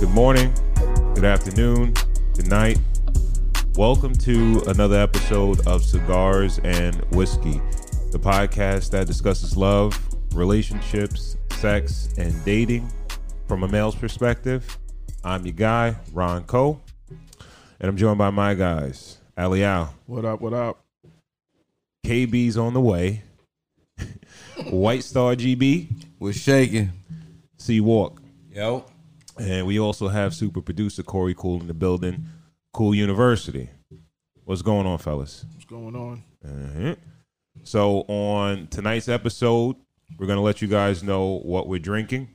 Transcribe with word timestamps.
Good 0.00 0.10
morning, 0.10 0.52
good 1.14 1.24
afternoon, 1.24 1.94
good 2.34 2.48
night. 2.48 2.78
Welcome 3.76 4.14
to 4.16 4.62
another 4.66 4.98
episode 4.98 5.66
of 5.66 5.84
Cigars 5.84 6.58
and 6.64 6.96
Whiskey, 7.12 7.60
the 8.12 8.18
podcast 8.18 8.90
that 8.90 9.06
discusses 9.06 9.56
love, 9.56 9.98
relationships, 10.34 11.36
sex, 11.52 12.08
and 12.18 12.44
dating 12.44 12.88
from 13.48 13.62
a 13.62 13.68
male's 13.68 13.94
perspective. 13.94 14.78
I'm 15.24 15.44
your 15.46 15.54
guy, 15.54 15.96
Ron 16.12 16.44
Cole, 16.44 16.82
and 17.80 17.88
I'm 17.88 17.96
joined 17.96 18.18
by 18.18 18.30
my 18.30 18.54
guys, 18.54 19.18
Ali 19.36 19.64
Al, 19.64 19.94
What 20.06 20.24
up? 20.24 20.40
What 20.40 20.52
up? 20.52 20.84
KB's 22.06 22.56
on 22.58 22.74
the 22.74 22.80
way, 22.80 23.22
White 24.70 25.04
Star 25.04 25.34
GB, 25.34 25.88
We're 26.18 26.32
shaking. 26.32 26.92
C 27.56 27.80
Walk. 27.80 28.20
Yo. 28.52 28.84
And 29.38 29.66
we 29.66 29.78
also 29.80 30.08
have 30.08 30.34
super 30.34 30.60
producer 30.60 31.02
Corey 31.02 31.34
Cool 31.34 31.60
in 31.60 31.66
the 31.66 31.74
building, 31.74 32.26
Cool 32.72 32.94
University. 32.94 33.70
What's 34.44 34.62
going 34.62 34.86
on, 34.86 34.98
fellas? 34.98 35.44
What's 35.52 35.64
going 35.64 35.96
on? 35.96 36.22
Uh-huh. 36.44 36.94
So, 37.62 38.00
on 38.08 38.66
tonight's 38.68 39.08
episode, 39.08 39.76
we're 40.18 40.26
going 40.26 40.36
to 40.36 40.42
let 40.42 40.60
you 40.60 40.68
guys 40.68 41.02
know 41.02 41.40
what 41.44 41.66
we're 41.66 41.78
drinking, 41.78 42.28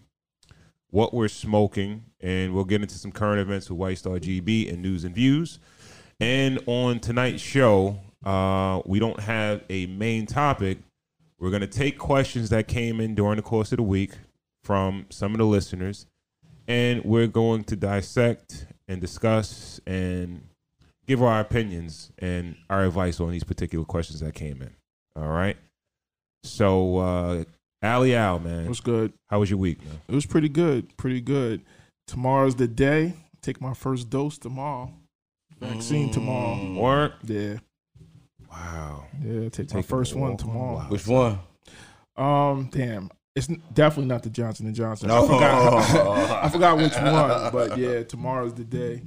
what 0.89 1.13
we're 1.13 1.27
smoking, 1.27 2.03
and 2.20 2.53
we'll 2.53 2.66
get 2.66 2.81
into 2.81 2.95
some 2.95 3.11
current 3.11 3.39
events 3.39 3.70
with 3.70 3.77
White 3.77 3.97
Star 3.97 4.17
GB 4.17 4.72
and 4.72 4.81
news 4.81 5.03
and 5.03 5.13
views. 5.13 5.59
And 6.20 6.59
on 6.66 7.00
tonight's 7.00 7.41
show, 7.41 8.00
uh, 8.25 8.81
we 8.86 9.00
don't 9.00 9.19
have 9.22 9.63
a 9.69 9.86
main 9.86 10.25
topic. 10.25 10.80
We're 11.39 11.52
going 11.52 11.61
to 11.61 11.67
take 11.67 11.97
questions 11.97 12.50
that 12.50 12.67
came 12.67 13.00
in 13.00 13.16
during 13.16 13.38
the 13.38 13.41
course 13.41 13.72
of 13.72 13.78
the 13.78 13.84
week 13.84 14.11
from 14.63 15.06
some 15.09 15.31
of 15.31 15.38
the 15.38 15.45
listeners, 15.45 16.06
and 16.70 17.03
we're 17.03 17.28
going 17.28 17.64
to 17.66 17.75
dissect 17.75 18.67
and 18.88 19.02
discuss 19.02 19.81
and 19.88 20.44
give 21.08 21.22
our 21.22 21.39
opinions 21.42 22.12
and 22.20 22.56
our 22.70 22.86
advice 22.86 23.20
on 23.20 23.31
these 23.31 23.44
particular 23.44 23.84
questions 23.84 24.20
that 24.20 24.36
came 24.36 24.62
in. 24.62 24.70
All 25.16 25.28
right. 25.28 25.58
So, 26.44 26.97
uh, 27.00 27.44
Ali 27.81 28.16
Al, 28.16 28.40
man, 28.40 28.67
What's 28.67 28.80
good? 28.81 29.14
how 29.30 29.40
was 29.40 29.50
your 29.50 29.59
week, 29.59 29.84
man? 29.84 30.00
It 30.08 30.14
was 30.16 30.25
pretty 30.25 30.47
good. 30.50 30.95
Pretty 30.95 31.22
good. 31.22 31.62
Tomorrow's 32.08 32.56
the 32.56 32.67
day. 32.67 33.14
Take 33.42 33.59
my 33.59 33.73
first 33.73 34.09
dose 34.09 34.38
tomorrow. 34.38 34.94
Vaccine 35.59 36.12
tomorrow. 36.12 36.73
Work. 36.80 37.14
Yeah. 37.23 37.58
Wow. 38.50 39.06
Yeah. 39.23 39.50
Take, 39.50 39.73
my 39.73 39.81
first 39.81 40.16
one 40.16 40.38
tomorrow. 40.38 40.80
Which 40.90 41.08
one? 41.08 41.40
Um. 42.16 42.70
Damn. 42.72 43.09
It's 43.35 43.47
definitely 43.73 44.08
not 44.09 44.23
the 44.23 44.30
Johnson 44.30 44.66
and 44.66 44.75
Johnson. 44.75 45.08
No. 45.08 45.23
I 45.23 45.27
forgot. 45.27 46.30
I 46.45 46.49
forgot 46.49 46.77
which 46.77 46.94
one. 46.95 47.52
But 47.52 47.77
yeah, 47.77 48.03
tomorrow's 48.03 48.53
the 48.53 48.63
day. 48.63 49.03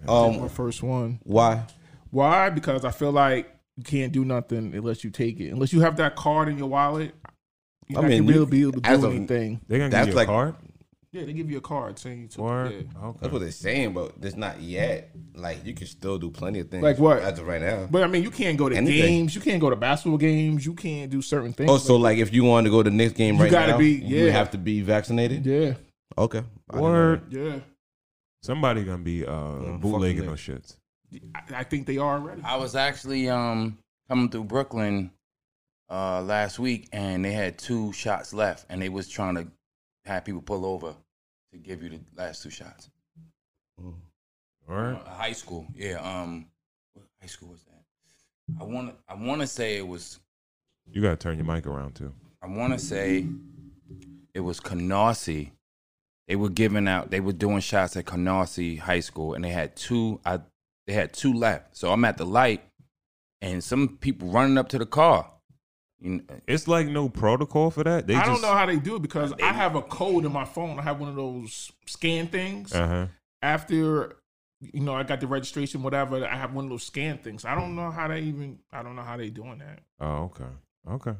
Take 0.00 0.06
my 0.06 0.12
Um, 0.42 0.48
first 0.48 0.82
one. 0.82 1.20
why? 1.24 1.64
Why? 2.10 2.50
Because 2.50 2.84
I 2.84 2.90
feel 2.90 3.12
like 3.12 3.54
you 3.76 3.84
can't 3.84 4.12
do 4.12 4.24
nothing 4.24 4.74
unless 4.74 5.04
you 5.04 5.10
take 5.10 5.38
it. 5.40 5.50
Unless 5.50 5.72
you 5.72 5.80
have 5.82 5.96
that 5.96 6.16
card 6.16 6.48
in 6.48 6.58
your 6.58 6.68
wallet. 6.68 7.14
You're 7.86 7.98
I 7.98 8.02
not 8.02 8.08
mean, 8.08 8.24
gonna 8.26 8.38
you- 8.38 8.46
be 8.46 8.62
able 8.62 8.72
to 8.72 8.80
do 8.80 8.94
of- 8.94 9.04
anything. 9.14 9.60
They're 9.68 9.78
gonna 9.78 9.90
give 9.90 10.08
you 10.08 10.14
like- 10.14 10.28
a 10.28 10.30
card. 10.30 10.54
Yeah, 11.12 11.24
they 11.24 11.32
give 11.32 11.50
you 11.50 11.58
a 11.58 11.60
card 11.60 11.98
saying 11.98 12.20
you 12.22 12.28
took 12.28 12.40
Or 12.44 12.66
it. 12.66 12.86
Yeah. 12.94 13.06
okay. 13.08 13.18
That's 13.22 13.32
what 13.32 13.40
they're 13.40 13.50
saying, 13.50 13.94
but 13.94 14.12
it's 14.22 14.36
not 14.36 14.60
yet. 14.60 15.10
Like 15.34 15.64
you 15.66 15.74
can 15.74 15.88
still 15.88 16.18
do 16.18 16.30
plenty 16.30 16.60
of 16.60 16.70
things. 16.70 16.84
Like 16.84 16.98
what? 17.00 17.18
As 17.18 17.36
of 17.40 17.48
right 17.48 17.60
now. 17.60 17.88
But 17.90 18.04
I 18.04 18.06
mean, 18.06 18.22
you 18.22 18.30
can't 18.30 18.56
go 18.56 18.68
to 18.68 18.76
Anything. 18.76 19.00
games. 19.02 19.34
You 19.34 19.40
can't 19.40 19.60
go 19.60 19.70
to 19.70 19.74
basketball 19.76 20.18
games. 20.18 20.64
You 20.64 20.72
can't 20.74 21.10
do 21.10 21.20
certain 21.20 21.52
things. 21.52 21.68
Oh, 21.68 21.78
so 21.78 21.96
like 21.96 22.18
if 22.18 22.32
you 22.32 22.44
wanted 22.44 22.68
to 22.68 22.70
go 22.70 22.84
to 22.84 22.90
the 22.90 22.94
next 22.96 23.14
game 23.14 23.34
You 23.36 23.42
right 23.42 23.50
gotta 23.50 23.72
now, 23.72 23.78
be- 23.78 23.90
you 23.94 24.26
yeah. 24.26 24.30
have 24.30 24.52
to 24.52 24.58
be 24.58 24.82
vaccinated. 24.82 25.44
yeah, 25.44 25.74
Okay. 26.16 26.42
I 26.70 26.78
Word. 26.78 27.32
yeah. 27.32 27.58
Somebody 28.44 28.84
gonna 28.84 28.98
be 28.98 29.26
uh, 29.26 29.32
Mm, 29.32 29.80
bootlegging 29.80 30.28
fucking 30.28 30.30
those 30.30 30.38
shits. 30.40 30.76
I, 31.34 31.60
I 31.60 31.64
think 31.64 31.86
they 31.88 31.98
are 31.98 32.18
already. 32.18 32.42
I 32.44 32.54
was 32.56 32.76
actually 32.76 33.28
um 33.28 33.78
coming 34.08 34.28
through 34.30 34.44
Brooklyn 34.44 35.10
uh 35.90 36.22
last 36.22 36.60
week 36.60 36.88
and 36.92 37.24
they 37.24 37.32
had 37.32 37.58
two 37.58 37.92
shots 37.92 38.32
left 38.32 38.64
and 38.70 38.80
they 38.80 38.88
was 38.88 39.08
trying 39.08 39.34
to 39.34 39.48
have 40.04 40.24
people 40.24 40.42
pull 40.42 40.64
over 40.64 40.94
to 41.52 41.58
give 41.58 41.82
you 41.82 41.90
the 41.90 42.00
last 42.16 42.42
two 42.42 42.50
shots. 42.50 42.90
All 43.78 43.94
right. 44.68 44.92
Uh, 44.92 45.10
high 45.10 45.32
school, 45.32 45.66
yeah. 45.74 45.96
Um, 45.96 46.46
what 46.94 47.06
high 47.20 47.26
school 47.26 47.48
was 47.48 47.62
that? 47.64 47.82
I 48.60 48.64
want 48.64 48.88
to 48.88 48.94
I 49.08 49.14
want 49.14 49.40
to 49.40 49.46
say 49.46 49.76
it 49.76 49.86
was 49.86 50.18
You 50.90 51.02
gotta 51.02 51.16
turn 51.16 51.36
your 51.36 51.46
mic 51.46 51.66
around 51.66 51.94
too. 51.94 52.12
I 52.42 52.46
want 52.46 52.72
to 52.72 52.78
say 52.78 53.26
it 54.34 54.40
was 54.40 54.60
Canarsie. 54.60 55.50
They 56.28 56.36
were 56.36 56.48
giving 56.48 56.86
out. 56.86 57.10
They 57.10 57.20
were 57.20 57.32
doing 57.32 57.60
shots 57.60 57.96
at 57.96 58.04
Canarsie 58.04 58.78
High 58.78 59.00
School, 59.00 59.34
and 59.34 59.44
they 59.44 59.50
had 59.50 59.76
two. 59.76 60.20
I 60.24 60.40
they 60.86 60.92
had 60.92 61.12
two 61.12 61.32
left. 61.32 61.76
So 61.76 61.92
I'm 61.92 62.04
at 62.04 62.16
the 62.16 62.26
light, 62.26 62.62
and 63.40 63.62
some 63.62 63.98
people 63.98 64.28
running 64.28 64.58
up 64.58 64.68
to 64.70 64.78
the 64.78 64.86
car. 64.86 65.30
You 66.00 66.10
know, 66.10 66.22
It's 66.46 66.66
like 66.66 66.86
no 66.86 67.08
protocol 67.08 67.70
for 67.70 67.84
that. 67.84 68.06
They 68.06 68.14
I 68.14 68.20
just, 68.20 68.30
don't 68.30 68.42
know 68.42 68.56
how 68.56 68.66
they 68.66 68.76
do 68.76 68.96
it 68.96 69.02
because 69.02 69.32
I 69.42 69.52
have 69.52 69.76
a 69.76 69.82
code 69.82 70.24
in 70.24 70.32
my 70.32 70.44
phone. 70.44 70.78
I 70.78 70.82
have 70.82 70.98
one 70.98 71.10
of 71.10 71.16
those 71.16 71.70
scan 71.86 72.28
things. 72.28 72.72
Uh 72.72 72.86
huh. 72.86 73.06
After 73.42 74.16
you 74.60 74.80
know, 74.80 74.94
I 74.94 75.02
got 75.02 75.20
the 75.20 75.26
registration, 75.26 75.82
whatever. 75.82 76.26
I 76.26 76.36
have 76.36 76.52
one 76.52 76.64
of 76.64 76.70
those 76.70 76.84
scan 76.84 77.18
things. 77.18 77.44
I 77.44 77.54
don't 77.54 77.74
know 77.74 77.90
how 77.90 78.08
they 78.08 78.20
even. 78.20 78.58
I 78.72 78.82
don't 78.82 78.96
know 78.96 79.02
how 79.02 79.16
they 79.16 79.30
doing 79.30 79.58
that. 79.58 79.80
Oh, 80.00 80.24
okay. 80.24 80.44
Okay. 80.88 81.14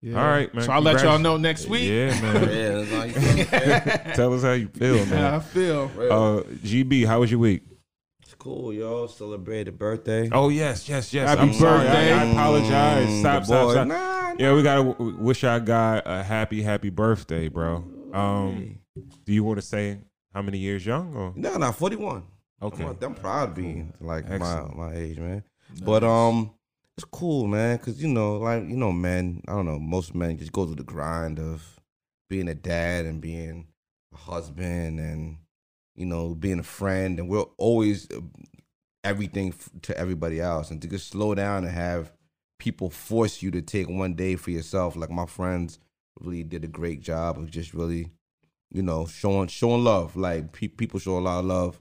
Yeah. 0.00 0.20
All 0.20 0.28
right, 0.28 0.52
man. 0.54 0.64
So 0.64 0.72
I'll 0.72 0.80
let 0.80 1.02
y'all 1.02 1.18
know 1.18 1.36
next 1.36 1.66
week. 1.66 1.88
Yeah, 1.88 2.20
man. 2.22 2.48
Yeah, 2.48 2.84
that's 2.84 2.92
all 2.92 3.06
you 3.06 3.44
feel. 3.44 4.14
Tell 4.14 4.34
us 4.34 4.42
how 4.42 4.52
you 4.52 4.68
feel, 4.68 5.04
How 5.06 5.36
I 5.36 5.40
feel. 5.40 5.90
Uh, 5.98 6.42
GB, 6.64 7.04
how 7.04 7.20
was 7.20 7.30
your 7.30 7.40
week? 7.40 7.62
It's 8.38 8.44
cool, 8.44 8.72
y'all. 8.72 9.08
Celebrated 9.08 9.76
birthday. 9.80 10.28
Oh 10.30 10.48
yes, 10.48 10.88
yes, 10.88 11.12
yes. 11.12 11.28
Happy 11.28 11.40
I'm 11.42 11.52
sorry. 11.54 11.80
I- 11.80 11.92
birthday. 11.92 12.12
I, 12.12 12.30
apologize. 12.30 13.08
Mm, 13.08 13.20
Stop, 13.20 13.40
the 13.40 13.46
stop, 13.46 13.70
stop. 13.72 13.86
Nah, 13.88 14.34
Yeah, 14.38 14.54
we 14.54 14.62
gotta 14.62 14.84
w- 14.84 15.16
wish 15.18 15.42
our 15.42 15.58
guy 15.58 16.00
a 16.06 16.22
happy, 16.22 16.62
happy 16.62 16.90
birthday, 16.90 17.48
bro. 17.48 17.84
Um, 18.12 18.78
do 19.24 19.32
you 19.32 19.42
want 19.42 19.58
to 19.58 19.62
say 19.66 19.98
how 20.32 20.42
many 20.42 20.58
years 20.58 20.86
young? 20.86 21.16
Or 21.16 21.32
No, 21.34 21.56
no, 21.56 21.72
41. 21.72 22.22
okay, 22.62 22.84
I'm, 22.84 22.96
I'm 23.02 23.14
proud 23.16 23.48
of 23.48 23.54
being 23.56 23.92
like 24.00 24.28
my, 24.28 24.34
Excellent. 24.36 24.76
my 24.76 24.94
age, 24.94 25.18
man. 25.18 25.42
But 25.84 26.04
um, 26.04 26.52
it's 26.96 27.04
cool, 27.10 27.48
man, 27.48 27.78
because 27.78 28.00
you 28.00 28.06
know, 28.08 28.36
like 28.36 28.62
you 28.62 28.76
know, 28.76 28.92
men. 28.92 29.42
I 29.48 29.52
don't 29.54 29.66
know. 29.66 29.80
Most 29.80 30.14
men 30.14 30.38
just 30.38 30.52
go 30.52 30.64
through 30.64 30.76
the 30.76 30.84
grind 30.84 31.40
of 31.40 31.80
being 32.30 32.46
a 32.48 32.54
dad 32.54 33.04
and 33.04 33.20
being 33.20 33.66
a 34.14 34.16
husband 34.16 35.00
and 35.00 35.38
you 35.98 36.06
know 36.06 36.34
being 36.34 36.58
a 36.60 36.62
friend, 36.78 37.18
and 37.18 37.28
we're 37.28 37.44
always 37.58 38.08
uh, 38.10 38.20
everything 39.04 39.52
to 39.82 39.96
everybody 39.98 40.40
else, 40.40 40.70
and 40.70 40.80
to 40.82 40.88
just 40.88 41.08
slow 41.10 41.34
down 41.34 41.64
and 41.64 41.72
have 41.74 42.12
people 42.58 42.90
force 42.90 43.42
you 43.42 43.50
to 43.50 43.62
take 43.62 43.88
one 43.88 44.14
day 44.14 44.36
for 44.36 44.50
yourself. 44.50 44.96
Like 44.96 45.10
my 45.10 45.26
friends 45.26 45.78
really 46.20 46.42
did 46.42 46.64
a 46.64 46.68
great 46.68 47.00
job 47.00 47.38
of 47.38 47.50
just 47.50 47.74
really, 47.74 48.10
you 48.70 48.82
know, 48.82 49.06
showing 49.06 49.48
showing 49.48 49.84
love. 49.84 50.16
Like 50.16 50.52
pe- 50.52 50.68
people 50.68 51.00
show 51.00 51.18
a 51.18 51.20
lot 51.20 51.40
of 51.40 51.44
love 51.46 51.80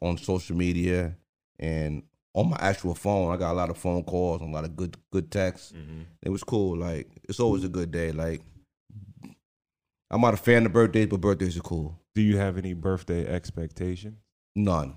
on 0.00 0.16
social 0.18 0.56
media 0.56 1.16
and 1.58 2.02
on 2.34 2.50
my 2.50 2.56
actual 2.60 2.94
phone. 2.94 3.32
I 3.32 3.36
got 3.36 3.52
a 3.52 3.54
lot 3.60 3.70
of 3.70 3.78
phone 3.78 4.04
calls 4.04 4.40
and 4.40 4.50
a 4.50 4.54
lot 4.54 4.64
of 4.64 4.76
good 4.76 4.96
good 5.12 5.30
texts. 5.30 5.72
Mhm. 5.72 6.04
It 6.22 6.30
was 6.30 6.44
cool. 6.44 6.76
Like 6.76 7.08
it's 7.28 7.40
always 7.40 7.64
a 7.64 7.68
good 7.68 7.90
day. 7.90 8.12
Like 8.12 8.42
I'm 10.10 10.20
not 10.20 10.34
a 10.34 10.38
fan 10.38 10.66
of 10.66 10.72
birthdays, 10.72 11.08
but 11.08 11.20
birthdays 11.20 11.56
are 11.56 11.60
cool. 11.62 11.98
Do 12.16 12.22
you 12.22 12.38
have 12.38 12.56
any 12.56 12.72
birthday 12.72 13.26
expectations? 13.26 14.16
None. 14.56 14.96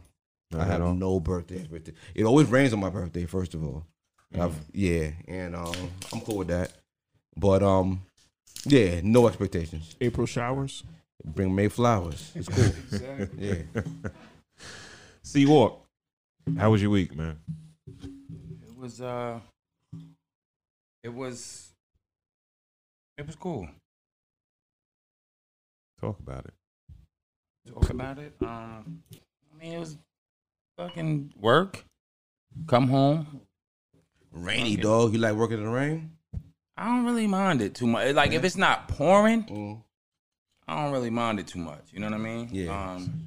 None 0.52 0.62
I 0.62 0.64
have 0.64 0.82
all? 0.82 0.94
no 0.94 1.20
birthday. 1.20 1.68
birthday. 1.68 1.92
It 2.16 2.24
always 2.24 2.48
rains 2.48 2.72
on 2.74 2.80
my 2.80 2.90
birthday. 2.90 3.26
First 3.28 3.54
of 3.54 3.64
all, 3.64 3.86
Mm. 4.34 4.42
I've, 4.46 4.56
yeah, 4.74 5.10
and 5.28 5.56
um, 5.56 5.74
I'm 6.14 6.22
cool 6.22 6.38
with 6.38 6.50
that. 6.50 6.72
But 7.36 7.64
um, 7.64 8.04
yeah, 8.64 9.02
no 9.04 9.28
expectations. 9.28 9.96
April 10.00 10.28
showers. 10.28 10.84
Bring 11.26 11.54
May 11.56 11.68
flowers. 11.68 12.32
It's 12.36 12.48
cool. 12.48 13.28
yeah. 13.38 13.56
C 15.24 15.46
Walk, 15.48 15.84
how 16.58 16.70
was 16.70 16.80
your 16.82 16.92
week, 16.92 17.16
man? 17.16 17.40
it 17.88 18.78
was 18.78 19.02
uh, 19.02 19.40
it 21.04 21.10
was 21.14 21.72
it 23.18 23.26
was 23.26 23.36
cool. 23.36 23.68
Talk 26.00 26.20
about 26.20 26.46
it. 26.46 26.54
Talk 27.74 27.90
about 27.90 28.20
it. 28.20 28.34
Um, 28.42 29.04
I 29.14 29.64
mean, 29.64 29.74
it 29.74 29.80
was 29.80 29.98
fucking 30.78 31.34
work. 31.40 31.84
Come 32.68 32.88
home. 32.88 33.42
Rainy 34.32 34.76
dog. 34.76 35.14
You 35.14 35.20
like 35.20 35.34
working 35.34 35.58
in 35.60 35.66
the 35.66 35.70
rain? 35.70 36.12
I 36.78 36.86
don't 36.86 37.06
really 37.06 37.28
mind 37.28 37.62
it 37.62 37.76
too 37.76 37.88
much. 37.88 38.14
Like 38.16 38.32
if 38.32 38.44
it's 38.44 38.56
not 38.58 38.88
pouring, 38.88 39.44
Mm. 39.44 39.82
I 40.68 40.84
don't 40.84 40.94
really 40.94 41.10
mind 41.10 41.40
it 41.40 41.48
too 41.48 41.60
much. 41.60 41.82
You 41.92 42.00
know 42.00 42.08
what 42.08 42.14
I 42.14 42.18
mean? 42.20 42.50
Yeah. 42.52 42.94
Um, 42.94 43.24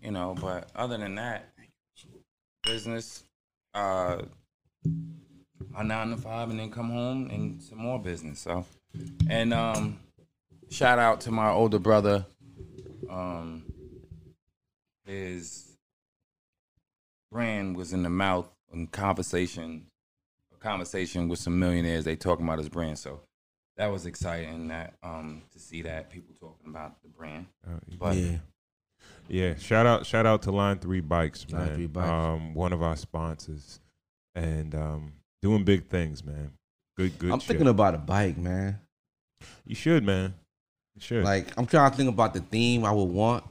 you 0.00 0.12
know, 0.12 0.34
but 0.40 0.70
other 0.76 0.96
than 0.96 1.16
that, 1.16 1.52
business, 2.62 3.24
uh, 3.74 4.22
my 5.70 5.82
nine 5.82 6.10
to 6.10 6.16
five, 6.16 6.50
and 6.50 6.58
then 6.58 6.70
come 6.70 6.90
home 6.90 7.28
and 7.30 7.60
some 7.60 7.78
more 7.78 7.98
business. 7.98 8.38
So, 8.38 8.64
and 9.28 9.52
um, 9.52 9.98
shout 10.70 10.98
out 11.00 11.20
to 11.22 11.30
my 11.32 11.50
older 11.50 11.80
brother, 11.80 12.24
um, 13.10 13.64
his 15.04 15.76
brand 17.30 17.76
was 17.76 17.92
in 17.92 18.02
the 18.02 18.10
mouth 18.10 18.48
in 18.72 18.86
conversation, 18.88 19.86
a 20.54 20.58
conversation 20.58 21.28
with 21.28 21.38
some 21.38 21.58
millionaires. 21.58 22.04
They 22.04 22.16
talking 22.16 22.46
about 22.46 22.58
his 22.58 22.68
brand, 22.68 22.98
so 22.98 23.20
that 23.76 23.86
was 23.86 24.06
exciting. 24.06 24.68
That 24.68 24.94
um, 25.02 25.42
to 25.52 25.58
see 25.58 25.82
that 25.82 26.10
people 26.10 26.34
talking 26.38 26.70
about 26.70 27.02
the 27.02 27.08
brand. 27.08 27.46
Uh, 27.66 27.78
But 27.98 28.16
yeah. 28.16 28.38
Yeah, 29.28 29.54
shout 29.56 29.86
out 29.86 30.06
shout 30.06 30.26
out 30.26 30.42
to 30.42 30.52
Line 30.52 30.78
Three 30.78 31.00
Bikes, 31.00 31.48
man. 31.50 31.66
Line 31.66 31.74
3 31.76 31.86
Bikes. 31.86 32.08
Um, 32.08 32.54
one 32.54 32.72
of 32.72 32.82
our 32.82 32.96
sponsors, 32.96 33.80
and 34.34 34.74
um, 34.74 35.12
doing 35.42 35.64
big 35.64 35.86
things, 35.86 36.24
man. 36.24 36.52
Good, 36.96 37.18
good. 37.18 37.30
I'm 37.32 37.40
shit. 37.40 37.48
thinking 37.48 37.68
about 37.68 37.94
a 37.94 37.98
bike, 37.98 38.38
man. 38.38 38.80
you 39.64 39.74
should, 39.74 40.04
man. 40.04 40.34
You 40.96 41.02
should. 41.02 41.24
Like 41.24 41.56
I'm 41.56 41.66
trying 41.66 41.90
to 41.90 41.96
think 41.96 42.08
about 42.08 42.34
the 42.34 42.40
theme 42.40 42.84
I 42.84 42.90
would 42.90 43.04
want. 43.04 43.44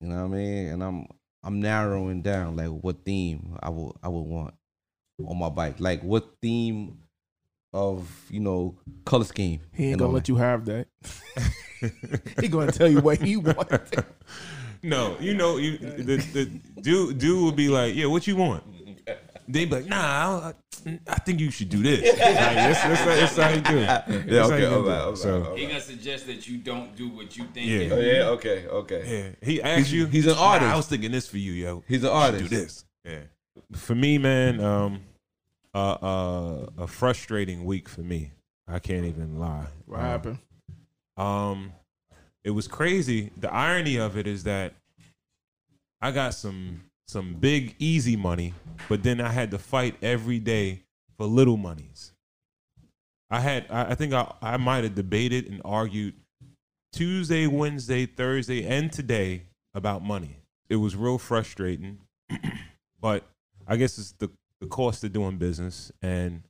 You 0.00 0.08
know 0.08 0.16
what 0.16 0.24
I 0.24 0.28
mean? 0.28 0.66
And 0.68 0.82
I'm 0.82 1.06
I'm 1.42 1.60
narrowing 1.60 2.22
down 2.22 2.56
like 2.56 2.68
what 2.68 3.04
theme 3.04 3.58
I 3.60 3.68
would 3.68 3.92
I 4.02 4.08
would 4.08 4.20
want 4.20 4.54
on 5.24 5.38
my 5.38 5.48
bike. 5.48 5.76
Like 5.78 6.02
what 6.02 6.26
theme 6.40 6.98
of 7.72 8.08
you 8.30 8.40
know 8.40 8.78
color 9.04 9.24
scheme. 9.24 9.60
He 9.72 9.90
ain't 9.90 9.98
gonna 9.98 10.08
all 10.08 10.14
let 10.14 10.28
you 10.28 10.36
have 10.36 10.64
that. 10.66 10.86
he 12.40 12.48
gonna 12.48 12.72
tell 12.72 12.88
you 12.88 13.00
what 13.00 13.20
he 13.20 13.36
wants. 13.36 13.92
no, 14.82 15.16
you 15.20 15.34
know, 15.34 15.56
you 15.56 15.76
the, 15.78 16.16
the 16.16 16.44
dude 16.80 17.18
dude 17.18 17.44
would 17.44 17.56
be 17.56 17.68
like, 17.68 17.94
yeah, 17.94 18.06
what 18.06 18.26
you 18.26 18.36
want? 18.36 18.62
They 19.46 19.64
be 19.66 19.70
like, 19.76 19.86
nah, 19.86 20.52
I, 20.86 20.98
I 21.06 21.14
think 21.16 21.40
you 21.40 21.50
should 21.50 21.68
do 21.68 21.82
this. 21.82 22.00
like, 22.18 22.18
that's, 22.18 22.82
that's, 22.82 23.04
that's 23.04 23.36
how 23.36 23.48
you 23.50 23.60
do. 23.60 23.78
it. 23.78 23.86
That's 23.86 24.48
how 24.48 24.54
okay, 24.54 24.62
you 24.62 24.68
do 24.70 24.74
all 24.76 24.82
right, 24.82 25.00
all 25.00 25.08
right, 25.10 25.18
So 25.18 25.42
alright. 25.42 25.58
he 25.58 25.66
gonna 25.66 25.80
suggest 25.80 26.26
that 26.26 26.48
you 26.48 26.58
don't 26.58 26.96
do 26.96 27.08
what 27.10 27.36
you 27.36 27.44
think. 27.52 27.66
Yeah. 27.68 27.94
Oh, 27.96 28.00
yeah, 28.00 28.22
okay, 28.30 28.66
okay. 28.66 29.34
yeah, 29.40 29.46
he 29.46 29.62
asked 29.62 29.92
you. 29.92 30.06
he's 30.06 30.26
an 30.26 30.34
"Nah, 30.36 30.42
artist. 30.42 30.70
I 30.72 30.76
was 30.76 30.86
thinking 30.86 31.12
this 31.12 31.28
for 31.28 31.38
you, 31.38 31.52
yo. 31.52 31.82
He's 31.86 32.04
an 32.04 32.10
artist. 32.10 32.42
Do 32.44 32.48
this. 32.56 32.84
Yeah. 33.04 33.20
For 33.74 33.94
me, 33.94 34.18
man, 34.18 34.60
um, 34.60 35.00
uh, 35.74 35.92
uh, 35.92 36.66
a 36.78 36.86
frustrating 36.86 37.64
week 37.64 37.88
for 37.88 38.00
me. 38.00 38.32
I 38.66 38.78
can't 38.78 39.04
even 39.04 39.38
lie. 39.38 39.66
What 39.86 40.00
Um, 40.00 40.04
happened? 40.06 40.38
Um, 41.16 41.72
it 42.44 42.50
was 42.50 42.66
crazy. 42.66 43.30
The 43.36 43.52
irony 43.52 43.96
of 43.96 44.16
it 44.16 44.26
is 44.26 44.44
that 44.44 44.72
I 46.00 46.10
got 46.12 46.34
some 46.34 46.84
some 47.08 47.34
big 47.34 47.74
easy 47.78 48.16
money, 48.16 48.54
but 48.88 49.02
then 49.02 49.20
I 49.20 49.30
had 49.30 49.50
to 49.50 49.58
fight 49.58 49.96
every 50.02 50.38
day 50.38 50.82
for 51.16 51.26
little 51.26 51.56
monies. 51.56 52.12
I 53.30 53.40
had 53.40 53.66
I, 53.70 53.94
think 53.94 54.12
I 54.12 54.32
I 54.40 54.56
might 54.56 54.84
have 54.84 54.94
debated 54.94 55.46
and 55.46 55.60
argued 55.64 56.14
Tuesday, 56.92 57.46
Wednesday, 57.46 58.06
Thursday, 58.06 58.66
and 58.66 58.92
today 58.92 59.42
about 59.74 60.02
money. 60.04 60.38
It 60.68 60.76
was 60.76 60.94
real 60.94 61.18
frustrating, 61.18 61.98
but 63.00 63.24
I 63.66 63.76
guess 63.76 63.98
it's 63.98 64.12
the 64.12 64.30
the 64.60 64.66
cost 64.66 65.04
of 65.04 65.12
doing 65.12 65.36
business. 65.36 65.92
And 66.02 66.42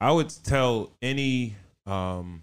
I 0.00 0.12
would 0.12 0.32
tell 0.44 0.92
any 1.02 1.56
um, 1.86 2.42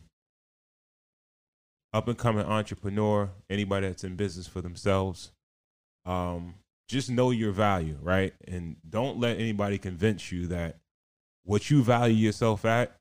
up 1.93 2.07
and 2.07 2.17
coming 2.17 2.45
entrepreneur, 2.45 3.29
anybody 3.49 3.87
that's 3.87 4.03
in 4.03 4.15
business 4.15 4.47
for 4.47 4.61
themselves, 4.61 5.31
um, 6.05 6.55
just 6.87 7.09
know 7.09 7.31
your 7.31 7.51
value, 7.51 7.97
right? 8.01 8.33
And 8.47 8.77
don't 8.87 9.19
let 9.19 9.39
anybody 9.39 9.77
convince 9.77 10.31
you 10.31 10.47
that 10.47 10.77
what 11.43 11.69
you 11.69 11.83
value 11.83 12.15
yourself 12.15 12.65
at, 12.65 12.95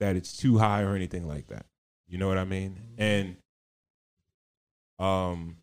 that 0.00 0.16
it's 0.16 0.36
too 0.36 0.58
high 0.58 0.82
or 0.82 0.94
anything 0.94 1.26
like 1.26 1.48
that. 1.48 1.66
You 2.06 2.18
know 2.18 2.28
what 2.28 2.38
I 2.38 2.44
mean? 2.44 2.80
And 2.96 3.36
um, 4.98 5.56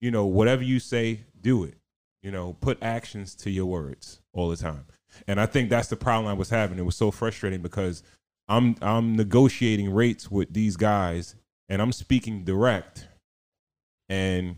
you 0.00 0.10
know, 0.10 0.26
whatever 0.26 0.62
you 0.62 0.80
say, 0.80 1.20
do 1.40 1.64
it. 1.64 1.78
You 2.22 2.30
know, 2.30 2.56
put 2.60 2.82
actions 2.82 3.34
to 3.36 3.50
your 3.50 3.66
words 3.66 4.20
all 4.32 4.48
the 4.48 4.56
time. 4.56 4.86
And 5.26 5.40
I 5.40 5.46
think 5.46 5.70
that's 5.70 5.88
the 5.88 5.96
problem 5.96 6.26
I 6.26 6.32
was 6.32 6.50
having. 6.50 6.78
It 6.78 6.84
was 6.84 6.96
so 6.96 7.10
frustrating 7.10 7.62
because 7.62 8.02
I'm 8.48 8.76
I'm 8.80 9.14
negotiating 9.16 9.92
rates 9.92 10.30
with 10.30 10.52
these 10.52 10.76
guys 10.76 11.34
and 11.68 11.80
I'm 11.80 11.92
speaking 11.92 12.44
direct. 12.44 13.08
And 14.08 14.56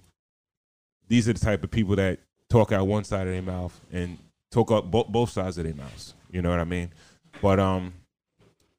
these 1.09 1.29
are 1.29 1.33
the 1.33 1.41
type 1.41 1.63
of 1.65 1.71
people 1.71 1.97
that 1.97 2.21
talk 2.49 2.73
out 2.73 2.87
one 2.87 3.05
side 3.05 3.27
of 3.27 3.33
their 3.33 3.43
mouth 3.43 3.79
and 3.93 4.19
talk 4.51 4.71
up 4.71 4.91
bo- 4.91 5.05
both 5.05 5.31
sides 5.31 5.59
of 5.59 5.65
their 5.65 5.75
mouths. 5.75 6.15
You 6.31 6.43
know 6.43 6.51
what 6.51 6.61
I 6.61 6.65
mean? 6.65 6.91
But 7.43 7.59
um 7.61 7.95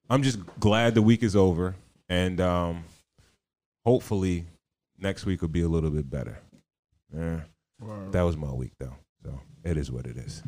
I'm 0.09 0.23
just 0.23 0.39
glad 0.59 0.95
the 0.95 1.01
week 1.01 1.23
is 1.23 1.35
over 1.35 1.75
and 2.09 2.39
um 2.41 2.83
hopefully 3.85 4.45
next 4.97 5.25
week 5.25 5.41
will 5.41 5.49
be 5.49 5.61
a 5.61 5.67
little 5.69 5.89
bit 5.89 6.09
better. 6.09 6.39
Yeah. 7.15 7.41
Word. 7.79 8.11
That 8.11 8.23
was 8.23 8.35
my 8.37 8.51
week 8.51 8.73
though. 8.79 8.95
So 9.23 9.39
it 9.63 9.77
is 9.77 9.91
what 9.91 10.05
it 10.05 10.17
is. 10.17 10.43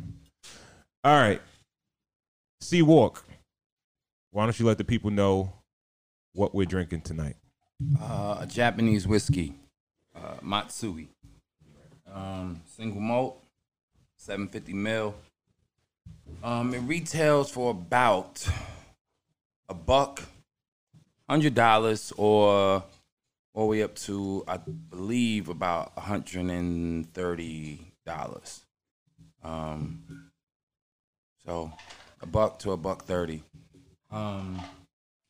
All 1.04 1.20
right. 1.20 1.42
C 2.62 2.82
Walk. 2.82 3.24
Why 4.32 4.44
don't 4.46 4.60
you 4.60 4.66
let 4.66 4.78
the 4.78 4.84
people 4.84 5.10
know 5.12 5.54
what 6.34 6.54
we're 6.54 6.66
drinking 6.66 7.02
tonight? 7.02 7.36
Uh, 8.00 8.38
a 8.42 8.46
Japanese 8.48 9.08
whiskey, 9.08 9.56
uh, 10.16 10.36
Matsui. 10.42 11.10
Um, 12.14 12.62
single 12.66 13.02
malt, 13.02 13.44
750 14.18 14.74
mil. 14.74 15.16
Um, 16.44 16.74
it 16.74 16.80
retails 16.80 17.50
for 17.52 17.72
about 17.72 18.48
a 19.68 19.74
buck, 19.74 20.24
hundred 21.28 21.56
dollars, 21.56 22.14
or 22.18 22.84
all 23.54 23.64
the 23.64 23.66
way 23.66 23.84
up 23.84 23.96
to 23.96 24.44
I 24.48 24.58
believe 24.58 25.50
about 25.50 25.98
hundred 25.98 26.46
and 26.50 27.12
thirty 27.14 27.92
dollars. 28.06 28.62
Um, 29.44 30.32
so 31.46 31.72
a 32.22 32.26
buck 32.26 32.60
to 32.60 32.72
a 32.72 32.78
buck 32.78 33.04
thirty. 33.04 33.44
Um, 34.12 34.62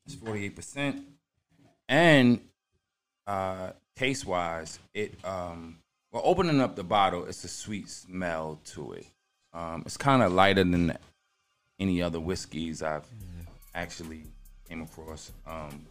it's 0.06 0.16
forty 0.16 0.46
eight 0.46 0.56
percent 0.56 1.06
and 1.90 2.40
uh 3.28 3.72
taste 3.96 4.26
wise 4.26 4.80
it 4.94 5.14
um 5.26 5.78
well 6.11 6.21
opening 6.25 6.59
up 6.61 6.75
the 6.75 6.83
bottle 6.83 7.25
it's 7.25 7.44
a 7.44 7.47
sweet 7.47 7.89
smell 7.89 8.59
to 8.65 8.94
it. 8.94 9.06
Um 9.54 9.83
it's 9.85 9.97
kind 9.97 10.21
of 10.23 10.31
lighter 10.31 10.63
than 10.63 10.97
any 11.80 12.01
other 12.01 12.19
whiskeys 12.19 12.81
i've 12.83 13.06
actually 13.75 14.23
came 14.68 14.81
across. 14.81 15.31
Um 15.47 15.85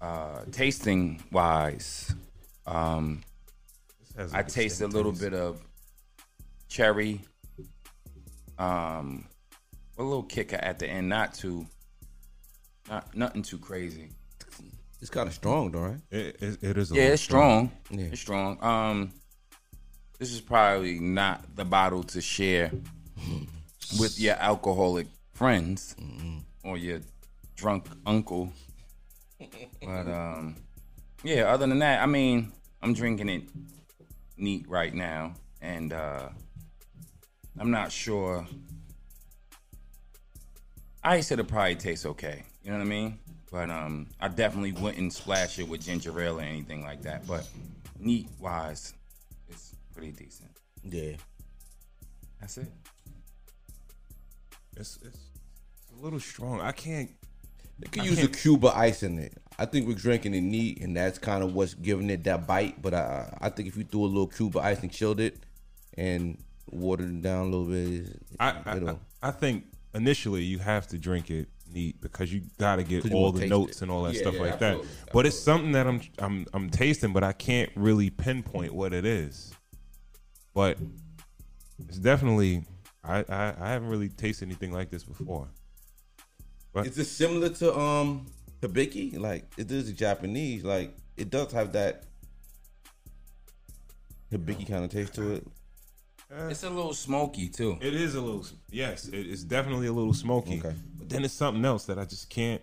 uh 0.00 0.40
tasting 0.52 1.22
wise 1.32 2.14
um 2.66 3.22
i 4.32 4.42
taste 4.42 4.80
a 4.82 4.86
little 4.86 5.12
bit 5.12 5.32
of 5.32 5.60
cherry 6.68 7.20
um 8.58 9.26
a 9.98 10.02
little 10.02 10.22
kicker 10.24 10.56
at 10.56 10.78
the 10.78 10.86
end 10.86 11.08
not 11.08 11.32
too 11.34 11.66
not 12.88 13.16
nothing 13.16 13.42
too 13.42 13.58
crazy 13.58 14.08
It's 15.00 15.10
kind 15.10 15.28
of 15.28 15.34
strong, 15.34 15.70
though, 15.70 15.80
right? 15.80 16.00
It, 16.10 16.36
it, 16.40 16.62
it 16.62 16.78
is. 16.78 16.92
A 16.92 16.94
yeah, 16.94 17.02
it's 17.08 17.22
strong. 17.22 17.70
Yeah. 17.90 18.06
It's 18.06 18.20
strong. 18.20 18.62
Um, 18.62 19.12
this 20.18 20.32
is 20.32 20.40
probably 20.40 20.98
not 20.98 21.54
the 21.56 21.64
bottle 21.64 22.02
to 22.04 22.20
share 22.20 22.70
with 24.00 24.18
your 24.18 24.36
alcoholic 24.36 25.06
friends 25.32 25.96
or 26.64 26.78
your 26.78 27.00
drunk 27.56 27.88
uncle. 28.06 28.52
But 29.82 30.08
um, 30.08 30.56
yeah. 31.22 31.52
Other 31.52 31.66
than 31.66 31.80
that, 31.80 32.02
I 32.02 32.06
mean, 32.06 32.52
I'm 32.80 32.94
drinking 32.94 33.28
it 33.28 33.42
neat 34.38 34.66
right 34.68 34.94
now, 34.94 35.34
and 35.60 35.92
uh, 35.92 36.28
I'm 37.58 37.70
not 37.70 37.92
sure. 37.92 38.46
I 41.02 41.20
said 41.20 41.38
it 41.40 41.48
probably 41.48 41.76
tastes 41.76 42.06
okay. 42.06 42.44
You 42.62 42.70
know 42.70 42.78
what 42.78 42.84
I 42.84 42.88
mean? 42.88 43.18
But 43.54 43.70
um, 43.70 44.08
I 44.20 44.26
definitely 44.26 44.72
wouldn't 44.72 45.12
splash 45.12 45.60
it 45.60 45.68
with 45.68 45.80
ginger 45.84 46.20
ale 46.20 46.40
or 46.40 46.42
anything 46.42 46.82
like 46.82 47.02
that. 47.02 47.24
But 47.24 47.46
neat 48.00 48.26
wise, 48.40 48.94
it's 49.48 49.76
pretty 49.94 50.10
decent. 50.10 50.50
Yeah. 50.82 51.12
That's 52.40 52.58
it. 52.58 52.66
It's, 54.76 54.98
it's, 55.04 55.06
it's 55.06 55.92
a 55.96 56.02
little 56.02 56.18
strong. 56.18 56.62
I 56.62 56.72
can't. 56.72 57.10
They 57.78 57.86
could 57.86 58.02
I 58.02 58.06
use 58.06 58.18
a 58.18 58.22
can't- 58.22 58.38
Cuba 58.38 58.72
ice 58.74 59.04
in 59.04 59.20
it. 59.20 59.34
I 59.56 59.66
think 59.66 59.86
we're 59.86 59.94
drinking 59.94 60.34
it 60.34 60.40
neat, 60.40 60.80
and 60.80 60.96
that's 60.96 61.20
kind 61.20 61.44
of 61.44 61.54
what's 61.54 61.74
giving 61.74 62.10
it 62.10 62.24
that 62.24 62.48
bite. 62.48 62.82
But 62.82 62.92
I, 62.92 63.38
I 63.40 63.50
think 63.50 63.68
if 63.68 63.76
you 63.76 63.84
threw 63.84 64.02
a 64.02 64.06
little 64.06 64.26
Cuba 64.26 64.58
ice 64.58 64.82
and 64.82 64.90
chilled 64.90 65.20
it, 65.20 65.38
and 65.96 66.42
watered 66.72 67.08
it 67.08 67.22
down 67.22 67.42
a 67.42 67.56
little 67.56 67.66
bit, 67.66 68.20
I, 68.40 68.48
I, 68.66 68.96
I 69.22 69.30
think 69.30 69.66
initially 69.94 70.42
you 70.42 70.58
have 70.58 70.88
to 70.88 70.98
drink 70.98 71.30
it 71.30 71.46
neat 71.74 72.00
because 72.00 72.32
you 72.32 72.42
got 72.58 72.76
to 72.76 72.84
get 72.84 73.12
all 73.12 73.32
the 73.32 73.46
notes 73.46 73.76
it. 73.76 73.82
and 73.82 73.90
all 73.90 74.04
that 74.04 74.14
Yeah, 74.14 74.20
stuff 74.20 74.34
yeah, 74.34 74.40
like 74.40 74.54
absolutely, 74.54 74.88
that. 74.88 75.12
But 75.12 75.26
it's 75.26 75.38
something 75.38 75.72
that 75.72 75.86
I'm 75.86 76.00
I'm 76.18 76.46
I'm 76.54 76.70
tasting, 76.70 77.12
but 77.12 77.22
I 77.24 77.32
can't 77.32 77.70
really 77.74 78.10
pinpoint 78.10 78.74
what 78.74 78.92
it 78.92 79.04
is. 79.04 79.52
But 80.54 80.78
it's 81.86 81.98
definitely 81.98 82.64
I 83.02 83.18
I, 83.28 83.54
I 83.60 83.68
haven't 83.70 83.88
really 83.88 84.08
tasted 84.08 84.46
anything 84.46 84.72
like 84.72 84.90
this 84.90 85.04
before. 85.04 85.48
Is 86.76 86.96
this 86.96 87.10
similar 87.10 87.50
to 87.50 87.76
um 87.78 88.26
Hibiki? 88.64 89.18
Like, 89.18 89.44
it 89.56 89.70
is 89.70 89.92
Japanese. 89.92 90.64
Like, 90.64 90.96
it 91.16 91.30
does 91.30 91.52
have 91.52 91.72
that 91.72 92.04
hibiki 94.32 94.66
kind 94.66 94.84
of 94.84 94.90
taste 94.90 95.14
to 95.14 95.32
it. 95.34 95.46
It's 96.50 96.62
a 96.62 96.70
little 96.70 96.94
smoky 96.94 97.48
too. 97.48 97.78
It 97.80 97.94
is 97.94 98.14
a 98.14 98.20
little, 98.20 98.44
yes, 98.70 99.06
it- 99.08 99.26
it's 99.26 99.44
definitely 99.44 99.86
a 99.86 99.92
little 99.92 100.14
smoky. 100.14 100.58
Okay. 100.58 100.74
But 100.98 101.08
then 101.08 101.24
it's 101.24 101.34
something 101.34 101.64
else 101.64 101.84
that 101.86 101.98
I 101.98 102.04
just 102.04 102.28
can't. 102.30 102.62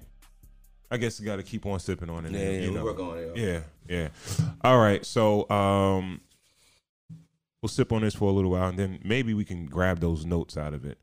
I 0.90 0.98
guess 0.98 1.20
you 1.20 1.26
got 1.26 1.38
to 1.38 1.44
keep 1.44 1.66
on 1.66 1.80
sipping 1.80 2.10
on 2.10 2.26
it. 2.26 2.34
Yeah, 2.34 2.40
and, 2.40 2.56
yeah, 2.56 2.62
you 2.70 2.72
know. 2.72 2.84
work 2.84 3.00
on 3.00 3.18
it. 3.18 3.38
Yeah, 3.38 3.62
yeah. 3.88 4.10
All 4.62 4.78
right, 4.78 5.06
so 5.06 5.50
um, 5.50 6.20
we'll 7.62 7.70
sip 7.70 7.94
on 7.94 8.02
this 8.02 8.14
for 8.16 8.30
a 8.30 8.34
little 8.34 8.52
while, 8.52 8.68
and 8.68 8.78
then 8.78 9.00
maybe 9.06 9.34
we 9.34 9.46
can 9.46 9.68
grab 9.68 10.00
those 10.02 10.26
notes 10.26 10.58
out 10.58 10.74
of 10.74 10.84
it. 10.84 10.98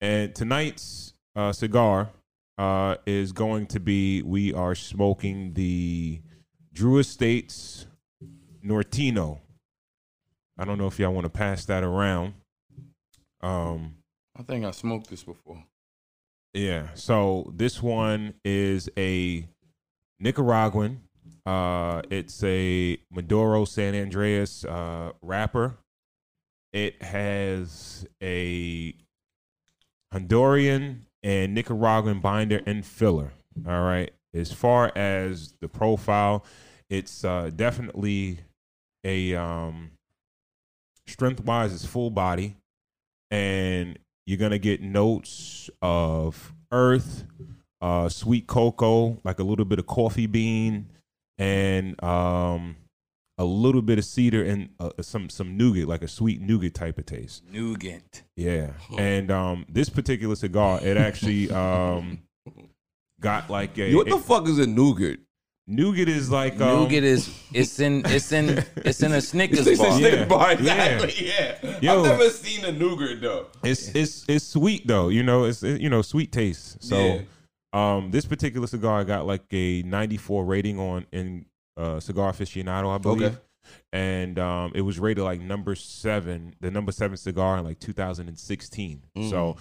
And 0.00 0.34
tonight's 0.34 1.14
uh, 1.36 1.52
cigar 1.52 2.10
uh, 2.56 2.96
is 3.06 3.30
going 3.30 3.66
to 3.68 3.78
be 3.78 4.22
we 4.22 4.52
are 4.52 4.74
smoking 4.74 5.52
the 5.54 6.20
Drew 6.72 6.98
Estates 6.98 7.86
Nortino. 8.64 9.38
I 10.58 10.64
don't 10.64 10.78
know 10.78 10.86
if 10.86 10.98
y'all 10.98 11.12
want 11.12 11.24
to 11.24 11.30
pass 11.30 11.64
that 11.66 11.84
around. 11.84 12.34
Um, 13.40 13.96
I 14.36 14.42
think 14.42 14.64
I 14.64 14.72
smoked 14.72 15.08
this 15.08 15.22
before. 15.22 15.64
yeah. 16.52 16.88
So 16.94 17.52
this 17.54 17.82
one 17.82 18.34
is 18.44 18.88
a 18.98 19.46
Nicaraguan. 20.18 21.02
Uh, 21.46 22.02
it's 22.10 22.42
a 22.42 22.98
Maduro 23.10 23.64
San 23.64 23.94
Andreas 23.94 24.64
uh, 24.64 25.12
wrapper. 25.22 25.78
It 26.72 27.02
has 27.02 28.06
a 28.22 28.94
Honduran 30.12 31.02
and 31.22 31.54
Nicaraguan 31.54 32.20
binder 32.20 32.60
and 32.66 32.84
filler. 32.84 33.32
All 33.66 33.82
right. 33.82 34.10
As 34.34 34.52
far 34.52 34.92
as 34.96 35.54
the 35.60 35.68
profile, 35.68 36.44
it's 36.90 37.24
uh, 37.24 37.50
definitely 37.54 38.40
a 39.04 39.34
um, 39.34 39.92
strength 41.08 41.44
wise, 41.44 41.72
it's 41.74 41.84
full 41.86 42.10
body, 42.10 42.56
and 43.30 43.98
you're 44.26 44.38
gonna 44.38 44.58
get 44.58 44.82
notes 44.82 45.70
of 45.82 46.52
earth, 46.72 47.24
uh, 47.80 48.08
sweet 48.08 48.46
cocoa, 48.46 49.18
like 49.24 49.38
a 49.38 49.42
little 49.44 49.64
bit 49.64 49.78
of 49.78 49.86
coffee 49.86 50.26
bean, 50.26 50.86
and 51.38 52.02
um, 52.02 52.76
a 53.38 53.44
little 53.44 53.82
bit 53.82 53.98
of 53.98 54.04
cedar 54.04 54.42
and 54.44 54.68
uh, 54.80 54.90
some 55.00 55.28
some 55.30 55.56
nougat, 55.56 55.86
like 55.88 56.02
a 56.02 56.08
sweet 56.08 56.40
nougat 56.40 56.74
type 56.74 56.98
of 56.98 57.06
taste. 57.06 57.42
Nougat. 57.50 58.22
Yeah, 58.36 58.72
and 58.98 59.30
um, 59.30 59.64
this 59.68 59.88
particular 59.88 60.34
cigar, 60.36 60.80
it 60.82 60.96
actually 60.96 61.50
um, 61.50 62.20
got 63.20 63.48
like 63.50 63.78
a 63.78 63.94
What 63.94 64.08
the 64.08 64.16
it- 64.16 64.22
fuck 64.24 64.46
is 64.48 64.58
a 64.58 64.66
nougat? 64.66 65.20
Nougat 65.68 66.08
is 66.08 66.30
like 66.30 66.54
um, 66.60 66.84
Nougat 66.84 67.04
is 67.04 67.30
it's 67.52 67.78
in 67.78 68.02
it's 68.06 68.32
in 68.32 68.64
it's 68.76 69.02
in 69.02 69.12
a 69.12 69.20
Snickers 69.30 69.66
It's 69.66 69.78
a 69.80 69.82
bar. 69.84 70.00
Yeah. 70.00 70.08
stick 70.08 70.28
bar, 70.28 70.52
Yeah. 70.54 70.84
exactly. 70.94 71.26
Yeah. 71.26 71.78
Yo. 71.80 72.00
I've 72.00 72.06
never 72.06 72.30
seen 72.30 72.64
a 72.64 72.72
nougat 72.72 73.20
though. 73.20 73.46
it's 73.62 73.94
it's 73.94 74.24
it's 74.28 74.44
sweet 74.44 74.86
though, 74.86 75.08
you 75.08 75.22
know, 75.22 75.44
it's 75.44 75.62
it, 75.62 75.80
you 75.80 75.90
know 75.90 76.02
sweet 76.02 76.32
taste. 76.32 76.82
So 76.82 76.96
Yeah. 76.98 77.20
um, 77.96 78.10
this 78.10 78.24
particular 78.24 78.66
cigar 78.66 79.04
got 79.04 79.26
like 79.26 79.44
a 79.52 79.82
94 79.82 80.44
rating 80.44 80.78
on 80.80 81.06
in 81.12 81.44
uh, 81.76 82.00
Cigar 82.00 82.32
Aficionado, 82.32 82.92
I 82.92 82.98
believe. 82.98 83.22
Okay. 83.22 83.36
And 83.92 84.38
um, 84.38 84.72
it 84.74 84.80
was 84.80 84.98
rated 84.98 85.22
like 85.24 85.40
number 85.42 85.74
seven, 85.74 86.54
the 86.60 86.70
number 86.70 86.90
seven 86.90 87.16
cigar 87.18 87.58
in 87.58 87.64
like 87.64 87.78
2016. 87.78 89.02
Mm. 89.16 89.30
So, 89.30 89.56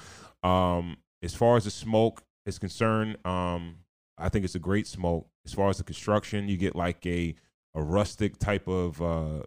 um, 0.47 0.97
as 1.21 1.35
far 1.35 1.57
as 1.57 1.65
the 1.65 1.71
smoke 1.71 2.23
is 2.45 2.57
concerned, 2.57 3.17
um, 3.25 3.75
I 4.17 4.29
think 4.29 4.45
it's 4.45 4.55
a 4.55 4.59
great 4.59 4.87
smoke. 4.87 5.27
As 5.45 5.53
far 5.53 5.69
as 5.69 5.77
the 5.77 5.83
construction, 5.83 6.47
you 6.47 6.57
get 6.57 6.75
like 6.75 7.05
a 7.05 7.35
a 7.75 7.81
rustic 7.81 8.37
type 8.39 8.67
of 8.67 9.01
uh, 9.01 9.43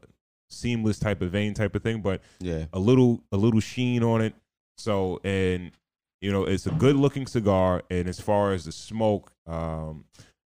seamless 0.50 0.98
type 0.98 1.20
of 1.22 1.30
vein 1.32 1.54
type 1.54 1.74
of 1.74 1.82
thing, 1.82 2.00
but 2.02 2.20
Yeah. 2.40 2.66
a 2.72 2.78
little 2.78 3.22
a 3.32 3.36
little 3.36 3.60
sheen 3.60 4.02
on 4.04 4.20
it. 4.20 4.34
So 4.78 5.20
and 5.24 5.72
you 6.20 6.30
know 6.30 6.44
it's 6.44 6.66
a 6.66 6.70
good 6.70 6.96
looking 6.96 7.26
cigar. 7.26 7.82
And 7.90 8.08
as 8.08 8.20
far 8.20 8.52
as 8.52 8.64
the 8.66 8.72
smoke, 8.72 9.32
um, 9.46 10.04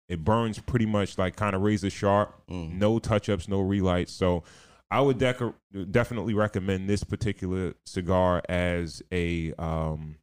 it 0.10 0.24
burns 0.24 0.58
pretty 0.60 0.86
much 0.86 1.18
like 1.18 1.36
kind 1.36 1.56
of 1.56 1.62
razor 1.62 1.90
sharp. 1.90 2.34
Mm. 2.50 2.74
No 2.78 2.98
touch 3.00 3.30
ups, 3.30 3.48
no 3.48 3.60
relights. 3.62 4.12
So 4.14 4.44
I 4.90 5.02
would 5.02 5.18
dec- 5.20 5.54
definitely 5.92 6.34
recommend 6.34 6.90
this 6.90 7.04
particular 7.04 7.74
cigar 7.86 8.42
as 8.50 9.02
a 9.12 9.54
um, 9.60 10.16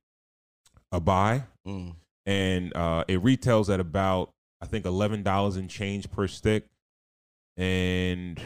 a 0.90 1.00
buy. 1.00 1.44
Mm. 1.66 1.94
And 2.26 2.74
uh, 2.74 3.04
it 3.06 3.22
retails 3.22 3.68
at 3.70 3.80
about 3.80 4.30
I 4.60 4.66
think 4.66 4.86
eleven 4.86 5.22
dollars 5.22 5.56
and 5.56 5.68
change 5.68 6.10
per 6.10 6.26
stick. 6.26 6.64
And 7.56 8.40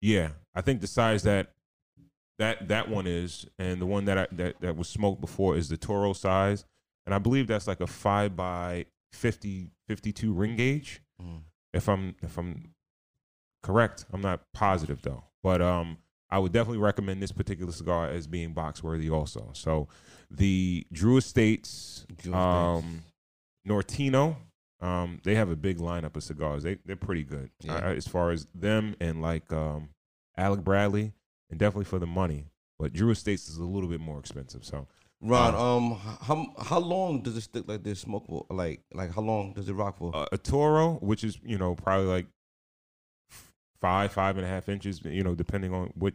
yeah, 0.00 0.30
I 0.54 0.60
think 0.60 0.80
the 0.80 0.86
size 0.86 1.24
that 1.24 1.52
that 2.38 2.68
that 2.68 2.88
one 2.88 3.06
is, 3.06 3.46
and 3.58 3.80
the 3.80 3.86
one 3.86 4.04
that 4.04 4.18
I, 4.18 4.26
that 4.32 4.60
that 4.60 4.76
was 4.76 4.88
smoked 4.88 5.20
before 5.20 5.56
is 5.56 5.68
the 5.68 5.76
Toro 5.76 6.12
size, 6.12 6.64
and 7.06 7.14
I 7.14 7.18
believe 7.18 7.46
that's 7.46 7.66
like 7.66 7.80
a 7.80 7.86
five 7.86 8.36
by 8.36 8.86
50, 9.12 9.70
52 9.88 10.32
ring 10.32 10.56
gauge. 10.56 11.00
Mm. 11.20 11.40
If 11.72 11.88
I'm 11.88 12.14
if 12.22 12.38
I'm 12.38 12.74
correct, 13.62 14.04
I'm 14.12 14.20
not 14.20 14.40
positive 14.52 15.02
though, 15.02 15.24
but 15.42 15.60
um, 15.60 15.98
I 16.30 16.38
would 16.38 16.52
definitely 16.52 16.78
recommend 16.78 17.22
this 17.22 17.32
particular 17.32 17.72
cigar 17.72 18.08
as 18.08 18.26
being 18.26 18.52
box 18.52 18.82
worthy 18.82 19.10
also. 19.10 19.50
So 19.52 19.88
the 20.30 20.86
Drew 20.92 21.16
Estates, 21.16 22.06
Drew 22.16 22.34
um, 22.34 23.02
Nortino. 23.66 24.36
Um, 24.80 25.20
they 25.24 25.34
have 25.34 25.48
a 25.50 25.56
big 25.56 25.78
lineup 25.78 26.16
of 26.16 26.22
cigars. 26.22 26.62
They 26.62 26.78
they're 26.84 26.96
pretty 26.96 27.24
good 27.24 27.50
Yeah. 27.62 27.76
uh, 27.76 27.94
as 27.94 28.06
far 28.06 28.30
as 28.30 28.46
them 28.54 28.94
and 29.00 29.22
like 29.22 29.50
um, 29.52 29.88
Alec 30.36 30.62
Bradley, 30.64 31.12
and 31.50 31.58
definitely 31.58 31.86
for 31.86 31.98
the 31.98 32.06
money. 32.06 32.46
But 32.78 32.92
Drew 32.92 33.10
Estates 33.10 33.48
is 33.48 33.56
a 33.56 33.64
little 33.64 33.88
bit 33.88 34.00
more 34.00 34.18
expensive. 34.18 34.64
So 34.64 34.86
Ron, 35.22 35.54
um, 35.54 35.98
how 36.20 36.46
how 36.62 36.78
long 36.78 37.22
does 37.22 37.36
it 37.38 37.40
stick 37.42 37.64
like 37.66 37.82
this 37.82 38.00
smoke 38.00 38.26
for? 38.26 38.44
Like 38.50 38.82
like 38.92 39.14
how 39.14 39.22
long 39.22 39.54
does 39.54 39.68
it 39.68 39.72
rock 39.72 39.96
for? 39.96 40.14
uh, 40.14 40.26
a 40.30 40.36
Toro, 40.36 40.96
which 40.96 41.24
is 41.24 41.38
you 41.42 41.56
know 41.56 41.74
probably 41.74 42.06
like 42.06 42.26
five 43.80 44.12
five 44.12 44.36
and 44.36 44.44
a 44.46 44.48
half 44.48 44.68
inches, 44.68 45.00
you 45.04 45.22
know, 45.24 45.34
depending 45.34 45.72
on 45.72 45.90
what 45.94 46.12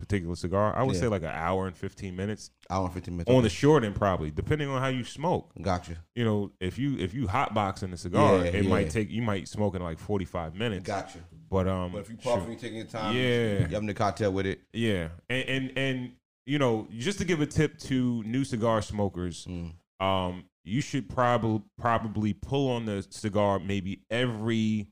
particular 0.00 0.34
cigar. 0.34 0.74
I 0.76 0.82
would 0.82 0.94
Yeah. 0.96 1.02
say 1.02 1.06
like 1.08 1.22
an 1.22 1.28
hour 1.30 1.66
and 1.66 1.76
fifteen 1.76 2.16
minutes 2.16 2.50
Hour 2.70 2.86
and 2.86 2.94
fifteen 2.94 3.16
minutes. 3.16 3.30
on 3.30 3.42
the 3.42 3.48
short 3.50 3.84
end, 3.84 3.94
probably 3.94 4.30
depending 4.30 4.68
on 4.68 4.80
how 4.80 4.88
you 4.88 5.04
smoke. 5.04 5.52
Gotcha. 5.60 5.96
You 6.14 6.24
know, 6.24 6.52
if 6.60 6.78
you 6.78 6.98
if 6.98 7.14
you 7.14 7.28
hot 7.28 7.54
boxing 7.54 7.90
the 7.90 7.96
cigar, 7.96 8.38
Yeah, 8.38 8.44
it 8.50 8.66
might 8.66 8.90
take 8.90 9.10
you 9.10 9.22
might 9.22 9.46
smoke 9.46 9.74
in 9.76 9.82
like 9.82 9.98
forty 9.98 10.24
five 10.24 10.54
minutes. 10.54 10.84
Gotcha. 10.86 11.18
But 11.48 11.68
um, 11.68 11.92
But 11.92 11.98
if 12.02 12.10
you 12.10 12.16
puffing, 12.16 12.50
you 12.52 12.56
taking 12.58 12.78
your 12.78 12.86
time, 12.86 13.14
Yeah. 13.14 13.58
you 13.60 13.66
having 13.66 13.86
the 13.86 13.94
cocktail 13.94 14.32
with 14.32 14.46
it. 14.46 14.60
Yeah, 14.72 15.08
and, 15.28 15.48
and 15.48 15.78
and 15.78 16.12
you 16.46 16.58
know, 16.58 16.88
just 16.96 17.18
to 17.18 17.24
give 17.24 17.40
a 17.40 17.46
tip 17.46 17.78
to 17.78 18.22
new 18.24 18.44
cigar 18.44 18.82
smokers, 18.82 19.46
Mm. 19.46 19.74
um, 20.04 20.44
you 20.64 20.80
should 20.80 21.08
probably 21.08 21.62
probably 21.78 22.32
pull 22.34 22.70
on 22.72 22.86
the 22.86 23.06
cigar 23.10 23.58
maybe 23.58 24.00
every 24.10 24.88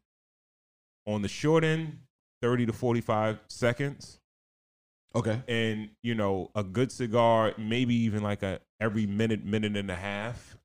on 1.06 1.22
the 1.22 1.28
short 1.28 1.64
end, 1.64 1.98
thirty 2.42 2.66
to 2.66 2.72
forty 2.72 3.00
five 3.00 3.40
seconds, 3.48 4.20
Okay. 5.14 5.40
and 5.48 5.88
you 6.02 6.14
know, 6.14 6.50
a 6.54 6.62
good 6.62 6.92
cigar 6.92 7.54
maybe 7.58 7.94
even 7.94 8.22
like 8.22 8.42
a 8.42 8.60
every 8.80 9.06
minute, 9.06 9.44
minute 9.44 9.76
and 9.76 9.90
a 9.90 9.96
half. 9.96 10.56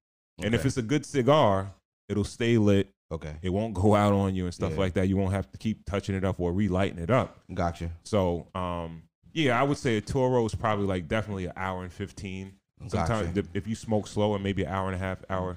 And 0.42 0.54
if 0.54 0.66
it's 0.66 0.78
a 0.78 0.82
good 0.82 1.06
cigar, 1.06 1.72
it'll 2.10 2.24
stay 2.24 2.58
lit. 2.58 2.90
Okay. 3.12 3.36
It 3.42 3.50
won't 3.50 3.74
go 3.74 3.96
out 3.96 4.12
on 4.14 4.36
you 4.36 4.46
and 4.46 4.54
stuff 4.54 4.72
Yeah. 4.74 4.80
like 4.80 4.94
that. 4.96 5.08
You 5.08 5.16
won't 5.16 5.32
have 5.34 5.50
to 5.52 5.58
keep 5.58 5.86
touching 5.86 6.16
it 6.16 6.24
up 6.26 6.40
or 6.40 6.52
relighting 6.52 7.00
it 7.00 7.10
up. 7.12 7.40
Gotcha. 7.54 7.92
So, 8.04 8.48
um, 8.56 9.04
yeah, 9.34 9.60
I 9.60 9.64
would 9.64 9.78
say 9.78 9.98
a 9.98 10.02
Toro 10.02 10.46
is 10.46 10.56
probably 10.56 10.86
like 10.88 11.08
definitely 11.08 11.46
an 11.46 11.54
hour 11.56 11.84
and 11.84 11.94
fifteen. 11.94 12.54
Sometimes 12.88 13.28
Gotcha. 13.34 13.48
if 13.54 13.68
you 13.68 13.76
smoke 13.76 14.08
slow 14.08 14.34
and 14.34 14.44
maybe 14.44 14.64
an 14.64 14.70
hour 14.74 14.88
and 14.88 14.96
a 14.96 15.00
half, 15.00 15.20
hour. 15.30 15.56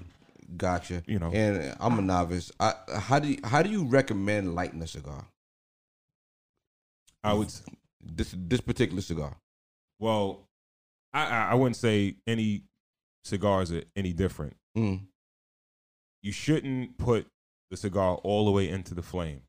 Gotcha. 0.57 1.03
You 1.07 1.19
know. 1.19 1.33
and 1.33 1.75
I'm 1.81 1.99
a 1.99 2.03
novice. 2.03 2.53
I, 2.61 2.75
how 3.01 3.19
do 3.19 3.29
you, 3.29 3.39
how 3.43 3.63
do 3.63 3.71
you 3.71 3.85
recommend 3.85 4.55
lighting 4.55 4.81
a 4.83 4.87
cigar? 4.87 5.27
I 7.25 7.33
would. 7.33 7.53
This 8.15 8.35
this 8.37 8.61
particular 8.61 9.03
cigar. 9.03 9.37
Well, 9.99 10.49
I 11.13 11.49
I 11.51 11.55
wouldn't 11.55 11.77
say 11.77 12.17
any 12.27 12.63
cigars 13.25 13.73
are 13.73 13.83
any 13.95 14.13
different. 14.13 14.57
Mm. 14.77 15.07
You 16.23 16.33
shouldn't 16.33 16.99
put 16.99 17.27
the 17.71 17.77
cigar 17.77 18.17
all 18.17 18.45
the 18.45 18.51
way 18.51 18.69
into 18.69 18.95
the 18.95 19.03
flame. 19.03 19.43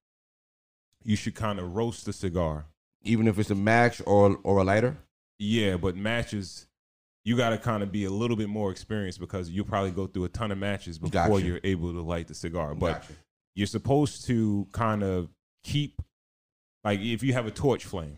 You 1.03 1.15
should 1.15 1.35
kind 1.35 1.59
of 1.59 1.75
roast 1.75 2.05
the 2.05 2.13
cigar. 2.13 2.65
Even 3.03 3.27
if 3.27 3.39
it's 3.39 3.51
a 3.51 3.55
match 3.55 4.01
or 4.05 4.39
or 4.43 4.59
a 4.59 4.63
lighter. 4.63 4.97
Yeah, 5.39 5.77
but 5.77 5.95
matches, 5.95 6.67
you 7.23 7.37
got 7.37 7.51
to 7.51 7.57
kind 7.57 7.83
of 7.83 7.91
be 7.91 8.05
a 8.05 8.09
little 8.09 8.35
bit 8.35 8.49
more 8.49 8.71
experienced 8.71 9.19
because 9.19 9.49
you'll 9.49 9.65
probably 9.65 9.91
go 9.91 10.07
through 10.07 10.25
a 10.25 10.29
ton 10.29 10.51
of 10.51 10.57
matches 10.57 10.97
before 10.97 11.11
Gotcha. 11.11 11.45
you're 11.45 11.59
able 11.63 11.93
to 11.93 12.01
light 12.01 12.27
the 12.27 12.33
cigar. 12.33 12.73
But 12.73 13.03
you're 13.55 13.67
supposed 13.67 14.25
to 14.25 14.67
kind 14.71 15.03
of 15.03 15.29
keep 15.63 16.01
like 16.83 16.99
if 17.01 17.21
you 17.23 17.33
have 17.33 17.45
a 17.45 17.51
torch 17.51 17.85
flame 17.85 18.17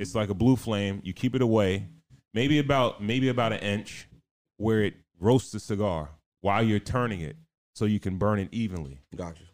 it's 0.00 0.14
like 0.14 0.28
a 0.28 0.34
blue 0.34 0.56
flame 0.56 1.00
you 1.04 1.12
keep 1.12 1.34
it 1.34 1.42
away 1.42 1.86
maybe 2.34 2.58
about 2.58 3.02
maybe 3.02 3.28
about 3.28 3.52
an 3.52 3.60
inch 3.60 4.08
where 4.56 4.82
it 4.82 4.94
roasts 5.18 5.52
the 5.52 5.60
cigar 5.60 6.10
while 6.40 6.62
you're 6.62 6.78
turning 6.78 7.20
it 7.20 7.36
so 7.74 7.84
you 7.84 8.00
can 8.00 8.16
burn 8.18 8.38
it 8.38 8.48
evenly 8.52 8.98
Gotcha. 9.14 9.44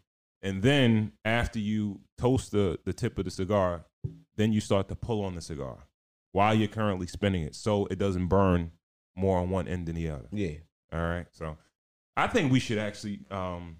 and 0.41 0.61
then 0.63 1.11
after 1.25 1.59
you 1.59 1.99
toast 2.17 2.51
the 2.51 2.79
the 2.85 2.93
tip 2.93 3.17
of 3.19 3.25
the 3.25 3.31
cigar, 3.31 3.85
then 4.35 4.51
you 4.51 4.59
start 4.59 4.87
to 4.89 4.95
pull 4.95 5.23
on 5.23 5.35
the 5.35 5.41
cigar 5.41 5.87
while 6.31 6.53
you're 6.53 6.67
currently 6.67 7.07
spinning 7.07 7.43
it, 7.43 7.55
so 7.55 7.85
it 7.87 7.97
doesn't 7.97 8.27
burn 8.27 8.71
more 9.15 9.39
on 9.39 9.49
one 9.49 9.67
end 9.67 9.87
than 9.87 9.95
the 9.95 10.09
other. 10.09 10.27
Yeah. 10.31 10.57
All 10.93 11.01
right. 11.01 11.25
So 11.31 11.57
I 12.15 12.27
think 12.27 12.51
we 12.51 12.59
should 12.59 12.77
actually 12.77 13.19
um 13.31 13.77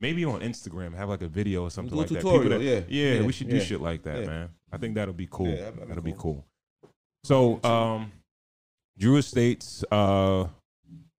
maybe 0.00 0.24
on 0.24 0.40
Instagram 0.40 0.94
have 0.94 1.08
like 1.08 1.22
a 1.22 1.28
video 1.28 1.62
or 1.64 1.70
something 1.70 1.96
like 1.96 2.08
that. 2.08 2.16
People 2.22 2.48
that- 2.48 2.60
yeah. 2.60 2.80
yeah. 2.88 3.14
Yeah, 3.14 3.22
we 3.22 3.32
should 3.32 3.48
do 3.48 3.56
yeah. 3.56 3.62
shit 3.62 3.80
like 3.80 4.02
that, 4.02 4.20
Yeah. 4.20 4.26
man. 4.26 4.48
I 4.72 4.78
think 4.78 4.94
that'll 4.94 5.14
be 5.14 5.28
cool. 5.30 5.46
Be 5.46 5.56
that'll 5.56 6.02
be 6.02 6.12
cool. 6.12 6.44
cool. 6.82 6.90
So 7.24 7.62
um 7.62 8.12
Drew 8.98 9.16
Estates, 9.16 9.84
uh 9.90 10.46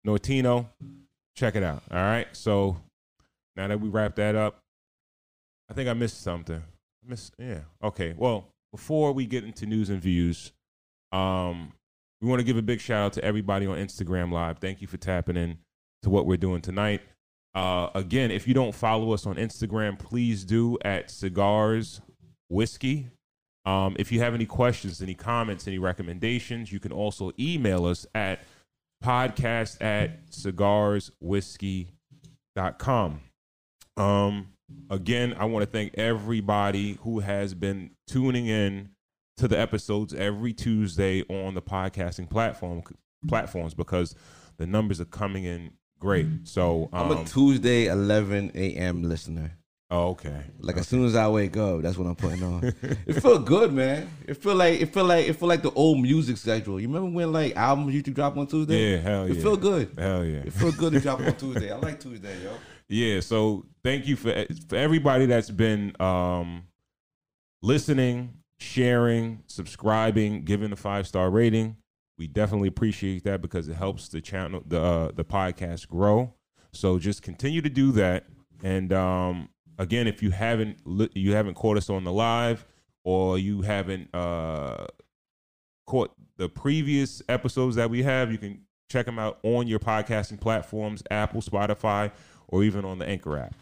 Nortino, 0.05 0.67
check 1.35 1.55
it 1.55 1.63
out. 1.63 1.83
All 1.91 1.97
right. 1.97 2.27
So 2.33 2.77
now 3.55 3.67
that 3.67 3.79
we 3.79 3.89
wrap 3.89 4.15
that 4.15 4.35
up, 4.35 4.59
I 5.69 5.73
think 5.73 5.89
I 5.89 5.93
missed 5.93 6.21
something. 6.21 6.57
I 6.57 7.09
missed 7.09 7.33
yeah. 7.37 7.61
Okay. 7.83 8.13
Well, 8.17 8.47
before 8.71 9.11
we 9.13 9.25
get 9.25 9.43
into 9.43 9.65
news 9.65 9.89
and 9.89 10.01
views, 10.01 10.51
um, 11.11 11.73
we 12.21 12.27
want 12.27 12.39
to 12.39 12.43
give 12.43 12.57
a 12.57 12.61
big 12.61 12.79
shout 12.81 13.05
out 13.05 13.13
to 13.13 13.23
everybody 13.23 13.65
on 13.65 13.77
Instagram 13.77 14.31
Live. 14.31 14.59
Thank 14.59 14.81
you 14.81 14.87
for 14.87 14.97
tapping 14.97 15.37
in 15.37 15.57
to 16.03 16.09
what 16.09 16.25
we're 16.25 16.37
doing 16.37 16.61
tonight. 16.61 17.01
Uh, 17.57 17.89
again, 17.95 18.29
if 18.29 18.47
you 18.47 18.53
don't 18.53 18.75
follow 18.75 19.13
us 19.13 19.25
on 19.25 19.37
Instagram, 19.37 19.97
please 19.97 20.45
do 20.45 20.77
at 20.85 21.09
Cigars 21.09 22.01
Whiskey. 22.49 23.07
Um, 23.65 23.95
if 23.97 24.11
you 24.11 24.19
have 24.19 24.35
any 24.35 24.45
questions, 24.45 25.01
any 25.01 25.15
comments, 25.15 25.67
any 25.67 25.79
recommendations, 25.79 26.71
you 26.71 26.79
can 26.79 26.91
also 26.91 27.31
email 27.39 27.87
us 27.87 28.05
at 28.13 28.41
podcast 29.03 29.81
at 29.81 30.29
cigarswhiskey.com. 30.29 33.21
Um, 33.97 34.47
again, 34.91 35.33
I 35.39 35.45
want 35.45 35.65
to 35.65 35.71
thank 35.71 35.97
everybody 35.97 36.99
who 37.01 37.21
has 37.21 37.55
been 37.55 37.89
tuning 38.07 38.45
in 38.45 38.89
to 39.37 39.47
the 39.47 39.59
episodes 39.59 40.13
every 40.13 40.53
Tuesday 40.53 41.23
on 41.23 41.55
the 41.55 41.63
podcasting 41.63 42.29
platform 42.29 42.83
platforms 43.27 43.73
because 43.73 44.13
the 44.57 44.67
numbers 44.67 45.01
are 45.01 45.05
coming 45.05 45.45
in 45.45 45.71
great. 45.99 46.27
So, 46.43 46.89
um, 46.93 47.11
I'm 47.11 47.17
a 47.17 47.25
Tuesday 47.25 47.87
11 47.87 48.51
a.m. 48.55 49.03
listener. 49.03 49.51
oh, 49.89 50.09
okay, 50.09 50.41
Like 50.59 50.77
as 50.77 50.87
soon 50.87 51.05
as 51.05 51.15
I 51.15 51.27
wake 51.29 51.55
up, 51.57 51.81
that's 51.81 51.97
what 51.97 52.07
I'm 52.07 52.15
putting 52.15 52.43
on. 52.43 52.63
it 53.07 53.21
feel 53.21 53.39
good, 53.39 53.71
man. 53.73 54.09
It 54.27 54.35
feel 54.35 54.55
like 54.55 54.81
it 54.81 54.93
feel 54.93 55.05
like 55.05 55.27
it 55.27 55.33
feel 55.35 55.47
like 55.47 55.61
the 55.61 55.71
old 55.71 55.99
music 56.01 56.37
schedule. 56.37 56.79
You 56.79 56.87
remember 56.87 57.09
when 57.15 57.31
like 57.31 57.55
albums 57.55 57.93
used 57.93 58.05
to 58.05 58.11
drop 58.11 58.35
on 58.37 58.47
Tuesday? 58.47 58.91
yeah, 58.93 58.97
hell 58.97 59.23
It 59.25 59.33
yeah, 59.33 59.39
It 59.39 59.41
feel 59.43 59.57
good. 59.57 59.91
hell 59.97 60.25
yeah. 60.25 60.39
It 60.39 60.53
feel 60.53 60.71
good 60.73 60.93
to 60.93 60.99
drop 60.99 61.19
on 61.21 61.33
Tuesday. 61.37 61.71
I 61.71 61.77
like 61.77 61.99
Tuesday, 61.99 62.35
yo. 62.43 62.51
Yeah, 62.89 63.19
so 63.21 63.65
thank 63.83 64.07
you 64.07 64.15
for 64.15 64.45
for 64.67 64.75
everybody 64.75 65.25
that's 65.25 65.49
been 65.49 65.93
um 66.01 66.63
listening, 67.61 68.33
sharing, 68.59 69.43
subscribing, 69.47 70.43
giving 70.43 70.71
a 70.71 70.75
five 70.75 71.07
star 71.07 71.29
rating. 71.29 71.77
We 72.17 72.27
definitely 72.27 72.67
appreciate 72.67 73.23
that 73.25 73.41
because 73.41 73.67
it 73.67 73.75
helps 73.75 74.07
the 74.09 74.21
channel 74.21 74.63
the 74.65 74.81
uh, 74.81 75.11
the 75.13 75.23
podcast 75.25 75.87
grow. 75.87 76.33
So 76.73 76.99
just 76.99 77.21
continue 77.21 77.61
to 77.61 77.69
do 77.69 77.91
that. 77.93 78.25
And 78.63 78.91
um 78.93 79.49
again, 79.77 80.07
if 80.07 80.23
you 80.23 80.31
haven't 80.31 80.79
li- 80.85 81.11
you 81.13 81.33
haven't 81.33 81.53
caught 81.53 81.77
us 81.77 81.89
on 81.89 82.03
the 82.03 82.11
live 82.11 82.65
or 83.03 83.37
you 83.37 83.61
haven't 83.61 84.13
uh 84.13 84.87
caught 85.85 86.11
the 86.37 86.49
previous 86.49 87.21
episodes 87.29 87.75
that 87.75 87.89
we 87.89 88.03
have, 88.03 88.31
you 88.31 88.37
can 88.37 88.61
check 88.89 89.05
them 89.05 89.19
out 89.19 89.39
on 89.43 89.67
your 89.67 89.79
podcasting 89.79 90.39
platforms, 90.39 91.03
Apple, 91.11 91.41
Spotify, 91.41 92.11
or 92.47 92.63
even 92.63 92.85
on 92.85 92.99
the 92.99 93.05
Anchor 93.05 93.37
app. 93.37 93.55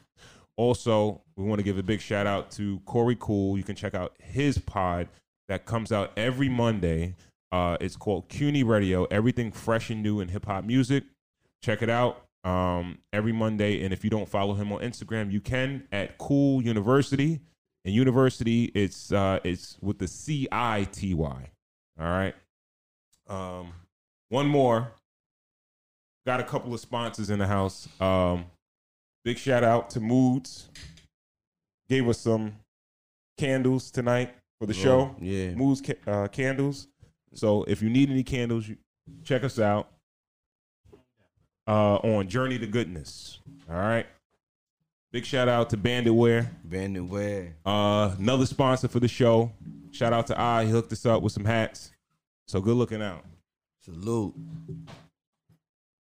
Also, 0.58 1.22
we 1.36 1.44
want 1.44 1.60
to 1.60 1.64
give 1.64 1.78
a 1.78 1.84
big 1.84 2.00
shout 2.00 2.26
out 2.26 2.52
to 2.52 2.80
Corey 2.86 3.18
Cool. 3.20 3.58
You 3.58 3.64
can 3.64 3.76
check 3.76 3.94
out 3.94 4.14
his 4.20 4.58
pod 4.58 5.10
that 5.48 5.66
comes 5.66 5.92
out 5.92 6.12
every 6.18 6.48
Monday. 6.50 7.16
Uh, 7.56 7.78
it's 7.80 7.96
called 7.96 8.28
CUNY 8.28 8.64
Radio, 8.64 9.06
everything 9.06 9.50
fresh 9.50 9.90
and 9.90 10.04
new 10.04 10.20
in 10.20 10.28
hip 10.28 10.46
hop 10.46 10.66
music. 10.66 11.06
Check 11.64 11.82
it 11.82 11.90
out 11.90 12.26
um, 12.44 12.98
every 13.14 13.32
Monday. 13.32 13.82
And 13.86 13.94
if 13.94 14.04
you 14.04 14.10
don't 14.10 14.28
follow 14.28 14.56
him 14.56 14.74
on 14.74 14.82
Instagram, 14.82 15.32
you 15.32 15.40
can 15.40 15.88
at 15.90 16.18
Cool 16.18 16.62
University. 16.62 17.40
And 17.86 17.94
University, 17.94 18.66
it's 18.76 19.10
uh, 19.14 19.40
it's 19.46 19.78
with 19.80 20.00
the 20.00 20.08
C 20.08 20.50
I 20.52 20.84
T 20.92 21.14
Y. 21.14 21.50
All 21.98 22.06
right. 22.06 22.36
Um, 23.30 23.72
one 24.28 24.48
more. 24.48 24.92
Got 26.26 26.42
a 26.42 26.44
couple 26.44 26.74
of 26.74 26.82
sponsors 26.82 27.30
in 27.30 27.40
the 27.40 27.48
house. 27.48 27.88
Um, 28.02 28.48
big 29.24 29.38
shout 29.38 29.64
out 29.64 29.92
to 29.92 30.02
Moods. 30.02 30.68
Gave 31.88 32.10
us 32.10 32.18
some 32.18 32.56
candles 33.38 33.92
tonight 33.92 34.34
for 34.60 34.66
the 34.66 34.74
show. 34.74 35.16
Yeah. 35.22 35.54
Moods 35.54 35.82
ca- 35.82 36.12
uh, 36.12 36.28
candles. 36.28 36.88
So 37.36 37.64
if 37.66 37.82
you 37.82 37.90
need 37.90 38.10
any 38.10 38.24
candles, 38.24 38.68
you 38.68 38.78
check 39.24 39.44
us 39.44 39.60
out 39.60 39.90
uh, 41.68 41.96
on 41.98 42.28
Journey 42.28 42.58
to 42.60 42.68
Goodness. 42.68 43.40
All 43.70 43.76
right. 43.76 44.06
Big 45.12 45.26
shout 45.26 45.48
out 45.48 45.70
to 45.70 45.78
Bandit 45.78 46.14
Wear. 46.14 46.52
Bandit 46.64 47.06
wear. 47.06 47.56
Uh, 47.66 48.14
another 48.20 48.46
sponsor 48.46 48.88
for 48.88 49.00
the 49.00 49.08
show. 49.08 49.52
Shout 49.92 50.12
out 50.12 50.28
to 50.28 50.40
I. 50.40 50.66
He 50.66 50.72
hooked 50.72 50.92
us 50.92 51.06
up 51.06 51.22
with 51.22 51.32
some 51.32 51.46
hats. 51.46 51.92
So 52.48 52.60
good 52.60 52.76
looking 52.76 53.02
out. 53.02 53.24
Salute. 53.82 54.34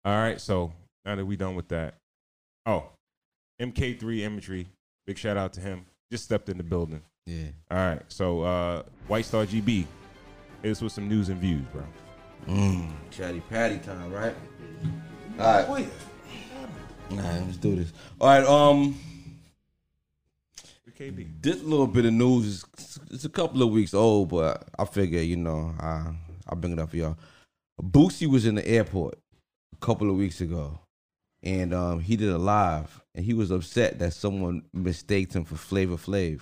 All 0.06 0.16
right. 0.16 0.40
So 0.40 0.72
now 1.06 1.16
that 1.16 1.26
we 1.26 1.36
done 1.36 1.56
with 1.56 1.68
that. 1.70 1.96
Oh, 2.66 2.86
MK3 3.62 4.20
Imagery. 4.22 4.68
Big 5.06 5.18
shout 5.18 5.36
out 5.36 5.54
to 5.54 5.62
him. 5.62 5.86
Just 6.10 6.24
stepped 6.24 6.48
in 6.48 6.58
the 6.58 6.64
building. 6.64 7.02
Yeah. 7.26 7.48
All 7.70 7.78
right. 7.78 8.02
So 8.08 8.44
uh, 8.44 8.84
White 9.08 9.26
Star 9.26 9.46
GB. 9.46 9.86
Hit 10.62 10.72
us 10.72 10.82
with 10.82 10.92
some 10.92 11.08
news 11.08 11.30
and 11.30 11.40
views, 11.40 11.66
bro. 11.72 11.84
Mmm. 12.48 12.92
Chatty 13.10 13.42
patty 13.50 13.80
time, 13.80 14.12
right? 14.12 14.36
All 15.40 15.68
right. 15.68 15.88
Nah, 17.10 17.24
let's 17.24 17.58
do 17.58 17.76
this. 17.76 17.92
All 18.20 18.28
right. 18.28 18.46
Um, 18.46 18.96
KB. 20.98 21.28
this 21.42 21.64
little 21.64 21.88
bit 21.88 22.06
of 22.06 22.14
news 22.14 22.46
is 22.46 23.00
it's 23.10 23.26
a 23.26 23.30
couple 23.30 23.64
of 23.64 23.70
weeks 23.70 23.94
old, 23.94 24.30
but 24.30 24.68
I 24.78 24.86
figure 24.86 25.22
you 25.22 25.36
know 25.36 25.74
I 25.80 26.14
I'll 26.48 26.58
bring 26.58 26.74
it 26.74 26.80
up 26.80 26.92
for 26.92 26.98
y'all. 26.98 27.18
Boosie 27.82 28.28
was 28.28 28.46
in 28.46 28.56
the 28.56 28.68
airport 28.68 29.18
a 29.74 29.86
couple 29.86 30.10
of 30.10 30.16
weeks 30.16 30.42
ago, 30.42 30.80
and 31.42 31.74
um, 31.74 32.00
he 32.00 32.16
did 32.16 32.30
a 32.30 32.38
live, 32.38 33.02
and 33.16 33.26
he 33.26 33.34
was 33.34 33.50
upset 33.50 33.98
that 34.00 34.14
someone 34.14 34.64
mistaked 34.74 35.36
him 35.36 35.44
for 35.44 35.56
Flavor 35.56 35.98
Flav. 35.98 36.42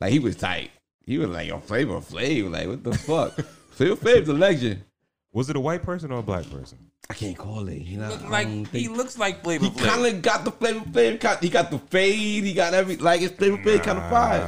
like 0.00 0.12
he 0.12 0.20
was 0.20 0.36
tight. 0.36 0.70
He 1.04 1.18
was 1.18 1.28
like, 1.30 1.48
"Yo, 1.48 1.58
Flavor 1.58 2.00
Flav, 2.00 2.50
like 2.50 2.68
what 2.68 2.84
the 2.84 2.94
fuck?" 2.96 3.32
Flavor 3.72 3.96
Flav's 3.96 4.28
a 4.28 4.32
legend. 4.34 4.84
Was 5.32 5.48
it 5.48 5.56
a 5.56 5.60
white 5.60 5.82
person 5.82 6.12
or 6.12 6.18
a 6.18 6.22
black 6.22 6.48
person? 6.50 6.78
I 7.08 7.14
can't 7.14 7.36
call 7.36 7.68
it. 7.68 7.82
You 7.82 7.98
know, 7.98 8.08
Look 8.08 8.28
like 8.28 8.46
don't 8.46 8.66
he 8.68 8.88
looks 8.88 9.18
like 9.18 9.42
Flavor 9.42 9.64
He 9.64 9.70
kind 9.70 10.06
of 10.06 10.22
got 10.22 10.44
the 10.44 10.52
flavor 10.52 10.84
flavor. 10.92 11.38
He 11.40 11.48
got 11.48 11.70
the 11.70 11.78
fade. 11.78 12.44
He 12.44 12.52
got 12.54 12.74
every 12.74 12.96
like 12.96 13.22
it's 13.22 13.34
flavor 13.34 13.56
flavor 13.62 13.82
kind 13.82 13.98
of 13.98 14.04
vibe. 14.04 14.40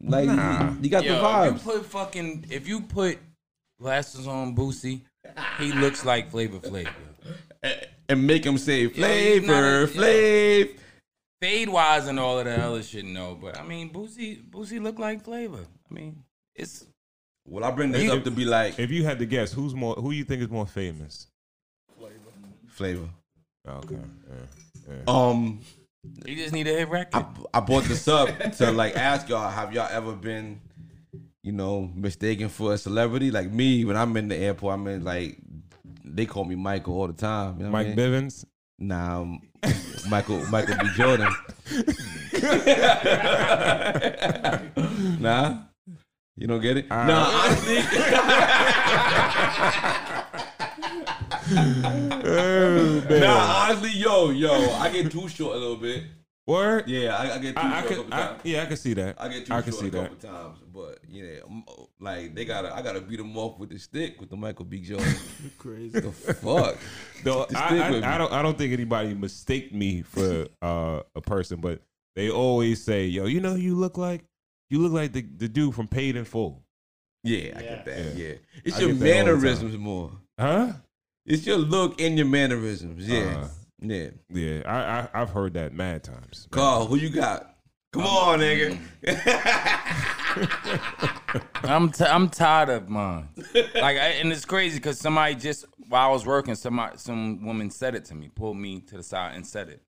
Nah. 0.00 0.16
Like 0.16 0.28
he, 0.76 0.82
he 0.82 0.88
got 0.88 1.04
Yo, 1.04 1.20
the 1.20 1.48
if 1.48 1.64
you 1.64 1.70
put 1.72 1.86
fucking 1.86 2.46
if 2.50 2.66
you 2.66 2.80
put 2.80 3.18
glasses 3.80 4.26
on 4.26 4.56
Boosie, 4.56 5.02
he 5.58 5.72
looks 5.72 6.04
like 6.04 6.30
Flavor 6.30 6.58
Flav. 6.58 6.88
and 8.08 8.26
make 8.26 8.44
him 8.44 8.58
say 8.58 8.88
he's 8.88 8.98
not 8.98 9.10
a- 9.10 9.86
flavor, 9.86 9.92
yeah. 9.92 10.64
flav. 10.66 10.76
Fade 11.40 11.68
wise 11.68 12.06
and 12.06 12.20
all 12.20 12.38
of 12.38 12.44
that 12.44 12.60
other 12.60 12.82
shit, 12.82 13.04
no. 13.04 13.36
But 13.40 13.58
I 13.58 13.64
mean, 13.64 13.90
Boosie, 13.90 14.48
Boosie 14.48 14.80
look 14.80 15.00
like 15.00 15.24
Flavor. 15.24 15.66
I 15.92 15.94
mean, 15.94 16.24
it's 16.54 16.86
Well, 17.46 17.64
I 17.64 17.70
bring 17.70 17.92
this 17.92 18.04
You- 18.04 18.12
up 18.12 18.24
to 18.24 18.30
be 18.30 18.44
like 18.46 18.78
If 18.78 18.90
you 18.90 19.04
had 19.04 19.18
to 19.18 19.26
guess, 19.26 19.52
who's 19.52 19.74
more? 19.74 19.94
Who 19.94 20.10
you 20.12 20.24
think 20.24 20.42
is 20.42 20.48
more 20.50 20.66
famous? 20.66 21.26
flavor. 21.98 22.14
Flavor. 22.66 23.08
Okay. 23.68 23.96
Yeah. 23.96 24.34
yeah. 24.88 25.02
Um, 25.06 25.60
You 26.24 26.34
just 26.36 26.52
need 26.54 26.66
a 26.66 26.70
hit 26.70 26.88
record. 26.88 27.14
I 27.14 27.26
I 27.58 27.60
brought 27.60 27.84
this 27.84 28.08
up 28.08 28.28
to 28.56 28.72
like 28.72 28.96
ask 28.96 29.28
y'all: 29.28 29.48
Have 29.50 29.72
y'all 29.74 29.88
ever 29.90 30.14
been, 30.16 30.60
you 31.44 31.52
know, 31.52 31.88
mistaken 31.94 32.48
for 32.48 32.72
a 32.74 32.78
celebrity? 32.78 33.30
Like 33.30 33.52
me, 33.52 33.84
when 33.84 33.96
I'm 33.96 34.16
in 34.16 34.26
the 34.28 34.36
airport, 34.36 34.74
I'm 34.74 34.86
in 34.88 35.04
like 35.04 35.38
they 36.04 36.26
call 36.26 36.44
me 36.44 36.56
Michael 36.56 36.94
all 36.98 37.06
the 37.06 37.12
time. 37.12 37.58
You 37.58 37.64
know 37.66 37.70
what 37.70 37.78
I 37.80 37.84
Mike 37.84 37.96
mean? 37.96 38.28
Bivins. 38.28 38.44
Nah, 38.80 39.20
um, 39.20 39.40
Michael 40.08 40.44
Michael 40.46 40.74
B. 40.82 40.88
Jordan. 40.96 41.32
nah, 45.20 45.58
you 46.36 46.46
don't 46.46 46.60
get 46.60 46.76
it. 46.78 46.86
Uh, 46.90 47.04
nah, 47.06 47.44
honestly, 47.44 47.76
Oh, 52.24 53.02
nah, 53.10 53.64
honestly, 53.68 53.90
yo, 53.90 54.30
yo, 54.30 54.50
I 54.74 54.90
get 54.90 55.10
too 55.10 55.28
short 55.28 55.56
a 55.56 55.58
little 55.58 55.76
bit. 55.76 56.04
Word. 56.46 56.88
Yeah, 56.88 57.16
I, 57.16 57.34
I 57.34 57.38
get 57.38 57.54
too 57.54 57.62
I, 57.62 57.78
I 57.78 57.80
short 57.82 57.92
a 57.92 57.96
couple 57.96 58.14
I, 58.14 58.18
times. 58.26 58.40
yeah, 58.44 58.62
I 58.62 58.66
can 58.66 58.76
see 58.76 58.94
that. 58.94 59.16
I 59.20 59.28
get 59.28 59.46
too 59.46 59.54
I 59.54 59.62
can 59.62 59.72
short 59.72 59.82
see 59.82 59.88
a 59.88 59.90
that. 59.92 60.20
times, 60.20 60.58
but 60.72 60.98
yeah, 61.08 61.40
like 62.00 62.34
they 62.34 62.44
gotta, 62.44 62.74
I 62.74 62.82
gotta 62.82 63.00
beat 63.00 63.18
them 63.18 63.36
off 63.36 63.58
with 63.60 63.70
the 63.70 63.78
stick 63.78 64.20
with 64.20 64.28
the 64.30 64.36
Michael 64.36 64.64
B. 64.64 64.80
Jordan. 64.80 65.14
Crazy. 65.58 66.00
the 66.00 66.10
fuck? 66.10 66.78
Though 67.22 67.46
Just 67.48 67.56
I, 67.56 67.78
I. 67.78 68.14
I 68.14 68.18
don't. 68.18 68.32
I 68.32 68.42
don't 68.42 68.58
think 68.58 68.72
anybody 68.72 69.14
mistake 69.14 69.72
me 69.72 70.02
for 70.02 70.48
uh, 70.60 71.02
a 71.14 71.20
person, 71.20 71.60
but 71.60 71.80
they 72.16 72.28
always 72.30 72.82
say, 72.82 73.06
"Yo, 73.06 73.26
you 73.26 73.40
know 73.40 73.52
who 73.52 73.60
you 73.60 73.76
look 73.76 73.96
like? 73.96 74.24
You 74.72 74.78
look 74.78 74.92
like 74.92 75.12
the, 75.12 75.20
the 75.20 75.48
dude 75.48 75.74
from 75.74 75.86
Paid 75.86 76.16
in 76.16 76.24
Full." 76.24 76.62
Yeah, 77.24 77.52
I 77.56 77.60
get 77.62 77.84
that. 77.84 78.16
Yeah. 78.16 78.26
Yeah, 78.28 78.34
it's 78.64 78.78
I 78.78 78.80
your 78.80 78.92
get 78.94 78.98
that 78.98 78.98
all 78.98 78.98
the 78.98 79.14
time. 79.14 79.26
mannerisms 79.26 79.76
more. 79.76 80.10
Huh? 80.40 80.72
It's 81.26 81.46
your 81.46 81.58
look 81.58 82.00
and 82.00 82.16
your 82.16 82.26
mannerisms. 82.26 83.06
Yeah, 83.06 83.44
Uh, 83.44 83.48
yeah. 83.80 84.08
Yeah, 84.30 84.62
I, 84.66 85.18
I 85.18 85.22
I've 85.22 85.30
heard 85.30 85.52
that 85.54 85.72
mad 85.74 86.02
times. 86.02 86.48
Carl, 86.50 86.86
who 86.86 86.96
you 86.96 87.10
got? 87.10 87.54
Come 87.92 88.06
on, 88.06 88.38
nigga. 88.40 88.78
I'm 91.64 91.90
t- 91.92 92.04
I'm 92.04 92.28
tired 92.30 92.68
of 92.70 92.88
mine. 92.88 93.28
Like, 93.54 93.96
I, 93.98 94.14
and 94.20 94.32
it's 94.32 94.44
crazy 94.44 94.78
because 94.78 94.98
somebody 94.98 95.34
just 95.34 95.66
while 95.88 96.08
I 96.08 96.12
was 96.12 96.26
working, 96.26 96.54
somebody 96.54 96.96
some 96.98 97.44
woman 97.44 97.70
said 97.70 97.94
it 97.94 98.04
to 98.06 98.14
me, 98.14 98.30
pulled 98.34 98.56
me 98.56 98.80
to 98.80 98.96
the 98.96 99.02
side 99.02 99.34
and 99.34 99.46
said 99.46 99.68
it. 99.68 99.82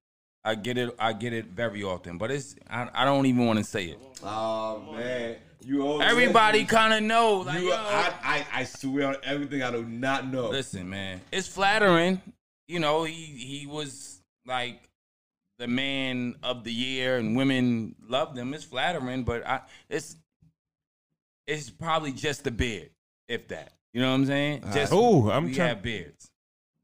I 0.44 0.54
get 0.54 0.76
it. 0.78 0.94
I 0.98 1.12
get 1.14 1.32
it 1.32 1.46
very 1.46 1.82
often, 1.82 2.18
but 2.18 2.30
it's 2.30 2.54
I, 2.68 2.88
I 2.92 3.04
don't 3.04 3.26
even 3.26 3.46
want 3.46 3.58
to 3.58 3.64
say 3.64 3.86
it. 3.86 3.98
oh 4.22 4.92
man, 4.92 5.36
you. 5.60 6.02
Everybody 6.02 6.64
kind 6.64 6.92
of 6.92 7.02
know. 7.02 7.38
Like, 7.38 7.60
You, 7.60 7.68
yo. 7.68 7.74
I, 7.76 8.12
I, 8.22 8.46
I 8.60 8.64
swear 8.64 9.08
on 9.08 9.16
everything 9.22 9.62
I 9.62 9.70
do 9.70 9.84
not 9.84 10.26
know. 10.30 10.48
Listen, 10.50 10.88
man, 10.90 11.20
it's 11.32 11.48
flattering. 11.48 12.20
You 12.68 12.78
know, 12.80 13.04
he 13.04 13.12
he 13.14 13.66
was 13.66 14.20
like 14.46 14.82
the 15.58 15.66
man 15.66 16.34
of 16.42 16.64
the 16.64 16.72
year, 16.72 17.16
and 17.16 17.36
women 17.36 17.94
loved 18.06 18.36
him. 18.36 18.52
It's 18.52 18.64
flattering, 18.64 19.22
but 19.24 19.46
I 19.46 19.60
it's 19.88 20.16
it's 21.46 21.70
probably 21.70 22.12
just 22.12 22.44
the 22.44 22.50
beard, 22.50 22.90
if 23.28 23.48
that. 23.48 23.72
You 23.94 24.00
know 24.02 24.08
what 24.10 24.14
I'm 24.16 24.26
saying? 24.26 24.64
Uh, 24.64 24.74
just 24.74 24.92
Oh, 24.94 25.30
I'm 25.30 25.44
we 25.46 25.54
trying- 25.54 25.68
have 25.68 25.82
beards, 25.82 26.30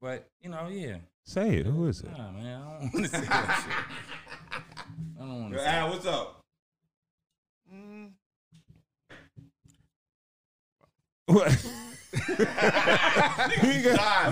but 0.01 0.27
you 0.41 0.49
know, 0.49 0.69
yeah. 0.71 0.97
Say 1.31 1.59
it. 1.59 1.67
Who 1.67 1.87
is 1.87 2.01
it? 2.01 2.11
Nah, 2.11 2.33
man, 2.33 2.61
I 2.61 2.81
don't 2.81 2.93
want 2.93 3.05
to 3.05 3.09
say 3.09 3.21
that 3.21 3.63
shit. 3.63 3.73
I 5.17 5.21
don't 5.21 5.41
want 5.43 5.53
to 5.53 5.59
say. 5.61 5.67
Al, 5.67 5.91
what's 5.91 6.07
up? 6.07 6.41
Mm. 7.73 8.11
What? 11.27 11.67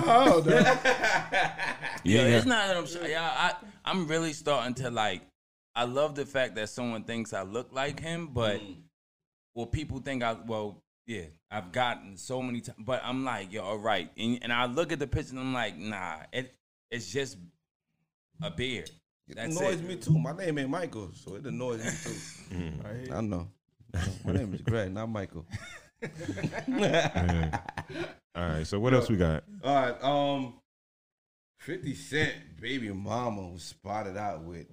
Oh, 0.09 0.43
no. 0.45 0.57
Yo, 2.03 2.21
Yeah. 2.21 2.37
it's 2.37 2.47
not 2.47 2.67
that 2.67 2.77
I'm 2.77 2.87
shy. 2.89 3.11
Yeah, 3.11 3.23
I 3.23 3.55
I'm 3.85 4.09
really 4.09 4.33
starting 4.33 4.75
to 4.83 4.91
like. 4.91 5.23
I 5.77 5.85
love 5.85 6.17
the 6.17 6.27
fact 6.27 6.57
that 6.57 6.69
someone 6.69 7.05
thinks 7.05 7.33
I 7.33 7.43
look 7.43 7.73
like 7.73 8.01
him, 8.01 8.31
but 8.33 8.61
mm. 8.61 8.75
well, 9.55 9.67
people 9.67 10.01
think 10.01 10.25
I 10.25 10.33
well, 10.33 10.83
yeah, 11.07 11.27
I've 11.49 11.71
gotten 11.71 12.17
so 12.17 12.43
many 12.43 12.61
times, 12.61 12.79
but 12.85 13.03
I'm 13.05 13.25
like, 13.25 13.53
yo, 13.53 13.63
all 13.63 13.79
right, 13.79 14.11
and, 14.19 14.41
and 14.43 14.53
I 14.53 14.67
look 14.67 14.91
at 14.91 14.99
the 14.99 15.07
picture 15.07 15.31
and 15.31 15.39
I'm 15.39 15.55
like, 15.55 15.79
nah, 15.79 16.17
it 16.33 16.58
it's 16.91 17.11
just 17.11 17.37
a 18.43 18.51
beard. 18.51 18.91
It 19.29 19.37
annoys 19.37 19.81
it. 19.81 19.85
me 19.85 19.97
too. 19.97 20.19
My 20.19 20.33
name 20.33 20.59
ain't 20.59 20.71
Michael, 20.71 21.11
so 21.15 21.35
it 21.35 21.45
annoys 21.45 21.85
me 21.85 21.91
too. 22.57 22.73
I 23.15 23.21
know. 23.21 23.49
My 24.25 24.33
name 24.33 24.55
is 24.55 24.61
Greg, 24.63 24.93
not 24.93 25.09
Michael. 25.09 25.47
Yeah. 26.69 27.59
All 28.37 28.49
right. 28.49 28.67
So 28.67 28.79
what 28.79 28.95
else 28.95 29.09
we 29.09 29.17
got? 29.17 29.43
All 29.65 29.75
right. 29.75 30.03
Um, 30.05 30.55
Fifty 31.59 31.95
Cent 31.95 32.35
baby 32.61 32.91
mama 32.93 33.49
was 33.49 33.65
spotted 33.65 34.17
out 34.17 34.45
with 34.45 34.67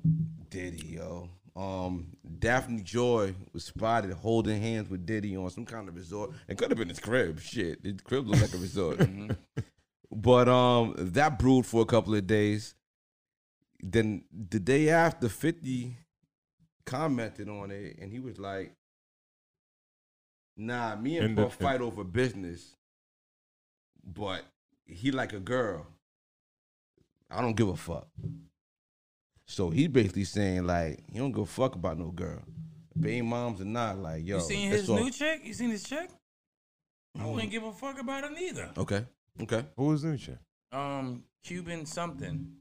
Diddy, 0.52 0.86
yo. 1.00 1.30
Um, 1.56 2.10
Daphne 2.40 2.82
Joy 2.84 3.34
was 3.54 3.64
spotted 3.64 4.12
holding 4.14 4.62
hands 4.62 4.90
with 4.90 5.06
Diddy 5.06 5.36
on 5.36 5.50
some 5.50 5.66
kind 5.66 5.90
of 5.90 5.96
resort. 5.96 6.32
It 6.48 6.58
could 6.60 6.70
have 6.70 6.78
been 6.78 6.90
his 6.90 7.00
crib. 7.00 7.40
Shit, 7.40 7.80
his 7.84 8.02
crib 8.02 8.28
looked 8.28 8.42
like 8.42 8.54
a 8.54 8.58
resort. 8.58 9.00
But 10.16 10.48
um, 10.48 10.94
that 10.98 11.38
brewed 11.38 11.66
for 11.66 11.82
a 11.82 11.86
couple 11.86 12.16
of 12.16 12.26
days. 12.26 12.74
Then 13.82 14.24
the 14.32 14.60
day 14.60 14.90
after, 14.90 15.28
Fifty 15.28 15.98
commented 16.86 17.50
on 17.50 17.70
it, 17.70 17.98
and 18.00 18.10
he 18.12 18.20
was 18.20 18.40
like, 18.40 18.74
"Nah, 20.56 20.96
me 20.96 21.18
and 21.18 21.26
And 21.26 21.38
Puff 21.38 21.56
fight 21.56 21.82
over 21.82 22.06
business, 22.06 22.76
but 24.06 24.44
he 24.86 25.12
like 25.12 25.34
a 25.34 25.40
girl. 25.40 25.86
I 27.30 27.42
don't 27.42 27.56
give 27.58 27.68
a 27.68 27.76
fuck." 27.76 28.08
So 29.48 29.70
he 29.70 29.88
basically 29.88 30.24
saying 30.24 30.66
like 30.66 31.04
he 31.12 31.20
don't 31.20 31.34
give 31.34 31.44
a 31.44 31.46
fuck 31.46 31.76
about 31.76 32.00
no 32.00 32.10
girl. 32.12 32.42
Baby 32.98 33.22
moms 33.22 33.60
or 33.60 33.66
not, 33.66 33.98
like 33.98 34.26
yo. 34.26 34.38
you 34.38 34.42
seen 34.44 34.70
that's 34.70 34.84
his 34.84 34.90
all- 34.90 35.04
new 35.04 35.12
chick? 35.12 35.42
You 35.44 35.54
seen 35.54 35.72
his 35.72 35.84
chick? 35.84 36.10
I 37.20 37.26
wouldn't 37.26 37.52
give 37.52 37.64
a 37.64 37.72
fuck 37.74 38.00
about 38.00 38.24
it 38.24 38.32
neither. 38.32 38.72
Okay, 38.78 39.06
okay. 39.42 39.66
Who 39.78 39.86
was 39.86 40.04
new 40.04 40.18
shit? 40.18 40.38
Um, 40.72 41.24
Cuban 41.44 41.86
something. 41.86 42.52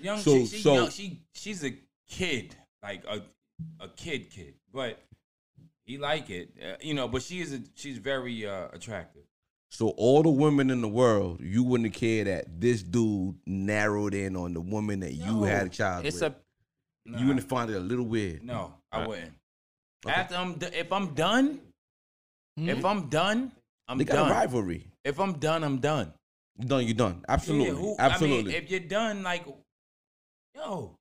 Young 0.00 0.18
So- 0.18 0.38
chick, 0.38 0.48
she, 0.50 0.58
so- 0.58 0.74
young, 0.74 0.90
she 0.90 1.20
she's 1.34 1.64
a 1.64 1.72
kid, 2.08 2.54
like 2.82 3.04
a 3.04 3.22
a 3.80 3.88
kid 3.88 4.30
kid, 4.30 4.54
but 4.72 5.00
he 5.84 5.98
like 5.98 6.30
it, 6.30 6.50
uh, 6.62 6.76
you 6.80 6.94
know. 6.94 7.06
But 7.08 7.22
she 7.22 7.40
is 7.40 7.52
a, 7.52 7.60
she's 7.74 7.98
very 7.98 8.46
uh, 8.46 8.68
attractive. 8.72 9.22
So 9.70 9.88
all 9.90 10.22
the 10.22 10.30
women 10.30 10.68
in 10.70 10.82
the 10.82 10.88
world, 10.88 11.40
you 11.40 11.62
wouldn't 11.62 11.94
care 11.94 12.24
that 12.24 12.60
this 12.60 12.82
dude 12.82 13.36
narrowed 13.46 14.12
in 14.14 14.36
on 14.36 14.52
the 14.52 14.60
woman 14.60 15.00
that 15.00 15.12
you 15.14 15.32
No, 15.32 15.42
had 15.44 15.66
a 15.68 15.70
child 15.70 16.04
It's 16.04 16.20
with. 16.20 16.34
a 16.34 17.08
nah, 17.10 17.18
You 17.18 17.26
wouldn't 17.28 17.48
find 17.48 17.70
it 17.70 17.76
a 17.76 17.80
little 17.80 18.04
weird. 18.04 18.42
no, 18.44 18.74
I 18.90 19.02
Uh, 19.04 19.08
wouldn't. 19.08 19.32
Okay. 20.04 20.14
After 20.14 20.34
I'm 20.36 20.54
do- 20.58 20.66
if 20.66 20.92
I'm 20.92 21.14
done, 21.14 21.60
if 22.58 22.84
I'm 22.84 23.08
done, 23.08 23.52
I'm 23.88 23.98
They 23.98 24.04
got 24.04 24.14
done. 24.16 24.30
a 24.30 24.34
rivalry. 24.34 24.88
If 25.04 25.18
I'm 25.18 25.34
done, 25.38 25.64
I'm 25.64 25.78
done. 25.78 26.12
You 26.58 26.66
done, 26.68 26.86
you 26.86 26.94
done. 26.94 27.24
Absolutely, 27.28 27.68
Yeah, 27.68 27.74
who- 27.74 27.96
absolutely. 27.98 28.40
I 28.40 28.44
mean, 28.58 28.62
if 28.64 28.70
you're 28.70 28.80
done, 28.80 29.22
like, 29.22 29.44
yo, 30.54 30.96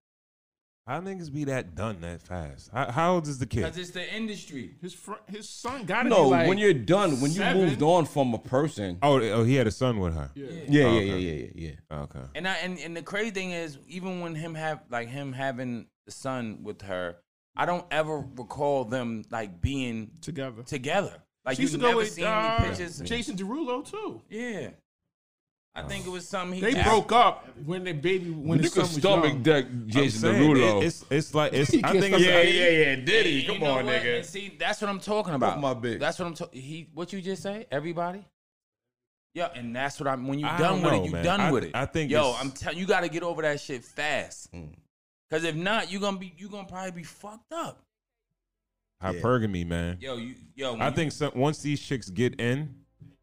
How 0.88 1.00
niggas 1.00 1.32
be 1.32 1.44
that 1.44 1.76
done 1.76 2.02
that 2.02 2.22
fast? 2.24 2.72
How, 2.74 2.90
how 2.92 3.14
old 3.14 3.28
is 3.28 3.38
the 3.38 3.46
kid? 3.46 3.62
because 3.62 3.78
it's 3.78 3.92
the 3.92 4.14
industry. 4.16 4.76
His 4.82 4.94
fr- 4.94 5.22
his 5.30 5.48
son 5.48 5.86
got 5.86 6.04
to 6.04 6.10
no, 6.10 6.24
be 6.26 6.30
like 6.32 6.48
when 6.50 6.58
you're 6.58 6.74
done, 6.74 7.22
when 7.22 7.32
you 7.32 7.44
moved 7.54 7.84
on 7.84 8.06
from 8.06 8.34
a 8.34 8.40
person. 8.40 8.98
Oh, 9.04 9.20
oh, 9.22 9.44
he 9.44 9.56
had 9.56 9.68
a 9.68 9.72
son 9.72 10.00
with 10.00 10.16
her. 10.16 10.32
Yeah. 10.34 10.48
Yeah, 10.68 10.86
Oh, 10.86 10.94
yeah, 10.94 11.00
okay. 11.00 11.06
yeah, 11.06 11.16
yeah, 11.16 11.34
yeah, 11.56 11.68
yeah. 11.70 11.72
Oh, 11.92 11.98
Okay. 12.04 12.20
And 12.34 12.48
I 12.48 12.56
and, 12.58 12.80
and 12.80 12.98
the 12.98 13.04
crazy 13.04 13.30
thing 13.30 13.52
is, 13.52 13.78
even 13.88 14.22
when 14.22 14.34
him 14.34 14.56
have 14.56 14.82
like 14.90 15.08
him 15.10 15.34
having 15.34 15.86
the 16.08 16.12
son 16.12 16.64
with 16.64 16.82
her, 16.82 17.18
I 17.56 17.68
don't 17.68 17.86
ever 17.92 18.18
recall 18.36 18.84
them 18.86 19.24
like 19.30 19.62
being 19.62 20.12
together. 20.22 20.64
together. 20.64 21.22
Like 21.46 21.56
She 21.56 21.64
used 21.64 21.74
you 21.74 21.80
to 21.80 21.82
go 21.82 21.88
never 21.90 21.98
with 22.00 22.12
seen 22.12 22.26
uh, 22.26 22.58
any 22.60 22.70
pictures. 22.70 23.00
Jason 23.00 23.36
Derulo 23.36 23.90
too. 23.90 24.22
Yeah, 24.30 24.70
I 25.74 25.82
think 25.84 26.06
it 26.06 26.10
was 26.10 26.28
something 26.28 26.56
he 26.56 26.62
They 26.62 26.74
just- 26.74 26.86
broke 26.88 27.12
up 27.12 27.48
when 27.66 27.84
the 27.84 27.94
baby 27.94 28.30
when 28.30 28.60
you 28.60 28.64
his 28.64 28.74
could 28.74 28.86
son 28.86 28.94
was 28.94 29.02
stomach 29.02 29.34
young. 29.34 29.44
that 29.44 29.88
Jason 29.88 30.20
saying, 30.22 30.42
Derulo. 30.56 30.82
it- 30.82 30.86
it's 30.86 31.06
it's 31.10 31.34
like 31.34 31.54
it's. 31.54 31.72
He 31.72 31.84
I 31.84 31.92
think 31.94 32.14
it's. 32.14 32.24
stop- 32.24 32.34
yeah, 32.34 32.42
yeah, 32.42 32.70
yeah. 32.70 32.96
Diddy, 32.98 33.30
You 33.32 33.48
come 33.54 33.64
on, 33.64 33.86
what? 33.86 33.96
nigga. 33.96 34.18
And 34.18 34.26
see, 34.26 34.56
that's 34.60 34.82
what 34.82 34.90
I'm 34.90 35.00
talking 35.00 35.34
about. 35.34 35.60
my 35.60 35.74
bitch. 35.74 36.00
That's 36.00 36.20
what 36.20 36.28
I'm 36.28 36.34
talking. 36.36 36.62
He, 36.62 36.90
what 36.94 37.12
you 37.14 37.22
just 37.22 37.42
say? 37.42 37.66
Everybody. 37.72 38.24
Yeah, 39.34 39.48
and 39.56 39.76
that's 39.76 40.00
what 40.00 40.08
I'm. 40.10 40.28
When 40.28 40.38
you 40.40 40.46
done 40.46 40.60
don't 40.60 40.82
with 40.84 40.92
know, 40.92 41.02
it, 41.02 41.06
you 41.06 41.12
man. 41.14 41.24
done 41.24 41.42
I- 41.42 41.52
with 41.52 41.64
it. 41.64 41.72
I 41.74 41.86
think 41.86 42.12
Yo, 42.12 42.20
it's- 42.20 42.38
I'm 42.44 42.52
telling 42.52 42.78
you, 42.78 42.86
got 42.86 43.00
to 43.02 43.10
get 43.10 43.24
over 43.24 43.42
that 43.42 43.60
shit 43.62 43.84
fast. 43.84 44.52
Mm. 44.54 44.74
Cause 45.32 45.46
if 45.46 45.56
not, 45.56 45.90
you're 45.90 46.02
gonna 46.02 46.18
be, 46.18 46.34
you're 46.38 46.50
gonna 46.50 46.68
probably 46.68 46.92
be 46.92 47.04
fucked 47.04 47.54
up. 47.54 47.80
Hypergamy, 49.04 49.66
man. 49.68 49.98
Yo, 50.00 50.18
you, 50.18 50.36
yo. 50.56 50.76
I 50.78 50.90
you- 50.90 50.96
think 50.96 51.12
some, 51.12 51.32
once 51.36 51.60
these 51.62 51.80
chicks 51.82 52.10
get 52.10 52.40
in, 52.40 52.76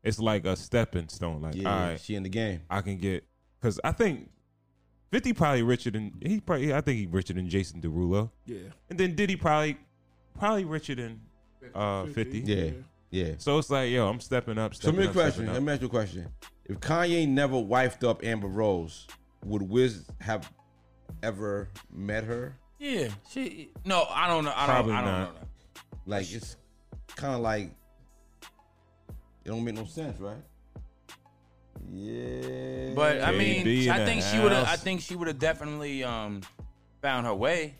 it's 0.02 0.18
like 0.18 0.44
a 0.46 0.56
stepping 0.56 1.08
stone. 1.08 1.42
Like, 1.42 1.54
Yeah, 1.54 1.72
all 1.72 1.88
right, 1.90 2.00
she 2.00 2.14
in 2.14 2.22
the 2.22 2.28
game. 2.28 2.60
I 2.70 2.80
can 2.80 2.98
get 2.98 3.24
because 3.60 3.80
I 3.84 3.92
think 3.92 4.30
Fifty 5.10 5.32
probably 5.32 5.62
richer 5.62 5.90
than 5.90 6.12
he 6.22 6.38
probably. 6.40 6.74
I 6.74 6.80
think 6.82 6.98
he 6.98 7.06
richer 7.06 7.32
than 7.32 7.48
Jason 7.48 7.80
Derulo, 7.80 8.30
Yeah. 8.44 8.58
and 8.90 8.98
then 8.98 9.14
Diddy 9.14 9.36
probably 9.36 9.78
probably 10.38 10.64
richer 10.66 10.94
than 10.94 11.20
uh 11.74 12.04
Fifty. 12.06 12.40
Yeah, 12.40 12.70
yeah. 13.10 13.32
So 13.38 13.56
it's 13.58 13.70
like, 13.70 13.90
yo, 13.90 14.06
I'm 14.06 14.20
stepping 14.20 14.58
up. 14.58 14.74
So 14.74 14.80
Stepping 14.82 15.00
me 15.00 15.06
a 15.06 15.12
question. 15.12 15.46
Let 15.52 15.62
me 15.62 15.72
ask 15.72 15.80
you 15.80 15.86
a 15.86 15.90
question. 15.90 16.28
If 16.66 16.80
Kanye 16.80 17.26
never 17.26 17.56
wifed 17.56 18.06
up 18.06 18.22
Amber 18.22 18.48
Rose, 18.48 19.06
would 19.46 19.62
Wiz 19.62 20.04
have 20.20 20.52
ever 21.22 21.70
met 21.90 22.24
her? 22.24 22.58
Yeah, 22.78 23.08
she. 23.30 23.70
No, 23.86 24.04
I 24.10 24.28
don't 24.28 24.44
know. 24.44 24.52
I 24.54 24.66
don't. 24.66 24.74
Probably 24.74 24.92
I 24.92 25.00
don't 25.00 25.10
not. 25.10 25.34
know. 25.34 25.40
That. 26.08 26.14
Like 26.16 26.32
it's 26.32 26.56
kind 27.16 27.34
of 27.34 27.40
like 27.40 27.70
it 29.44 29.48
don't 29.48 29.64
make 29.64 29.74
no 29.74 29.84
sense, 29.84 30.18
right? 30.20 30.36
Yeah. 31.90 32.90
But 32.94 33.22
I 33.22 33.32
mean, 33.32 33.64
KB 33.64 33.88
I 33.88 34.04
think 34.04 34.22
she 34.22 34.38
would 34.38 34.52
have. 34.52 34.66
I 34.68 34.76
think 34.76 35.00
she 35.00 35.14
would 35.16 35.28
have 35.28 35.38
definitely 35.38 36.04
um 36.04 36.42
found 37.02 37.26
her 37.26 37.34
way. 37.34 37.76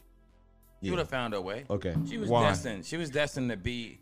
She 0.80 0.86
Yeah. 0.86 0.92
would 0.92 0.98
have 1.00 1.08
found 1.10 1.34
her 1.34 1.40
way. 1.40 1.64
okay. 1.68 1.94
She 2.08 2.18
was 2.18 2.28
Why? 2.30 2.42
destined. 2.48 2.84
She 2.86 2.96
was 2.96 3.10
destined 3.10 3.50
to 3.50 3.56
be 3.56 4.00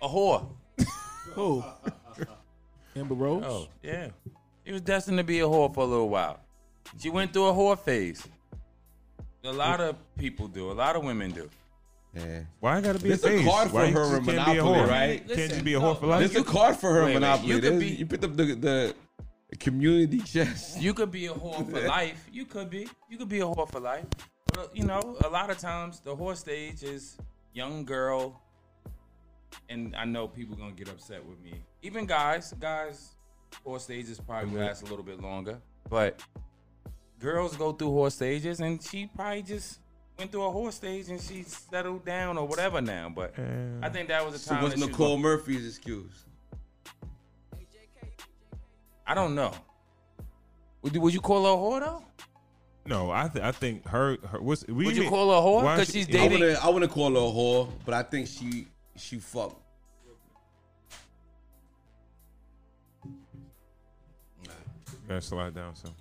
a 0.00 0.08
whore. 0.08 0.48
Who? 1.34 1.62
Amber 2.96 3.14
Rose. 3.14 3.44
Oh 3.46 3.68
yeah, 3.82 4.08
she 4.64 4.72
was 4.72 4.80
destined 4.80 5.18
to 5.18 5.24
be 5.24 5.40
a 5.40 5.44
whore 5.44 5.72
for 5.72 5.84
a 5.84 5.86
little 5.86 6.08
while. 6.08 6.40
She 6.98 7.10
went 7.10 7.32
through 7.32 7.46
a 7.48 7.52
whore 7.52 7.78
phase. 7.78 8.26
A 9.44 9.52
lot 9.52 9.80
of 9.80 9.96
people 10.16 10.48
do. 10.48 10.70
A 10.70 10.72
lot 10.72 10.96
of 10.96 11.04
women 11.04 11.30
do. 11.30 11.48
Yeah. 12.18 12.40
Why 12.60 12.76
I 12.76 12.80
gotta 12.80 12.98
be 12.98 13.08
There's 13.08 13.24
a 13.24 13.38
a 13.38 13.44
card 13.44 13.72
Why 13.72 13.80
for 13.82 13.86
you 13.88 13.92
her 13.94 14.18
just 14.18 14.28
in 14.28 14.34
can't 14.36 14.46
be 14.46 14.58
a 14.58 14.62
Monopoly, 14.64 14.80
whore? 14.80 14.88
right? 14.88 15.18
Can't 15.18 15.28
Listen, 15.28 15.48
just 15.50 15.64
be 15.64 15.74
a 15.74 15.78
no, 15.78 15.84
whore 15.84 16.00
for 16.00 16.06
life. 16.06 16.20
There's 16.20 16.36
a 16.36 16.44
card 16.44 16.76
for 16.76 16.92
her 16.92 17.04
Wait, 17.04 17.08
in 17.08 17.14
wait, 17.14 17.14
Monopoly. 17.14 17.48
you 17.54 17.60
could 17.60 17.78
be- 17.80 17.88
you 17.88 18.06
picked 18.06 18.24
up 18.24 18.36
the, 18.36 18.44
the 18.54 18.94
community 19.58 20.18
chest. 20.32 20.80
You 20.80 20.94
could 20.94 21.10
be 21.10 21.26
a 21.26 21.32
whore 21.32 21.68
for 21.70 21.80
life. 21.88 22.28
You 22.32 22.44
could 22.44 22.70
be. 22.70 22.88
You 23.08 23.18
could 23.18 23.28
be 23.28 23.40
a 23.40 23.44
whore 23.44 23.70
for 23.70 23.80
life. 23.80 24.06
But 24.46 24.58
uh, 24.58 24.68
you 24.74 24.84
know, 24.84 25.16
a 25.24 25.28
lot 25.28 25.50
of 25.50 25.58
times 25.58 26.00
the 26.00 26.14
whore 26.14 26.36
stage 26.36 26.82
is 26.82 27.16
young 27.52 27.84
girl, 27.84 28.40
and 29.68 29.94
I 29.96 30.04
know 30.04 30.28
people 30.28 30.56
gonna 30.56 30.72
get 30.72 30.88
upset 30.88 31.24
with 31.24 31.40
me. 31.40 31.54
Even 31.82 32.06
guys, 32.06 32.52
guys, 32.58 33.14
horse 33.64 33.84
stages 33.84 34.20
probably 34.20 34.50
mm-hmm. 34.50 34.58
last 34.58 34.82
a 34.82 34.86
little 34.86 35.04
bit 35.04 35.20
longer, 35.20 35.58
but 35.88 36.20
girls 37.18 37.56
go 37.56 37.72
through 37.72 37.88
whore 37.88 38.12
stages, 38.12 38.60
and 38.60 38.82
she 38.82 39.06
probably 39.06 39.42
just 39.42 39.80
went 40.18 40.32
through 40.32 40.44
a 40.44 40.50
horse 40.50 40.74
stage 40.74 41.08
and 41.08 41.20
she 41.20 41.44
settled 41.44 42.04
down 42.04 42.36
or 42.36 42.46
whatever 42.46 42.80
now. 42.80 43.08
But 43.08 43.34
I 43.82 43.88
think 43.88 44.08
that 44.08 44.24
was 44.24 44.34
the 44.34 44.38
So 44.40 44.50
time. 44.54 44.62
what's 44.64 44.74
that 44.74 44.80
she 44.80 44.86
was 44.86 44.90
Nicole 44.98 45.16
Murphy's 45.18 45.66
excuse? 45.66 46.24
I 49.06 49.14
don't 49.14 49.34
know. 49.34 49.52
Would 50.82 50.94
you, 50.94 51.00
would 51.00 51.14
you 51.14 51.20
call 51.20 51.44
her 51.44 51.52
a 51.52 51.56
whore 51.56 51.80
though? 51.84 52.02
No, 52.84 53.10
I 53.10 53.28
th- 53.28 53.42
I 53.44 53.52
think 53.52 53.86
her, 53.86 54.18
her 54.30 54.40
what's 54.40 54.66
we 54.66 54.84
Would 54.86 54.96
you 54.96 55.02
mean- 55.02 55.10
call 55.10 55.30
her 55.30 55.36
a 55.36 55.40
whore? 55.40 55.64
why 55.64 55.76
'Cause 55.76 55.86
she- 55.86 56.04
she's 56.04 56.08
I 56.08 56.12
dating- 56.12 56.40
wouldn't. 56.40 56.64
I 56.64 56.68
wouldn't 56.68 56.92
call 56.92 57.10
her 57.12 57.16
a 57.16 57.20
whore, 57.20 57.70
but 57.86 57.94
I 57.94 58.02
think 58.02 58.26
she 58.28 58.66
she 58.96 59.18
fucked. 59.18 59.62
Yeah, 65.08 65.20
slide 65.20 65.54
down 65.54 65.74
some. 65.74 65.94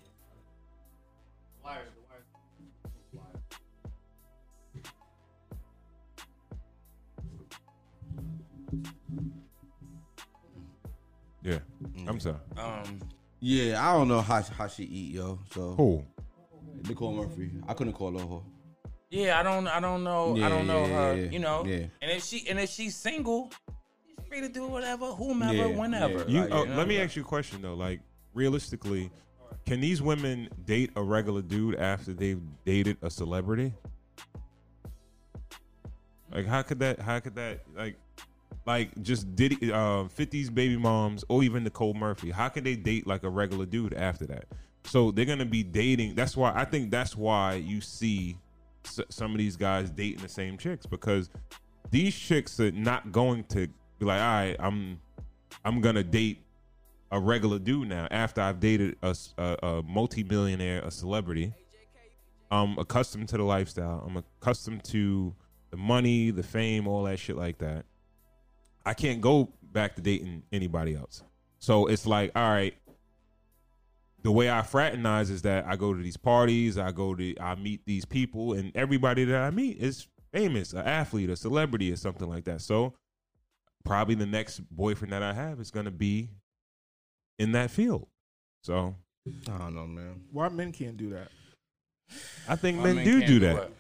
Yeah, 11.48 11.60
I'm 12.08 12.20
sorry. 12.20 12.36
Um, 12.58 13.00
Yeah, 13.40 13.80
I 13.88 13.94
don't 13.94 14.08
know 14.10 14.20
how 14.22 14.42
how 14.42 14.68
she 14.68 14.84
eat, 14.84 15.14
yo. 15.16 15.40
So 15.54 15.76
Who? 15.76 16.04
Nicole 16.90 17.14
Murphy, 17.14 17.52
I 17.68 17.74
couldn't 17.74 17.94
call 17.94 18.12
her 18.18 18.26
whore. 18.26 18.44
yeah, 19.10 19.40
I 19.40 19.44
don't, 19.44 19.68
I 19.68 19.80
don't 19.80 20.04
know, 20.04 20.36
I 20.36 20.50
don't 20.50 20.68
know 20.68 20.86
yeah, 20.86 20.94
her. 20.96 21.16
yeah, 21.16 21.30
You 21.32 21.40
know, 21.40 21.64
yeah. 21.66 21.86
and 22.02 22.12
if 22.12 22.24
she, 22.26 22.48
and 22.50 22.60
if 22.60 22.70
she's 22.70 22.96
single, 22.96 23.50
she's 24.06 24.28
free 24.28 24.42
to 24.42 24.50
do 24.50 24.68
whatever, 24.68 25.06
whomever, 25.08 25.54
Yeah, 25.54 25.66
whenever. 25.68 26.20
yeah. 26.20 26.26
You, 26.28 26.42
Right, 26.42 26.52
oh, 26.52 26.66
yeah. 26.66 26.76
let 26.78 26.88
me 26.88 27.00
ask 27.00 27.16
you 27.16 27.22
a 27.22 27.26
question 27.26 27.62
though. 27.62 27.74
Like, 27.76 28.02
realistically, 28.34 29.10
can 29.66 29.80
these 29.80 30.02
women 30.02 30.50
date 30.66 30.92
a 30.98 31.02
regular 31.02 31.42
dude 31.42 31.76
after 31.76 32.14
they've 32.14 32.42
dated 32.66 32.98
a 33.02 33.10
celebrity? 33.10 33.74
Like, 36.32 36.46
how 36.46 36.62
could 36.62 36.80
that? 36.80 37.00
How 37.00 37.20
could 37.20 37.36
that? 37.36 37.62
Like, 37.76 37.96
like 38.68 39.02
just 39.02 39.36
Diddy, 39.36 39.72
uh, 39.72 40.04
50s 40.10 40.54
baby 40.54 40.78
moms, 40.78 41.24
or 41.30 41.42
even 41.44 41.64
Nicole 41.64 41.94
Murphy. 41.94 42.30
How 42.30 42.50
can 42.50 42.64
they 42.66 42.76
date 42.76 43.08
like 43.08 43.24
a 43.24 43.30
regular 43.30 43.66
dude 43.66 43.94
after 43.94 44.28
that? 44.28 44.46
So 44.84 45.10
they're 45.12 45.26
gonna 45.26 45.46
be 45.46 45.64
dating. 45.64 46.16
That's 46.16 46.36
why 46.38 46.52
I 46.54 46.66
think 46.66 46.92
that's 46.92 47.16
why 47.16 47.56
you 47.56 47.82
see 47.82 48.38
s- 48.86 49.00
some 49.10 49.32
of 49.32 49.38
these 49.38 49.56
guys 49.56 49.90
dating 49.90 50.22
the 50.22 50.30
same 50.30 50.58
chicks 50.58 50.86
because 50.86 51.30
these 51.90 52.14
chicks 52.16 52.60
are 52.60 52.72
not 52.72 53.12
going 53.12 53.46
to 53.46 53.68
be 54.00 54.06
like, 54.06 54.20
all 54.22 54.28
right, 54.28 54.56
I'm 54.60 55.00
I'm 55.66 55.82
gonna 55.82 56.04
date 56.04 56.44
a 57.12 57.20
regular 57.20 57.58
dude 57.60 57.88
now 57.88 58.08
after 58.12 58.42
I've 58.42 58.60
dated 58.60 58.98
a 59.02 59.16
a 59.38 59.82
multi-millionaire, 59.88 60.82
a 60.82 60.92
celebrity. 60.92 61.54
I'm 62.52 62.78
accustomed 62.78 63.30
to 63.30 63.38
the 63.38 63.44
lifestyle. 63.44 64.04
I'm 64.08 64.18
accustomed 64.18 64.84
to 64.86 65.34
the 65.70 65.78
money, 65.78 66.32
the 66.32 66.44
fame, 66.44 66.88
all 66.88 67.04
that 67.04 67.20
shit 67.20 67.36
like 67.36 67.58
that. 67.60 67.86
I 68.88 68.94
can't 68.94 69.20
go 69.20 69.52
back 69.62 69.96
to 69.98 70.02
dating 70.02 70.44
anybody 70.50 70.96
else. 70.96 71.22
So 71.60 71.88
it's 71.88 72.08
like, 72.08 72.32
all 72.38 72.50
right, 72.50 72.74
the 74.24 74.32
way 74.32 74.50
I 74.50 74.62
fraternize 74.62 75.30
is 75.30 75.42
that 75.42 75.66
I 75.68 75.76
go 75.76 75.94
to 75.94 76.02
these 76.02 76.16
parties, 76.16 76.78
I 76.78 76.92
go 76.92 77.14
to, 77.14 77.36
I 77.38 77.56
meet 77.56 77.82
these 77.86 78.06
people, 78.06 78.54
and 78.54 78.72
everybody 78.76 79.26
that 79.26 79.42
I 79.42 79.50
meet 79.50 79.80
is 79.80 80.08
famous, 80.32 80.72
an 80.72 80.86
athlete, 80.86 81.30
a 81.30 81.36
celebrity, 81.36 81.92
or 81.92 81.98
something 81.98 82.30
like 82.30 82.46
that. 82.46 82.62
So 82.62 82.94
probably 83.84 84.16
the 84.16 84.26
next 84.26 84.62
boyfriend 84.72 85.12
that 85.12 85.22
I 85.22 85.34
have 85.34 85.60
is 85.60 85.70
gonna 85.70 85.92
be 85.92 86.30
in 87.40 87.52
that 87.52 87.72
field. 87.72 88.08
So 88.64 88.96
I 89.50 89.58
don't 89.58 89.76
know, 89.76 89.86
man. 89.86 90.22
Why 90.32 90.48
men 90.48 90.72
can't 90.72 90.96
do 90.96 91.10
that? 91.10 91.28
I 92.48 92.56
think 92.56 92.80
men 92.80 92.96
men 92.96 93.06
do 93.06 93.20
do 93.20 93.28
do 93.28 93.40
that. 93.40 93.56
what? 93.56 93.74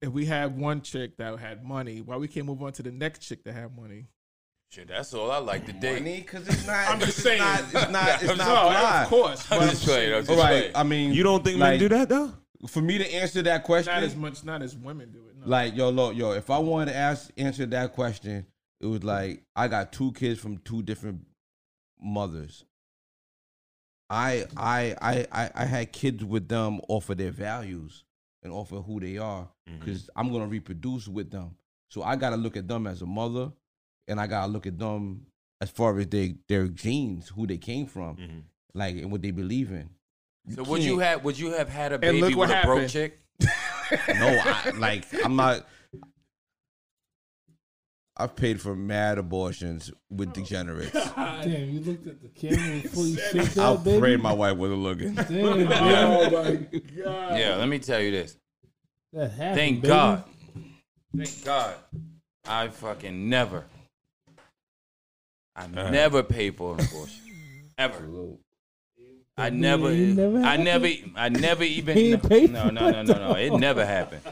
If 0.00 0.08
we 0.08 0.26
had 0.26 0.58
one 0.58 0.80
chick 0.80 1.16
that 1.18 1.38
had 1.38 1.64
money, 1.64 2.00
why 2.00 2.16
we 2.16 2.26
can't 2.26 2.46
move 2.46 2.60
on 2.60 2.72
to 2.72 2.82
the 2.82 2.90
next 2.90 3.20
chick 3.20 3.44
that 3.44 3.52
had 3.52 3.76
money? 3.76 4.08
Shit, 4.72 4.88
that's 4.88 5.12
all 5.12 5.30
I 5.30 5.36
like 5.36 5.66
to 5.66 5.72
date. 5.74 6.00
Money, 6.00 6.20
because 6.22 6.48
it's 6.48 6.66
not. 6.66 6.88
I'm 6.88 6.98
just 6.98 7.18
it's 7.18 7.22
saying. 7.22 7.40
Not, 7.40 7.60
it's 7.60 7.72
not. 7.90 8.22
It's 8.22 8.24
not 8.38 8.38
sorry, 8.38 8.74
fly. 8.74 9.02
Of 9.02 9.08
course, 9.08 9.52
I'm 9.52 9.68
just 9.68 9.84
playing. 9.84 10.14
I'm 10.14 10.20
just 10.20 10.30
All 10.30 10.36
right. 10.38 10.48
playing. 10.48 10.72
I 10.74 10.82
mean, 10.82 11.12
You 11.12 11.22
don't 11.22 11.44
think 11.44 11.58
like, 11.58 11.72
men 11.72 11.78
do 11.80 11.88
that 11.90 12.08
though? 12.08 12.32
For 12.68 12.80
me 12.80 12.96
to 12.96 13.14
answer 13.14 13.42
that 13.42 13.64
question, 13.64 13.92
not 13.92 14.02
as 14.02 14.16
much, 14.16 14.44
not 14.44 14.62
as 14.62 14.74
women 14.74 15.10
do 15.12 15.18
it. 15.28 15.36
No. 15.40 15.46
like 15.46 15.76
yo, 15.76 15.90
look, 15.90 16.16
yo, 16.16 16.32
if 16.32 16.48
I 16.48 16.58
wanted 16.58 16.92
to 16.92 16.96
ask 16.96 17.30
answer 17.36 17.66
that 17.66 17.92
question, 17.92 18.46
it 18.80 18.86
was 18.86 19.04
like 19.04 19.44
I 19.54 19.68
got 19.68 19.92
two 19.92 20.10
kids 20.12 20.40
from 20.40 20.56
two 20.56 20.82
different 20.82 21.20
mothers. 22.00 22.64
I 24.08 24.46
I 24.56 24.96
I 25.02 25.26
I, 25.32 25.50
I 25.54 25.64
had 25.66 25.92
kids 25.92 26.24
with 26.24 26.48
them 26.48 26.80
off 26.88 27.10
of 27.10 27.18
their 27.18 27.30
values 27.30 28.04
and 28.42 28.50
off 28.50 28.72
of 28.72 28.86
who 28.86 29.00
they 29.00 29.18
are 29.18 29.50
mm-hmm. 29.68 29.80
because 29.80 30.08
I'm 30.16 30.32
gonna 30.32 30.46
reproduce 30.46 31.08
with 31.08 31.30
them. 31.30 31.56
So 31.90 32.02
I 32.02 32.16
gotta 32.16 32.36
look 32.36 32.56
at 32.56 32.68
them 32.68 32.86
as 32.86 33.02
a 33.02 33.06
mother, 33.06 33.52
and 34.08 34.20
I 34.20 34.26
gotta 34.26 34.50
look 34.50 34.66
at 34.66 34.78
them 34.78 35.26
as 35.60 35.70
far 35.70 35.98
as 35.98 36.06
they 36.08 36.36
their 36.48 36.66
genes, 36.68 37.28
who 37.28 37.46
they 37.46 37.58
came 37.58 37.86
from, 37.86 38.16
Mm-hmm. 38.16 38.38
like 38.74 38.96
and 38.96 39.10
what 39.12 39.22
they 39.22 39.30
believe 39.30 39.70
in. 39.70 39.90
So 40.54 40.64
would 40.64 40.82
you 40.82 40.98
have 40.98 41.22
would 41.24 41.38
you 41.38 41.52
have 41.52 41.68
had 41.68 41.92
a 41.92 41.94
And 41.94 42.00
baby 42.00 42.20
look 42.20 42.30
with 42.30 42.50
what 42.50 42.50
a 42.50 42.66
broke 42.66 42.88
chick? 42.88 43.20
No, 44.08 44.40
I, 44.42 44.70
like 44.78 45.04
I'm 45.24 45.36
not. 45.36 45.66
I've 48.16 48.36
paid 48.36 48.60
for 48.60 48.76
mad 48.76 49.18
abortions 49.18 49.90
with 50.10 50.32
degenerates. 50.34 50.92
Damn, 51.16 51.70
you 51.70 51.80
looked 51.80 52.06
at 52.06 52.20
the 52.20 52.28
camera 52.28 52.80
before 52.82 53.04
you 53.04 53.16
said 53.30 53.42
that, 53.46 53.58
I 53.58 53.76
baby. 53.76 53.98
prayed 54.00 54.20
my 54.22 54.32
wife 54.34 54.56
wasn't 54.56 54.80
looking. 54.80 55.14
Damn, 55.14 55.30
oh 56.10 56.24
my 56.30 56.54
god! 57.04 57.38
Yeah, 57.38 57.56
let 57.58 57.68
me 57.68 57.78
tell 57.78 58.00
you 58.00 58.10
this. 58.10 58.36
That 59.14 59.30
happened, 59.30 59.54
Thank 59.56 59.76
baby. 59.82 59.88
God. 59.88 60.24
Thank 61.16 61.44
God. 61.44 61.74
I 62.46 62.68
fucking 62.68 63.28
never. 63.28 63.64
I 65.54 65.66
never 65.66 66.22
paid 66.22 66.56
for 66.56 66.74
an 66.74 66.84
abortion. 66.84 67.20
Ever. 67.78 68.08
I 69.36 69.50
never, 69.50 69.90
It 69.90 70.14
never 70.14 70.38
I 70.38 70.56
never, 70.56 70.88
happened? 70.88 71.12
I 71.16 71.28
never 71.28 71.64
even. 71.78 71.96
He 71.96 72.12
ain't 72.12 72.28
paid 72.28 72.52
no, 72.52 72.66
for 72.66 72.72
no, 72.72 72.90
no, 72.90 73.02
no, 73.02 73.14
no. 73.14 73.34
It 73.34 73.52
never 73.54 73.84
happened. 73.84 74.22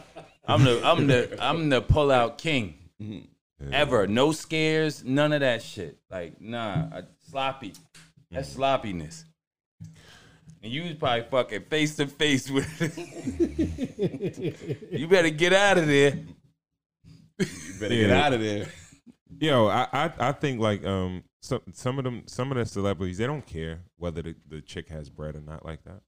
I'm 0.46 0.64
the, 0.64 0.80
I'm 0.84 1.06
the, 1.06 1.36
I'm 1.40 1.68
the 1.68 1.80
pull 1.80 2.10
out 2.10 2.38
king. 2.38 2.74
Mm-hmm. 3.00 3.72
Ever, 3.72 4.06
no 4.06 4.32
scares, 4.32 5.04
none 5.04 5.32
of 5.32 5.40
that 5.40 5.62
shit. 5.62 5.98
Like, 6.10 6.40
nah, 6.40 6.86
I, 6.92 7.02
sloppy. 7.30 7.74
That's 8.30 8.48
mm-hmm. 8.48 8.56
sloppiness. 8.56 9.24
And 10.62 10.70
you 10.70 10.82
was 10.82 10.94
probably 10.94 11.24
fucking 11.30 11.62
face 11.64 11.96
to 11.96 12.06
face 12.06 12.50
with. 12.50 12.68
you 14.92 15.08
better 15.08 15.30
get 15.30 15.54
out 15.54 15.78
of 15.78 15.86
there. 15.86 16.18
You 17.38 17.46
better 17.80 17.94
Yeah. 17.94 18.06
get 18.06 18.10
out 18.10 18.32
of 18.34 18.40
there. 18.40 18.66
Yo, 19.38 19.66
I, 19.68 19.86
I 19.92 20.12
I 20.18 20.32
think 20.32 20.60
like 20.60 20.84
um 20.84 21.22
some 21.40 21.60
some 21.72 21.98
of 21.98 22.04
them 22.04 22.24
some 22.26 22.50
of 22.50 22.58
the 22.58 22.66
celebrities 22.66 23.18
they 23.18 23.26
don't 23.26 23.46
care 23.46 23.80
whether 23.96 24.22
the, 24.22 24.34
the 24.48 24.60
chick 24.60 24.88
has 24.88 25.08
bread 25.08 25.36
or 25.36 25.40
not 25.40 25.64
like 25.64 25.84
that. 25.84 26.00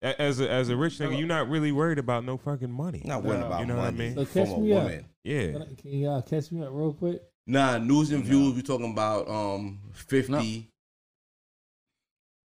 A- 0.00 0.20
As 0.22 0.38
a, 0.40 0.48
as 0.48 0.68
a 0.68 0.76
rich 0.76 0.98
nigga, 0.98 1.18
you're 1.18 1.26
not 1.26 1.48
really 1.48 1.72
worried 1.72 1.98
about 1.98 2.24
no 2.24 2.36
fucking 2.36 2.70
money. 2.70 3.02
Not 3.04 3.24
worrying 3.24 3.40
No. 3.40 3.46
about 3.48 3.60
You 3.60 3.66
know 3.66 3.76
what 3.76 3.86
I 3.88 3.90
money 3.90 3.98
mean? 4.10 4.14
So 4.14 4.24
from 4.26 4.44
catch 4.46 4.56
a 4.56 4.60
me 4.60 4.72
up. 4.72 4.82
woman. 4.84 5.04
Yeah, 5.24 5.40
Can, 5.52 5.76
can 5.76 5.90
y'all 5.90 6.22
catch 6.22 6.52
me 6.52 6.62
up 6.62 6.68
real 6.72 6.92
quick? 6.94 7.20
Nah, 7.48 7.78
news 7.78 8.12
and 8.12 8.24
views. 8.24 8.54
We 8.54 8.62
talking 8.62 8.92
about 8.92 9.28
um 9.28 9.80
fifty 9.92 10.30
No. 10.60 10.64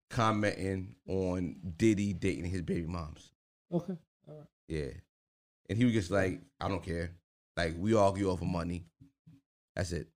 commenting 0.10 0.96
on 1.08 1.56
Diddy 1.78 2.14
dating 2.14 2.46
his 2.46 2.62
baby 2.62 2.88
moms. 2.88 3.32
Okay. 3.72 3.94
All 4.28 4.36
right. 4.36 4.48
Yeah, 4.68 4.90
and 5.70 5.78
he 5.78 5.86
was 5.86 5.94
just 5.94 6.12
like, 6.12 6.42
I 6.60 6.68
don't 6.68 6.84
care. 6.84 7.12
Like 7.56 7.76
we 7.78 7.94
argue 7.96 8.30
over 8.30 8.46
money. 8.46 8.86
That's 9.76 9.92
it. 9.92 10.08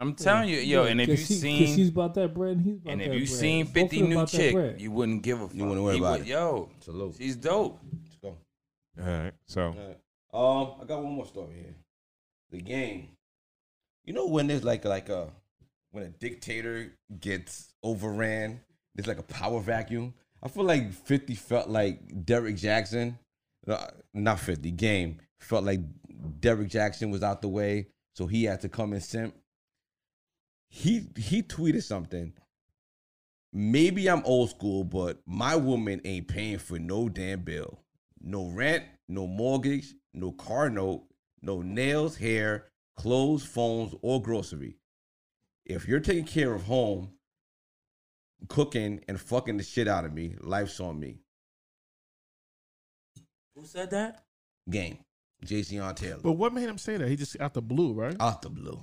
I'm 0.00 0.14
telling 0.14 0.48
you, 0.48 0.56
yo, 0.58 0.84
and 0.84 0.98
if 1.00 1.08
you 1.08 1.14
he- 1.16 1.20
seen 1.34 1.66
cause 1.66 1.74
he's 1.76 1.88
about 1.90 2.14
that 2.14 2.32
bread 2.32 2.56
and 2.56 2.64
he's 2.64 2.78
about 2.78 2.92
And 2.92 3.00
that 3.02 3.08
if 3.08 3.12
you 3.20 3.26
bread. 3.26 3.28
seen 3.38 3.66
50 3.66 4.00
of 4.00 4.08
new 4.08 4.26
chick, 4.26 4.80
you 4.80 4.90
wouldn't 4.90 5.22
give 5.22 5.40
a 5.42 5.46
fuck. 5.48 5.56
wouldn't 5.58 5.82
worry 5.82 5.94
He 5.94 6.00
about 6.00 6.18
would- 6.20 6.28
it. 6.28 6.30
Yo, 6.30 6.70
Salute. 6.80 7.16
she's 7.18 7.36
dope. 7.36 7.78
Let's 8.02 8.16
go. 8.16 8.28
all 8.98 9.06
right. 9.06 9.32
So 9.46 9.68
Um, 10.32 10.74
I 10.80 10.84
got 10.86 11.02
one 11.02 11.12
more 11.12 11.26
story 11.26 11.54
here. 11.54 11.74
The 12.50 12.60
game. 12.62 13.08
You 14.04 14.14
know 14.14 14.26
when 14.26 14.46
there's 14.46 14.64
like 14.64 14.84
like 14.86 15.08
a 15.10 15.28
when 15.90 16.04
a 16.04 16.08
dictator 16.08 16.92
gets 17.20 17.74
overran, 17.82 18.60
there's 18.94 19.06
like 19.06 19.18
a 19.18 19.22
power 19.24 19.60
vacuum. 19.60 20.14
I 20.42 20.48
feel 20.48 20.64
like 20.64 20.92
50 20.92 21.34
felt 21.34 21.68
like 21.68 22.24
Derek 22.24 22.56
Jackson. 22.56 23.18
Uh, 23.68 23.88
not 24.14 24.40
50, 24.40 24.70
game 24.70 25.18
felt 25.38 25.64
like 25.64 25.80
Derek 26.40 26.68
Jackson 26.68 27.10
was 27.10 27.22
out 27.22 27.42
the 27.42 27.48
way, 27.48 27.88
so 28.20 28.26
he 28.26 28.44
had 28.44 28.60
to 28.60 28.68
come 28.68 28.92
and 28.92 29.02
simp. 29.02 29.34
He 30.68 31.06
he 31.16 31.42
tweeted 31.42 31.82
something. 31.82 32.34
Maybe 33.50 34.10
I'm 34.10 34.22
old 34.26 34.50
school, 34.50 34.84
but 34.84 35.22
my 35.24 35.56
woman 35.56 36.02
ain't 36.04 36.28
paying 36.28 36.58
for 36.58 36.78
no 36.78 37.08
damn 37.08 37.40
bill. 37.40 37.80
No 38.20 38.50
rent, 38.50 38.84
no 39.08 39.26
mortgage, 39.26 39.94
no 40.12 40.32
car 40.32 40.68
note, 40.68 41.04
no 41.40 41.62
nails, 41.62 42.18
hair, 42.18 42.66
clothes, 42.94 43.42
phones, 43.42 43.94
or 44.02 44.20
grocery. 44.20 44.76
If 45.64 45.88
you're 45.88 45.98
taking 45.98 46.26
care 46.26 46.52
of 46.52 46.64
home, 46.64 47.12
cooking, 48.48 49.00
and 49.08 49.18
fucking 49.18 49.56
the 49.56 49.62
shit 49.62 49.88
out 49.88 50.04
of 50.04 50.12
me, 50.12 50.36
life's 50.42 50.78
on 50.78 51.00
me. 51.00 51.20
Who 53.56 53.64
said 53.64 53.90
that? 53.92 54.24
Game. 54.68 54.98
Jayceon 55.44 55.96
Taylor. 55.96 56.20
But 56.22 56.32
what 56.32 56.52
made 56.52 56.68
him 56.68 56.78
say 56.78 56.96
that? 56.96 57.08
He 57.08 57.16
just 57.16 57.38
out 57.40 57.54
the 57.54 57.62
blue, 57.62 57.92
right? 57.92 58.14
Out 58.20 58.42
the 58.42 58.50
blue. 58.50 58.80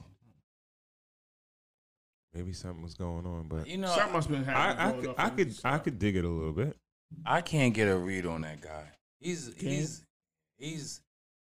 Maybe 2.33 2.53
something 2.53 2.83
was 2.83 2.93
going 2.93 3.25
on, 3.25 3.47
but 3.47 3.67
You 3.67 3.77
know, 3.77 3.87
Something 3.87 4.13
must 4.13 4.29
have 4.29 4.37
been 4.37 4.45
happening. 4.45 4.79
I 4.79 4.87
I, 4.87 4.91
going 4.91 5.01
could- 5.05 5.15
I 5.17 5.29
could 5.29 5.55
I 5.63 5.77
could 5.79 5.99
dig 5.99 6.15
it 6.17 6.25
a 6.25 6.29
little 6.29 6.51
bit. 6.53 6.75
I 7.25 7.41
can't 7.41 7.73
get 7.73 7.87
a 7.87 7.97
read 7.97 8.25
on 8.25 8.41
that 8.41 8.61
guy. 8.61 8.91
He's 9.19 9.45
Can't? 9.49 9.57
he's 9.61 10.03
he's 10.57 11.01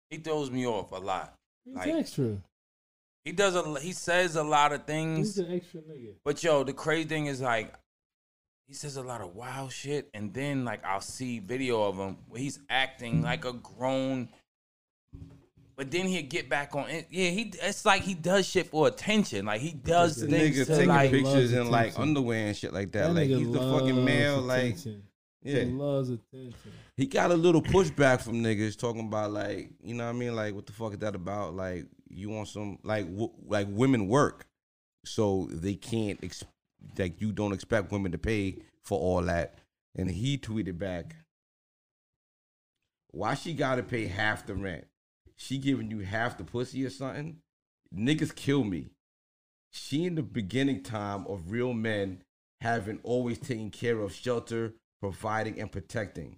he 0.10 0.18
throws 0.18 0.52
me 0.52 0.68
off 0.68 0.92
a 0.92 0.98
lot. 0.98 1.34
He's 1.64 1.76
Like- 1.76 1.88
extra. 1.94 2.38
He 3.24 3.32
does 3.32 3.56
a 3.56 3.80
he 3.80 3.92
says 3.94 4.36
a 4.36 4.44
lot 4.44 4.72
of 4.74 4.86
things. 4.86 5.36
He's 5.36 5.36
things, 5.38 5.50
an 5.50 5.56
extra 5.56 5.82
nigga. 5.82 6.14
but 6.24 6.44
yo, 6.44 6.64
the 6.64 6.74
crazy 6.74 7.08
thing 7.10 7.26
is 7.26 7.42
like 7.42 7.74
he 8.68 8.74
says 8.76 8.98
a 8.98 9.02
lot 9.02 9.22
of 9.22 9.34
wild 9.36 9.72
shit, 9.72 10.10
and 10.14 10.32
then 10.34 10.64
like 10.66 10.84
I'll 10.86 11.02
see 11.02 11.40
video 11.40 11.84
of 11.84 11.98
him 11.98 12.18
where 12.28 12.40
he's 12.42 12.60
acting 12.70 13.24
like 13.24 13.46
a 13.46 13.54
grown. 13.54 14.30
But 15.78 15.92
then 15.92 16.06
he'll 16.08 16.26
get 16.26 16.50
back 16.50 16.74
on 16.76 16.90
it. 16.90 17.08
Yeah, 17.10 17.30
he. 17.32 17.52
It's 17.62 17.84
like 17.86 18.04
he 18.04 18.14
does 18.14 18.48
shit 18.48 18.68
for 18.68 18.88
attention. 18.88 19.46
Like 19.46 19.60
he 19.62 19.72
does 19.74 20.16
The 20.16 20.28
things 20.28 20.58
nigga 20.58 20.66
to 20.68 20.72
taking 20.74 20.88
like. 20.90 21.12
pictures 21.12 21.34
loves 21.34 21.54
in 21.54 21.70
like 21.70 22.00
underwear 22.00 22.48
and 22.48 22.56
shit 22.56 22.74
like 22.74 22.92
that. 22.94 23.08
That 23.08 23.14
like 23.14 23.28
he's 23.28 23.52
the 23.52 23.60
fucking 23.60 23.96
loves 23.96 24.06
male. 24.06 24.42
Like 24.42 24.60
attention. 24.64 25.04
yeah, 25.44 25.60
He 25.60 25.66
loves 25.66 26.10
attention. 26.12 26.72
he 26.96 27.06
got 27.08 27.32
a 27.32 27.36
little 27.36 27.62
pushback 27.62 28.22
from 28.22 28.36
niggas 28.42 28.78
talking 28.78 29.02
about 29.08 29.32
like 29.32 29.72
you 29.84 29.94
know 29.96 30.06
what 30.06 30.12
I 30.12 30.14
mean. 30.14 30.34
Like 30.36 30.56
what 30.56 30.66
the 30.66 30.72
fuck 30.72 30.94
is 30.94 31.00
that 31.00 31.14
about? 31.14 31.56
Like 31.56 31.88
you 32.10 32.30
want 32.30 32.48
some 32.48 32.80
like 32.84 33.06
w- 33.08 33.34
like 33.46 33.68
women 33.70 34.08
work, 34.08 34.48
so 35.04 35.50
they 35.52 35.76
can't 35.76 36.20
ex- 36.24 36.46
like 36.98 37.20
you 37.20 37.34
don't 37.34 37.52
expect 37.52 37.92
women 37.92 38.14
to 38.14 38.18
pay 38.18 38.60
for 38.82 38.98
all 38.98 39.22
that. 39.24 39.56
And 39.98 40.10
he 40.10 40.38
tweeted 40.38 40.78
back, 40.78 41.16
"Why 43.12 43.34
she 43.34 43.54
got 43.54 43.76
to 43.76 43.84
pay 43.84 44.06
half 44.08 44.46
the 44.46 44.56
rent? 44.56 44.86
She 45.38 45.58
giving 45.58 45.90
you 45.92 46.00
half 46.00 46.38
the 46.38 46.44
pussy 46.44 46.86
or 46.86 46.90
something? 46.90 47.38
Niggas 47.96 48.36
kill 48.36 48.64
me. 48.64 48.92
She 49.72 50.06
in 50.06 50.16
the 50.16 50.24
beginning 50.24 50.84
time 50.84 51.26
of 51.28 51.52
real 51.52 51.74
men 51.74 52.24
having 52.62 53.00
always 53.04 53.38
taken 53.40 53.70
care 53.70 54.00
of 54.00 54.14
shelter, 54.14 54.74
providing 55.02 55.60
and 55.60 55.72
protecting. 55.72 56.38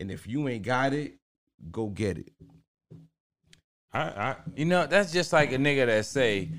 And 0.00 0.10
if 0.10 0.26
you 0.26 0.46
ain't 0.48 0.64
got 0.64 0.92
it, 0.92 1.14
go 1.72 1.88
get 1.88 2.18
it. 2.18 2.32
I 3.92 4.00
I 4.00 4.36
You 4.54 4.64
know, 4.66 4.86
that's 4.86 5.12
just 5.12 5.32
like 5.32 5.50
a 5.52 5.56
nigga 5.56 5.86
that 5.86 6.06
say, 6.06 6.50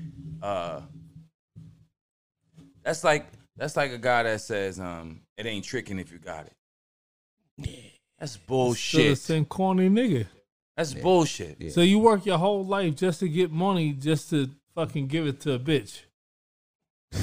uh, 0.42 0.82
that's 2.82 3.02
like 3.04 3.26
that's 3.56 3.76
like 3.76 3.92
a 3.92 3.98
guy 3.98 4.24
that 4.24 4.40
says, 4.42 4.78
um, 4.78 5.22
it 5.36 5.46
ain't 5.46 5.64
tricking 5.64 5.98
if 5.98 6.12
you 6.12 6.18
got 6.18 6.46
it. 6.46 7.72
That's 8.18 8.32
Still 8.32 8.42
the 8.42 8.46
bullshit. 8.48 9.18
same 9.18 9.44
corny 9.46 9.88
nigga. 9.88 10.26
That's 10.80 10.94
bullshit. 10.94 11.56
Yeah. 11.60 11.70
So 11.70 11.82
you 11.82 11.98
work 11.98 12.24
your 12.24 12.38
whole 12.38 12.64
life 12.64 12.96
just 12.96 13.20
to 13.20 13.28
get 13.28 13.50
money, 13.52 13.92
just 13.92 14.30
to 14.30 14.48
fucking 14.74 15.08
give 15.08 15.26
it 15.26 15.40
to 15.40 15.52
a 15.54 15.58
bitch. 15.58 16.00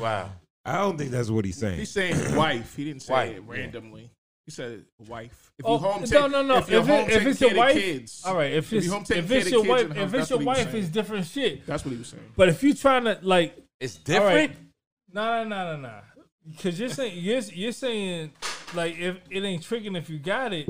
Wow. 0.00 0.30
I 0.64 0.78
don't 0.78 0.96
think 0.98 1.10
that's 1.10 1.30
what 1.30 1.44
he's 1.44 1.56
saying. 1.56 1.78
He's 1.78 1.90
saying 1.90 2.36
wife. 2.36 2.76
He 2.76 2.84
didn't 2.84 3.02
say 3.02 3.12
Wife, 3.12 3.30
it 3.36 3.42
yeah. 3.46 3.52
randomly. 3.52 4.10
He 4.44 4.50
said 4.52 4.84
wife. 5.08 5.50
If 5.58 5.64
Oh, 5.66 5.72
you 5.72 5.78
home 5.78 6.00
no, 6.02 6.06
take, 6.06 6.30
no, 6.30 6.42
no. 6.42 6.56
If, 6.58 6.70
you're 6.70 6.80
If, 6.80 6.86
home 6.86 7.10
it, 7.10 7.16
if 7.16 7.26
it's 7.26 7.40
your 7.40 7.54
wife, 7.54 7.72
kids, 7.74 8.22
all 8.24 8.36
right. 8.36 8.52
If 8.52 8.72
If 8.72 8.84
it's 8.84 8.86
you 8.86 9.16
if 9.16 9.30
it's 9.30 9.50
your 9.50 9.64
wife, 9.64 9.88
home, 9.88 9.98
if 9.98 10.14
it's 10.14 10.30
your 10.30 10.38
what 10.38 10.56
he 10.56 10.64
was 10.64 10.66
wife, 10.66 10.74
it's 10.74 10.88
different 10.88 11.26
shit. 11.26 11.66
that's 11.66 11.84
what 11.84 11.92
he 11.92 11.98
was 11.98 12.08
saying. 12.08 12.22
But 12.36 12.48
if 12.48 12.62
you 12.62 12.74
trying 12.74 13.04
to 13.04 13.18
like, 13.22 13.56
It's 13.80 13.96
different. 13.96 14.34
right, 14.50 14.56
no, 15.12 15.44
no, 15.44 15.48
no, 15.48 15.76
no, 15.76 15.82
no. 15.82 15.94
Because 16.50 16.78
you're 16.80 16.88
saying 16.88 17.14
you're 17.16 17.40
you're 17.40 17.72
saying 17.72 18.30
like 18.74 18.96
if 18.98 19.16
it 19.30 19.42
ain't 19.42 19.62
tricking 19.62 19.96
if 19.96 20.08
you 20.08 20.18
got 20.18 20.52
it, 20.52 20.68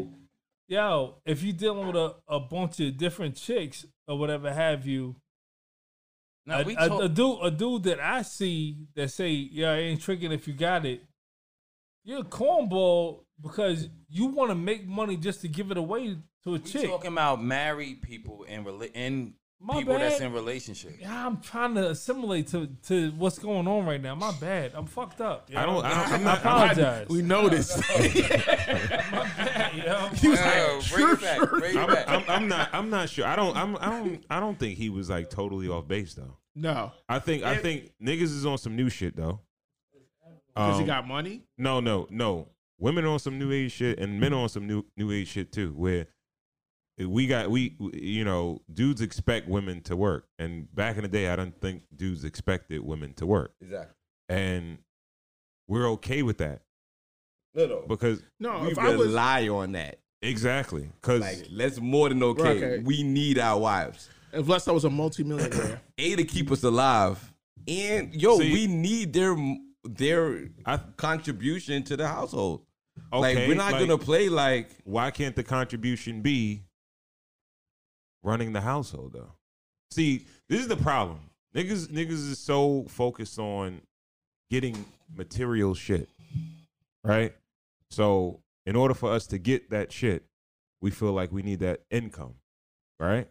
yo. 0.69 1.17
If 1.25 1.43
you 1.43 1.53
dealing 1.53 1.87
with 1.87 1.97
a, 1.97 2.15
a 2.29 2.39
bunch 2.41 2.79
of 2.81 2.97
different 2.97 3.35
chicks 3.37 3.85
or 4.07 4.19
whatever 4.19 4.53
have 4.53 4.87
you, 4.87 5.17
Now, 6.47 6.61
a, 6.61 6.65
we 6.65 6.77
a- 6.77 6.89
talk- 6.89 7.03
a 7.03 7.09
dude 7.09 7.39
a 7.43 7.51
dude 7.51 7.83
that 7.85 8.01
I 8.01 8.23
see 8.23 8.87
that 8.95 9.11
say 9.11 9.31
yeah 9.31 9.75
it 9.75 9.83
ain't 9.83 10.01
tricking 10.01 10.33
if 10.33 10.47
you 10.47 10.55
got 10.55 10.87
it, 10.87 11.03
you're 12.05 12.21
a 12.21 12.25
cornball 12.25 13.25
because 13.41 13.89
you 14.09 14.27
want 14.27 14.51
to 14.51 14.55
make 14.55 14.87
money 14.87 15.17
just 15.17 15.41
to 15.43 15.49
give 15.49 15.71
it 15.71 15.77
away 15.77 16.17
to 16.45 16.51
a 16.51 16.53
we 16.53 16.59
chick. 16.61 16.87
talking 16.89 17.13
about 17.13 17.43
married 17.43 18.03
people 18.03 18.45
rela- 18.65 18.91
and 18.95 19.35
My 19.61 19.79
people 19.79 19.99
that's 19.99 20.21
in 20.21 20.33
relationships. 20.33 20.95
Yeah, 21.01 21.27
I'm 21.27 21.41
trying 21.41 21.75
to 21.75 21.91
assimilate 21.91 22.47
to, 22.49 22.69
to 22.87 23.11
what's 23.13 23.41
going 23.41 23.67
on 23.67 23.87
right 23.87 24.01
now. 24.01 24.15
My 24.15 24.31
bad. 24.41 24.71
I'm 24.75 24.87
fucked 24.87 25.21
up. 25.21 25.51
yo. 25.51 25.59
I 25.59 25.67
don't. 25.67 25.85
I 25.85 25.89
don't 25.89 25.99
I'm 25.99 26.21
I 26.21 26.25
not. 26.25 26.39
I'm, 26.39 26.47
apologize. 26.47 27.09
We 27.09 27.23
noticed. 27.23 27.77
My 27.89 29.29
bad, 29.37 29.75
yo. 29.75 30.09
He 30.15 30.29
was 30.29 30.39
Yo, 30.41 30.45
like, 30.79 30.91
bring 30.91 31.17
back. 31.17 31.51
Bring 31.51 31.77
I'm, 31.77 31.87
back. 31.89 32.09
I'm, 32.09 32.25
I'm 32.29 32.49
not. 32.49 32.69
I'm 32.73 32.91
not 32.91 33.09
sure. 33.09 33.27
I 33.27 33.35
don't. 33.37 33.57
I'm. 33.57 33.77
I 33.79 33.87
don't. 33.91 34.25
I 34.31 34.41
don't 34.41 34.59
think 34.59 34.79
he 34.79 34.91
was 34.91 35.11
like 35.11 35.29
totally 35.31 35.69
off 35.69 35.89
base 35.89 36.15
though. 36.15 36.37
no, 36.55 36.93
I 37.09 37.19
think. 37.19 37.43
I 37.43 37.57
think 37.57 37.91
niggas 38.03 38.23
is 38.23 38.47
on 38.47 38.59
some 38.59 38.77
new 38.77 38.89
shit 38.89 39.17
though. 39.17 39.41
because 40.55 40.77
he 40.77 40.83
Um, 40.83 40.87
got 40.87 41.07
money. 41.09 41.43
No, 41.57 41.81
no, 41.81 42.07
no. 42.11 42.49
Women 42.79 43.05
are 43.05 43.09
on 43.09 43.19
some 43.19 43.39
new 43.41 43.51
age 43.51 43.73
shit, 43.73 43.99
and 43.99 44.21
men 44.21 44.33
are 44.33 44.43
on 44.43 44.49
some 44.49 44.67
new 44.69 44.85
new 44.97 45.11
age 45.11 45.29
shit 45.29 45.51
too. 45.51 45.73
Where 45.77 46.07
we 47.07 47.27
got 47.27 47.51
we, 47.51 47.77
you 47.93 48.25
know, 48.25 48.61
dudes 48.73 49.01
expect 49.01 49.49
women 49.49 49.81
to 49.83 49.97
work, 49.97 50.27
and 50.39 50.73
back 50.75 50.97
in 50.97 51.03
the 51.03 51.09
day, 51.09 51.29
I 51.29 51.37
don't 51.37 51.59
think 51.61 51.83
dudes 51.95 52.25
expected 52.25 52.81
women 52.85 53.15
to 53.15 53.27
work, 53.27 53.53
Exactly. 53.61 53.95
and 54.29 54.79
we're 55.69 55.89
okay 55.93 56.23
with 56.23 56.39
that 56.39 56.63
No, 57.55 57.67
no. 57.67 57.85
because 57.89 58.23
No, 58.41 58.61
we 58.61 58.69
if 58.73 58.79
I 58.79 58.97
was 58.97 59.09
rely 59.09 59.49
on 59.49 59.73
that. 59.73 59.99
exactly 60.23 60.91
because 61.01 61.21
Like, 61.21 61.47
that's 61.57 61.79
more 61.81 62.09
than 62.09 62.23
okay. 62.23 62.43
Okay. 62.57 62.79
We 62.85 63.03
need 63.03 63.39
our 63.39 63.59
wives. 63.61 64.09
unless 64.33 64.67
I 64.69 64.73
was 64.73 64.85
a 64.85 64.91
multimillionaire. 64.91 65.81
A 65.99 66.17
to 66.17 66.25
keep 66.25 66.51
us 66.51 66.63
alive, 66.65 67.33
and 67.67 68.15
yo, 68.15 68.39
See- 68.39 68.53
we 68.53 68.67
need 68.67 69.13
their 69.13 69.37
their 69.85 70.49
I 70.67 70.79
contribution 70.97 71.83
to 71.85 71.97
the 71.97 72.09
household. 72.09 72.63
okay, 73.13 73.35
like, 73.37 73.49
we're 73.49 73.55
not 73.55 73.73
like, 73.73 73.81
gonna 73.81 73.97
play 73.99 74.29
like 74.29 74.71
why 74.85 75.11
can't 75.13 75.37
the 75.37 75.45
contribution 75.45 76.21
be 76.21 76.65
running 78.23 78.53
the 78.53 78.61
household 78.61 79.13
though? 79.13 79.33
See, 79.91 80.27
this 80.49 80.61
is 80.61 80.69
the 80.69 80.77
problem. 80.77 81.21
Niggas 81.55 81.89
niggas 81.89 82.31
is 82.31 82.39
so 82.39 82.85
focused 82.89 83.39
on 83.39 83.81
getting 84.51 84.85
material 85.15 85.75
shit. 85.75 86.09
Right? 87.05 87.35
So 87.91 88.41
in 88.67 88.77
order 88.77 88.95
for 88.95 89.11
us 89.13 89.27
to 89.29 89.39
get 89.39 89.71
that 89.71 89.93
shit, 89.93 90.25
we 90.81 90.91
feel 90.91 91.13
like 91.13 91.33
we 91.33 91.43
need 91.43 91.61
that 91.61 91.81
income. 91.91 92.35
Right? 93.01 93.29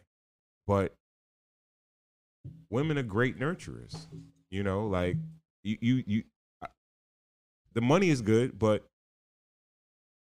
But 0.66 0.96
women 2.70 2.98
are 2.98 3.04
great 3.04 3.40
nurturers. 3.40 4.08
You 4.50 4.64
know, 4.64 4.88
like 4.88 5.18
you 5.64 5.78
you 5.82 6.04
you 6.08 6.24
the 7.74 7.82
money 7.82 8.10
is 8.10 8.22
good, 8.22 8.58
but 8.58 8.88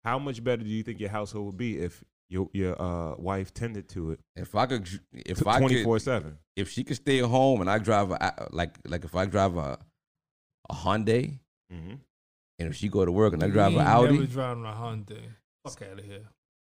how 0.05 0.19
much 0.19 0.43
better 0.45 0.63
do 0.63 0.69
you 0.69 0.83
think 0.83 1.01
your 1.01 1.11
household 1.11 1.47
would 1.47 1.57
be 1.57 1.79
if 1.79 2.05
your 2.29 2.49
your 2.53 2.81
uh, 2.81 3.15
wife 3.17 3.55
tended 3.55 3.89
to 3.91 4.13
it 4.13 4.21
if 4.35 4.55
I 4.55 4.67
could 4.67 4.89
if 5.13 5.47
I 5.47 5.59
twenty 5.59 5.77
could 5.77 5.85
four 5.85 5.99
seven? 5.99 6.39
if 6.57 6.71
she 6.71 6.83
could 6.85 6.97
stay 6.97 7.19
at 7.21 7.27
home 7.27 7.61
and 7.61 7.71
I 7.71 7.79
drive 7.79 8.11
a, 8.11 8.49
like 8.51 8.77
like 8.87 9.05
if 9.05 9.15
I 9.15 9.27
drive 9.27 9.57
a 9.57 9.79
a 10.71 10.75
Hyundai 10.75 11.39
Mm-hmm. 11.73 11.95
and 12.61 12.69
if 12.69 12.77
she 12.77 12.89
go 12.89 13.05
to 13.05 13.11
work 13.11 13.33
and 13.33 13.43
I 13.43 13.47
You 13.47 13.53
drive 13.53 13.73
an 13.73 13.81
ain't 13.81 13.89
Audi, 13.89 14.13
Never 14.15 14.27
driving 14.27 14.65
a 14.65 14.69
Hyundai. 14.69 15.21
Fuck 15.65 15.83
out 15.83 15.99
of 15.99 16.05
here. 16.05 16.23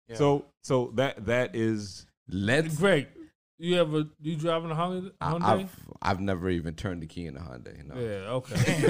Yeah. 0.09 0.15
So 0.15 0.45
so 0.63 0.91
that 0.95 1.25
that 1.25 1.55
is 1.55 2.05
let's. 2.27 2.77
Greg, 2.77 3.07
you 3.61 3.79
ever 3.79 4.03
you 4.21 4.35
driving 4.35 4.71
a 4.71 4.75
Hyundai? 4.75 5.11
I, 5.21 5.35
I've 5.53 5.75
I've 6.01 6.19
never 6.19 6.49
even 6.49 6.73
turned 6.73 7.01
the 7.01 7.05
key 7.07 7.27
in 7.27 7.37
a 7.37 7.39
Hyundai. 7.39 7.85
No. 7.87 7.95
yeah. 7.99 8.29
Okay. 8.31 8.81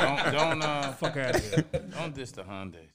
don't 0.00 0.32
don't 0.32 0.62
uh, 0.62 0.92
Fuck 0.92 1.16
out 1.16 1.36
of 1.36 1.44
here. 1.54 1.64
don't 1.96 2.14
diss 2.14 2.32
the 2.32 2.42
Hyundai. 2.42 2.86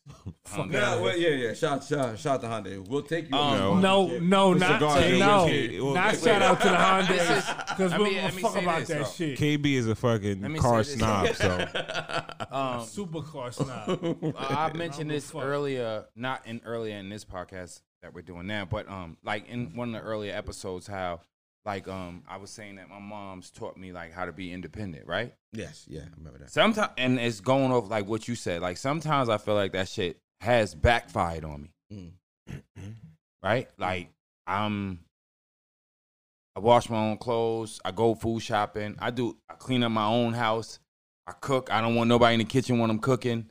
Fuck 0.45 0.67
Hyundai. 0.67 0.75
out 0.75 0.97
Yeah, 0.97 1.01
well, 1.01 1.17
yeah, 1.17 1.29
yeah. 1.29 1.53
Shout, 1.53 1.83
shout, 1.83 2.17
shout 2.19 2.41
to 2.41 2.47
Hyundai. 2.47 2.85
We'll 2.87 3.01
take 3.03 3.29
you. 3.29 3.37
Um, 3.37 3.61
on 3.77 3.81
No, 3.81 4.07
no, 4.19 4.51
Put 4.51 4.59
not 4.59 4.73
cigars 4.79 5.05
in 5.05 5.19
no, 5.19 5.45
whiskey. 5.45 5.79
Well, 5.79 5.93
not 5.93 6.11
wait, 6.13 6.19
shout 6.19 6.25
wait. 6.25 6.41
out 6.41 6.61
to 6.61 6.67
the 6.67 6.75
Hyundai 7.15 7.67
because 7.69 7.91
let 7.91 7.99
we 8.01 8.05
me- 8.09 8.13
don't 8.15 8.23
let 8.25 8.35
me 8.35 8.41
fuck 8.41 8.53
say 8.53 8.63
about 8.63 8.79
this, 8.79 8.87
that 8.89 8.97
though. 8.99 9.03
shit. 9.11 9.39
KB 9.39 9.65
is 9.75 9.87
a 9.87 9.95
fucking 9.95 10.51
me 10.51 10.59
car 10.59 10.83
say 10.83 10.91
this. 10.95 10.99
snob. 10.99 11.35
So 11.35 11.67
Um, 12.51 12.81
Supercar 12.81 13.53
snob. 13.53 14.35
I 14.37 14.71
mentioned 14.73 14.77
I 14.77 14.97
don't 15.03 15.07
this 15.09 15.29
fuck. 15.31 15.43
earlier, 15.43 16.05
not 16.15 16.47
in 16.47 16.61
earlier 16.65 16.97
in 16.97 17.09
this 17.09 17.23
podcast 17.23 17.81
that 18.01 18.13
we're 18.13 18.21
doing 18.21 18.47
now, 18.47 18.65
but 18.65 18.89
um, 18.89 19.17
like 19.23 19.47
in 19.47 19.75
one 19.75 19.93
of 19.93 20.01
the 20.01 20.07
earlier 20.07 20.33
episodes, 20.33 20.87
how 20.87 21.21
like 21.65 21.87
um, 21.87 22.23
I 22.27 22.37
was 22.37 22.49
saying 22.49 22.77
that 22.77 22.89
my 22.89 22.99
mom's 22.99 23.51
taught 23.51 23.77
me 23.77 23.91
like 23.91 24.13
how 24.13 24.25
to 24.25 24.31
be 24.31 24.53
independent, 24.53 25.05
right? 25.07 25.33
Yes, 25.53 25.85
yeah, 25.87 26.01
I 26.01 26.17
remember 26.17 26.39
that. 26.39 26.51
Sometimes, 26.51 26.91
and 26.97 27.19
it's 27.19 27.41
going 27.41 27.71
off 27.71 27.89
like 27.89 28.07
what 28.07 28.27
you 28.27 28.35
said. 28.35 28.61
Like 28.61 28.77
sometimes 28.77 29.29
I 29.29 29.37
feel 29.37 29.55
like 29.55 29.73
that 29.73 29.89
shit 29.89 30.17
has 30.41 30.73
backfired 30.73 31.45
on 31.45 31.69
me. 31.91 32.13
Mm. 32.49 32.93
right? 33.43 33.69
Like 33.77 34.09
I'm 34.47 34.99
I 36.55 36.59
wash 36.59 36.89
my 36.89 36.97
own 36.97 37.17
clothes, 37.17 37.79
I 37.85 37.91
go 37.91 38.15
food 38.15 38.41
shopping, 38.41 38.95
I 38.99 39.11
do 39.11 39.37
I 39.49 39.53
clean 39.55 39.83
up 39.83 39.91
my 39.91 40.05
own 40.05 40.33
house, 40.33 40.79
I 41.27 41.33
cook, 41.33 41.71
I 41.71 41.81
don't 41.81 41.95
want 41.95 42.07
nobody 42.07 42.35
in 42.35 42.39
the 42.39 42.45
kitchen 42.45 42.79
when 42.79 42.89
I'm 42.89 42.99
cooking. 42.99 43.49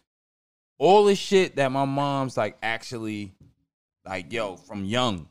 All 0.78 1.04
the 1.04 1.14
shit 1.14 1.56
that 1.56 1.72
my 1.72 1.84
mom's 1.84 2.36
like 2.36 2.56
actually 2.62 3.34
like, 4.08 4.32
yo, 4.32 4.56
from 4.56 4.84
young. 4.84 5.28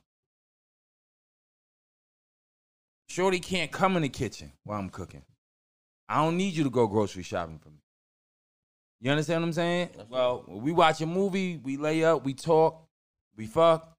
Shorty 3.10 3.40
can't 3.40 3.72
come 3.72 3.96
in 3.96 4.04
the 4.04 4.10
kitchen 4.10 4.52
while 4.66 4.80
I'm 4.80 4.90
cooking. 4.90 5.24
I 6.08 6.24
don't 6.24 6.38
need 6.38 6.54
you 6.54 6.64
to 6.64 6.70
go 6.70 6.86
grocery 6.86 7.24
shopping 7.24 7.58
for 7.58 7.70
me. 7.70 7.80
You 9.02 9.10
understand 9.12 9.42
what 9.42 9.48
I'm 9.48 9.54
saying? 9.54 9.90
Well, 10.10 10.46
we 10.48 10.72
watch 10.72 11.02
a 11.02 11.08
movie, 11.08 11.58
we 11.58 11.78
lay 11.78 12.04
up, 12.04 12.24
we 12.24 12.36
talk, 12.36 12.88
we 13.36 13.48
fuck. 13.48 13.96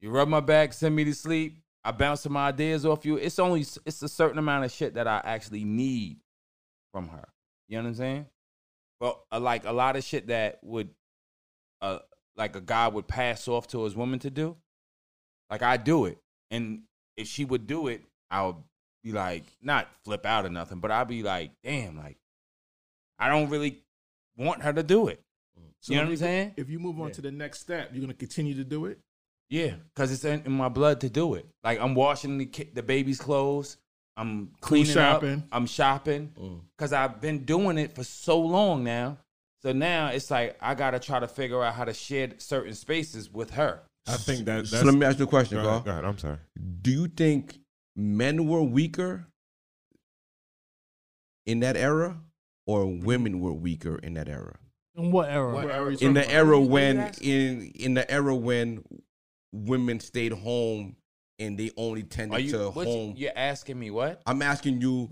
You 0.00 0.10
rub 0.10 0.28
my 0.28 0.40
back, 0.40 0.74
send 0.74 0.94
me 0.94 1.04
to 1.04 1.14
sleep. 1.14 1.58
I 1.82 1.92
bounce 1.92 2.20
some 2.20 2.36
ideas 2.36 2.84
off 2.84 3.06
you. 3.06 3.16
It's 3.16 3.38
only 3.38 3.64
it's 3.86 4.02
a 4.02 4.08
certain 4.08 4.38
amount 4.38 4.66
of 4.66 4.72
shit 4.72 4.94
that 4.94 5.06
I 5.06 5.22
actually 5.24 5.64
need 5.64 6.18
from 6.92 7.08
her. 7.08 7.28
You 7.68 7.78
know 7.78 7.84
what 7.84 7.88
I'm 7.88 7.94
saying? 7.94 8.26
But 9.00 9.20
uh, 9.32 9.40
like 9.40 9.64
a 9.64 9.72
lot 9.72 9.96
of 9.96 10.04
shit 10.04 10.26
that 10.26 10.58
would, 10.62 10.90
uh, 11.80 12.00
like 12.36 12.56
a 12.56 12.60
guy 12.60 12.88
would 12.88 13.08
pass 13.08 13.48
off 13.48 13.66
to 13.68 13.84
his 13.84 13.94
woman 13.96 14.18
to 14.20 14.30
do. 14.30 14.56
Like 15.50 15.62
I 15.62 15.76
do 15.76 16.06
it, 16.06 16.18
and 16.50 16.82
if 17.16 17.28
she 17.28 17.44
would 17.44 17.66
do 17.66 17.88
it, 17.88 18.02
I 18.30 18.44
would 18.46 18.56
be 19.04 19.12
like, 19.12 19.44
not 19.62 19.88
flip 20.04 20.26
out 20.26 20.44
or 20.44 20.48
nothing, 20.50 20.80
but 20.80 20.90
I'd 20.90 21.08
be 21.08 21.22
like, 21.22 21.52
damn, 21.62 21.96
like 21.96 22.16
I 23.18 23.28
don't 23.28 23.48
really 23.48 23.82
want 24.36 24.62
her 24.62 24.72
to 24.72 24.82
do 24.82 25.08
it. 25.08 25.20
So 25.80 25.92
you 25.92 25.98
know 26.00 26.04
what 26.06 26.10
I'm 26.12 26.16
saying? 26.16 26.54
If 26.56 26.68
you 26.68 26.78
move 26.80 27.00
on 27.00 27.08
Yeah. 27.08 27.12
to 27.14 27.20
the 27.22 27.30
next 27.30 27.60
step, 27.60 27.90
you're 27.92 28.00
gonna 28.00 28.14
continue 28.14 28.54
to 28.54 28.64
do 28.64 28.86
it. 28.86 28.98
Yeah, 29.48 29.74
because 29.94 30.10
it's 30.10 30.24
in, 30.24 30.42
in 30.44 30.52
my 30.52 30.68
blood 30.68 31.00
to 31.02 31.08
do 31.08 31.34
it. 31.34 31.46
Like 31.62 31.78
I'm 31.80 31.94
washing 31.94 32.38
the 32.38 32.46
ki- 32.46 32.70
the 32.74 32.82
baby's 32.82 33.20
clothes. 33.20 33.76
I'm 34.16 34.50
cleaning 34.60 34.92
shopping. 34.92 35.34
up. 35.38 35.44
I'm 35.52 35.66
shopping 35.66 36.32
Mm. 36.36 36.60
because 36.76 36.92
I've 36.92 37.20
been 37.20 37.44
doing 37.44 37.78
it 37.78 37.94
for 37.94 38.02
so 38.02 38.40
long 38.40 38.82
now. 38.82 39.18
So 39.66 39.72
now 39.72 40.10
it's 40.10 40.30
like 40.30 40.56
I 40.60 40.76
gotta 40.76 41.00
try 41.00 41.18
to 41.18 41.26
figure 41.26 41.60
out 41.60 41.74
how 41.74 41.84
to 41.84 41.92
share 41.92 42.30
certain 42.38 42.72
spaces 42.72 43.32
with 43.32 43.50
her. 43.54 43.82
I 44.06 44.12
think 44.12 44.44
that. 44.44 44.68
So 44.68 44.76
That's, 44.76 44.86
let 44.86 44.94
me 44.94 45.04
ask 45.04 45.18
you 45.18 45.24
a 45.24 45.26
question, 45.26 45.56
go, 45.58 45.64
Carl. 45.64 45.74
ahead, 45.74 45.84
go 45.84 45.90
ahead. 45.90 46.04
I'm 46.04 46.18
sorry. 46.18 46.38
Do 46.82 46.92
you 46.92 47.08
think 47.08 47.58
men 47.96 48.46
were 48.46 48.62
weaker 48.62 49.26
in 51.46 51.58
that 51.60 51.76
era, 51.76 52.16
or 52.64 52.86
women 52.86 53.40
were 53.40 53.54
weaker 53.54 53.98
in 53.98 54.14
that 54.14 54.28
era? 54.28 54.56
In 54.94 55.10
what 55.10 55.30
era? 55.30 55.52
What 55.52 55.64
era 55.68 55.96
In 55.96 56.14
the 56.14 56.20
talking 56.20 56.36
era 56.36 56.60
when 56.60 57.12
in 57.20 57.72
in 57.74 57.94
the 57.94 58.08
era 58.08 58.36
when 58.36 58.84
women 59.52 59.98
stayed 59.98 60.32
home 60.32 60.94
and 61.40 61.58
they 61.58 61.72
only 61.76 62.02
Are 62.02 62.04
tended 62.04 62.40
you? 62.44 62.52
to 62.52 62.70
home. 62.70 63.14
you're 63.16 63.32
asking 63.34 63.80
me 63.80 63.90
what? 63.90 64.22
I'm 64.26 64.42
asking 64.42 64.80
you, 64.80 65.10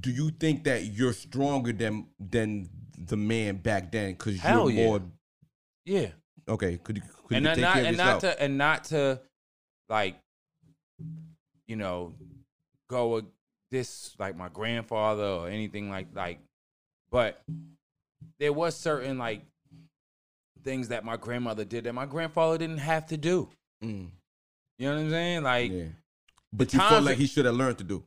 do 0.00 0.10
you 0.10 0.30
think 0.30 0.64
that 0.64 0.84
you're 0.86 1.12
stronger 1.12 1.72
than 1.72 2.08
than 2.18 2.68
the 2.98 3.16
man 3.16 3.56
back 3.56 3.90
then 3.92 4.12
because 4.12 4.42
you're 4.42 4.70
yeah. 4.70 4.86
more 4.86 5.02
Yeah. 5.84 6.08
okay? 6.48 6.78
Could 6.78 6.98
you 6.98 7.02
could 7.26 7.36
and 7.36 7.44
you 7.44 7.50
not, 7.50 7.54
take 7.56 7.64
care 7.64 7.82
of 7.82 7.86
and 7.88 7.96
yourself? 7.96 8.22
not 8.22 8.30
to 8.30 8.42
and 8.42 8.58
not 8.58 8.84
to 8.84 9.20
like 9.88 10.16
you 11.66 11.76
know 11.76 12.14
go 12.88 13.14
with 13.14 13.24
this 13.70 14.14
like 14.18 14.36
my 14.36 14.48
grandfather 14.48 15.24
or 15.24 15.48
anything 15.48 15.90
like 15.90 16.08
like 16.14 16.38
but 17.10 17.42
there 18.38 18.52
was 18.52 18.76
certain 18.76 19.18
like 19.18 19.42
things 20.62 20.88
that 20.88 21.04
my 21.04 21.16
grandmother 21.16 21.64
did 21.64 21.84
that 21.84 21.94
my 21.94 22.06
grandfather 22.06 22.58
didn't 22.58 22.78
have 22.78 23.06
to 23.06 23.16
do 23.16 23.48
Mm, 23.82 24.08
you 24.78 24.88
know 24.88 24.94
what 24.94 25.00
i'm 25.02 25.10
saying 25.10 25.42
like 25.42 25.72
yeah. 25.72 25.84
But 26.56 26.72
you 26.72 26.78
felt 26.78 27.02
like 27.04 27.18
he 27.18 27.26
should 27.26 27.46
have 27.46 27.56
learned 27.56 27.78
to 27.78 27.84
do. 27.84 28.04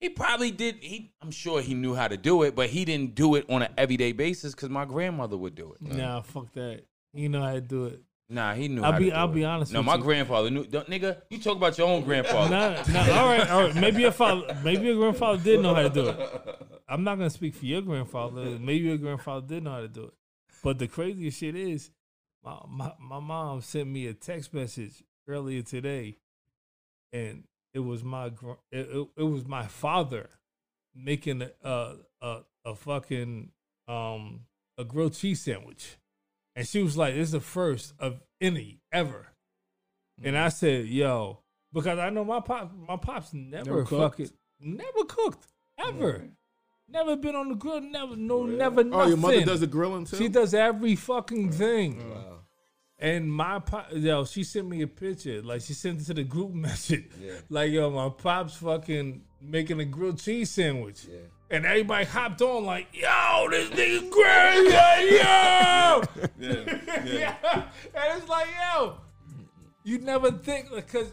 He 0.00 0.08
probably 0.08 0.50
did 0.50 0.76
he 0.82 1.12
i'm 1.22 1.30
sure 1.30 1.60
he 1.60 1.74
knew 1.74 1.94
how 1.94 2.06
to 2.08 2.16
do 2.16 2.42
it 2.42 2.54
but 2.54 2.68
he 2.68 2.84
didn't 2.84 3.14
do 3.14 3.34
it 3.34 3.44
on 3.48 3.62
an 3.62 3.72
everyday 3.78 4.12
basis 4.12 4.54
because 4.54 4.68
my 4.68 4.84
grandmother 4.84 5.36
would 5.36 5.54
do 5.54 5.72
it 5.74 5.80
Nah, 5.82 6.20
fuck 6.22 6.52
that. 6.52 6.82
You 7.14 7.28
know 7.30 7.42
how 7.42 7.54
to 7.54 7.60
do 7.60 7.86
it. 7.86 8.02
nah 8.28 8.52
he 8.54 8.68
knew 8.68 8.82
I'll 8.82 8.92
how 8.92 8.98
be- 8.98 9.04
to 9.06 9.10
do 9.10 9.16
I'll 9.16 9.30
it. 9.30 9.34
be 9.34 9.44
honest 9.44 9.72
no 9.72 9.80
with 9.80 9.86
my 9.86 9.94
you. 9.96 10.02
grandfather 10.02 10.50
knew 10.50 10.64
don't, 10.64 10.88
nigga 10.88 11.22
you 11.30 11.38
talk 11.38 11.56
about 11.56 11.78
your 11.78 11.88
own 11.88 12.02
grandfather 12.02 12.50
Nah, 12.50 12.82
nah, 12.92 13.18
all 13.20 13.26
right, 13.28 13.50
all 13.50 13.60
right. 13.64 13.74
Maybe 13.74 14.02
your 14.02 14.12
father, 14.12 14.56
maybe 14.62 14.86
your 14.86 14.96
grandfather 14.96 15.42
did 15.42 15.60
know 15.60 15.74
how 15.74 15.82
to 15.82 15.90
do 15.90 16.08
it. 16.08 16.18
I'm 16.88 17.02
not 17.02 17.16
gonna 17.16 17.30
speak 17.30 17.54
for 17.54 17.64
your 17.66 17.82
grandfather. 17.82 18.44
Maybe 18.60 18.84
your 18.86 18.98
grandfather 18.98 19.46
did 19.46 19.64
know 19.64 19.72
how 19.72 19.80
to 19.80 19.88
do 19.88 20.04
it. 20.04 20.14
But 20.62 20.78
the 20.78 20.86
craziest 20.88 21.38
shit 21.40 21.56
is, 21.56 21.90
my 22.44 22.58
my, 22.68 22.92
my 23.00 23.18
mom 23.20 23.60
sent 23.60 23.88
me 23.88 24.06
a 24.06 24.14
text 24.14 24.52
message 24.54 25.02
earlier 25.28 25.62
today, 25.62 26.16
and 27.12 27.44
it 27.74 27.80
was 27.80 28.02
my 28.04 28.26
it, 28.26 28.34
it, 28.72 29.08
it 29.16 29.22
was 29.22 29.46
my 29.46 29.66
father 29.66 30.28
making 30.94 31.42
a 31.42 31.50
a 31.62 31.96
a, 32.22 32.38
a 32.64 32.74
fucking 32.74 33.50
um 33.88 34.40
a 34.78 34.84
grilled 34.84 35.14
cheese 35.14 35.40
sandwich, 35.42 35.96
and 36.54 36.66
she 36.66 36.82
was 36.82 36.96
like, 36.96 37.14
"This 37.14 37.28
is 37.28 37.32
the 37.32 37.40
first 37.40 37.94
of 37.98 38.20
any 38.40 38.80
ever." 38.92 39.28
And 40.22 40.36
I 40.36 40.48
said, 40.48 40.86
"Yo," 40.86 41.40
because 41.72 41.98
I 41.98 42.10
know 42.10 42.24
my 42.24 42.40
pop, 42.40 42.72
my 42.74 42.96
pops 42.96 43.32
never, 43.34 43.64
Never 43.64 43.84
cooked? 43.84 44.18
fucking 44.18 44.30
never 44.60 45.04
cooked 45.06 45.46
ever, 45.78 46.28
never 46.88 47.16
been 47.16 47.34
on 47.36 47.50
the 47.50 47.54
grill, 47.54 47.80
never 47.82 48.16
no, 48.16 48.44
never 48.44 48.82
nothing. 48.82 48.94
Oh, 48.94 49.06
your 49.06 49.16
mother 49.18 49.44
does 49.44 49.60
the 49.60 49.66
grilling 49.66 50.06
too. 50.06 50.16
She 50.16 50.28
does 50.28 50.54
every 50.54 50.96
fucking 50.96 51.52
thing. 51.52 52.00
And 52.98 53.30
my 53.30 53.58
pop, 53.58 53.88
yo, 53.92 54.24
she 54.24 54.42
sent 54.42 54.68
me 54.68 54.82
a 54.82 54.86
picture. 54.86 55.42
Like 55.42 55.60
she 55.60 55.74
sent 55.74 56.00
it 56.00 56.04
to 56.06 56.14
the 56.14 56.24
group 56.24 56.52
message. 56.54 57.04
Like 57.50 57.70
yo, 57.70 57.90
my 57.90 58.08
pops 58.08 58.56
fucking 58.56 59.22
making 59.40 59.80
a 59.80 59.84
grilled 59.84 60.18
cheese 60.18 60.50
sandwich. 60.50 61.06
And 61.48 61.64
everybody 61.64 62.04
hopped 62.06 62.42
on 62.42 62.64
like, 62.64 62.88
yo, 62.92 63.48
this 63.50 63.70
nigga 63.70 64.10
great, 64.10 65.10
yo. 65.12 66.02
yeah, 67.18 67.34
And 67.94 68.18
it's 68.18 68.28
like, 68.28 68.48
yo, 68.74 68.96
you 69.84 69.98
never 69.98 70.32
think 70.32 70.70
because 70.74 71.12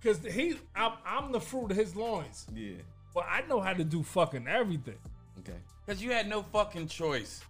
because 0.00 0.24
he, 0.32 0.56
I'm, 0.74 0.92
I'm 1.04 1.32
the 1.32 1.40
fruit 1.40 1.72
of 1.72 1.76
his 1.76 1.96
loins. 1.96 2.46
Yeah. 2.54 2.76
But 3.14 3.24
I 3.28 3.42
know 3.48 3.60
how 3.60 3.72
to 3.72 3.84
do 3.84 4.02
fucking 4.02 4.46
everything. 4.46 4.98
Okay. 5.40 5.58
Because 5.84 6.02
you 6.02 6.12
had 6.12 6.28
no 6.28 6.42
fucking 6.42 6.86
choice. 6.86 7.42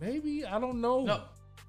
Maybe 0.00 0.44
I 0.46 0.58
don't 0.58 0.80
know. 0.80 1.04
No, 1.04 1.22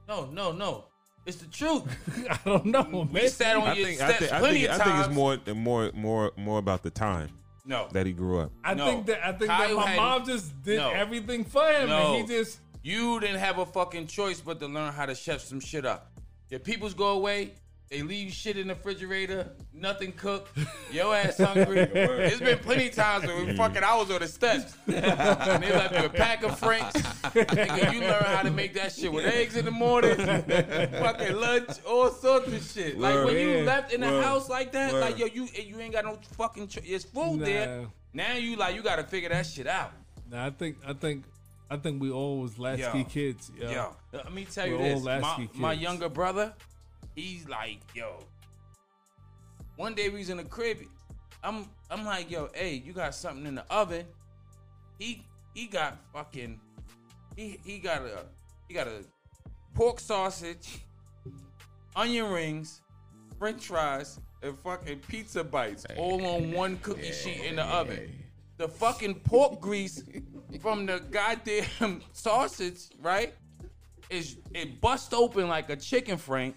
no, 0.10 0.26
no, 0.32 0.52
no. 0.52 0.86
It's 1.26 1.38
the 1.38 1.48
truth. 1.48 1.84
I 2.30 2.40
don't 2.44 2.66
know. 2.66 2.88
We 2.92 3.14
Maybe. 3.14 3.28
sat 3.28 3.56
on 3.56 3.64
I 3.64 3.74
your 3.74 3.88
think. 3.88 4.02
I 4.02 4.06
steps 4.08 4.20
think. 4.20 4.34
I 4.34 4.40
plenty 4.40 4.62
think, 4.62 4.74
of 4.74 4.82
I 4.82 4.84
think 4.84 4.98
it's 5.06 5.16
more, 5.16 5.38
more, 5.56 5.92
more, 5.94 6.32
more 6.38 6.60
about 6.60 6.82
the 6.84 6.90
time 6.90 7.30
No, 7.66 7.88
that 7.92 8.06
he 8.08 8.14
grew 8.14 8.40
up. 8.40 8.52
I 8.64 8.74
No. 8.74 8.86
think 8.88 9.06
that 9.06 9.26
I 9.26 9.32
think 9.34 9.52
Kyle 9.52 9.76
that 9.78 9.86
my 9.86 9.96
mom 9.96 10.26
just 10.26 10.62
did 10.64 10.78
No. 10.78 10.90
everything 10.90 11.44
for 11.46 11.66
him, 11.72 11.90
No. 11.90 12.16
and 12.16 12.28
he 12.30 12.36
just 12.36 12.60
you 12.82 13.20
didn't 13.20 13.40
have 13.40 13.60
a 13.60 13.66
fucking 13.66 14.08
choice 14.08 14.42
but 14.42 14.60
to 14.62 14.68
learn 14.68 14.92
how 14.94 15.06
to 15.06 15.14
chef 15.14 15.42
some 15.42 15.60
shit 15.60 15.86
up. 15.86 16.12
Your 16.50 16.60
peoples 16.62 16.94
go 16.96 17.10
away. 17.10 17.52
They 17.90 18.04
leave 18.04 18.32
shit 18.32 18.56
in 18.56 18.68
the 18.68 18.76
refrigerator, 18.76 19.50
nothing 19.74 20.12
cooked. 20.12 20.56
Your 20.92 21.16
ass 21.16 21.40
hungry. 21.40 21.86
There's 21.86 22.40
been 22.40 22.60
plenty 22.60 22.90
of 22.90 22.94
times 22.94 23.26
where 23.26 23.44
we 23.44 23.56
fucking 23.58 23.84
I 23.84 23.96
was 23.96 24.12
on 24.12 24.20
the 24.20 24.28
steps. 24.28 24.76
and 24.88 25.64
they 25.64 25.72
left 25.72 25.96
you 25.96 26.06
a 26.06 26.10
pack 26.10 26.44
of 26.44 26.60
Franks. 26.60 27.02
Nigga, 27.02 27.92
you 27.92 28.02
learn 28.02 28.24
how 28.26 28.44
to 28.44 28.52
make 28.52 28.76
that 28.76 28.92
shit 28.92 29.12
with 29.12 29.26
eggs 29.26 29.56
in 29.56 29.66
the 29.66 29.72
morning, 29.72 30.16
fucking 30.18 31.36
lunch, 31.36 31.70
all 31.88 32.12
sorts 32.12 32.48
of 32.48 32.64
shit. 32.64 33.00
Like 33.00 33.26
when 33.26 33.36
you 33.36 33.48
Word. 33.48 33.66
left 33.66 33.92
in 33.92 34.02
the 34.02 34.08
Word. 34.08 34.24
house 34.24 34.50
like 34.50 34.72
that, 34.74 34.94
Word. 34.94 35.02
like 35.02 35.18
yo, 35.18 35.26
you 35.26 35.48
you 35.56 35.80
ain't 35.80 35.94
got 35.94 36.06
no 36.06 36.20
fucking. 36.38 36.68
Ch- 36.68 36.80
it's 36.86 37.06
food 37.06 37.40
there. 37.40 37.88
Now 38.14 38.36
you 38.36 38.56
like 38.56 38.76
you 38.76 38.84
got 38.84 38.98
to 38.98 39.04
figure 39.04 39.30
that 39.30 39.48
shit 39.48 39.66
out. 39.66 39.94
Nah, 40.30 40.46
I 40.46 40.50
think 40.52 40.78
I 40.88 40.94
think 40.94 41.24
I 41.72 41.78
think 41.78 42.02
we 42.02 42.12
all 42.12 42.40
was 42.42 42.60
latchkey 42.60 43.00
Yo. 43.00 43.04
kids. 43.06 43.52
Yo. 43.60 43.72
Yo, 43.72 43.96
let 44.14 44.32
me 44.32 44.46
tell 44.46 44.68
you 44.68 44.78
We're 44.78 44.94
all 44.94 45.00
this. 45.00 45.22
My, 45.22 45.50
my 45.56 45.74
younger 45.74 46.10
brother, 46.10 46.54
he's 47.16 47.48
like, 47.48 47.80
yo. 47.94 48.20
One 49.76 49.96
day 49.96 50.10
we 50.10 50.20
was 50.20 50.30
in 50.30 50.38
the 50.38 50.44
crib. 50.44 50.80
I'm 51.44 51.70
I'm 51.90 52.06
like, 52.06 52.30
yo, 52.30 52.50
hey, 52.54 52.76
you 52.86 52.94
got 52.94 53.16
something 53.16 53.46
in 53.46 53.56
the 53.56 53.66
oven? 53.72 54.06
He 54.98 55.24
he 55.54 55.68
got 55.68 55.98
fucking 56.14 56.60
he 57.36 57.60
he 57.64 57.80
got 57.80 58.02
a 58.02 58.26
he 58.68 58.74
got 58.74 58.88
a 58.88 59.04
pork 59.74 60.00
sausage, 60.00 60.80
onion 61.96 62.30
rings, 62.30 62.82
french 63.38 63.68
fries, 63.68 64.20
and 64.44 64.58
fucking 64.60 65.00
pizza 65.08 65.44
bites 65.44 65.86
all 65.98 66.26
on 66.26 66.52
one 66.52 66.78
cookie 66.80 67.12
sheet 67.12 67.46
in 67.46 67.56
the 67.56 67.64
oven. 67.64 68.12
The 68.58 68.68
fucking 68.68 69.16
pork 69.22 69.62
grease 69.62 70.04
from 70.62 70.86
the 70.86 71.00
goddamn 71.12 72.02
sausage, 72.12 72.90
right? 73.02 73.34
Is 74.10 74.38
it 74.54 74.82
bust 74.82 75.14
open 75.14 75.48
like 75.48 75.70
a 75.70 75.76
chicken 75.76 76.18
frank. 76.18 76.56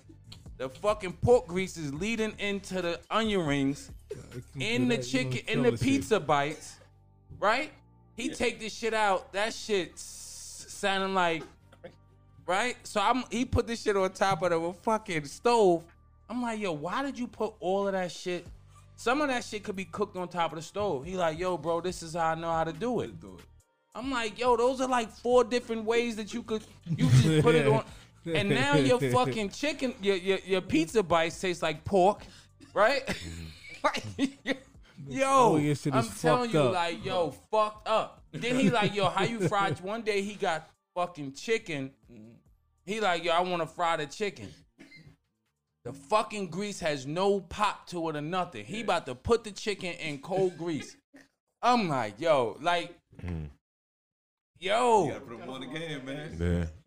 The 0.62 0.68
fucking 0.68 1.14
pork 1.14 1.48
grease 1.48 1.76
is 1.76 1.92
leading 1.92 2.34
into 2.38 2.80
the 2.80 3.00
onion 3.10 3.44
rings, 3.44 3.90
in 4.60 4.86
the 4.86 4.98
chicken, 4.98 5.40
in 5.48 5.60
the 5.60 5.72
pizza 5.72 6.20
bites, 6.20 6.76
right? 7.40 7.72
He 8.14 8.28
take 8.28 8.60
this 8.60 8.72
shit 8.72 8.94
out. 8.94 9.32
That 9.32 9.52
shit 9.54 9.98
sounding 9.98 11.14
like 11.14 11.42
right? 12.46 12.76
So 12.84 13.00
I'm 13.00 13.24
he 13.28 13.44
put 13.44 13.66
this 13.66 13.82
shit 13.82 13.96
on 13.96 14.08
top 14.12 14.42
of 14.42 14.50
the 14.50 14.72
fucking 14.84 15.24
stove. 15.24 15.82
I'm 16.30 16.40
like, 16.40 16.60
yo, 16.60 16.70
why 16.70 17.02
did 17.02 17.18
you 17.18 17.26
put 17.26 17.54
all 17.58 17.88
of 17.88 17.94
that 17.94 18.12
shit? 18.12 18.46
Some 18.94 19.20
of 19.20 19.26
that 19.30 19.42
shit 19.42 19.64
could 19.64 19.74
be 19.74 19.86
cooked 19.86 20.16
on 20.16 20.28
top 20.28 20.52
of 20.52 20.58
the 20.58 20.62
stove. 20.62 21.04
He 21.04 21.16
like, 21.16 21.40
yo, 21.40 21.58
bro, 21.58 21.80
this 21.80 22.04
is 22.04 22.14
how 22.14 22.28
I 22.28 22.34
know 22.36 22.52
how 22.52 22.62
to 22.62 22.72
do 22.72 23.00
it. 23.00 23.10
I'm 23.96 24.12
like, 24.12 24.38
yo, 24.38 24.56
those 24.56 24.80
are 24.80 24.88
like 24.88 25.10
four 25.10 25.42
different 25.42 25.84
ways 25.84 26.14
that 26.14 26.32
you 26.32 26.44
could 26.44 26.62
you 26.88 27.08
just 27.08 27.42
put 27.42 27.56
it 27.56 27.66
on. 27.66 27.84
And 28.26 28.48
now 28.50 28.76
your 28.76 29.00
fucking 29.12 29.50
chicken, 29.50 29.94
your 30.00 30.16
your, 30.16 30.38
your 30.44 30.60
pizza 30.60 31.02
bites 31.02 31.40
taste 31.40 31.62
like 31.62 31.84
pork, 31.84 32.22
right? 32.74 33.02
like, 33.84 34.04
yo, 35.08 35.26
Oh, 35.56 35.74
shit 35.74 35.94
I'm 35.94 36.04
telling 36.08 36.50
you, 36.50 36.60
up. 36.60 36.74
like, 36.74 37.04
yo, 37.04 37.32
fucked 37.50 37.88
up. 37.88 38.22
Then 38.32 38.58
he 38.58 38.70
like, 38.70 38.94
yo, 38.94 39.08
how 39.08 39.24
you 39.24 39.40
fried? 39.48 39.80
One 39.80 40.02
day 40.02 40.22
he 40.22 40.34
got 40.34 40.68
fucking 40.94 41.32
chicken. 41.32 41.90
He 42.84 43.00
like, 43.00 43.24
yo, 43.24 43.32
I 43.32 43.40
want 43.40 43.62
to 43.62 43.66
fry 43.66 43.96
the 43.96 44.06
chicken. 44.06 44.48
The 45.84 45.92
fucking 45.92 46.48
grease 46.48 46.78
has 46.80 47.06
no 47.06 47.40
pop 47.40 47.88
to 47.88 48.08
it 48.08 48.16
or 48.16 48.20
nothing. 48.20 48.64
He 48.64 48.82
about 48.82 49.04
to 49.06 49.16
put 49.16 49.42
the 49.42 49.50
chicken 49.50 49.94
in 49.94 50.18
cold 50.18 50.56
grease. 50.56 50.96
I'm 51.60 51.88
like, 51.88 52.20
yo, 52.20 52.56
like, 52.60 52.94
mm. 53.24 53.48
Yo, 54.62 55.08
Gotta 55.08 55.20
Put 55.20 55.40
him 55.40 55.50
on 55.50 55.60
the 55.60 55.66
game, 55.66 56.04
man. 56.04 56.36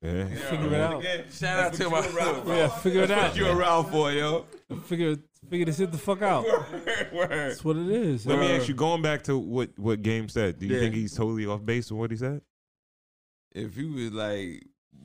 Yeah, 0.02 0.10
yeah. 0.10 0.26
Figure 0.50 0.74
it 0.74 0.82
out. 0.82 1.04
shout 1.32 1.60
out 1.60 1.74
to 1.74 1.90
my. 1.90 2.00
Yeah, 2.56 2.68
figure 2.70 3.02
it 3.04 3.12
out. 3.12 3.36
You 3.36 3.48
around 3.48 3.92
for 3.92 4.12
yo? 4.12 4.46
Figure 4.86 5.18
figure 5.50 5.66
this 5.66 5.78
shit 5.78 5.92
the 5.92 5.98
fuck 5.98 6.22
out. 6.22 6.44
Word. 7.14 7.30
That's 7.30 7.64
what 7.64 7.76
it 7.78 7.88
is. 7.90 8.26
Let 8.26 8.40
me 8.40 8.52
uh, 8.52 8.58
ask 8.58 8.68
you, 8.68 8.74
going 8.74 9.02
back 9.02 9.24
to 9.24 9.38
what 9.38 9.78
what 9.78 10.02
Game 10.02 10.30
said, 10.30 10.58
do 10.60 10.66
you 10.66 10.74
Yeah. 10.76 10.80
think 10.82 10.96
he's 10.96 11.14
totally 11.16 11.46
off 11.46 11.64
base 11.66 11.92
with 11.92 12.00
what 12.00 12.12
he 12.12 12.18
said? 12.18 12.42
If 13.54 13.76
he 13.76 13.86
was 13.86 14.12
like, 14.12 14.64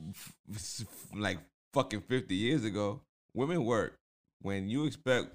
f- 0.09 0.33
f- 0.53 0.85
like 1.15 1.39
fucking 1.73 2.01
fifty 2.01 2.35
years 2.35 2.63
ago, 2.63 3.01
women 3.33 3.63
work. 3.65 3.97
When 4.41 4.69
you 4.69 4.85
expect, 4.85 5.27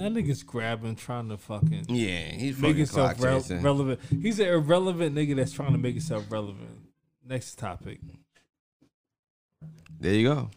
That 0.00 0.14
nigga's 0.14 0.42
grabbing, 0.42 0.96
trying 0.96 1.28
to 1.28 1.36
fucking 1.36 1.84
yeah, 1.90 2.30
he's 2.32 2.56
make 2.58 2.76
himself 2.76 3.16
clock 3.16 3.22
rel- 3.22 3.40
chasing. 3.42 3.60
relevant. 3.60 4.00
He's 4.22 4.40
an 4.40 4.46
irrelevant 4.46 5.14
nigga 5.14 5.36
that's 5.36 5.52
trying 5.52 5.72
to 5.72 5.78
make 5.78 5.92
himself 5.92 6.24
relevant. 6.32 6.70
Next 7.22 7.56
topic. 7.58 8.00
There 9.98 10.14
you 10.14 10.26
go. 10.26 10.50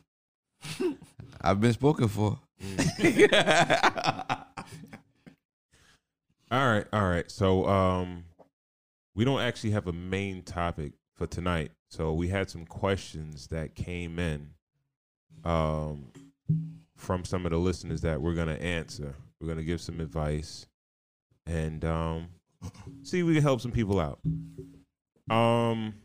I've 1.42 1.60
been 1.60 1.74
spoken 1.74 2.08
for. 2.08 2.40
All 6.50 6.72
right, 6.72 6.86
all 6.94 7.10
right. 7.10 7.30
So 7.30 7.66
um 7.68 8.24
we 9.14 9.26
don't 9.26 9.42
actually 9.42 9.72
have 9.72 9.88
a 9.88 9.92
main 9.92 10.44
topic 10.44 10.94
for 11.16 11.28
tonight. 11.28 11.72
So 11.90 12.14
we 12.14 12.30
had 12.30 12.50
some 12.50 12.66
questions 12.66 13.48
that 13.48 13.76
came 13.76 14.20
in 14.20 14.52
um 15.44 16.14
from 16.96 17.26
some 17.26 17.46
of 17.46 17.52
the 17.52 17.58
listeners 17.58 18.00
that 18.02 18.22
we're 18.22 18.36
gonna 18.36 18.54
answer. 18.54 19.16
We're 19.44 19.50
gonna 19.50 19.64
give 19.64 19.82
some 19.82 20.00
advice 20.00 20.68
and 21.46 21.84
um 21.84 22.28
see 23.02 23.20
if 23.20 23.26
we 23.26 23.34
can 23.34 23.44
help 23.44 23.60
some 23.60 23.72
people 23.72 24.00
out. 24.00 24.20
Um 25.30 25.96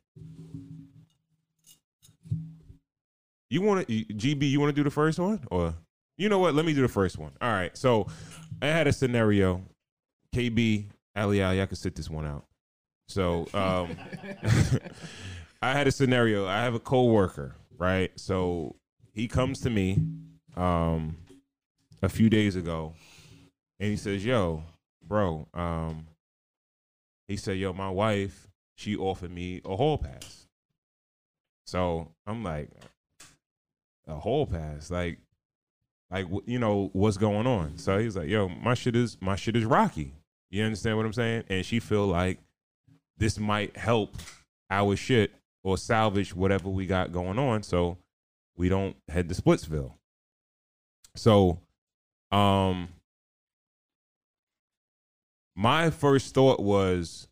You 3.51 3.63
want 3.63 3.87
to 3.87 4.05
GB? 4.05 4.51
You 4.51 4.61
want 4.61 4.75
to 4.75 4.79
do 4.79 4.85
the 4.85 4.91
first 4.91 5.19
one, 5.19 5.41
or 5.51 5.75
you 6.19 6.29
know 6.29 6.39
what? 6.39 6.55
Let 6.55 6.67
me 6.67 6.75
do 6.75 6.83
the 6.83 6.89
first 6.89 7.17
one. 7.17 7.33
All 7.41 7.51
right. 7.51 7.75
So 7.79 8.07
I 8.61 8.67
had 8.67 8.87
a 8.87 8.93
scenario. 8.93 9.63
KB, 10.35 10.85
Ali 11.17 11.43
Ali, 11.43 11.63
I 11.63 11.67
could 11.67 11.79
sit 11.79 11.95
this 11.95 12.11
one 12.11 12.27
out. 12.27 12.45
So 13.07 13.47
um, 13.55 13.97
I 15.63 15.73
had 15.73 15.87
a 15.87 15.93
scenario. 15.93 16.47
I 16.47 16.63
have 16.63 16.75
a 16.75 16.81
coworker, 16.81 17.55
right? 17.79 18.11
So 18.17 18.77
he 19.15 19.29
comes 19.29 19.61
to 19.61 19.71
me 19.71 20.03
um, 20.57 21.17
a 22.03 22.11
few 22.11 22.29
days 22.29 22.57
ago, 22.57 22.93
and 23.81 23.91
he 23.91 23.97
says, 23.97 24.25
"Yo, 24.25 24.63
bro," 25.03 25.47
um, 25.55 26.07
he 27.27 27.37
said, 27.37 27.59
"Yo, 27.59 27.73
my 27.73 27.91
wife, 27.91 28.49
she 28.77 28.97
offered 28.97 29.31
me 29.31 29.61
a 29.65 29.77
hall 29.77 29.99
pass." 29.99 30.47
So 31.67 32.13
I'm 32.27 32.43
like, 32.43 32.71
a 34.07 34.15
hall 34.15 34.47
pass, 34.47 34.91
like, 34.91 35.19
like 36.11 36.27
you 36.47 36.59
know 36.59 36.91
what's 36.93 37.19
going 37.19 37.47
on. 37.47 37.79
So 37.79 37.99
he's 37.99 38.17
like, 38.17 38.29
"Yo, 38.29 38.49
my 38.49 38.75
shit 38.75 38.97
is 38.97 39.19
my 39.21 39.37
shit 39.37 39.57
is 39.57 39.65
rocky." 39.65 40.15
You 40.51 40.65
understand 40.65 40.97
what 40.97 41.05
I'm 41.05 41.13
saying? 41.13 41.45
And 41.49 41.65
she 41.65 41.79
feel 41.79 42.07
like 42.07 42.39
this 43.19 43.39
might 43.39 43.77
help 43.77 44.15
our 44.71 44.97
shit 44.97 45.33
or 45.63 45.77
salvage 45.77 46.35
whatever 46.35 46.71
we 46.71 46.87
got 46.87 47.13
going 47.13 47.39
on, 47.39 47.63
so 47.63 47.99
we 48.57 48.69
don't 48.69 48.97
head 49.09 49.29
to 49.29 49.35
Splitsville. 49.35 49.93
So, 51.15 51.61
um, 52.31 52.89
my 55.59 55.91
first 55.91 56.35
thought 56.35 56.61
was, 56.61 57.27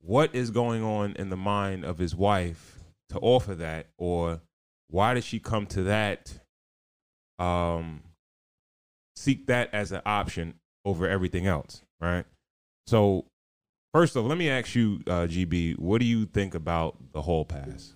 what 0.00 0.34
is 0.34 0.50
going 0.50 0.82
on 0.82 1.14
in 1.14 1.30
the 1.30 1.36
mind 1.36 1.84
of 1.84 1.98
his 1.98 2.16
wife 2.16 2.80
to 3.10 3.18
offer 3.20 3.54
that, 3.54 3.86
or 3.98 4.40
why 4.88 5.14
did 5.14 5.22
she 5.22 5.38
come 5.38 5.66
to 5.66 5.84
that? 5.84 6.40
Um, 7.38 8.02
seek 9.14 9.46
that 9.46 9.72
as 9.72 9.92
an 9.92 10.02
option 10.04 10.54
over 10.84 11.06
everything 11.06 11.46
else, 11.46 11.82
right? 12.00 12.24
So, 12.88 13.26
first 13.94 14.16
off, 14.16 14.26
let 14.26 14.36
me 14.36 14.50
ask 14.50 14.74
you, 14.74 15.00
uh, 15.06 15.28
GB, 15.28 15.78
what 15.78 16.00
do 16.00 16.04
you 16.04 16.26
think 16.26 16.56
about 16.56 16.96
the 17.12 17.22
hall 17.22 17.44
pass? 17.44 17.94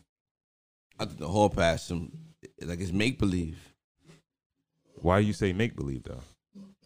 I 1.01 1.07
think 1.07 1.19
the 1.19 1.27
whole 1.27 1.51
pass, 1.51 1.83
some 1.83 2.13
like 2.61 2.79
it's 2.79 2.93
make 2.93 3.19
believe. 3.19 3.59
Why 4.95 5.21
do 5.21 5.27
you 5.27 5.33
say 5.33 5.53
make 5.53 5.75
believe 5.75 6.05
though? 6.05 6.23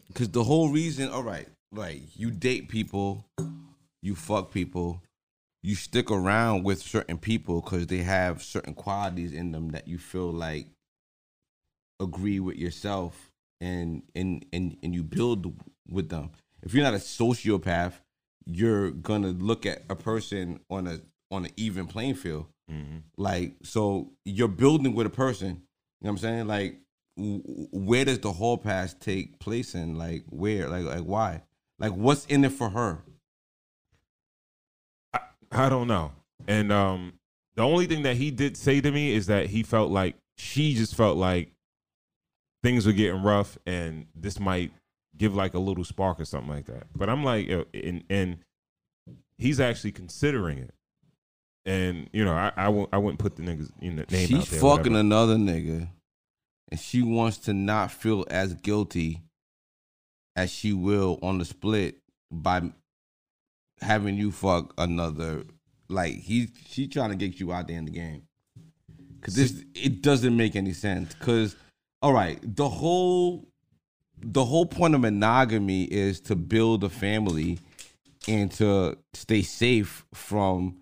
Because 0.09 0.31
the 0.31 0.45
whole 0.45 0.71
reason, 0.71 1.11
all 1.11 1.23
right, 1.23 1.47
like 1.77 2.03
you 2.14 2.31
date 2.31 2.68
people, 2.68 3.24
you 4.03 4.14
fuck 4.14 4.53
people, 4.53 5.03
you 5.62 5.74
stick 5.74 6.11
around 6.11 6.64
with 6.64 6.81
certain 6.81 7.18
people 7.18 7.61
because 7.61 7.87
they 7.87 7.99
have 7.99 8.43
certain 8.43 8.74
qualities 8.74 9.33
in 9.33 9.53
them 9.53 9.70
that 9.70 9.89
you 9.89 9.99
feel 9.99 10.31
like 10.33 10.66
agree 12.01 12.41
with 12.41 12.57
yourself 12.57 13.31
and 13.61 14.03
and 14.14 14.45
and 14.53 14.77
and 14.83 14.95
you 14.95 15.03
build 15.03 15.53
with 15.89 16.09
them. 16.09 16.31
If 16.62 16.74
you're 16.74 16.85
not 16.85 16.95
a 16.95 16.99
sociopath, 16.99 17.95
you're 18.45 18.91
gonna 18.91 19.29
look 19.29 19.66
at 19.66 19.83
a 19.89 19.97
person 19.97 20.61
on 20.70 20.87
a 20.87 21.01
on 21.31 21.47
an 21.47 21.53
even 21.57 21.87
playing 21.87 22.14
field. 22.14 22.47
Mm-hmm. 22.70 22.99
Like, 23.16 23.55
so 23.62 24.12
you're 24.24 24.49
building 24.49 24.95
with 24.95 25.07
a 25.07 25.11
person. 25.11 25.49
You 25.49 25.55
know 25.55 25.62
what 26.01 26.11
I'm 26.11 26.18
saying? 26.18 26.47
Like, 26.47 26.81
w- 27.16 27.43
where 27.72 28.05
does 28.05 28.20
the 28.20 28.33
whole 28.33 28.59
pass 28.59 28.95
take 28.95 29.39
place 29.39 29.74
in? 29.74 29.97
Like, 29.97 30.24
where? 30.29 30.68
Like, 30.68 30.85
like 30.85 31.01
why? 31.05 31.43
Like, 31.79 31.93
what's 31.93 32.24
in 32.27 32.45
it 32.45 32.53
for 32.53 32.70
her? 32.70 32.99
I, 35.12 35.20
I 35.53 35.68
don't 35.68 35.89
know. 35.89 36.12
And 36.49 36.72
um, 36.72 37.14
the 37.55 37.62
only 37.62 37.87
thing 37.87 38.03
that 38.03 38.16
he 38.16 38.31
did 38.31 38.57
say 38.57 38.81
to 38.81 38.91
me 38.91 39.12
is 39.14 39.27
that 39.27 39.47
he 39.47 39.62
felt 39.62 39.91
like 39.91 40.16
she 40.37 40.74
just 40.74 40.95
felt 40.95 41.16
like 41.16 41.53
things 42.62 42.87
were 42.87 42.93
getting 42.93 43.22
rough, 43.22 43.59
and 43.66 44.07
this 44.14 44.39
might 44.41 44.72
give 45.16 45.35
like 45.35 45.55
a 45.55 45.59
little 45.59 45.85
spark 45.85 46.20
or 46.20 46.24
something 46.24 46.51
like 46.51 46.66
that. 46.66 46.85
But 46.95 47.09
I'm 47.09 47.24
like, 47.24 47.49
and 47.74 48.05
and 48.09 48.39
he's 49.39 49.61
actually 49.61 49.93
considering 49.93 50.59
it. 50.59 50.74
And 51.64 52.09
you 52.12 52.24
know, 52.24 52.33
I 52.33 52.53
I 52.57 52.68
won't 52.68 52.91
I 52.93 52.99
wouldn't 52.99 53.18
put 53.18 53.37
the 53.37 53.43
niggas 53.43 53.70
you 53.81 53.93
know, 53.93 54.05
name 54.11 54.29
She's 54.29 54.39
out 54.39 54.47
there. 54.47 54.61
fucking 54.61 54.93
whatever. 54.93 54.99
another 55.01 55.37
nigga, 55.37 55.89
and 56.70 56.79
she 56.81 57.03
wants 57.03 57.39
to 57.39 57.53
not 57.53 57.91
feel 57.91 58.24
as 58.31 58.55
guilty 58.55 59.22
as 60.37 60.53
she 60.53 60.72
will 60.72 61.18
on 61.22 61.39
the 61.39 61.45
split 61.45 61.97
by 62.30 62.62
having 63.80 64.16
you 64.16 64.30
fuck 64.30 64.72
another. 64.78 65.45
Like 65.89 66.14
he's 66.14 66.51
she 66.68 66.87
trying 66.87 67.11
to 67.11 67.16
get 67.16 67.41
you 67.41 67.53
out 67.53 67.68
there 67.68 67.78
in 67.78 67.87
the 67.87 67.91
game. 67.91 68.22
Cause 69.22 69.34
this, 69.34 69.64
it 69.74 70.03
doesn't 70.03 70.37
make 70.37 70.55
any 70.55 70.72
sense. 70.72 71.14
Cause, 71.14 71.57
all 72.01 72.12
right, 72.12 72.39
the 72.43 72.68
whole, 72.68 73.49
the 74.20 74.45
whole 74.45 74.66
point 74.66 74.95
of 74.95 75.01
monogamy 75.01 75.84
is 75.84 76.20
to 76.22 76.37
build 76.37 76.84
a 76.84 76.89
family 76.89 77.59
and 78.28 78.53
to 78.53 78.97
stay 79.14 79.43
safe 79.43 80.05
from 80.14 80.76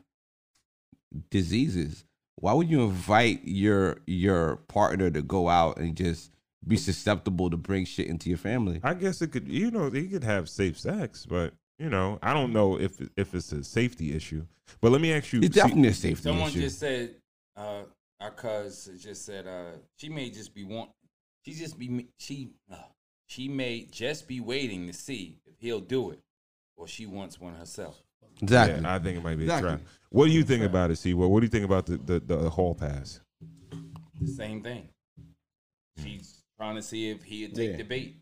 diseases. 1.30 2.04
Why 2.36 2.52
would 2.52 2.68
you 2.68 2.82
invite 2.82 3.40
your 3.44 3.98
your 4.06 4.56
partner 4.68 5.10
to 5.10 5.22
go 5.22 5.48
out 5.48 5.78
and 5.78 5.96
just 5.96 6.33
be 6.66 6.76
susceptible 6.76 7.50
to 7.50 7.56
bring 7.56 7.84
shit 7.84 8.06
into 8.06 8.28
your 8.28 8.38
family? 8.38 8.80
I 8.82 8.94
guess 8.94 9.20
it 9.22 9.32
could, 9.32 9.48
you 9.48 9.70
know, 9.70 9.90
he 9.90 10.08
could 10.08 10.24
have 10.24 10.48
safe 10.48 10.78
sex, 10.78 11.26
but 11.26 11.52
you 11.78 11.90
know, 11.90 12.18
I 12.22 12.32
don't 12.32 12.52
know 12.52 12.78
if 12.78 13.00
if 13.16 13.34
it's 13.34 13.52
a 13.52 13.64
safety 13.64 14.14
issue. 14.14 14.46
But 14.80 14.92
let 14.92 15.00
me 15.00 15.12
ask 15.12 15.32
you. 15.32 15.40
It's 15.42 15.54
see- 15.54 15.60
definitely 15.60 15.88
a 15.88 15.94
safety 15.94 16.22
Someone 16.22 16.48
issue. 16.50 16.60
just 16.62 16.78
said, 16.78 17.14
uh, 17.56 17.82
our 18.20 18.30
cuz 18.30 18.88
just 18.98 19.24
said, 19.24 19.46
uh, 19.46 19.72
she 19.96 20.08
may 20.08 20.30
just 20.30 20.54
be 20.54 20.64
want, 20.64 20.90
she 21.44 21.52
just 21.52 21.78
be 21.78 22.08
she, 22.18 22.50
uh, 22.70 22.76
she 23.26 23.48
may 23.48 23.86
just 23.90 24.26
be 24.28 24.40
waiting 24.40 24.86
to 24.86 24.92
see 24.92 25.36
if 25.46 25.54
he'll 25.58 25.80
do 25.80 26.10
it, 26.12 26.20
or 26.76 26.86
she 26.86 27.06
wants 27.06 27.40
one 27.40 27.54
herself. 27.54 28.00
exactly. 28.40 28.80
Yeah, 28.82 28.94
I 28.94 28.98
think 28.98 29.18
it 29.18 29.22
might 29.24 29.36
be 29.36 29.44
Exactly. 29.44 29.68
a 29.72 29.76
trap. 29.76 29.86
What 30.10 30.26
do 30.26 30.32
you 30.32 30.44
think 30.44 30.62
about 30.62 30.90
it, 30.92 30.96
C? 30.96 31.12
What 31.12 31.40
do 31.40 31.44
you 31.44 31.50
think 31.50 31.64
about 31.64 31.86
the, 31.86 31.96
the, 31.98 32.20
the 32.20 32.50
hall 32.50 32.74
pass? 32.74 33.20
the 34.20 34.28
same 34.28 34.62
thing. 34.62 34.88
She's 36.02 36.42
trying 36.58 36.76
to 36.76 36.82
see 36.82 37.10
if 37.10 37.22
he'd 37.24 37.54
take 37.54 37.70
Yeah. 37.72 37.76
the 37.76 37.82
bait. 37.84 38.16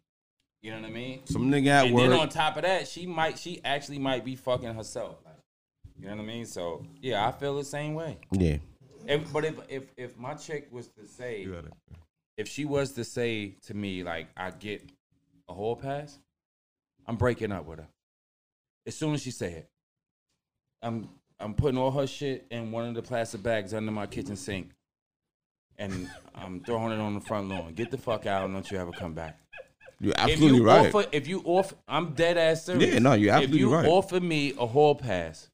You 0.63 0.71
know 0.71 0.81
what 0.81 0.91
I 0.91 0.93
mean? 0.93 1.27
Some 1.27 1.51
nigga 1.51 1.67
at 1.69 1.87
and 1.87 1.95
work. 1.95 2.11
then 2.11 2.21
on 2.21 2.29
top 2.29 2.57
of 2.57 2.63
that, 2.63 2.87
she 2.87 3.05
might, 3.07 3.37
she 3.39 3.61
actually 3.65 3.99
might 3.99 4.25
be 4.25 4.37
fucking 4.37 4.75
herself. 4.75 5.17
Like, 5.25 5.35
you 5.99 6.07
know 6.07 6.17
what 6.17 6.23
I 6.23 6.27
mean? 6.27 6.47
So 6.47 6.85
yeah, 7.01 7.27
I 7.27 7.33
feel 7.33 7.57
the 7.57 7.65
same 7.65 7.95
way. 7.95 8.19
yeah. 8.31 8.59
If, 9.05 9.33
but 9.33 9.45
if 9.45 9.57
if 9.69 9.83
if 9.97 10.17
my 10.17 10.35
chick 10.35 10.69
was 10.71 10.87
to 10.91 11.07
say, 11.09 11.49
if 12.37 12.47
she 12.47 12.65
was 12.65 12.93
to 12.93 13.03
say 13.05 13.57
to 13.67 13.75
me 13.75 14.05
like 14.05 14.29
I 14.37 14.53
get 14.53 14.89
a 15.49 15.53
whole 15.55 15.75
pass, 15.75 16.21
I'm 17.09 17.17
breaking 17.17 17.51
up 17.51 17.67
with 17.67 17.81
her. 17.81 17.89
As 18.87 18.95
soon 18.95 19.15
as 19.15 19.23
she 19.23 19.33
say 19.33 19.53
it, 19.55 19.69
I'm 20.83 21.09
I'm 21.41 21.55
putting 21.55 21.79
all 21.79 21.91
her 21.91 22.07
shit 22.07 22.47
in 22.53 22.71
one 22.71 22.87
of 22.89 22.95
the 22.95 23.03
plastic 23.03 23.43
bags 23.43 23.75
under 23.75 23.91
my 23.91 24.07
kitchen 24.07 24.37
sink, 24.37 24.71
and 25.83 26.09
I'm 26.35 26.61
throwing 26.61 26.93
it 26.93 27.01
on 27.01 27.15
the 27.15 27.21
front 27.21 27.49
lawn. 27.49 27.75
Get 27.75 27.91
the 27.91 27.99
fuck 27.99 28.27
out! 28.27 28.45
and 28.45 28.55
Don't 28.55 28.71
you 28.71 28.79
ever 28.79 28.93
come 28.93 29.15
back? 29.15 29.39
You're 30.01 30.15
absolutely 30.17 30.47
if 30.47 30.55
you 30.55 30.67
right. 30.67 30.95
offer, 30.95 31.09
if 31.13 31.29
you 31.29 31.43
offer, 31.45 31.75
I'm 31.89 32.15
dead 32.15 32.37
ass 32.37 32.67
serious. 32.67 32.93
Yeah, 32.93 32.99
no, 32.99 33.13
you're 33.15 33.33
absolutely 33.33 33.59
If 33.59 33.61
you 33.61 33.75
right. 33.75 33.87
offer 33.87 34.21
me 34.21 34.53
a 34.59 34.67
hall 34.67 34.95
pass, 34.95 35.49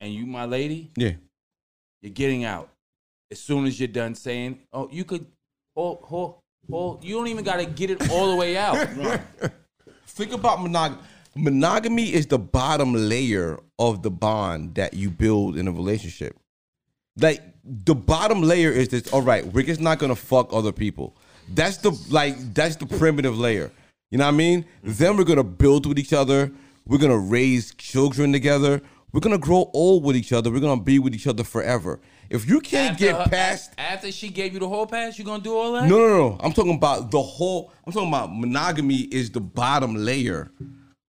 and 0.00 0.12
you 0.12 0.26
my 0.26 0.44
lady, 0.44 0.90
yeah. 0.96 1.12
you're 2.02 2.12
getting 2.12 2.44
out 2.44 2.70
as 3.30 3.40
soon 3.40 3.66
as 3.66 3.78
you're 3.78 3.88
done 3.88 4.14
saying, 4.14 4.60
"Oh, 4.72 4.88
you 4.90 5.04
could." 5.04 5.26
Oh, 5.76 5.98
oh, 6.10 6.36
oh! 6.72 6.98
You 7.02 7.14
don't 7.14 7.28
even 7.28 7.44
got 7.44 7.56
to 7.56 7.66
get 7.66 7.90
it 7.90 8.10
all 8.10 8.30
the 8.30 8.36
way 8.36 8.56
out. 8.56 8.76
Think 10.08 10.32
about 10.32 10.60
monogamy. 10.60 11.00
Monogamy 11.36 12.12
is 12.12 12.26
the 12.26 12.38
bottom 12.38 12.94
layer 12.94 13.60
of 13.78 14.02
the 14.02 14.10
bond 14.10 14.74
that 14.74 14.94
you 14.94 15.08
build 15.08 15.56
in 15.56 15.68
a 15.68 15.72
relationship. 15.72 16.36
Like 17.16 17.42
the 17.84 17.94
bottom 17.94 18.42
layer 18.42 18.70
is 18.70 18.88
this. 18.88 19.12
All 19.12 19.22
right, 19.22 19.44
we're 19.46 19.64
just 19.66 19.80
not 19.80 19.98
gonna 19.98 20.16
fuck 20.16 20.52
other 20.52 20.72
people. 20.72 21.16
That's 21.54 21.78
the 21.78 21.90
like 22.10 22.36
that's 22.54 22.76
the 22.76 22.86
primitive 22.86 23.38
layer. 23.38 23.70
You 24.10 24.18
know 24.18 24.24
what 24.24 24.34
I 24.34 24.36
mean? 24.36 24.64
Then 24.82 25.16
we're 25.16 25.24
gonna 25.24 25.44
build 25.44 25.86
with 25.86 25.98
each 25.98 26.12
other. 26.12 26.50
We're 26.86 26.98
gonna 26.98 27.18
raise 27.18 27.74
children 27.74 28.32
together. 28.32 28.80
We're 29.12 29.20
gonna 29.20 29.38
grow 29.38 29.70
old 29.74 30.04
with 30.04 30.16
each 30.16 30.32
other. 30.32 30.50
We're 30.50 30.60
gonna 30.60 30.82
be 30.82 30.98
with 30.98 31.14
each 31.14 31.26
other 31.26 31.44
forever. 31.44 32.00
If 32.30 32.46
you 32.48 32.60
can't 32.60 32.92
After 32.92 33.04
get 33.04 33.16
her- 33.16 33.30
past 33.30 33.72
after 33.78 34.12
she 34.12 34.28
gave 34.28 34.52
you 34.52 34.60
the 34.60 34.68
whole 34.68 34.86
pass, 34.86 35.18
you 35.18 35.24
gonna 35.24 35.42
do 35.42 35.54
all 35.56 35.72
that? 35.72 35.88
no, 35.88 35.98
no, 35.98 36.08
no. 36.28 36.36
I'm 36.40 36.52
talking 36.52 36.74
about 36.74 37.10
the 37.10 37.20
whole. 37.22 37.72
I'm 37.86 37.92
talking 37.92 38.08
about 38.08 38.34
monogamy 38.34 38.96
is 39.00 39.30
the 39.30 39.40
bottom 39.40 39.94
layer 39.94 40.50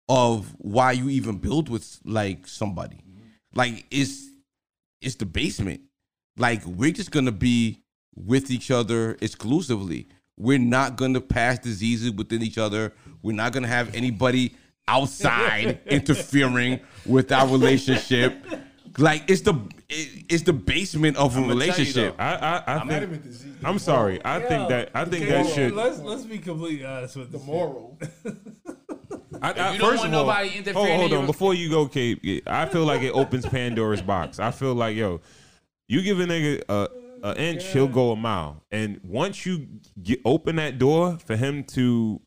of 0.10 0.54
why 0.58 0.92
you 0.92 1.10
even 1.10 1.38
build 1.38 1.70
with 1.70 2.00
like 2.04 2.48
somebody. 2.48 2.98
Like 3.56 3.86
it's 3.92 4.28
it's 5.02 5.16
the 5.16 5.26
basement. 5.26 5.82
Like 6.38 6.66
we're 6.66 6.92
just 6.92 7.12
gonna 7.12 7.32
be 7.32 7.84
with 8.16 8.50
each 8.52 8.72
other 8.72 9.18
exclusively. 9.22 10.08
We're 10.38 10.58
not 10.60 10.96
gonna 10.96 11.22
pass 11.22 11.60
diseases 11.60 12.12
within 12.12 12.42
each 12.42 12.58
other. 12.58 12.94
We're 13.22 13.36
not 13.36 13.54
gonna 13.54 13.68
have 13.68 13.94
anybody 13.96 14.56
outside 14.88 15.80
interfering 15.86 16.80
with 17.06 17.32
our 17.32 17.48
relationship. 17.48 18.44
Like 18.98 19.24
it's 19.30 19.42
the 19.42 19.54
it- 19.90 20.26
it's 20.30 20.44
the 20.44 20.54
basement 20.54 21.18
of 21.18 21.36
a 21.36 21.38
I'ma 21.40 21.48
tell 21.48 21.56
relationship. 21.56 22.16
I, 22.18 22.36
I, 22.36 22.64
I 22.66 22.76
Not 22.78 22.88
think. 22.88 23.04
even 23.04 23.22
disease. 23.22 23.54
I'm 23.64 23.78
sorry. 23.78 24.20
I 24.26 24.40
think 24.40 24.70
that. 24.70 24.90
I 24.96 25.06
think 25.06 25.28
that 25.28 25.46
should. 25.54 25.74
Let's 25.74 26.00
let's 26.00 26.24
be 26.24 26.40
completely 26.40 26.84
honest 26.86 27.16
with 27.16 27.32
The 27.32 27.40
moral. 27.40 28.00
I, 29.42 29.52
I, 29.52 29.74
you 29.74 29.80
don't 29.80 29.90
first 29.92 30.04
want 30.04 30.14
of 30.16 30.20
all, 30.22 30.26
nobody 30.28 30.50
hold, 30.50 30.58
interfering 30.68 31.00
hold 31.00 31.12
in 31.12 31.18
on. 31.18 31.24
your- 31.24 31.28
Before 31.28 31.54
you 31.54 31.70
go, 31.70 31.88
Kate, 31.88 32.44
I 32.48 32.66
feel 32.66 32.86
like 32.86 33.02
it 33.02 33.12
opens 33.12 33.46
Pandora's 33.46 34.02
box. 34.02 34.40
I 34.40 34.52
feel 34.52 34.74
like, 34.74 34.96
yo, 34.96 35.22
you 35.94 36.02
give 36.02 36.20
a 36.20 36.26
nigga 36.26 36.64
a, 36.70 36.88
a 37.24 37.42
inch, 37.42 37.64
he'll 37.68 37.88
go 37.88 38.12
a 38.12 38.16
mile. 38.16 38.64
And 38.72 39.00
once 39.04 39.46
you 39.46 39.68
get 40.02 40.20
open 40.26 40.56
that 40.58 40.78
door 40.80 41.18
for 41.26 41.36
him 41.36 41.64
to 41.76 42.20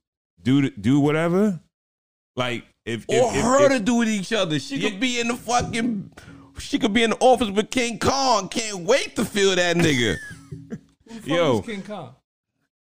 do 0.43 0.71
do 0.71 1.01
whatever, 1.01 1.61
like 2.37 2.65
if, 2.85 3.05
if 3.09 3.23
or 3.23 3.35
if- 3.37 3.43
her 3.43 3.65
if- 3.67 3.73
to 3.73 3.81
do 3.81 3.95
with 3.97 4.09
each 4.09 4.33
other. 4.33 4.59
She 4.59 4.77
Yeah. 4.77 4.91
could 4.91 5.01
be 5.01 5.19
in 5.21 5.29
the 5.29 5.37
fucking. 5.37 6.13
She 6.59 6.79
could 6.79 6.95
be 6.95 7.03
in 7.03 7.11
the 7.11 7.17
office 7.21 7.51
with 7.51 7.71
King 7.71 7.99
Kong. 7.99 8.49
Can't 8.49 8.81
wait 8.87 9.15
to 9.17 9.25
feel 9.27 9.55
that 9.57 9.77
nigga. 9.77 10.17
yo, 11.27 11.61
King 11.61 11.83
Kong. 11.83 12.15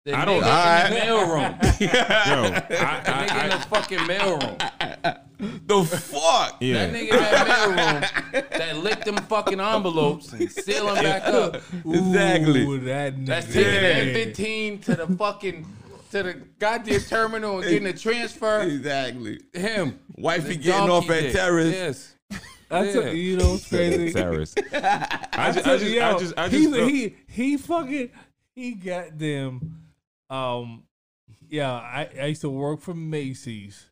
The 0.05 0.13
I 0.13 0.23
don't- 0.23 0.43
nigga 0.43 0.87
in 0.87 0.93
the 0.93 0.99
mailroom. 0.99 1.79
yo, 1.81 1.87
I, 1.87 2.61
The 2.69 2.75
nigga 2.75 3.31
I, 3.31 3.43
in 3.45 3.49
the 3.49 3.65
fucking 3.71 3.97
mailroom. 3.99 4.57
the 5.67 5.83
fuck? 5.97 6.57
yeah. 6.61 6.73
That 6.85 6.93
nigga 6.93 7.01
in 7.01 7.09
that 7.09 7.47
mailroom 7.47 8.49
that 8.51 8.77
licked 8.77 9.05
them 9.05 9.17
fucking 9.17 9.59
envelopes 9.59 10.31
and 10.33 10.51
seal 10.51 10.85
them 10.93 11.03
back 11.03 11.23
up. 11.25 11.55
Exactly. 11.85 12.61
Ooh, 12.65 12.79
that 12.81 13.15
nigga. 13.17 13.25
That's 13.25 13.47
taking 13.47 13.73
Yeah. 13.73 14.03
the 14.03 14.25
M15 14.31 14.83
to 14.85 14.95
the 14.95 15.07
fucking 15.17 15.65
to 16.11 16.21
the 16.23 16.33
goddamn 16.59 16.99
terminal 17.01 17.55
and 17.61 17.63
getting 17.67 17.87
a 17.87 17.93
transfer. 17.93 18.59
Exactly. 18.61 19.39
Him. 19.53 19.99
Wifey 20.17 20.49
The 20.49 20.55
getting 20.57 20.81
off 20.89 21.07
donkey 21.07 21.13
at 21.13 21.21
dick. 21.23 21.33
terrace. 21.33 21.73
Yes. 21.73 22.15
That's 22.69 22.95
Yeah. 22.95 23.01
a, 23.01 23.11
you 23.13 23.37
know 23.37 23.51
what's 23.53 23.67
crazy. 23.67 24.13
Terrorist. 24.13 24.59
I 24.71 25.17
I 25.33 25.51
just, 25.51 25.67
I 25.67 25.77
just, 25.77 25.97
I 25.99 26.17
just, 26.19 26.33
I 26.37 26.47
he, 26.49 26.61
just, 26.63 26.73
feel- 26.75 26.87
he 26.87 27.15
he 27.27 27.57
fucking 27.57 28.09
he 28.53 28.73
got 28.73 29.17
them. 29.17 29.81
Um, 30.29 30.83
yeah, 31.49 31.71
I, 31.71 32.09
I 32.21 32.25
used 32.27 32.41
to 32.41 32.49
work 32.49 32.81
for 32.81 32.93
Macy's, 32.93 33.89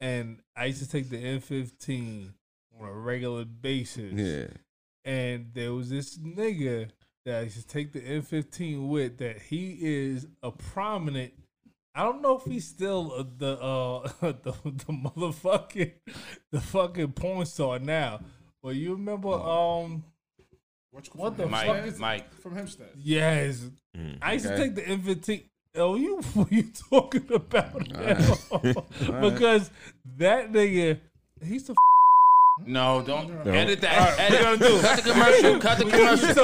and 0.00 0.40
I 0.56 0.66
used 0.66 0.82
to 0.82 0.88
take 0.88 1.10
the 1.10 1.16
M15 1.22 2.32
on 2.80 2.88
a 2.88 2.92
regular 2.92 3.44
basis. 3.44 4.12
Yeah. 4.14 4.46
and 5.04 5.50
there 5.54 5.72
was 5.72 5.90
this 5.90 6.16
nigga 6.18 6.90
that 7.24 7.40
I 7.40 7.42
used 7.42 7.60
to 7.60 7.66
take 7.66 7.92
the 7.92 8.00
M15 8.00 8.88
with. 8.88 9.18
That 9.18 9.38
he 9.42 9.78
is 9.80 10.26
a 10.42 10.50
prominent. 10.50 11.32
I 11.94 12.04
don't 12.04 12.22
know 12.22 12.36
if 12.38 12.44
he's 12.44 12.66
still 12.66 13.08
the 13.36 13.58
uh 13.60 14.08
the, 14.20 14.54
the 14.64 14.92
motherfucking 14.92 15.92
the 16.52 16.60
fucking 16.60 17.12
porn 17.12 17.46
star 17.46 17.78
now. 17.78 18.20
But 18.62 18.76
you 18.76 18.92
remember 18.92 19.32
um 19.32 20.04
What 21.14 21.36
the 21.36 21.46
Mike, 21.46 21.66
fuck 21.66 21.86
is 21.86 21.98
Mike. 21.98 22.34
From 22.40 22.54
Hempstead. 22.54 22.88
yes 22.96 23.64
Mm. 23.96 24.18
I 24.22 24.34
used 24.34 24.46
Okay. 24.46 24.56
to 24.56 24.62
take 24.62 24.74
the 24.76 24.82
M15. 24.82 25.42
Oh, 25.76 25.96
you 25.96 26.16
what 26.34 26.50
you 26.52 26.64
talking 26.90 27.26
about? 27.32 27.88
now? 27.90 28.36
because 29.20 29.68
that 30.16 30.52
nigga, 30.52 31.00
he's 31.44 31.64
the 31.64 31.74
No, 32.66 33.02
don't 33.02 33.44
No. 33.44 33.52
edit 33.52 33.80
that. 33.80 33.98
All 33.98 34.04
right, 34.06 34.20
edit. 34.20 34.40
what 34.44 34.60
gonna 34.60 34.70
do? 34.70 34.80
Cut 34.80 34.96
the 35.04 35.10
commercial. 35.10 35.58
Cut 35.58 35.78
the 35.78 35.84
commercial. 35.84 36.34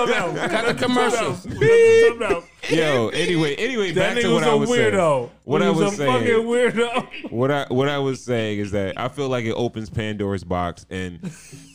Cut 0.49 0.67
the 0.67 0.75
commercials. 0.75 1.43
commercial. 1.47 2.43
Yo, 2.71 3.09
anyway, 3.11 3.55
anyway, 3.57 3.93
That 3.93 4.15
back 4.15 4.23
to 4.23 4.29
nigga 4.29 4.33
what 4.33 4.41
was 4.41 4.47
I 4.49 4.51
a 4.53 4.57
was 4.57 4.69
saying. 4.71 4.93
weirdo. 4.95 5.31
What 5.45 5.61
he 5.63 5.67
I 5.67 5.71
was, 5.71 5.79
was 5.79 5.93
a 5.93 5.97
saying. 5.97 6.13
fucking 6.13 6.47
weirdo. 6.47 7.31
what 7.33 7.51
I 7.51 7.67
what 7.69 7.89
I 7.89 7.99
was 7.99 8.23
saying 8.25 8.59
is 8.59 8.71
that 8.73 8.99
I 8.99 9.09
feel 9.09 9.29
like 9.29 9.45
it 9.45 9.53
opens 9.53 9.91
Pandora's 9.91 10.45
box, 10.45 10.85
and 10.91 11.21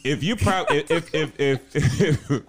if 0.03 0.23
you 0.23 0.35
proud 0.35 0.69
if 0.71 1.13
if 1.13 1.13
if, 1.39 1.39
if 1.75 2.01
if 2.01 2.41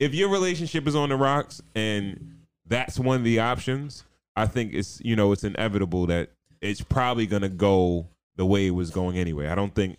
if 0.00 0.14
your 0.14 0.28
relationship 0.30 0.86
is 0.88 0.96
on 0.96 1.08
the 1.10 1.16
rocks 1.16 1.62
and 1.74 2.34
that's 2.66 2.98
one 2.98 3.18
of 3.18 3.24
the 3.24 3.38
options, 3.40 4.04
I 4.34 4.46
think 4.46 4.72
it's 4.74 5.00
you 5.04 5.14
know 5.16 5.30
it's 5.32 5.44
inevitable 5.44 6.06
that 6.06 6.30
it's 6.60 6.80
probably 6.80 7.26
gonna 7.26 7.48
go 7.48 8.08
the 8.36 8.46
way 8.46 8.66
it 8.66 8.70
was 8.70 8.90
going 8.90 9.16
anyway. 9.16 9.46
I 9.46 9.54
don't 9.54 9.72
think 9.74 9.98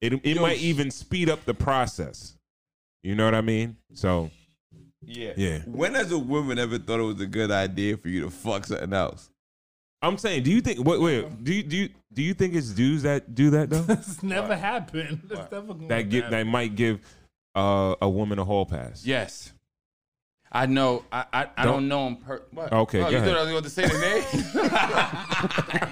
it 0.00 0.12
it 0.14 0.36
Yo, 0.36 0.42
might 0.42 0.58
even 0.58 0.90
speed 0.90 1.28
up 1.28 1.44
the 1.44 1.54
process. 1.54 2.36
You 3.02 3.14
know 3.14 3.24
what 3.24 3.34
I 3.34 3.40
mean? 3.40 3.76
So 3.94 4.30
Yeah. 5.02 5.32
Yeah. 5.36 5.58
When 5.66 5.94
has 5.94 6.12
a 6.12 6.18
woman 6.18 6.58
ever 6.58 6.78
thought 6.78 7.00
it 7.00 7.04
was 7.04 7.20
a 7.20 7.26
good 7.26 7.50
idea 7.50 7.96
for 7.96 8.08
you 8.08 8.20
to 8.22 8.30
fuck 8.30 8.66
something 8.66 8.92
else? 8.92 9.30
I'm 10.02 10.16
saying, 10.16 10.44
do 10.44 10.50
you 10.50 10.60
think 10.60 10.84
wait 10.84 11.00
wait 11.00 11.44
do 11.44 11.52
you 11.52 11.62
do 11.62 11.76
you 11.76 11.88
do 12.12 12.22
you 12.22 12.34
think 12.34 12.54
it's 12.54 12.70
dudes 12.70 13.02
that 13.02 13.34
do 13.34 13.50
that 13.50 13.70
though? 13.70 13.82
That's 13.86 14.22
never 14.22 14.56
happened. 14.56 15.20
That's 15.24 15.50
never 15.52 15.74
gonna 15.74 15.88
that 15.88 16.08
get 16.08 16.24
happen. 16.24 16.38
that 16.38 16.46
might 16.46 16.74
give 16.74 17.00
uh, 17.54 17.94
a 18.00 18.08
woman 18.08 18.38
a 18.38 18.44
hall 18.44 18.64
pass. 18.66 19.04
Yes. 19.04 19.52
I 20.52 20.66
know. 20.66 21.04
I 21.12 21.24
I, 21.32 21.46
I 21.56 21.64
Don't- 21.64 21.72
don't 21.74 21.88
know 21.88 22.06
him. 22.08 22.16
Per- 22.16 22.42
what? 22.50 22.72
Okay, 22.72 22.98
Oh, 23.00 23.04
go 23.04 23.10
you 23.10 23.16
ahead. 23.18 23.28
thought 23.28 23.38
I 23.38 23.42
was 23.42 23.50
going 23.50 23.62
to 23.62 23.70
say 23.70 23.86
the 23.86 23.98
name? 23.98 24.24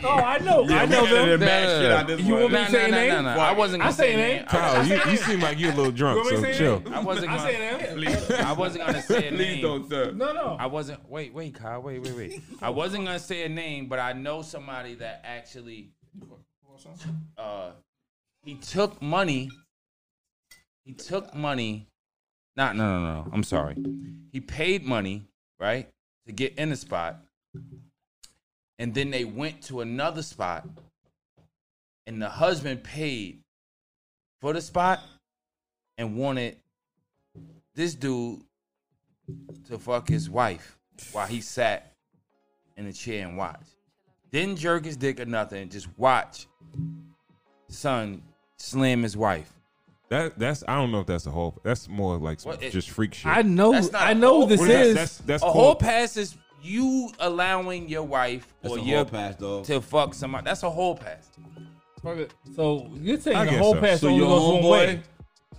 Oh, 0.05 0.09
I 0.11 0.39
know. 0.39 0.65
I 0.69 0.87
know 0.87 1.07
them. 1.07 2.19
You 2.21 2.35
want 2.35 2.53
me 2.53 2.59
to 2.59 2.71
say 2.71 2.91
no, 2.91 2.97
name? 2.97 3.27
I 3.27 3.53
wasn't 3.53 3.83
I 3.83 3.87
going 3.87 3.95
to 3.95 3.99
say 4.03 4.11
say 4.13 4.17
name. 4.17 4.37
name. 4.39 4.47
Kyle, 4.47 4.87
you, 4.87 5.01
you 5.11 5.17
seem 5.17 5.41
like 5.41 5.59
you're 5.59 5.73
a 5.73 5.75
little 5.77 5.93
drunk, 5.93 6.25
You 6.25 6.25
so 6.25 6.31
me 6.43 6.47
to 6.49 6.53
say 6.55 6.59
chill. 6.59 6.83
I 6.93 7.01
wasn't. 7.01 7.31
I 7.31 7.37
Gonna, 7.37 7.51
say 7.51 7.97
name. 7.97 8.47
I 8.47 8.53
wasn't 8.53 8.83
going 8.85 8.95
to 8.95 9.03
say 9.03 9.29
a 9.29 9.31
name. 9.31 9.37
Please 9.39 9.63
don't, 9.63 9.89
sir. 9.89 10.13
No, 10.13 10.33
no. 10.33 10.57
I 10.59 10.67
wasn't. 10.67 11.09
Wait, 11.09 11.33
wait, 11.35 11.55
Kyle. 11.55 11.81
Wait, 11.83 12.01
wait, 12.03 12.15
wait. 12.17 12.41
I 12.63 12.71
wasn't 12.71 13.05
gonna 13.07 13.19
say 13.19 13.45
a 13.45 13.49
name, 13.49 13.87
but 13.87 13.99
I 13.99 14.13
know 14.13 14.43
somebody 14.43 14.95
that 14.97 15.23
actually. 15.25 15.91
Uh, 17.37 17.71
he 18.45 18.55
took 18.57 19.01
money. 19.03 19.51
He 20.85 20.93
took 20.95 21.35
money. 21.35 21.89
No 22.59 22.73
no 22.73 23.01
no. 23.01 23.23
No. 23.23 23.31
I'm 23.33 23.45
sorry. 23.45 23.77
He 24.33 24.41
paid 24.41 24.85
money 24.85 25.29
right 25.61 25.89
to 26.27 26.33
get 26.33 26.59
in 26.59 26.71
the 26.71 26.77
spot, 26.77 27.21
and 28.81 28.93
then 28.93 29.11
they 29.11 29.25
went 29.25 29.63
to 29.63 29.81
another 29.81 30.23
spot, 30.23 30.69
and 32.07 32.21
the 32.21 32.29
husband 32.29 32.83
paid 32.83 33.45
for 34.41 34.53
the 34.53 34.61
spot 34.61 35.01
and 35.97 36.17
wanted 36.17 36.57
this 37.75 37.95
dude 37.95 38.43
to 39.69 39.79
fuck 39.79 40.09
his 40.09 40.29
wife. 40.29 40.77
while 41.13 41.27
he 41.27 41.41
sat 41.41 41.93
in 42.77 42.87
the 42.87 42.93
chair 42.93 43.27
and 43.27 43.37
watched. 43.37 43.77
Didn't 44.33 44.57
jerk 44.57 44.85
his 44.85 44.97
dick 44.97 45.21
or 45.21 45.25
nothing. 45.25 45.69
Just 45.69 45.89
watch 45.97 46.47
son 47.69 48.23
slam 48.59 49.03
his 49.03 49.17
wife. 49.17 49.53
That 50.11 50.39
that's 50.39 50.65
I 50.67 50.77
don't 50.77 50.91
know 50.91 51.01
if 51.01 51.07
that's 51.07 51.27
a 51.27 51.31
whole. 51.31 51.59
That's 51.63 51.89
more 51.89 52.17
like 52.17 52.41
some, 52.41 52.53
What 52.53 52.63
it- 52.63 52.73
just 52.73 52.91
freak 52.91 53.15
shit. 53.15 53.27
I 53.27 53.43
know. 53.43 53.73
That's 53.73 53.93
not 53.93 54.03
I 54.03 54.13
a 54.13 54.15
know 54.15 54.29
whole- 54.39 54.47
this 54.47 54.61
What 54.61 54.71
is 54.71 54.77
that? 54.77 54.87
is. 54.87 54.95
That's 54.95 55.19
that's 55.19 55.43
a 55.43 55.47
called, 55.47 55.57
whole 55.57 55.75
pass 55.75 56.17
is 56.17 56.37
you 56.63 57.11
allowing 57.21 57.89
your 57.89 58.03
wife 58.05 58.53
That's 58.63 58.75
or 58.75 58.79
a 58.79 58.83
your 58.83 58.97
whole 58.99 59.05
pass, 59.07 59.37
dog. 59.37 59.65
to 59.65 59.81
fuck 59.81 60.15
somebody. 60.15 60.45
That's 60.45 60.63
a 60.63 60.71
whole 60.71 60.97
pass. 60.97 61.29
so 62.57 62.89
you're 62.95 63.21
saying 63.21 63.37
I 63.37 63.45
the 63.45 63.51
guess 63.53 63.61
whole 63.61 63.75
so. 63.75 63.81
pass 63.81 64.01
So 64.01 64.07
only 64.09 64.19
your 64.21 64.29
goes 64.29 64.53
one 64.55 64.63
homeboy- 64.63 64.71
way? 64.71 65.03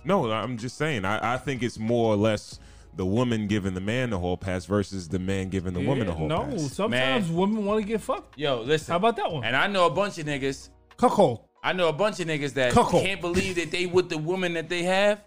No, 0.04 0.30
I'm 0.32 0.56
just 0.58 0.76
saying. 0.78 1.04
I, 1.04 1.34
I 1.34 1.36
think 1.36 1.62
it's 1.62 1.78
more 1.78 2.12
or 2.14 2.16
less 2.16 2.58
the 2.96 3.04
woman 3.06 3.46
giving 3.46 3.74
the 3.74 3.80
man 3.80 4.10
the 4.10 4.18
whole 4.18 4.36
pass 4.36 4.64
versus 4.64 5.08
the 5.08 5.18
man 5.18 5.48
giving 5.48 5.74
the 5.74 5.80
woman 5.80 6.06
the 6.06 6.12
Yeah, 6.12 6.18
whole 6.18 6.28
no, 6.28 6.44
pass. 6.44 6.72
sometimes 6.72 7.28
Man. 7.28 7.36
women 7.36 7.64
want 7.64 7.82
to 7.82 7.86
get 7.86 8.00
fucked. 8.00 8.36
Yo, 8.38 8.62
listen. 8.62 8.90
How 8.92 8.96
about 8.96 9.16
that 9.16 9.30
one? 9.30 9.44
And 9.44 9.54
I 9.54 9.66
know 9.68 9.86
a 9.86 9.90
bunch 9.90 10.18
of 10.18 10.26
niggas. 10.26 10.70
Cuckold. 10.96 11.44
I 11.62 11.72
know 11.72 11.88
a 11.88 11.92
bunch 11.92 12.20
of 12.20 12.26
niggas 12.28 12.54
that 12.54 12.72
can't 12.90 13.20
believe 13.20 13.56
that 13.56 13.70
they 13.70 13.86
with 13.86 14.08
the 14.08 14.18
woman 14.18 14.54
that 14.54 14.68
they 14.68 14.82
have 14.84 15.20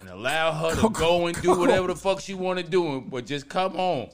and 0.00 0.08
allow 0.08 0.52
her 0.52 0.74
to 0.80 0.88
go 0.90 1.26
and 1.26 1.40
do 1.42 1.58
whatever 1.58 1.88
the 1.88 1.96
fuck 1.96 2.20
she 2.20 2.34
want 2.34 2.58
to 2.58 2.64
do, 2.64 3.00
but 3.02 3.26
just 3.26 3.48
come 3.48 3.72
home. 3.72 4.08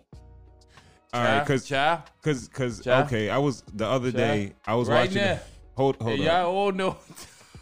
All 1.13 1.23
right, 1.23 1.41
because 1.47 1.69
because 1.69 2.49
because 2.49 2.87
okay, 2.87 3.31
I 3.31 3.39
was 3.39 3.63
the 3.73 3.87
other 3.87 4.09
Ja? 4.09 4.17
day 4.17 4.53
I 4.67 4.75
was 4.75 4.89
Right 4.89 5.09
watching. 5.09 5.23
now. 5.23 5.39
hold 5.77 5.97
hold 6.03 6.19
Hey, 6.19 6.21
on. 6.21 6.25
y'all 6.45 6.47
all 6.57 6.73
know. 6.73 6.97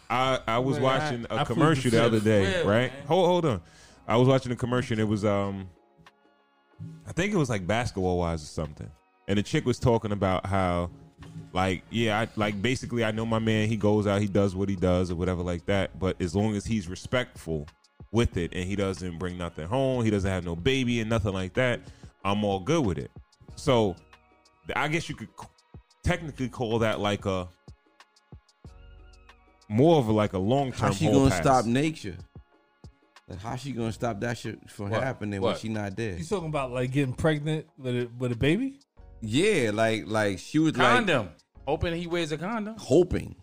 I, 0.09 0.39
I 0.47 0.57
was 0.59 0.77
Man, 0.77 0.83
watching 0.83 1.25
I- 1.29 1.35
a 1.35 1.39
I 1.41 1.43
commercial 1.43 1.91
the 1.91 1.97
the 1.97 2.03
other 2.03 2.19
day, 2.19 2.51
Yeah, 2.51 2.67
right? 2.69 2.91
man. 2.91 3.05
Hold 3.07 3.27
hold 3.27 3.45
on. 3.45 3.61
I 4.07 4.17
was 4.17 4.27
watching 4.27 4.51
a 4.51 4.55
commercial 4.55 4.93
and 4.95 5.01
it 5.01 5.05
was 5.05 5.23
um 5.23 5.69
I 7.07 7.11
think 7.11 7.31
it 7.33 7.37
was 7.37 7.49
like 7.49 7.67
Basketball 7.67 8.17
Wives 8.17 8.41
or 8.43 8.47
something. 8.47 8.89
And 9.27 9.37
the 9.37 9.43
chick 9.43 9.65
was 9.65 9.77
talking 9.79 10.11
about 10.11 10.45
how 10.47 10.89
like 11.53 11.83
yeah, 11.89 12.19
I 12.19 12.27
like 12.35 12.61
basically 12.61 13.05
I 13.05 13.11
know 13.11 13.25
my 13.25 13.39
man, 13.39 13.69
he 13.69 13.77
goes 13.77 14.07
out, 14.07 14.21
he 14.21 14.27
does 14.27 14.55
what 14.55 14.67
he 14.67 14.75
does 14.75 15.11
or 15.11 15.15
whatever 15.15 15.43
like 15.43 15.65
that, 15.67 15.97
but 15.99 16.19
as 16.21 16.35
long 16.35 16.55
as 16.55 16.65
he's 16.65 16.87
respectful 16.87 17.67
with 18.11 18.37
it 18.37 18.51
and 18.53 18.65
he 18.65 18.75
doesn't 18.75 19.19
bring 19.19 19.37
nothing 19.37 19.67
home, 19.67 20.03
he 20.03 20.09
doesn't 20.09 20.29
have 20.29 20.43
no 20.43 20.55
baby 20.55 20.99
and 20.99 21.09
nothing 21.09 21.33
like 21.33 21.53
that, 21.53 21.79
I'm 22.25 22.43
all 22.43 22.59
good 22.59 22.85
with 22.85 22.97
it. 22.97 23.11
So 23.55 23.95
I 24.75 24.87
guess 24.87 25.07
you 25.07 25.15
could 25.15 25.29
technically 26.03 26.49
call 26.49 26.79
that 26.79 26.99
like 26.99 27.25
a 27.25 27.47
more 29.69 29.97
of 29.97 30.07
a, 30.07 30.11
like 30.11 30.33
a 30.33 30.39
long 30.39 30.71
term. 30.71 30.87
How 30.87 30.91
she 30.91 31.05
gonna 31.05 31.31
stop 31.31 31.65
nature? 31.65 32.17
Like, 33.27 33.39
how 33.39 33.55
she 33.55 33.71
gonna 33.71 33.91
stop 33.91 34.19
that 34.21 34.37
shit 34.37 34.69
from 34.69 34.89
What? 34.89 35.01
happening 35.03 35.41
when 35.41 35.55
she 35.55 35.69
not 35.69 35.95
there? 35.95 36.17
You 36.17 36.25
talking 36.25 36.49
about 36.49 36.71
like 36.71 36.91
getting 36.91 37.13
pregnant 37.13 37.67
with 37.77 37.95
a 37.95 38.09
with 38.17 38.31
a 38.31 38.35
baby? 38.35 38.79
Yeah, 39.21 39.71
like 39.73 40.03
like 40.05 40.39
she 40.39 40.59
was 40.59 40.77
like 40.77 40.87
Condom. 40.87 41.29
Hoping 41.67 41.93
he 41.95 42.07
wears 42.07 42.31
a 42.31 42.37
condom. 42.37 42.75
hoping. 42.77 43.35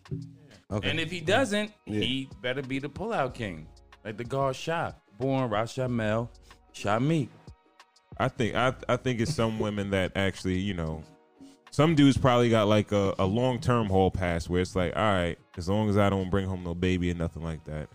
Okay. 0.70 0.88
And 0.90 1.00
if 1.00 1.10
he 1.10 1.20
doesn't, 1.20 1.72
Yeah. 1.86 2.00
he 2.00 2.28
better 2.42 2.62
be 2.62 2.78
the 2.78 2.88
pullout 2.88 3.34
king. 3.34 3.66
Like 4.04 4.16
the 4.16 4.24
God 4.24 4.54
Shah. 4.56 4.92
Born 5.18 5.50
Rashamel 5.50 6.28
Shamik. 6.74 7.28
I 8.18 8.28
think 8.28 8.54
I 8.54 8.74
I 8.88 8.96
think 8.96 9.20
it's 9.20 9.34
some 9.34 9.58
women 9.58 9.90
that 9.90 10.12
actually 10.16 10.58
you 10.58 10.74
know. 10.74 11.02
Some 11.72 11.94
dudes 11.94 12.18
probably 12.18 12.50
got 12.50 12.66
like 12.68 12.90
a, 12.92 13.14
a 13.18 13.24
long 13.26 13.60
term 13.60 13.86
hall 13.86 14.10
pass 14.10 14.48
where 14.48 14.60
it's 14.60 14.74
like, 14.74 14.94
all 14.96 15.02
right, 15.02 15.38
as 15.56 15.68
long 15.68 15.88
as 15.88 15.96
I 15.96 16.10
don't 16.10 16.28
bring 16.28 16.46
home 16.48 16.64
no 16.64 16.74
baby 16.74 17.10
and 17.10 17.18
nothing 17.18 17.44
like 17.44 17.62
that, 17.64 17.88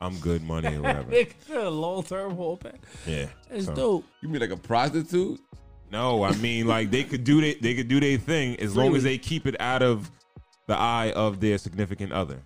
I'm 0.00 0.18
good 0.18 0.42
money 0.42 0.74
or 0.76 0.82
whatever. 0.82 1.12
a 1.54 1.70
long 1.70 2.02
term 2.02 2.34
whole 2.34 2.56
pack. 2.56 2.80
yeah, 3.06 3.26
It's 3.50 3.66
so- 3.66 3.74
dope. 3.74 4.04
you 4.20 4.28
mean 4.28 4.40
like 4.40 4.50
a 4.50 4.56
prostitute? 4.56 5.40
No, 5.90 6.22
I 6.24 6.34
mean 6.36 6.66
like 6.66 6.90
they 6.90 7.02
could 7.04 7.24
do 7.24 7.40
they 7.40 7.54
they 7.54 7.74
could 7.74 7.88
do 7.88 7.98
their 8.00 8.16
thing 8.18 8.58
as 8.60 8.76
long 8.76 8.94
as 8.94 9.02
they 9.02 9.18
keep 9.18 9.46
it 9.46 9.56
out 9.60 9.82
of 9.82 10.10
the 10.66 10.76
eye 10.76 11.12
of 11.12 11.40
their 11.40 11.58
significant 11.58 12.12
other. 12.12 12.40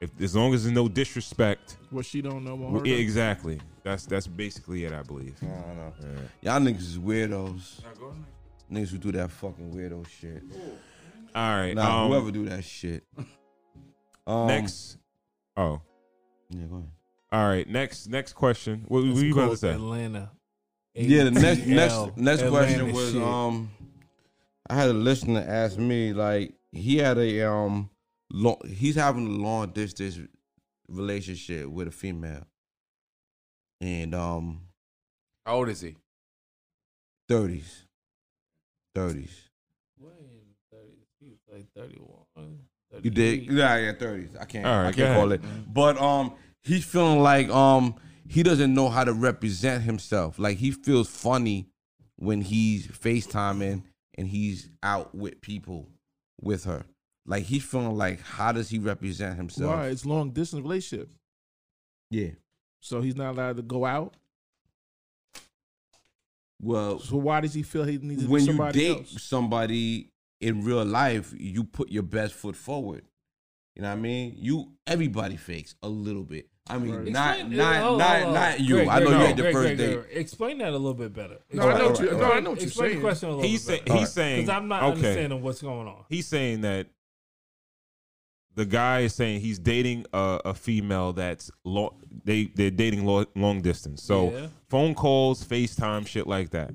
If 0.00 0.10
as 0.20 0.34
long 0.36 0.54
as 0.54 0.64
there's 0.64 0.74
no 0.74 0.88
disrespect. 0.88 1.76
What 1.90 2.04
she 2.06 2.22
don't 2.22 2.44
know 2.44 2.54
about 2.54 2.86
Yeah, 2.86 2.94
her. 2.96 3.00
exactly. 3.00 3.60
That's 3.82 4.04
that's 4.06 4.26
basically 4.26 4.84
it, 4.84 4.92
I 4.92 5.02
believe. 5.02 5.34
I 5.42 5.46
don't 5.46 5.76
know. 5.76 5.92
Y'all 6.42 6.60
niggas 6.60 6.80
is 6.80 6.98
weirdos. 6.98 7.80
Niggas 8.70 8.88
who 8.90 8.98
do 8.98 9.12
that 9.12 9.30
fucking 9.30 9.72
weirdo 9.72 10.06
shit. 10.08 10.42
All 11.34 11.56
right. 11.56 11.74
Nah, 11.74 12.04
um, 12.04 12.10
whoever 12.10 12.30
do 12.30 12.44
that 12.48 12.64
shit. 12.64 13.04
Um, 14.26 14.46
next. 14.46 14.96
Oh, 15.56 15.80
Yeah, 16.50 16.64
go 16.66 16.76
ahead. 16.76 16.88
all 17.32 17.48
right. 17.48 17.68
Next 17.68 18.08
next 18.08 18.34
question. 18.34 18.84
What 18.88 19.04
It's 19.04 19.18
were 19.18 19.24
you 19.24 19.32
about 19.32 19.50
to 19.50 19.56
say? 19.56 19.72
Atlanta. 19.72 20.30
Yeah, 21.08 21.24
the 21.24 21.30
next 21.30 21.66
next 21.66 22.16
next 22.16 22.42
Atlanta 22.42 22.50
question 22.50 22.92
was 22.92 23.12
shit. 23.12 23.22
um 23.22 23.70
I 24.68 24.74
had 24.74 24.88
a 24.88 24.94
listener 24.94 25.44
ask 25.46 25.78
me 25.78 26.12
like 26.12 26.54
he 26.72 26.98
had 26.98 27.18
a 27.18 27.50
um 27.50 27.90
long 28.30 28.60
he's 28.68 28.96
having 28.96 29.26
a 29.26 29.30
long 29.30 29.70
distance 29.70 30.18
relationship 30.88 31.66
with 31.66 31.88
a 31.88 31.90
female. 31.90 32.46
And 33.80 34.14
um 34.14 34.60
How 35.46 35.56
old 35.56 35.68
is 35.68 35.80
he? 35.80 35.96
30s. 37.30 37.84
30s. 38.96 39.28
like 41.52 41.66
31. 41.76 42.58
You 43.02 43.10
did? 43.10 43.46
Yeah, 43.46 43.76
yeah, 43.76 43.92
30s. 43.92 44.40
I 44.40 44.44
can't 44.44 44.66
All 44.66 44.78
right, 44.82 44.88
I 44.88 44.92
can't 44.92 45.14
call 45.16 45.32
it. 45.32 45.40
But 45.72 46.00
um 46.00 46.34
he's 46.62 46.84
feeling 46.84 47.20
like 47.20 47.48
um 47.50 47.94
he 48.30 48.44
doesn't 48.44 48.72
know 48.72 48.88
how 48.88 49.02
to 49.02 49.12
represent 49.12 49.82
himself. 49.82 50.38
Like 50.38 50.58
he 50.58 50.70
feels 50.70 51.08
funny 51.08 51.66
when 52.14 52.42
he's 52.42 52.86
FaceTiming 52.86 53.82
and 54.16 54.28
he's 54.28 54.70
out 54.84 55.12
with 55.14 55.40
people 55.40 55.88
with 56.40 56.62
her. 56.64 56.84
Like 57.26 57.42
he's 57.42 57.64
feeling 57.64 57.96
like 57.96 58.20
how 58.22 58.52
does 58.52 58.68
he 58.68 58.78
represent 58.78 59.36
himself? 59.36 59.74
Why? 59.74 59.88
It's 59.88 60.06
long 60.06 60.30
distance 60.30 60.62
relationship. 60.62 61.10
Yeah. 62.12 62.30
So 62.80 63.00
he's 63.00 63.16
not 63.16 63.32
allowed 63.32 63.56
to 63.56 63.62
go 63.62 63.84
out. 63.84 64.14
Well, 66.62 67.00
So 67.00 67.16
why 67.16 67.40
does 67.40 67.54
he 67.54 67.64
feel 67.64 67.82
he 67.82 67.98
needs 67.98 68.22
to 68.24 68.30
when 68.30 68.44
you 68.46 68.72
date 68.72 68.98
else? 68.98 69.22
somebody 69.22 70.10
in 70.40 70.64
real 70.64 70.84
life, 70.84 71.34
you 71.36 71.64
put 71.64 71.90
your 71.90 72.04
best 72.04 72.34
foot 72.34 72.54
forward. 72.54 73.02
You 73.74 73.82
know 73.82 73.88
what 73.88 73.98
I 73.98 74.00
mean? 74.00 74.34
You 74.38 74.72
everybody 74.86 75.36
fakes 75.36 75.74
a 75.82 75.88
little 75.88 76.22
bit. 76.22 76.48
I 76.70 76.78
mean, 76.78 76.94
Right. 76.94 77.08
not 77.12 77.38
Explain- 77.38 77.56
not 77.56 77.76
hold 77.82 77.92
on, 77.92 77.98
not 77.98 78.16
hold 78.22 78.26
on. 78.28 78.34
not 78.34 78.60
you. 78.60 78.74
Greg, 78.76 78.88
I 78.88 78.98
know 79.00 79.06
Greg, 79.06 79.20
you 79.20 79.26
had 79.26 79.36
the 79.36 79.42
Greg, 79.42 79.54
first 79.54 79.76
date. 79.76 79.98
Explain 80.18 80.58
that 80.58 80.68
a 80.68 80.72
little 80.72 80.94
bit 80.94 81.12
better. 81.12 81.38
No, 81.52 81.68
I 81.68 81.78
know 81.78 81.90
what 81.90 82.00
you- 82.00 82.06
Alright, 82.10 82.20
no, 82.20 82.32
I 82.32 82.40
know 82.40 82.50
what 82.50 82.58
you're 82.60 82.66
Explain 82.68 82.94
the 82.96 83.00
question 83.00 83.28
a 83.28 83.32
little 83.32 83.48
He's 83.48 83.66
bit 83.66 83.78
say, 83.78 83.84
better. 83.84 83.98
he's 84.00 84.12
saying 84.12 84.40
Because 84.42 84.56
I'm 84.56 84.68
not 84.68 84.82
okay. 84.82 84.92
understanding 84.92 85.42
what's 85.42 85.62
going 85.62 85.86
on. 85.88 86.04
He's 86.08 86.26
saying 86.26 86.60
that 86.62 86.86
the 88.54 88.66
guy 88.66 89.00
is 89.00 89.14
saying 89.14 89.40
he's 89.40 89.58
dating 89.58 90.06
a, 90.12 90.40
a 90.46 90.54
female 90.54 91.12
that's 91.12 91.50
long. 91.64 92.02
They 92.24 92.46
they're 92.46 92.70
dating 92.70 93.04
long, 93.06 93.26
long 93.36 93.60
distance. 93.62 94.02
So 94.02 94.32
Yeah. 94.32 94.46
phone 94.68 94.94
calls, 94.94 95.44
FaceTime, 95.44 96.06
shit 96.06 96.26
like 96.26 96.50
that. 96.50 96.72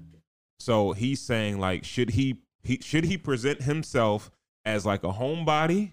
So 0.59 0.93
he's 0.93 1.21
saying 1.21 1.59
like, 1.59 1.83
should 1.83 2.11
he 2.11 2.37
he 2.63 2.79
should 2.81 3.03
he 3.03 3.17
present 3.17 3.63
himself 3.63 4.31
as 4.63 4.85
like 4.85 5.03
a 5.03 5.11
homebody, 5.13 5.91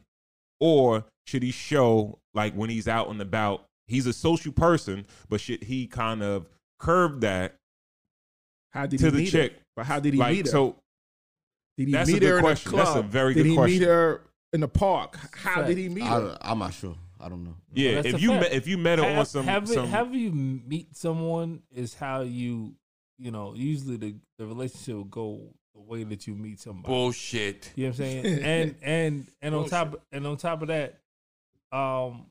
or 0.60 1.04
should 1.26 1.42
he 1.42 1.50
show 1.50 2.20
like 2.32 2.54
when 2.54 2.70
he's 2.70 2.86
out 2.88 3.08
and 3.10 3.20
about? 3.20 3.66
He's 3.92 4.06
a 4.06 4.12
social 4.12 4.52
person, 4.52 5.06
but 5.28 5.40
should 5.40 5.62
he 5.62 5.86
kind 5.86 6.22
of 6.22 6.48
curb 6.78 7.20
that 7.20 7.56
How 8.70 8.86
did 8.86 8.98
to 9.00 9.04
he 9.06 9.10
the 9.10 9.18
meet 9.18 9.30
chick? 9.30 9.52
her? 9.52 9.58
But 9.76 9.86
how 9.86 10.00
did 10.00 10.14
he 10.14 10.18
like 10.20 10.34
meet 10.36 10.46
her? 10.46 10.50
so, 10.52 10.76
did 11.76 11.88
he 11.88 11.92
that's 11.92 12.08
a 12.08 12.12
meet 12.14 12.20
good 12.20 12.30
her 12.30 12.40
question. 12.40 12.72
in 12.74 12.78
a 12.80 12.84
That's 12.84 12.96
a 12.96 13.02
very 13.02 13.34
did 13.34 13.44
good 13.44 13.50
he 13.50 13.58
meet 13.58 13.82
her 13.82 14.22
in 14.52 14.60
the 14.60 14.68
park? 14.68 15.16
How 15.34 15.56
Fact. 15.56 15.68
did 15.68 15.78
he 15.78 15.88
meet 15.88 16.04
I, 16.04 16.20
her? 16.20 16.38
I'm 16.40 16.58
not 16.58 16.74
sure. 16.74 16.96
I 17.20 17.28
don't 17.28 17.44
know. 17.44 17.54
yeah. 17.72 17.96
that's 18.02 18.08
If 18.14 18.20
you 18.22 18.32
met, 18.32 18.52
if 18.52 18.66
you 18.66 18.76
met 18.78 18.98
her 18.98 19.04
on 19.04 19.24
some 19.26 19.44
have, 19.46 19.68
some 19.68 19.86
have 19.88 20.14
you 20.14 20.32
meet 20.32 20.96
someone 20.96 21.62
is 21.70 21.94
how 21.94 22.22
you 22.22 22.74
you 23.18 23.30
know 23.30 23.54
usually 23.54 23.96
the, 23.96 24.14
the 24.38 24.46
relationship 24.46 24.94
will 24.96 25.04
go 25.04 25.40
the 25.74 25.80
way 25.80 26.02
that 26.04 26.26
you 26.26 26.34
meet 26.34 26.58
somebody. 26.60 26.92
Bullshit. 26.92 27.70
You 27.76 27.84
know 27.84 27.90
what 27.90 28.00
I'm 28.00 28.04
saying? 28.04 28.26
and 28.42 28.74
and 28.82 29.26
and 29.40 29.54
on 29.54 29.68
top 29.68 30.02
and 30.10 30.26
on 30.26 30.36
top 30.36 30.62
of 30.62 30.68
that, 30.68 30.98
um, 31.70 32.26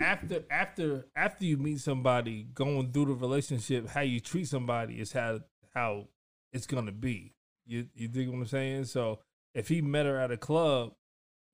after 0.00 0.44
after 0.50 1.06
after 1.16 1.44
you 1.44 1.56
meet 1.56 1.80
somebody, 1.80 2.44
going 2.54 2.92
through 2.92 3.06
the 3.06 3.14
relationship, 3.14 3.88
how 3.88 4.00
you 4.00 4.20
treat 4.20 4.48
somebody 4.48 5.00
is 5.00 5.12
how 5.12 5.40
how 5.74 6.08
it's 6.52 6.66
gonna 6.66 6.92
be. 6.92 7.32
You 7.66 7.88
you 7.94 8.08
dig 8.08 8.28
what 8.28 8.36
I'm 8.36 8.46
saying? 8.46 8.84
So 8.86 9.20
if 9.54 9.68
he 9.68 9.80
met 9.80 10.06
her 10.06 10.18
at 10.18 10.30
a 10.30 10.36
club 10.36 10.92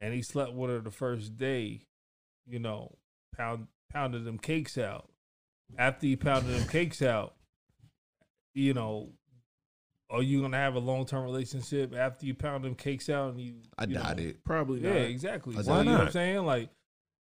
and 0.01 0.15
he 0.15 0.23
slept 0.23 0.53
with 0.55 0.71
her 0.71 0.81
the 0.81 0.91
first 0.91 1.37
day, 1.37 1.83
you 2.47 2.59
know, 2.59 2.97
pound 3.37 3.67
pounded 3.93 4.25
them 4.25 4.39
cakes 4.39 4.79
out. 4.79 5.09
After 5.79 6.07
he 6.07 6.17
pounded 6.17 6.53
them 6.55 6.67
cakes 6.69 7.01
out, 7.03 7.35
you 8.55 8.75
know, 8.75 9.11
are 10.11 10.23
you 10.23 10.41
gonna 10.41 10.57
have 10.57 10.75
a 10.75 10.81
long 10.81 11.07
term 11.07 11.23
relationship 11.25 11.95
after 11.95 12.27
you 12.27 12.35
pound 12.35 12.65
them 12.65 12.75
cakes 12.75 13.09
out 13.09 13.33
and 13.33 13.41
you? 13.41 13.55
I 13.79 13.85
you 13.85 13.95
doubt 13.95 14.17
know, 14.17 14.25
it. 14.25 14.45
Probably 14.45 14.81
Yeah, 14.81 14.95
not. 14.95 15.03
exactly. 15.03 15.57
I 15.57 15.63
So 15.63 15.71
Why 15.71 15.79
you 15.79 15.85
know 15.85 15.93
what 15.93 16.01
I'm 16.07 16.11
saying? 16.13 16.45
Like, 16.45 16.71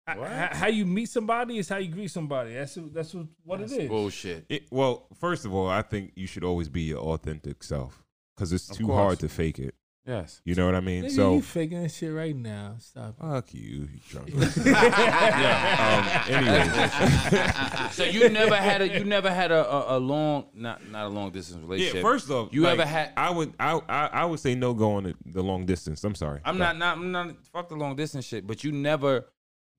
H- 0.07 0.17
h- 0.19 0.49
how 0.57 0.67
you 0.67 0.85
meet 0.85 1.09
somebody 1.09 1.57
is 1.57 1.67
how 1.69 1.77
you 1.77 1.89
greet 1.91 2.11
somebody. 2.11 2.53
That's 2.53 2.77
that's 2.93 3.13
what, 3.13 3.25
what 3.43 3.61
it 3.61 3.71
is. 3.71 3.89
Bullshit. 3.89 4.45
It, 4.49 4.63
well, 4.71 5.07
first 5.19 5.45
of 5.45 5.53
all, 5.53 5.67
I 5.67 5.81
think 5.81 6.11
you 6.15 6.27
should 6.27 6.43
always 6.43 6.69
be 6.69 6.81
your 6.83 6.99
authentic 6.99 7.63
self 7.63 8.03
because 8.35 8.53
it's 8.53 8.69
Of 8.69 8.77
too 8.77 8.85
course. 8.87 8.97
hard 8.97 9.19
to 9.19 9.29
fake 9.29 9.57
it. 9.59 9.73
Yes. 10.07 10.39
You 10.45 10.53
know 10.53 10.67
what 10.67 10.75
I 10.75 10.81
mean? 10.81 11.05
Nigga, 11.05 11.11
so 11.15 11.33
you 11.33 11.41
faking 11.41 11.81
this 11.81 11.95
shit 11.97 12.13
right 12.13 12.35
now. 12.35 12.75
Stop. 12.77 13.17
fuck 13.19 13.51
you, 13.55 13.61
you 13.91 13.99
drunk. 14.07 14.29
yeah. 14.65 16.25
Um, 16.27 16.33
anyway, 16.35 17.89
So 17.91 18.03
you 18.03 18.29
never 18.29 18.55
had 18.55 18.81
a 18.81 18.87
you 18.99 19.03
never 19.03 19.31
had 19.33 19.51
a, 19.51 19.67
a, 19.67 19.97
a 19.97 19.99
long 19.99 20.45
not 20.53 20.87
not 20.91 21.05
a 21.05 21.09
long 21.09 21.31
distance 21.31 21.61
relationship. 21.63 21.95
yeah. 21.95 22.01
First 22.01 22.29
off, 22.29 22.49
You 22.51 22.61
like, 22.61 22.73
ever 22.73 22.85
had- 22.85 23.13
I 23.17 23.31
would, 23.31 23.53
I, 23.59 23.79
I, 23.89 24.05
I 24.13 24.25
would 24.25 24.39
say 24.39 24.53
no 24.55 24.75
go 24.75 24.93
on 24.93 25.03
the, 25.05 25.15
the 25.25 25.41
long 25.41 25.65
distance. 25.65 26.03
I'm 26.03 26.13
sorry. 26.15 26.39
I'm 26.45 26.59
not 26.59 26.77
not 26.77 26.97
I'm 26.97 27.11
not 27.11 27.35
fuck 27.51 27.69
the 27.69 27.75
long 27.75 27.95
distance 27.95 28.25
shit, 28.25 28.45
but 28.45 28.63
you 28.63 28.71
never 28.71 29.25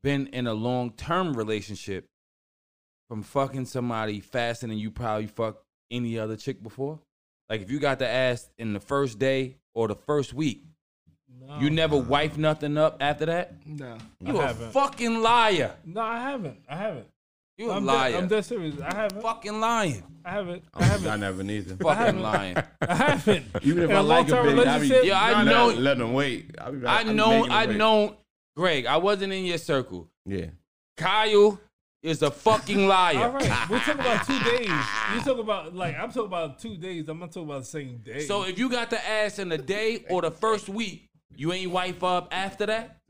been 0.06 0.28
in 0.28 0.46
a 0.46 0.54
long 0.54 0.92
term 0.92 1.34
relationship 1.34 2.06
from 3.08 3.24
fucking 3.24 3.64
somebody 3.66 4.20
faster 4.20 4.68
than 4.68 4.78
you 4.78 4.88
probably 4.92 5.26
fucked 5.26 5.64
any 5.90 6.16
other 6.16 6.36
chick 6.36 6.62
before. 6.62 7.00
Like 7.50 7.60
if 7.60 7.72
you 7.72 7.80
got 7.80 7.98
the 7.98 8.06
ass 8.08 8.48
in 8.56 8.72
the 8.72 8.78
first 8.78 9.18
day 9.18 9.56
or 9.74 9.88
the 9.88 9.96
first 9.96 10.32
week, 10.32 10.62
No, 11.44 11.58
you 11.58 11.70
never 11.70 11.96
wife 11.96 12.38
nothing 12.38 12.78
up 12.78 12.98
after 13.00 13.26
that. 13.26 13.54
No. 13.66 13.98
You 14.20 14.38
I 14.38 14.44
a 14.44 14.46
haven't. 14.46 14.70
fucking 14.72 15.22
liar. 15.22 15.72
no, 15.84 16.00
I 16.02 16.20
haven't. 16.20 16.58
I 16.68 16.76
haven't. 16.76 17.06
You 17.58 17.70
a 17.70 17.76
I'm, 17.76 17.86
de- 17.86 17.92
liar. 17.92 18.16
I'm 18.16 18.28
dead 18.28 18.44
serious. 18.44 18.80
I 18.80 18.94
haven't. 18.94 19.22
fucking 19.22 19.58
lying. 19.60 20.04
I 20.24 20.30
haven't. 20.30 20.62
I 20.72 20.82
I 20.82 20.84
haven't. 20.84 21.10
I 21.10 21.16
never 21.16 21.42
neither. 21.42 21.74
Fucking 21.76 21.98
haven't. 21.98 22.22
lying. 22.22 22.56
I 22.80 22.94
haven't. 22.94 23.44
Even 23.62 23.82
if 23.84 23.90
In 23.90 23.96
I 23.96 24.00
a 24.00 24.02
like 24.02 24.28
a 24.28 24.34
long-term 24.34 24.46
bitch, 24.46 24.66
I 24.66 24.78
be, 24.78 24.82
relationship, 24.84 25.04
Yeah, 25.04 25.20
I 25.20 25.42
know- 25.42 25.66
Let, 25.68 25.78
let 25.78 25.98
them 25.98 26.12
wait. 26.12 26.50
I, 26.60 26.70
be, 26.70 26.86
I 26.86 27.00
I'm 27.00 27.16
know 27.16 27.46
I 27.48 27.66
know 27.66 28.16
Greg, 28.56 28.86
I 28.86 28.96
wasn't 28.96 29.32
in 29.32 29.44
your 29.44 29.58
circle. 29.58 30.08
Yeah. 30.24 30.46
Kyle 30.96 31.60
is 32.02 32.22
a 32.22 32.30
fucking 32.30 32.88
liar. 32.88 33.18
All 33.18 33.30
right, 33.32 33.68
we're 33.68 33.78
talking 33.80 34.00
about 34.00 34.26
two 34.26 34.38
days. 34.56 34.68
You 34.68 35.20
talk 35.20 35.38
about 35.38 35.74
like 35.74 35.96
I'm 35.98 36.08
talking 36.08 36.26
about 36.26 36.58
two 36.58 36.76
days. 36.76 37.08
I'm 37.08 37.18
not 37.18 37.32
talking 37.32 37.48
about 37.48 37.60
the 37.60 37.66
same 37.66 37.98
day. 37.98 38.20
So 38.20 38.44
if 38.44 38.58
you 38.58 38.70
got 38.70 38.90
the 38.90 39.06
ass 39.06 39.38
in 39.38 39.50
the 39.50 39.58
day 39.58 40.04
or 40.08 40.22
the 40.22 40.30
first 40.30 40.68
week, 40.68 41.10
you 41.34 41.52
ain't 41.52 41.70
wife 41.70 42.02
up 42.02 42.28
after 42.32 42.66
that? 42.66 43.00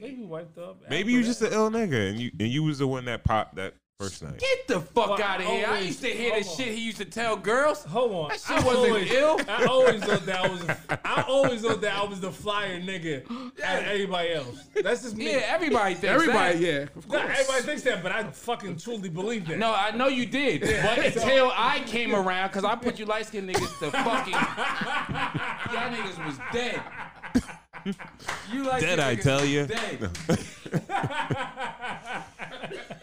maybe 0.00 0.16
you 0.22 0.26
wiped 0.26 0.58
up. 0.58 0.82
Maybe 0.90 1.12
you 1.12 1.22
just 1.22 1.40
an 1.42 1.52
ill 1.52 1.70
nigga, 1.70 2.10
and 2.10 2.18
you 2.18 2.30
and 2.38 2.48
you 2.48 2.64
was 2.64 2.78
the 2.78 2.86
one 2.86 3.04
that 3.04 3.24
popped 3.24 3.56
that 3.56 3.74
first 3.98 4.22
night. 4.22 4.38
Get 4.38 4.68
the 4.68 4.80
fuck 4.80 5.08
Well, 5.10 5.22
out 5.22 5.40
of 5.40 5.46
I 5.46 5.50
here. 5.50 5.66
I 5.68 5.78
used 5.80 6.02
to 6.02 6.08
hear 6.08 6.38
the 6.38 6.44
shit 6.44 6.68
he 6.68 6.80
used 6.84 6.98
to 6.98 7.04
tell 7.06 7.36
girls. 7.36 7.82
Hold 7.84 8.12
on. 8.12 8.28
That 8.28 8.40
shit 8.40 8.50
I 8.50 8.64
wasn't 8.66 8.86
always, 8.88 9.10
ill. 9.10 9.40
I 9.48 9.64
always 9.64 10.04
thought 10.04 10.26
that 10.26 10.44
I 10.44 10.48
was. 10.48 10.62
I 11.04 11.22
always 11.26 11.62
thought 11.62 11.80
that 11.80 11.96
I 11.96 12.04
was 12.04 12.20
the 12.20 12.30
flyer 12.30 12.78
nigga 12.80 13.22
at 13.62 13.84
everybody 13.84 14.32
else. 14.34 14.64
That's 14.82 15.02
just 15.02 15.16
me. 15.16 15.32
Yeah, 15.32 15.42
everybody 15.46 15.94
thinks 15.94 16.04
Everybody, 16.14 16.58
that. 16.58 16.64
yeah. 16.64 16.86
Of 16.96 17.08
Nah, 17.08 17.18
everybody 17.20 17.62
thinks 17.62 17.82
that, 17.82 18.02
but 18.02 18.12
I 18.12 18.24
fucking 18.24 18.76
truly 18.78 19.08
believe 19.08 19.46
that. 19.48 19.58
No, 19.58 19.72
I 19.74 19.92
know 19.92 20.08
you 20.08 20.26
did. 20.26 20.60
But 20.60 20.98
until 21.06 21.50
I 21.54 21.80
came 21.86 22.14
around, 22.14 22.48
because 22.48 22.64
I 22.64 22.74
put 22.76 22.98
you 22.98 23.06
light 23.06 23.26
skinned 23.26 23.48
niggas 23.48 23.78
to 23.78 23.90
fucking. 23.90 24.32
Y'all 25.72 25.90
niggas 25.90 26.26
was 26.26 26.38
dead. 26.52 26.82
You 28.52 28.64
like 28.64 28.80
Dead, 28.82 28.98
I 28.98 29.14
tell 29.14 29.44
you. 29.44 29.66
Dead. 29.66 30.10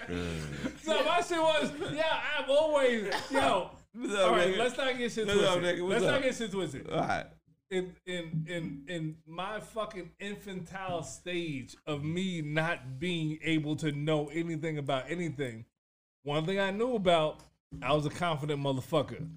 So 0.97 1.03
my 1.05 1.21
shit 1.21 1.37
was, 1.39 1.71
yeah, 1.93 2.19
I'm 2.37 2.49
always, 2.49 3.13
yo. 3.31 3.71
What's 3.95 4.13
All 4.15 4.25
up, 4.25 4.31
right, 4.31 4.47
nigga? 4.47 4.57
let's 4.57 4.77
not 4.77 4.97
get 4.97 5.11
shit 5.11 5.27
What's 5.27 5.39
up, 5.43 5.59
twisted. 5.59 5.77
nigga? 5.79 5.81
What's 5.87 6.01
Let's 6.01 6.05
not 6.11 6.23
get 6.23 6.35
shit 6.35 6.51
twisted. 6.51 6.89
All 6.89 6.99
right. 6.99 7.25
in 7.69 7.95
in 8.07 8.45
in 8.47 8.83
in 8.87 9.15
my 9.27 9.59
fucking 9.59 10.09
infantile 10.19 11.03
stage 11.03 11.75
of 11.85 12.03
me 12.03 12.41
not 12.41 12.99
being 12.99 13.37
able 13.43 13.75
to 13.77 13.91
know 13.91 14.29
anything 14.29 14.77
about 14.79 15.05
anything, 15.09 15.65
one 16.23 16.45
thing 16.45 16.59
I 16.59 16.71
knew 16.71 16.95
about, 16.95 17.41
I 17.83 17.93
was 17.93 18.05
a 18.07 18.09
confident 18.09 18.61
motherfucker. 18.61 19.27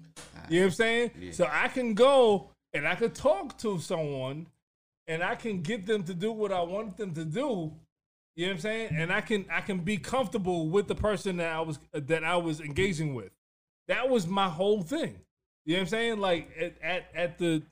You 0.49 0.59
know 0.61 0.65
what 0.65 0.65
I'm 0.65 0.71
saying? 0.71 1.11
So 1.33 1.47
I 1.51 1.67
can 1.67 1.93
go 1.93 2.49
and 2.73 2.87
I 2.87 2.95
could 2.95 3.13
talk 3.13 3.57
to 3.59 3.77
someone 3.79 4.47
and 5.07 5.21
I 5.23 5.35
can 5.35 5.61
get 5.61 5.85
them 5.85 6.03
to 6.03 6.13
do 6.15 6.31
what 6.31 6.51
I 6.51 6.61
want 6.61 6.97
them 6.97 7.13
to 7.13 7.25
do. 7.25 7.73
You 8.37 8.45
know 8.45 8.51
what 8.51 8.55
I'm 8.57 8.61
saying? 8.61 8.89
And 8.95 9.11
I 9.11 9.21
can 9.21 9.45
I 9.51 9.61
can 9.61 9.79
be 9.79 9.97
comfortable 9.97 10.69
with 10.69 10.87
the 10.87 10.93
person 10.93 11.37
that 11.37 11.51
I 11.51 11.61
was 11.61 11.79
that 11.91 12.23
I 12.23 12.35
was 12.37 12.61
engaging 12.61 13.15
with. 13.15 13.31
That 13.87 14.09
was 14.09 14.27
my 14.27 14.47
whole 14.47 14.83
thing. 14.83 15.17
You 15.65 15.73
know 15.73 15.79
what 15.79 15.81
I'm 15.81 15.87
saying? 15.87 16.19
Like 16.19 16.51
at 16.57 16.75
at, 16.83 17.05
at 17.15 17.37
the 17.39 17.63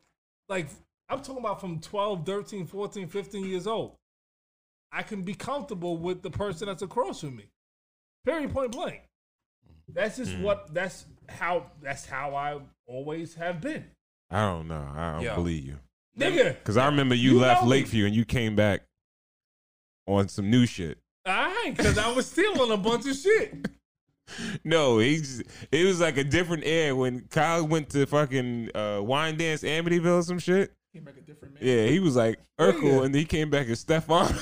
like 0.49 0.67
I'm 1.07 1.19
talking 1.21 1.37
about 1.37 1.61
from 1.61 1.79
12, 1.79 2.25
13, 2.25 2.65
14, 2.65 3.07
15 3.07 3.45
years 3.45 3.67
old. 3.67 3.95
I 4.91 5.03
can 5.03 5.21
be 5.21 5.35
comfortable 5.35 5.97
with 5.97 6.23
the 6.23 6.31
person 6.31 6.67
that's 6.67 6.81
across 6.81 7.19
from 7.19 7.35
me. 7.35 7.51
Period 8.25 8.51
point 8.51 8.71
blank. 8.71 9.03
That's 9.87 10.17
just 10.17 10.31
hmm. 10.31 10.41
what 10.41 10.73
that's 10.73 11.05
how 11.29 11.67
that's 11.79 12.07
how 12.07 12.33
I 12.33 12.59
always 12.87 13.35
have 13.35 13.61
been. 13.61 13.85
I 14.31 14.41
don't 14.47 14.67
know. 14.67 14.87
I 14.95 15.11
don't 15.11 15.21
Yo. 15.21 15.35
believe 15.35 15.63
you. 15.63 15.77
Nigga. 16.17 16.55
Because 16.55 16.77
I 16.77 16.87
remember 16.87 17.13
you, 17.13 17.33
You 17.33 17.39
left 17.41 17.61
know 17.61 17.69
me. 17.69 17.75
Lakeview 17.77 18.07
and 18.07 18.15
you 18.15 18.25
came 18.25 18.55
back 18.55 18.81
on 20.07 20.27
some 20.27 20.49
new 20.49 20.65
shit. 20.65 20.97
Alright, 21.27 21.75
because 21.75 21.97
I 21.97 22.11
was 22.11 22.27
stealing 22.27 22.71
a 22.71 22.77
bunch 22.77 23.05
of 23.07 23.15
shit. 23.15 23.67
No, 24.63 24.97
he's 24.97 25.43
it 25.71 25.85
was 25.85 25.99
like 26.01 26.17
a 26.17 26.23
different 26.23 26.63
air 26.65 26.95
when 26.95 27.27
Kyle 27.29 27.63
went 27.67 27.91
to 27.91 28.07
fucking 28.07 28.71
uh, 28.73 28.99
wine 29.03 29.37
dance 29.37 29.61
Amityville 29.61 30.17
or 30.17 30.23
some 30.23 30.39
shit. 30.39 30.73
Came 30.95 31.03
back 31.03 31.13
a 31.15 31.21
different 31.21 31.53
man. 31.53 31.63
Yeah, 31.63 31.85
he 31.85 31.99
was 31.99 32.15
like 32.15 32.39
Urkel, 32.59 32.83
Yeah. 32.83 33.03
and 33.03 33.13
he 33.13 33.23
came 33.23 33.51
back 33.51 33.67
as 33.67 33.81
Stefan. 33.81 34.25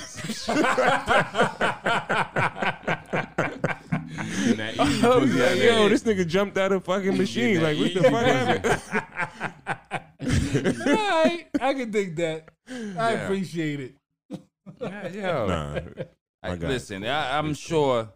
Yo, 4.53 5.89
this 5.89 6.03
nigga 6.03 6.27
jumped 6.27 6.57
out 6.57 6.71
of 6.71 6.83
fucking 6.85 7.17
machine. 7.17 7.61
Like, 7.61 7.77
what 7.77 7.93
the 7.93 8.03
fuck 8.03 8.25
happened? 8.25 8.81
Alright, 10.87 11.47
I 11.59 11.73
can 11.73 11.91
dig 11.91 12.15
that. 12.17 12.49
I 12.97 13.11
appreciate 13.11 13.79
it. 13.79 13.95
Yeah, 14.79 15.07
yo. 15.13 15.47
Nah, 15.47 15.79
I, 16.41 16.55
listen, 16.55 17.05
I, 17.05 17.37
I'm 17.37 17.53
sure. 17.53 18.09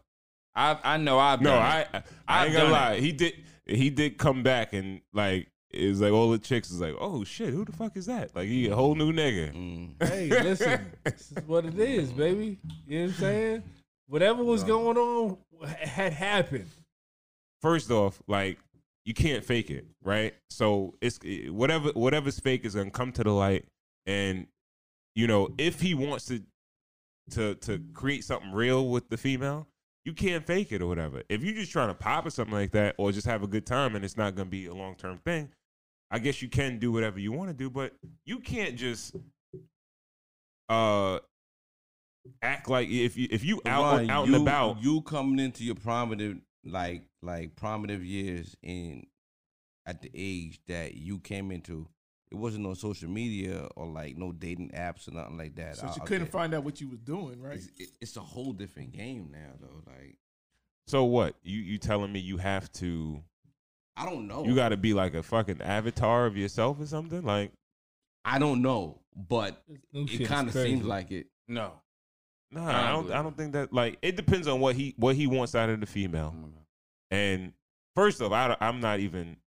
I 0.56 0.78
I 0.84 0.98
know 0.98 1.20
I've 1.20 1.42
no, 1.42 1.52
done 1.52 1.62
I 1.62 1.80
it. 1.82 1.88
I, 1.94 2.04
I 2.28 2.46
ain't 2.46 2.54
gonna 2.54 2.66
done 2.66 2.72
lie. 2.74 3.00
He 3.00 3.12
did 3.12 3.34
he 3.66 3.90
did 3.90 4.18
come 4.18 4.44
back 4.44 4.74
and 4.74 5.02
like 5.14 5.50
it 5.70 5.90
was 5.90 6.02
like 6.02 6.12
all 6.12 6.32
the 6.32 6.40
chicks 6.40 6.72
is 6.72 6.80
like, 6.82 6.96
oh 7.00 7.24
shit, 7.24 7.54
who 7.54 7.66
the 7.66 7.72
fuck 7.72 7.96
is 7.98 8.06
that? 8.08 8.36
Like 8.36 8.48
he 8.48 8.68
a 8.68 8.76
whole 8.76 8.96
new 8.96 9.12
nigga. 9.12 9.54
Mm. 9.54 10.08
Hey, 10.08 10.30
listen, 10.30 10.92
this 11.04 11.32
is 11.32 11.44
what 11.46 11.66
it 11.66 11.78
is, 11.78 12.12
baby. 12.12 12.58
You 12.88 13.00
know 13.00 13.06
what 13.06 13.14
I'm 13.14 13.20
saying? 13.20 13.64
Whatever 14.08 14.44
was 14.44 14.64
going 14.64 14.98
on 14.98 15.38
had 15.66 16.14
happened. 16.14 16.70
first 17.62 17.92
off, 17.92 18.22
like 18.28 18.58
you 19.06 19.14
can't 19.14 19.44
fake 19.44 19.70
it, 19.70 19.86
right? 20.04 20.34
So 20.50 20.96
it's 21.02 21.20
whatever 21.50 21.90
whatever's 21.90 22.40
fake 22.40 22.66
is 22.66 22.76
gonna 22.76 22.90
come 22.92 23.12
to 23.14 23.24
the 23.24 23.32
light, 23.32 23.66
and 24.06 24.48
you 25.18 25.26
know 25.26 25.50
if 25.58 25.82
he 25.82 25.96
wants 25.96 26.26
to 26.26 26.44
to 27.32 27.56
to 27.56 27.82
create 27.94 28.24
something 28.24 28.52
real 28.52 28.88
with 28.88 29.10
the 29.10 29.18
female, 29.18 29.68
you 30.06 30.14
can't 30.14 30.46
fake 30.46 30.72
it 30.72 30.80
or 30.80 30.86
whatever. 30.86 31.24
If 31.28 31.44
you're 31.44 31.56
just 31.56 31.72
trying 31.72 31.88
to 31.88 31.96
pop 31.96 32.28
or 32.28 32.30
something 32.30 32.54
like 32.54 32.72
that, 32.72 32.94
or 33.00 33.12
just 33.12 33.26
have 33.26 33.42
a 33.42 33.48
good 33.48 33.66
time 33.66 33.96
and 33.96 34.06
it's 34.06 34.16
not 34.16 34.36
gonna 34.36 34.50
be 34.50 34.68
a 34.68 34.76
long 34.76 34.96
term 34.96 35.18
thing, 35.26 35.50
I 36.12 36.20
guess 36.20 36.42
you 36.44 36.50
can 36.50 36.78
do 36.78 36.92
whatever 36.92 37.20
you 37.20 37.32
want 37.32 37.50
to 37.50 37.56
do, 37.56 37.68
but 37.68 37.94
you 38.26 38.40
can't 38.40 38.76
just 38.76 39.16
uh 40.70 41.18
act 42.44 42.70
like 42.70 42.88
if 42.88 43.18
you 43.18 43.28
if 43.32 43.44
you 43.44 43.60
out 43.66 43.98
Ron, 43.98 44.10
out 44.12 44.28
you, 44.28 44.36
and 44.36 44.44
about. 44.44 44.84
You 44.84 45.02
coming 45.02 45.44
into 45.44 45.64
your 45.64 45.76
prominent 45.76 46.44
like 46.64 47.06
like 47.24 47.56
prominent 47.56 48.04
years 48.04 48.56
in 48.62 49.08
at 49.88 50.04
the 50.04 50.12
age 50.14 50.60
that 50.68 50.94
you 50.94 51.18
came 51.18 51.50
into, 51.50 51.88
it 52.32 52.36
wasn't 52.36 52.66
on 52.66 52.76
social 52.76 53.10
media 53.10 53.68
or 53.76 53.88
like 53.88 54.18
no 54.18 54.32
dating 54.32 54.72
apps 54.72 55.08
or 55.08 55.12
nothing 55.12 55.38
like 55.38 55.56
that. 55.56 55.78
So 55.78 55.88
out- 55.88 55.96
you 55.96 56.02
couldn't 56.04 56.24
there. 56.26 56.32
find 56.32 56.54
out 56.54 56.64
what 56.64 56.82
you 56.82 56.88
was 56.90 57.00
doing, 57.00 57.42
right? 57.42 57.56
It's, 57.56 57.70
it- 57.78 57.92
it's 58.02 58.18
a 58.18 58.22
whole 58.22 58.54
different 58.54 58.92
game 58.92 59.30
now, 59.32 59.54
though. 59.62 59.82
Like 59.86 60.18
So 60.88 61.04
what? 61.06 61.36
You 61.44 61.60
you 61.60 61.78
telling 61.78 62.12
me 62.12 62.20
you 62.20 62.38
have 62.38 62.72
to 62.74 63.24
I 63.96 64.06
don't 64.06 64.28
know. 64.28 64.44
you 64.46 64.56
got 64.56 64.70
to 64.70 64.78
be 64.78 64.94
like 64.94 65.14
a 65.14 65.24
fucking 65.24 65.62
avatar 65.62 66.26
of 66.26 66.36
yourself 66.38 66.80
or 66.80 66.86
something? 66.86 67.24
Like 67.24 67.52
I 68.26 68.40
don't 68.40 68.62
know, 68.62 69.00
but 69.16 69.64
New 69.94 70.06
it 70.10 70.28
kind 70.28 70.48
of 70.50 70.54
seems 70.54 70.84
like 70.86 71.12
it. 71.12 71.28
no. 71.48 71.72
nah, 72.52 72.68
I 72.70 72.90
I 72.90 72.92
don't 72.92 73.08
don't 73.08 73.18
I 73.18 73.24
don't 73.24 73.38
think 73.38 73.54
that 73.54 73.72
like 73.72 73.98
it 74.02 74.16
depends 74.18 74.48
on 74.48 74.60
what 74.60 74.76
he 74.76 74.94
what 74.98 75.16
he 75.16 75.28
wants 75.28 75.56
out 75.56 75.70
of 75.70 75.80
the 75.80 75.86
female. 75.86 76.36
And 77.10 77.54
first 77.96 78.22
off, 78.22 78.34
I, 78.34 78.58
am 78.60 78.82
not 78.82 79.00
even 79.00 79.38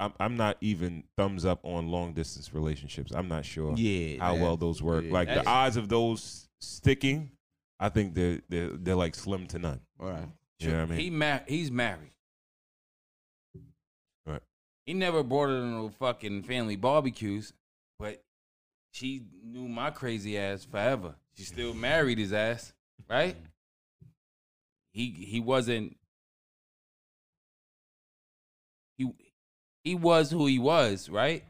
I'm 0.00 0.12
I'm 0.18 0.36
not 0.36 0.56
even 0.60 1.04
thumbs 1.16 1.44
up 1.44 1.60
on 1.62 1.88
long 1.88 2.12
distance 2.14 2.52
relationships. 2.52 3.12
I'm 3.14 3.28
not 3.28 3.44
sure 3.44 3.74
Yeah, 3.76 4.18
how 4.20 4.34
well 4.34 4.56
those 4.56 4.82
work. 4.82 5.04
yeah, 5.04 5.12
like 5.12 5.28
the 5.28 5.46
odds 5.46 5.76
of 5.76 5.88
those 5.88 6.48
sticking, 6.60 7.30
I 7.78 7.88
think 7.90 8.14
they're 8.14 8.40
they're 8.48 8.70
they're 8.70 8.94
like 8.96 9.14
slim 9.14 9.46
to 9.48 9.58
none. 9.58 9.80
All 10.00 10.08
right. 10.10 10.28
You 10.58 10.68
know 10.70 10.76
what 10.78 10.82
I 10.82 10.86
mean? 10.86 10.98
He 10.98 11.10
mean? 11.10 11.18
ma- 11.18 11.40
he's 11.46 11.70
married. 11.70 12.12
Right. 14.26 14.42
He 14.86 14.94
never 14.94 15.22
brought 15.22 15.48
her 15.50 15.60
to 15.60 15.66
no 15.66 15.88
fucking 15.90 16.42
family 16.44 16.76
barbecues, 16.76 17.52
but 17.98 18.22
she 18.92 19.22
knew 19.44 19.68
my 19.68 19.90
crazy 19.90 20.38
ass 20.38 20.64
forever. 20.64 21.14
She 21.34 21.44
still 21.44 21.74
married 21.74 22.18
his 22.18 22.32
ass, 22.32 22.72
right? 23.08 23.36
he 24.92 25.10
he 25.10 25.40
wasn't 25.40 25.96
he 28.96 29.12
he 29.84 29.94
was 29.94 30.30
who 30.30 30.46
he 30.46 30.58
was, 30.58 31.08
right? 31.08 31.44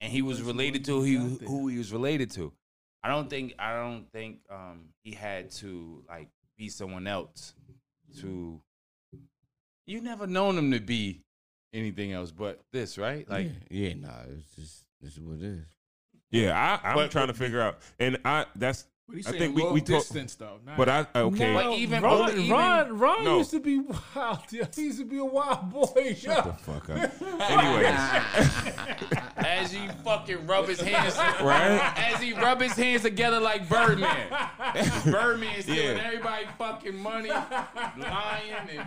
And 0.00 0.12
he 0.12 0.22
was 0.22 0.42
related 0.42 0.84
to 0.84 1.02
he 1.02 1.14
who 1.14 1.30
got 1.30 1.38
there. 1.40 1.48
who 1.48 1.68
he 1.68 1.78
was 1.78 1.90
related 1.92 2.30
to. 2.32 2.52
I 3.02 3.08
don't 3.08 3.30
think 3.30 3.54
I 3.58 3.72
don't 3.74 4.04
think 4.12 4.38
um 4.50 4.90
he 5.02 5.12
had 5.12 5.50
to 5.52 6.04
like 6.08 6.28
be 6.58 6.68
someone 6.68 7.06
else 7.06 7.54
to 8.20 8.60
you 9.86 10.00
never 10.00 10.26
known 10.26 10.58
him 10.58 10.70
to 10.72 10.80
be 10.80 11.22
anything 11.72 12.12
else 12.12 12.30
but 12.30 12.60
this, 12.72 12.98
right? 12.98 13.28
Like 13.28 13.48
yeah, 13.70 13.88
yeah, 13.88 13.94
nah, 13.94 14.22
it's 14.36 14.54
just 14.56 14.84
this 15.00 15.12
is 15.12 15.20
what 15.20 15.36
it 15.36 15.44
is. 15.44 15.64
Yeah, 16.30 16.58
I, 16.82 16.90
I'm 16.90 16.96
But- 16.96 17.10
trying 17.12 17.28
to 17.28 17.34
figure 17.34 17.60
out, 17.60 17.78
and 18.00 18.18
I 18.24 18.46
that's 18.56 18.84
But 19.08 19.16
he's 19.18 19.26
I 19.28 19.38
think 19.38 19.54
we- 19.54 19.62
long 19.62 19.72
we 19.72 19.80
talk- 19.80 20.00
distance 20.00 20.34
though. 20.34 20.58
Not, 20.66 20.76
but 20.76 20.88
I 20.88 21.06
okay. 21.14 21.52
No, 21.52 21.62
But 21.70 21.78
even- 21.78 22.02
Ron, 22.02 22.26
but 22.26 22.34
even- 22.38 22.50
Ron, 22.50 22.98
Ron 22.98 23.24
No. 23.24 23.38
used 23.38 23.52
to 23.52 23.60
be 23.60 23.78
wild. 23.78 24.40
yo. 24.50 24.64
He 24.74 24.82
used 24.82 24.98
to 24.98 25.04
be 25.04 25.18
a 25.18 25.24
wild 25.24 25.70
boy. 25.70 26.12
Shut 26.18 26.44
the 26.44 26.52
fuck 26.54 26.90
up. 26.90 27.12
Anyways, 27.48 29.20
as 29.36 29.70
he 29.70 29.86
fucking 30.04 30.44
rub 30.46 30.66
his 30.66 30.80
hands 30.80 31.16
Right? 31.16 31.80
as 31.96 32.20
he 32.20 32.32
rub 32.32 32.60
his 32.60 32.72
hands 32.72 33.02
together 33.02 33.38
like 33.38 33.68
Birdman. 33.68 34.26
Birdman 35.04 35.62
stealing 35.62 35.96
Yeah. 35.98 36.02
everybody 36.04 36.46
fucking 36.58 36.96
money, 36.98 37.28
lying 37.30 38.52
and 38.68 38.86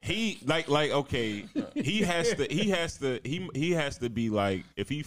he 0.00 0.38
like 0.46 0.68
like 0.68 0.90
okay, 0.90 1.44
he 1.74 2.00
has 2.00 2.32
to 2.34 2.46
he 2.50 2.70
has 2.70 2.96
to 2.98 3.20
he 3.24 3.46
he 3.54 3.72
has 3.72 3.98
to 3.98 4.08
be 4.08 4.30
like 4.30 4.64
if 4.76 4.88
he 4.88 5.04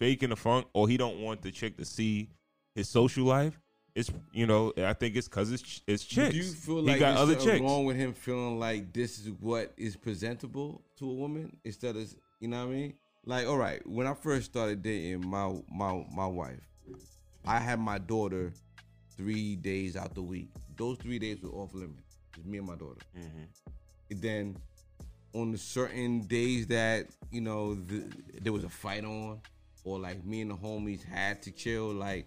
faking 0.00 0.30
the 0.30 0.36
funk 0.36 0.66
or 0.74 0.88
he 0.88 0.96
don't 0.96 1.20
want 1.20 1.40
the 1.42 1.50
chick 1.50 1.76
to 1.78 1.84
see 1.84 2.28
his 2.74 2.88
social 2.88 3.24
life. 3.24 3.58
It's 3.94 4.10
you 4.32 4.46
know 4.46 4.72
I 4.76 4.92
think 4.92 5.14
it's 5.14 5.28
because 5.28 5.52
it's 5.52 5.82
it's 5.86 6.04
chicks. 6.04 6.32
Do 6.32 6.36
you 6.36 6.42
feel 6.44 6.76
he 6.78 6.90
like 6.90 6.98
got 6.98 7.10
there's 7.10 7.20
other 7.20 7.32
something 7.34 7.48
chicks. 7.48 7.62
wrong 7.62 7.84
with 7.84 7.96
him 7.96 8.12
feeling 8.12 8.58
like 8.58 8.92
this 8.92 9.20
is 9.20 9.30
what 9.40 9.72
is 9.76 9.94
presentable 9.96 10.82
to 10.98 11.08
a 11.08 11.14
woman 11.14 11.56
instead 11.64 11.96
of 11.96 12.12
you 12.40 12.48
know 12.48 12.66
what 12.66 12.72
I 12.72 12.76
mean? 12.76 12.94
Like, 13.26 13.46
all 13.46 13.56
right, 13.56 13.86
when 13.86 14.06
I 14.06 14.14
first 14.14 14.46
started 14.46 14.82
dating 14.82 15.26
my 15.26 15.54
my 15.70 16.04
my 16.12 16.26
wife, 16.26 16.60
I 17.46 17.58
had 17.58 17.78
my 17.78 17.98
daughter 17.98 18.52
three 19.16 19.54
days 19.56 19.96
out 19.96 20.14
the 20.14 20.22
week. 20.22 20.48
Those 20.76 20.98
three 20.98 21.18
days 21.20 21.40
were 21.40 21.50
off 21.50 21.72
limits. 21.72 22.16
It's 22.36 22.44
me 22.44 22.58
and 22.58 22.66
my 22.66 22.74
daughter. 22.74 23.00
Mm-hmm. 23.16 23.44
And 24.10 24.22
then 24.22 24.56
on 25.34 25.52
the 25.52 25.58
certain 25.58 26.20
days 26.22 26.66
that 26.66 27.06
you 27.30 27.40
know 27.40 27.76
the, 27.76 28.04
there 28.42 28.52
was 28.52 28.64
a 28.64 28.68
fight 28.68 29.04
on, 29.04 29.40
or 29.84 29.98
like 29.98 30.24
me 30.24 30.40
and 30.40 30.50
the 30.50 30.56
homies 30.56 31.04
had 31.04 31.42
to 31.42 31.52
chill, 31.52 31.92
like 31.92 32.26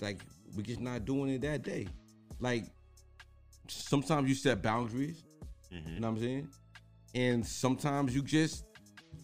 like 0.00 0.20
we 0.56 0.62
just 0.62 0.80
not 0.80 1.04
doing 1.04 1.30
it 1.30 1.42
that 1.42 1.62
day. 1.62 1.86
Like 2.40 2.64
sometimes 3.68 4.28
you 4.28 4.34
set 4.34 4.62
boundaries, 4.62 5.24
you 5.70 5.78
mm-hmm. 5.78 6.00
know 6.00 6.08
what 6.08 6.16
I'm 6.16 6.22
saying, 6.22 6.48
and 7.14 7.46
sometimes 7.46 8.14
you 8.14 8.22
just 8.22 8.64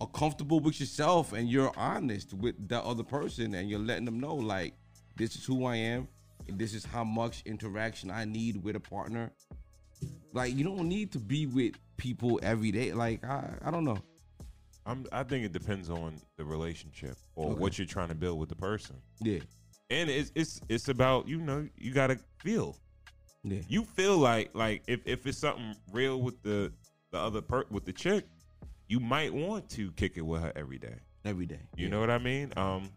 are 0.01 0.09
comfortable 0.09 0.61
with 0.61 0.81
yourself 0.81 1.33
and 1.33 1.49
you're 1.49 1.73
honest 1.77 2.35
with 2.35 2.69
the 2.69 2.83
other 2.83 3.05
person 3.05 3.55
and 3.55 3.71
you're 3.71 3.79
letting 3.79 4.05
them 4.05 4.19
know 4.19 4.35
like 4.35 4.75
this 5.17 5.37
is 5.37 5.45
who 5.45 5.65
I 5.65 5.77
am 5.77 6.09
and 6.49 6.59
this 6.59 6.75
is 6.75 6.85
how 6.85 7.05
much 7.05 7.43
interaction 7.47 8.11
I 8.11 8.25
need 8.25 8.63
with 8.63 8.77
a 8.77 8.81
partner. 8.81 9.33
Like 10.33 10.55
you 10.57 10.65
don't 10.65 10.89
need 10.89 11.13
to 11.13 11.19
be 11.19 11.47
with 11.47 11.75
people 11.97 12.41
every 12.43 12.73
day. 12.73 12.93
Like 12.93 13.25
I, 13.25 13.49
I 13.65 13.71
don't 13.71 13.85
know. 13.85 13.99
I'm, 14.87 15.07
I 15.13 15.23
think 15.23 15.47
it 15.47 15.53
depends 15.53 15.89
on 15.89 16.21
the 16.37 16.45
relationship 16.45 17.17
or 17.37 17.53
Okay. 17.53 17.61
what 17.61 17.79
you're 17.79 17.87
trying 17.87 18.09
to 18.09 18.15
build 18.15 18.39
with 18.39 18.51
the 18.51 18.57
person, 18.57 18.97
Yeah, 19.21 19.39
and 19.91 20.09
it's 20.11 20.33
it's 20.35 20.61
it's 20.69 20.89
about 20.89 21.29
you 21.29 21.39
know 21.41 21.69
you 21.77 21.93
gotta 21.93 22.19
feel. 22.41 22.77
yeah, 23.43 23.61
You 23.69 23.85
feel 23.85 24.19
like 24.19 24.51
like 24.55 24.83
if, 24.87 25.01
if 25.07 25.27
it's 25.27 25.39
something 25.39 25.75
real 25.93 26.21
with 26.21 26.43
the 26.43 26.73
the 27.11 27.19
other 27.19 27.41
per 27.43 27.65
with 27.71 27.85
the 27.85 27.93
chick, 27.93 28.25
you 28.89 29.01
might 29.01 29.33
want 29.33 29.69
to 29.71 29.93
kick 29.93 30.17
it 30.17 30.23
with 30.23 30.43
her 30.43 30.53
every 30.57 30.79
day. 30.79 30.97
every 31.25 31.47
day. 31.47 31.61
You 31.77 31.85
yeah. 31.87 31.91
know 31.91 32.01
what 32.01 32.11
I 32.11 32.19
mean? 32.19 32.53
Um, 32.57 32.91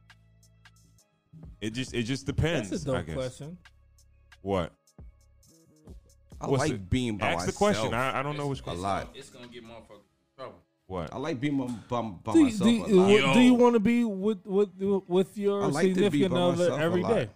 it 1.61 1.71
just 1.71 1.93
it 1.93 2.03
just 2.03 2.25
depends. 2.25 2.69
That's 2.69 2.85
a 2.85 2.91
I 2.91 2.97
dope 2.97 3.05
guess. 3.07 3.15
question. 3.15 3.57
What? 4.41 4.73
I 6.39 6.47
What's 6.47 6.63
like 6.63 6.73
it? 6.73 6.89
being 6.89 7.17
by 7.17 7.31
Ask 7.31 7.47
the 7.47 7.51
question. 7.51 7.93
I, 7.95 8.19
I 8.19 8.23
don't 8.23 8.37
know 8.37 8.47
which 8.47 8.61
a 8.65 8.73
lot. 8.73 9.09
It's 9.15 9.29
gonna 9.29 9.47
get 9.47 9.63
motherfuckers 9.63 10.05
in 10.05 10.35
trouble. 10.37 10.59
What? 10.87 11.13
I 11.13 11.17
like 11.17 11.39
being 11.41 11.57
by, 11.57 11.65
by, 11.89 12.01
by 12.23 12.33
Do, 12.33 12.43
myself 12.45 12.69
do, 12.69 12.85
a 12.85 12.87
lot. 12.95 13.09
what- 13.11 13.33
do 13.33 13.39
you 13.41 13.53
want 13.53 13.73
to 13.75 13.79
be 13.79 14.03
with 14.05 14.45
with 14.45 14.69
with 14.79 15.37
your 15.37 15.63
I 15.63 15.67
like 15.67 15.85
significant 15.87 16.33
other 16.33 16.57
myself 16.57 16.79
a 16.79 16.83
every 16.83 17.01
lot. 17.03 17.13
day? 17.13 17.29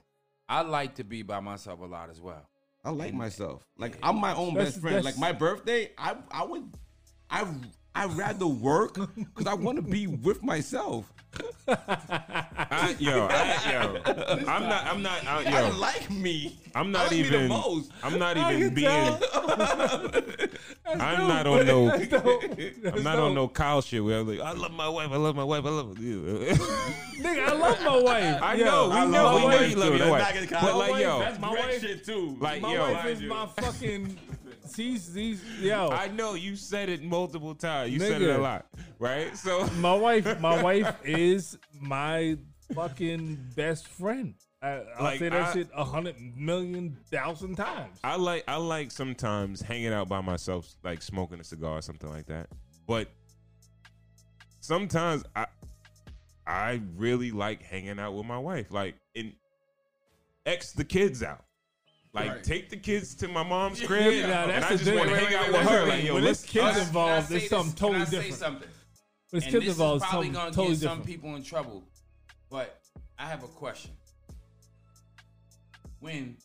I 0.48 0.62
like 0.62 0.96
to 0.96 1.04
be 1.04 1.22
by 1.22 1.40
myself 1.42 1.82
a 1.82 1.86
lot 1.86 2.10
as 2.10 2.20
well. 2.22 2.46
I 2.84 2.90
like 2.92 3.14
myself. 3.14 3.66
Like 3.78 3.98
I'm 4.02 4.18
my 4.20 4.34
own 4.34 4.54
That's- 4.54 4.72
best 4.74 4.82
friend. 4.82 5.04
Like 5.06 5.18
my 5.18 5.34
birthday, 5.34 5.92
I 5.98 6.16
I 6.32 6.46
would 6.46 6.64
I 7.30 7.46
I 7.94 8.06
rather 8.06 8.48
work 8.48 8.98
because 9.16 9.48
I 9.48 9.54
want 9.54 9.76
to 9.76 9.82
be 9.82 10.08
with 10.08 10.42
myself. 10.44 11.12
I, 11.68 12.96
yo, 13.00 13.28
I, 13.32 13.72
yo, 13.72 14.02
I'm 14.48 14.64
not. 14.68 14.86
I'm 14.86 15.02
not. 15.02 15.26
I, 15.26 15.44
I 15.46 15.70
yo, 15.70 15.78
like 15.78 16.10
me. 16.10 16.60
I'm 16.76 16.88
I 16.88 16.90
not 16.92 17.02
like 17.04 17.12
me 17.12 17.22
the 17.22 17.36
even. 17.36 17.48
most. 17.48 17.92
I'm 18.04 18.20
not 18.20 18.38
I 18.38 18.56
even 18.56 18.74
being. 18.74 18.90
I'm 20.86 21.28
not 21.28 21.48
on 21.48 21.66
no. 21.66 21.90
That's 21.90 22.08
dope. 22.08 22.44
I'm 22.44 22.74
That's 22.82 23.04
not 23.04 23.20
on 23.20 23.36
no 23.36 23.48
Kyle 23.48 23.82
shit 23.88 24.04
where 24.04 24.20
I'm 24.20 24.28
like, 24.28 24.40
I 24.40 24.52
love 24.52 24.74
my 24.74 24.90
wife. 24.90 25.10
I 25.12 25.18
love 25.18 25.36
my 25.36 25.44
wife. 25.44 25.66
I 25.66 25.70
love 25.70 26.00
you. 26.00 26.22
Nigga, 27.22 27.48
I 27.48 27.54
love 27.54 27.82
my 27.82 27.98
wife. 28.02 28.42
I 28.42 28.54
Yo, 28.56 28.66
know. 28.66 28.90
We 28.90 28.96
I 28.96 29.06
know. 29.06 29.36
We 29.36 29.48
know 29.48 29.62
you 29.62 29.76
love 29.76 29.96
your 29.98 30.10
wife. 30.12 30.50
But 30.50 30.76
like, 30.78 31.02
yo, 31.02 31.20
that's 31.20 31.40
my 31.40 31.52
wife. 31.52 31.82
shit 31.82 32.04
too. 32.06 32.36
like, 32.40 32.62
My 32.62 32.74
yo, 32.74 32.92
wife 32.94 33.06
is 33.06 33.22
my 33.22 33.46
fucking. 33.46 34.18
She's 34.76 35.12
these 35.14 35.44
yo. 35.60 35.90
I 35.90 36.08
know 36.10 36.34
you 36.34 36.56
said 36.56 36.90
it 36.90 37.04
multiple 37.04 37.56
times. 37.56 37.92
You 37.92 38.00
said 38.00 38.22
it 38.22 38.30
a 38.30 38.38
lot, 38.38 38.66
right? 39.00 39.36
So 39.38 39.66
my 39.78 39.94
wife, 39.96 40.40
my 40.40 40.62
wife 40.70 40.96
is 41.04 41.58
my 41.80 42.38
fucking 42.74 43.38
best 43.56 43.88
friend. 43.88 44.34
I, 44.64 44.70
I'll 44.98 45.04
Like, 45.04 45.20
say 45.20 45.30
that 45.30 45.42
I- 45.48 45.54
shit 45.54 45.70
a 45.76 45.84
hundred 45.84 46.16
million 46.38 46.96
thousand 47.10 47.56
times. 47.56 47.98
I 48.04 48.16
like 48.18 48.44
I 48.48 48.58
like 48.58 48.92
sometimes 48.92 49.62
hanging 49.62 49.92
out 49.94 50.08
by 50.08 50.22
myself, 50.22 50.72
like 50.84 51.02
smoking 51.02 51.40
a 51.40 51.44
cigar 51.44 51.78
or 51.80 51.82
something 51.82 52.10
like 52.10 52.28
that. 52.28 52.48
But 52.88 53.08
sometimes 54.60 55.24
I 55.36 55.48
I 56.46 56.82
really 56.96 57.32
like 57.32 57.62
hanging 57.64 58.00
out 58.00 58.14
with 58.14 58.26
my 58.26 58.38
wife. 58.38 58.68
Like 58.72 58.96
in 59.16 59.34
X 60.46 60.72
the 60.74 60.84
kids 60.84 61.24
out. 61.24 61.44
Like 62.14 62.30
Right. 62.30 62.44
take 62.44 62.70
the 62.70 62.76
kids 62.78 63.16
to 63.16 63.28
my 63.30 63.42
mom's 63.44 63.80
crib, 63.82 64.14
Yeah, 64.14 64.44
and 64.50 64.66
I 64.66 64.76
just 64.76 64.86
want 64.94 65.10
to 65.10 65.16
hang 65.18 65.34
out 65.34 65.48
with 65.52 65.62
her. 65.70 65.86
Like 65.88 66.04
yo, 66.04 66.16
When 66.16 66.24
let's 66.26 66.44
kids 66.44 66.78
I- 66.78 66.82
involved, 66.82 67.32
it's 67.32 67.50
something 67.50 67.74
totally 67.74 67.94
Can 68.00 68.02
I 68.02 68.06
say 68.06 68.16
different. 68.18 68.36
something? 68.36 68.70
And 69.34 69.44
kids 69.44 69.68
involved, 69.68 70.04
is 70.04 70.10
probably 70.10 70.30
gonna 70.30 70.52
totally 70.52 70.68
get 70.76 70.80
some 70.82 70.98
different. 71.00 71.06
people 71.06 71.36
in 71.38 71.44
trouble. 71.44 71.84
But 72.50 72.82
I 73.18 73.28
have 73.28 73.44
a 73.44 73.48
question. 73.48 73.92
When 76.02 76.36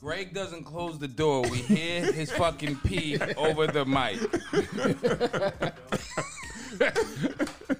Greg 0.00 0.32
doesn't 0.32 0.62
close 0.62 0.96
the 1.00 1.08
door, 1.08 1.42
we 1.50 1.58
hear 1.58 2.12
his 2.12 2.30
fucking 2.30 2.76
pee 2.84 3.18
over 3.36 3.66
the 3.66 3.84
mic. 3.84 4.20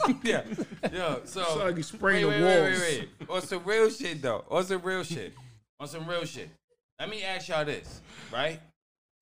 yeah, 0.22 0.42
yeah. 0.92 1.16
So 1.24 1.42
Sound 1.42 1.60
like 1.60 1.76
you 1.76 1.82
spraying 1.82 2.26
wait, 2.26 2.38
the 2.38 2.44
wait, 2.44 2.60
walls. 2.60 2.80
Wait, 2.80 2.98
wait, 3.00 3.08
wait. 3.20 3.30
On 3.30 3.42
some 3.42 3.64
real 3.64 3.90
shit 3.90 4.22
though. 4.22 4.44
On 4.50 4.64
some 4.64 4.82
real 4.82 5.02
shit. 5.02 5.34
On 5.80 5.88
some 5.88 6.06
real 6.06 6.24
shit. 6.24 6.48
Let 6.98 7.08
me 7.10 7.22
ask 7.24 7.48
y'all 7.48 7.64
this, 7.64 8.00
right? 8.32 8.60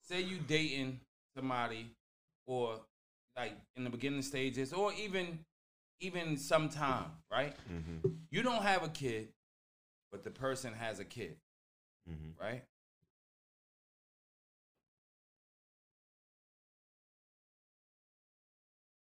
Say 0.02 0.20
you 0.22 0.38
dating 0.46 1.00
somebody, 1.36 1.86
or 2.46 2.80
like 3.36 3.52
in 3.76 3.84
the 3.84 3.90
beginning 3.90 4.22
stages, 4.22 4.72
or 4.72 4.92
even 4.94 5.38
even 6.00 6.36
sometime, 6.36 7.04
right? 7.30 7.54
Mhm, 7.70 8.16
You 8.30 8.42
don't 8.42 8.62
have 8.62 8.82
a 8.82 8.88
kid, 8.88 9.28
but 10.10 10.24
the 10.24 10.30
person 10.30 10.72
has 10.74 10.98
a 10.98 11.04
kid, 11.04 11.36
mhm. 12.08 12.32
right? 12.40 12.62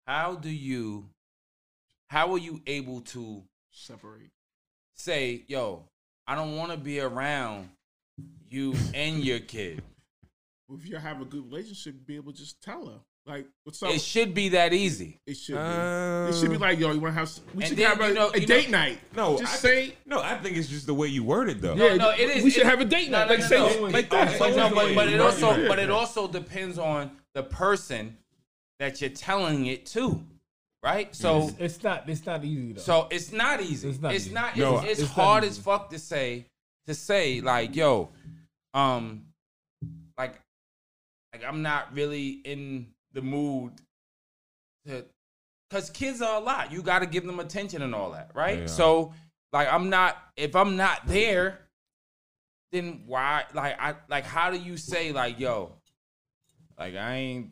How 0.07 0.37
do 0.37 0.49
you 0.51 1.09
how 2.09 2.33
are 2.33 2.39
you 2.39 2.61
able 2.67 3.01
to 3.03 3.43
Separate. 3.71 4.31
say, 4.95 5.43
yo, 5.49 5.85
I 6.27 6.35
don't 6.35 6.57
want 6.57 6.71
to 6.73 6.77
be 6.77 7.01
around 7.01 7.71
you 8.49 8.75
and 8.95 9.23
your 9.25 9.41
kid? 9.41 9.83
If 10.69 10.89
you 10.89 10.97
have 10.97 11.21
a 11.23 11.25
good 11.25 11.45
relationship, 11.45 11.95
be 12.05 12.17
able 12.17 12.33
to 12.33 12.39
just 12.39 12.61
tell 12.61 12.87
her 12.87 12.99
like 13.25 13.47
what's 13.63 13.81
up. 13.85 13.91
It 13.91 14.01
should 14.01 14.35
be 14.35 14.49
that 14.49 14.73
easy. 14.73 15.21
It 15.25 15.37
should 15.37 15.55
be. 15.55 15.59
Uh, 15.61 16.27
it 16.29 16.35
should 16.35 16.51
be 16.51 16.59
like 16.59 16.81
yo, 16.81 16.91
you 16.91 16.99
want 16.99 17.15
to 17.15 17.21
have? 17.21 17.31
We 17.55 17.65
should 17.67 17.77
then, 17.77 17.87
have 17.87 18.01
a, 18.01 18.09
you 18.09 18.15
know- 18.15 18.31
a 18.35 18.41
date 18.41 18.69
know- 18.71 18.79
night. 18.79 18.99
No, 19.15 19.39
just 19.39 19.55
I 19.55 19.57
say. 19.59 19.95
No, 20.07 20.21
I 20.21 20.37
think 20.39 20.57
it's 20.57 20.67
just 20.69 20.87
the 20.89 20.95
way 20.95 21.07
you 21.07 21.23
worded 21.23 21.61
though. 21.63 21.75
Yeah, 21.77 21.95
no, 21.95 22.11
it 22.11 22.19
is- 22.19 22.43
We 22.43 22.51
should 22.51 22.67
have 22.67 22.81
a 22.81 22.85
date 22.85 23.11
No, 23.13 23.19
night. 23.19 23.27
no, 23.27 23.31
like 23.35 23.41
no, 23.43 23.47
say 23.47 23.77
no. 23.81 23.87
like 23.87 24.11
that. 24.11 24.39
But, 24.41 24.57
no, 24.57 24.71
but, 24.75 24.95
but 24.97 25.09
it 25.09 25.21
also 25.21 25.69
but 25.69 25.79
it 25.79 25.89
also 25.91 26.27
depends 26.27 26.79
on 26.79 27.13
the 27.35 27.45
person 27.45 28.17
that 28.81 29.01
you're 29.01 29.11
telling 29.11 29.67
it 29.67 29.87
to, 29.87 30.21
right? 30.87 31.15
So 31.15 31.49
It's, 31.49 31.57
it's 31.59 31.83
not. 31.83 32.09
It's 32.09 32.25
not 32.25 32.45
easy 32.45 32.73
though. 32.75 32.81
so 32.81 33.09
it's 33.11 33.33
not 33.33 33.61
easy. 33.61 33.89
It's 33.89 33.99
It's 34.03 34.31
not 34.31 34.57
not. 34.57 34.57
easy. 34.57 34.63
It's, 34.63 34.71
No, 34.73 34.79
it's, 34.79 35.01
it's 35.01 35.17
not 35.17 35.25
hard 35.25 35.45
easy. 35.45 35.51
as 35.51 35.59
fuck 35.59 35.91
to 35.91 35.99
say. 35.99 36.47
To 36.87 36.95
say 36.95 37.41
like, 37.41 37.75
yo, 37.75 38.11
um, 38.73 39.25
like, 40.17 40.41
like 41.33 41.43
I'm 41.45 41.61
not 41.63 41.93
really 41.93 42.29
in 42.45 42.87
the 43.13 43.23
mood 43.23 43.73
to, 44.87 45.05
cause 45.69 45.91
kids 45.91 46.23
are 46.23 46.37
a 46.41 46.45
lot. 46.45 46.71
You 46.71 46.83
got 46.83 47.01
to 47.01 47.07
give 47.07 47.27
them 47.27 47.41
attention 47.41 47.83
and 47.83 47.93
all 47.93 48.13
that, 48.13 48.31
right? 48.35 48.61
Yeah. 48.61 48.67
So, 48.67 49.13
like, 49.53 49.67
I'm 49.73 49.91
not. 49.91 50.17
If 50.37 50.55
I'm 50.55 50.77
not 50.77 51.09
there, 51.09 51.59
then 52.71 53.03
why? 53.07 53.47
Like, 53.53 53.75
I 53.81 53.95
like. 54.09 54.25
How 54.25 54.53
do 54.53 54.59
you 54.59 54.77
say 54.77 55.11
like, 55.11 55.41
yo, 55.41 55.73
like 56.79 56.95
I 56.95 57.15
ain't, 57.17 57.51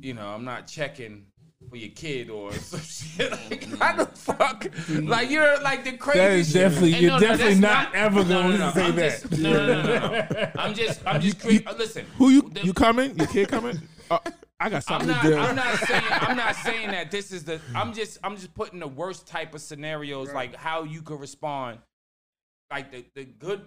you 0.00 0.14
know, 0.14 0.26
I'm 0.26 0.46
not 0.46 0.66
checking 0.66 1.26
for 1.68 1.76
your 1.76 1.90
kid 1.90 2.30
or 2.30 2.52
some 2.70 2.80
shit. 2.80 3.30
Like, 3.30 3.64
how 3.78 3.96
the 3.96 4.06
fuck? 4.06 4.66
Like 4.88 5.30
you're 5.30 5.60
like 5.62 5.84
the 5.84 5.96
crazy. 5.96 6.18
that 6.18 6.30
is 6.32 6.46
shit. 6.48 6.54
definitely. 6.54 6.92
And 6.94 7.02
you're 7.02 7.10
no, 7.12 7.18
no, 7.18 7.20
definitely 7.26 7.54
that's 7.54 7.60
not, 7.60 7.94
ever 7.94 8.24
no, 8.24 8.28
going 8.42 8.50
no, 8.50 8.56
no, 8.58 8.66
to 8.66 8.72
say 8.72 8.84
I'm 8.86 8.96
that. 8.96 9.20
just- 9.22 9.38
no, 9.40 9.52
no, 9.52 9.66
no, 9.66 9.82
no, 9.82 10.26
no. 10.30 10.50
I'm 10.58 10.74
just, 10.74 11.00
I'm 11.06 11.20
just. 11.20 11.40
Cre- 11.40 11.66
uh, 11.66 11.74
listen, 11.74 12.06
Who 12.18 12.30
you 12.30 12.42
the- 12.50 12.64
you 12.64 12.72
coming? 12.74 13.16
Your 13.16 13.26
kid 13.26 13.48
coming? 13.48 13.80
Uh, 14.10 14.18
I 14.60 14.68
got 14.68 14.76
I'm 14.76 14.82
something 14.82 15.08
not. 15.08 15.22
to 15.22 15.28
do. 15.28 15.36
I'm 15.36 15.56
not 15.56 15.78
saying. 15.78 16.02
I'm 16.10 16.36
not 16.36 16.54
saying 16.56 16.90
that 16.92 17.10
this 17.10 17.32
is 17.32 17.44
the. 17.44 17.60
I'm 17.74 17.92
just. 17.92 18.18
I'm 18.22 18.36
just 18.36 18.54
putting 18.54 18.78
the 18.78 18.86
worst 18.88 19.26
type 19.26 19.54
of 19.54 19.60
scenarios, 19.60 20.32
like 20.32 20.54
how 20.54 20.84
you 20.84 21.02
could 21.02 21.18
respond, 21.20 21.78
like 22.70 22.92
the 22.92 23.04
the 23.14 23.24
good. 23.24 23.62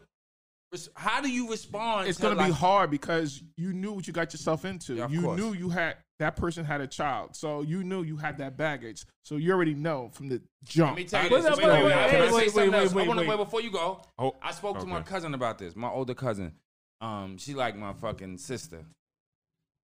Res- 0.71 0.89
How 0.95 1.21
do 1.21 1.29
you 1.29 1.49
respond? 1.49 2.07
it's 2.07 2.17
to, 2.17 2.23
gonna 2.23 2.35
like, 2.35 2.47
be 2.47 2.53
hard 2.53 2.91
because 2.91 3.41
you 3.57 3.73
knew 3.73 3.93
what 3.93 4.07
you 4.07 4.13
got 4.13 4.33
yourself 4.33 4.65
into. 4.65 4.95
Yeah, 4.95 5.07
you 5.07 5.21
course. 5.21 5.39
knew 5.39 5.53
you 5.53 5.69
had 5.69 5.97
that 6.19 6.35
person 6.35 6.63
had 6.63 6.81
a 6.81 6.87
child, 6.87 7.35
so 7.35 7.61
you 7.61 7.83
knew 7.83 8.03
you 8.03 8.17
had 8.17 8.37
that 8.37 8.57
baggage. 8.57 9.05
So 9.23 9.35
you 9.37 9.51
already 9.51 9.73
know 9.73 10.09
from 10.13 10.29
the 10.29 10.41
jump. 10.63 10.91
Let 10.91 10.97
me 10.97 11.03
tell 11.05 11.23
you 11.23 11.29
Wait, 11.31 11.43
this. 11.43 11.57
wait, 11.57 11.67
Wait, 11.67 11.73
wait, 11.73 11.83
wait, 11.83 11.85
wait, 11.85 12.09
Can 12.09 12.21
I 12.21 12.23
wait, 12.23 12.29
say 12.29 12.35
wait, 12.35 12.51
something 12.51 12.71
wait, 12.71 12.77
else? 12.79 12.93
Wait, 12.93 13.07
wait. 13.07 13.27
wait 13.27 13.37
before 13.37 13.61
you 13.61 13.71
go. 13.71 14.01
Oh, 14.17 14.35
I 14.41 14.51
spoke 14.51 14.79
to 14.79 14.85
my 14.85 15.01
cousin 15.01 15.33
about 15.33 15.57
this. 15.57 15.75
My 15.75 15.89
older 15.89 16.13
cousin. 16.13 16.53
Um, 17.01 17.37
she 17.37 17.53
like 17.53 17.75
my 17.75 17.93
fucking 17.93 18.37
sister. 18.37 18.85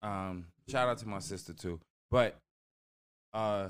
Um, 0.02 0.46
shout 0.70 0.88
out 0.88 0.98
to 1.00 1.08
my 1.08 1.20
sister 1.20 1.54
too. 1.54 1.80
But 2.10 2.38
uh 3.34 3.70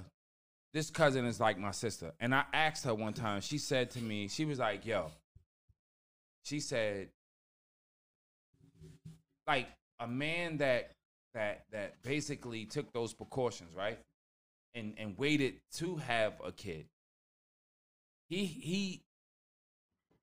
this 0.74 0.90
cousin 0.90 1.26
is 1.26 1.40
like 1.40 1.58
my 1.58 1.72
sister. 1.72 2.14
And 2.20 2.34
I 2.34 2.46
asked 2.54 2.86
her 2.86 2.96
one 2.96 3.14
time, 3.14 3.42
she 3.42 3.58
said 3.58 3.92
to 3.92 4.00
me, 4.00 4.28
she 4.30 4.46
was 4.46 4.60
like, 4.60 4.86
yo, 4.86 5.12
she 6.44 6.60
said, 6.60 7.10
like 9.48 9.68
a 10.00 10.08
man 10.08 10.58
that 10.58 10.92
that 11.34 11.66
that 11.72 12.02
basically 12.04 12.66
took 12.66 12.92
those 12.94 13.14
precautions, 13.14 13.76
right? 13.76 14.00
And 14.76 14.94
and 14.98 15.18
waited 15.18 15.56
to 15.74 15.98
have 15.98 16.34
a 16.44 16.52
kid. 16.52 16.86
He 18.30 18.46
he 18.46 19.02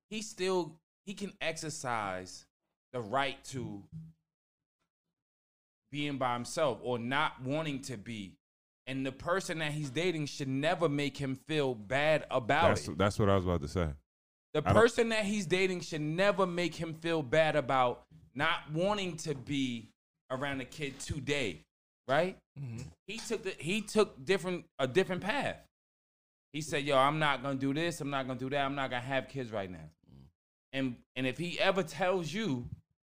he 0.09 0.21
still 0.21 0.75
he 1.05 1.13
can 1.13 1.33
exercise 1.41 2.45
the 2.93 3.01
right 3.01 3.43
to 3.45 3.83
being 5.91 6.17
by 6.17 6.33
himself 6.33 6.79
or 6.83 6.99
not 6.99 7.41
wanting 7.43 7.81
to 7.83 7.97
be. 7.97 8.33
And 8.87 9.05
the 9.05 9.11
person 9.11 9.59
that 9.59 9.71
he's 9.71 9.91
dating 9.91 10.25
should 10.25 10.47
never 10.47 10.89
make 10.89 11.15
him 11.17 11.35
feel 11.47 11.75
bad 11.75 12.25
about 12.31 12.69
That's 12.69 12.87
it. 12.87 12.97
that's 12.97 13.19
what 13.19 13.29
I 13.29 13.35
was 13.35 13.45
about 13.45 13.61
to 13.61 13.67
say. 13.67 13.87
The 14.53 14.61
person 14.61 15.09
that 15.09 15.25
he's 15.25 15.45
dating 15.45 15.81
should 15.81 16.01
never 16.01 16.47
make 16.47 16.73
him 16.73 16.95
feel 16.95 17.21
bad 17.21 17.55
about 17.55 18.03
not 18.33 18.71
wanting 18.73 19.17
to 19.17 19.35
be 19.35 19.89
around 20.31 20.61
a 20.61 20.65
kid 20.65 20.99
today, 20.99 21.61
right? 22.07 22.37
Mm-hmm. 22.59 22.81
He 23.07 23.17
took 23.17 23.43
the 23.43 23.53
he 23.59 23.81
took 23.81 24.23
different 24.23 24.65
a 24.79 24.87
different 24.87 25.21
path. 25.21 25.57
He 26.53 26.61
said, 26.61 26.83
"Yo, 26.83 26.97
I'm 26.97 27.19
not 27.19 27.43
gonna 27.43 27.59
do 27.59 27.73
this. 27.73 28.01
I'm 28.01 28.09
not 28.09 28.27
gonna 28.27 28.39
do 28.39 28.49
that. 28.49 28.65
I'm 28.65 28.75
not 28.75 28.89
gonna 28.89 29.03
have 29.03 29.29
kids 29.29 29.51
right 29.51 29.69
now." 29.69 29.77
Mm. 30.09 30.23
And 30.73 30.95
and 31.15 31.27
if 31.27 31.37
he 31.37 31.59
ever 31.59 31.83
tells 31.83 32.33
you 32.33 32.67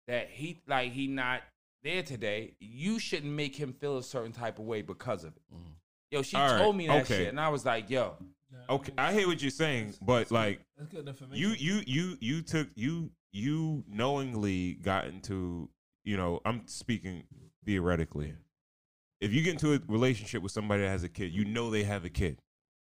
that 0.08 0.30
he 0.30 0.60
like 0.68 0.92
he 0.92 1.08
not 1.08 1.42
there 1.84 2.02
today, 2.02 2.54
you 2.60 2.98
shouldn't 2.98 3.32
make 3.32 3.56
him 3.56 3.74
feel 3.74 3.98
a 3.98 4.04
certain 4.04 4.32
type 4.32 4.58
of 4.58 4.66
way 4.66 4.82
because 4.82 5.24
of 5.24 5.36
it. 5.36 5.44
Mm. 5.54 5.74
Yo, 6.12 6.22
she 6.24 6.36
All 6.36 6.50
right, 6.50 6.58
told 6.58 6.76
me 6.76 6.88
that 6.88 7.04
okay. 7.04 7.18
shit, 7.18 7.28
and 7.28 7.40
I 7.40 7.50
was 7.50 7.64
like, 7.64 7.90
"Yo, 7.90 8.16
Okay, 8.70 8.94
I 8.98 9.14
hear 9.14 9.28
what 9.28 9.42
you're 9.42 9.52
saying, 9.52 9.96
but 10.02 10.32
like 10.32 10.62
That's 10.78 10.90
good 10.90 11.08
information. 11.08 11.38
you 11.38 11.56
you 11.58 11.84
you 11.86 12.18
you 12.20 12.42
took 12.42 12.68
you 12.76 13.12
you 13.32 13.84
knowingly 13.90 14.74
got 14.76 15.06
into 15.06 15.70
you 16.04 16.18
know 16.18 16.40
i'm 16.46 16.66
speaking 16.68 17.24
theoretically. 17.66 18.34
If 19.20 19.34
you 19.34 19.42
get 19.42 19.54
into 19.54 19.74
a 19.74 19.80
relationship 19.88 20.42
with 20.44 20.52
somebody 20.52 20.84
that 20.84 20.90
has 20.90 21.04
a 21.04 21.10
kid 21.10 21.34
you 21.34 21.46
know 21.46 21.70
they 21.70 21.84
have 21.84 22.06
a 22.06 22.10
kid. 22.10 22.40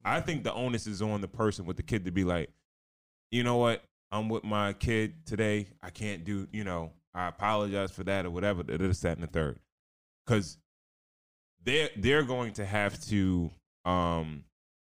I 0.05 0.21
think 0.21 0.43
the 0.43 0.53
onus 0.53 0.87
is 0.87 1.01
on 1.01 1.21
the 1.21 1.29
person 1.29 1.65
with 1.65 1.77
the 1.77 1.83
kid 1.85 2.05
to 2.07 2.11
be 2.11 2.25
like 2.25 2.51
you 3.31 3.43
know 3.45 3.57
what? 3.57 3.83
I'm 4.11 4.29
with 4.29 4.45
my 4.45 4.73
kid 4.75 5.25
today. 5.27 5.69
I 5.83 5.91
can't 5.91 6.25
do 6.25 6.49
you 6.53 6.65
know 6.65 6.93
i 7.15 7.29
apologize 7.29 7.91
for 7.91 8.05
that 8.05 8.25
or 8.25 8.31
whatever 8.31 8.63
this 8.63 9.01
that 9.01 9.17
and 9.19 9.23
the 9.23 9.27
third. 9.31 9.59
Because 10.27 10.59
they're 11.65 11.91
they're 11.97 12.23
going 12.25 12.53
to 12.55 12.65
have 12.65 13.01
to 13.07 13.51
um 13.85 14.45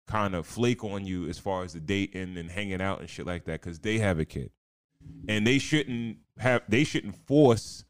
kind 0.09 0.35
of 0.35 0.47
flake 0.47 0.83
on 0.83 1.07
you 1.07 1.29
as 1.29 1.39
far 1.39 1.63
as 1.63 1.75
the 1.75 1.81
dating 1.81 2.37
and 2.37 2.51
hanging 2.51 2.81
out 2.81 3.01
and 3.01 3.09
shit 3.09 3.27
like 3.27 3.45
that 3.45 3.61
because 3.61 3.79
they 3.79 3.99
have 3.99 4.19
a 4.19 4.25
kid. 4.25 4.51
And 5.29 5.47
they 5.47 5.59
shouldn't 5.59 6.19
have 6.39 6.63
they 6.69 6.83
shouldn't 6.85 7.15
force 7.27 7.85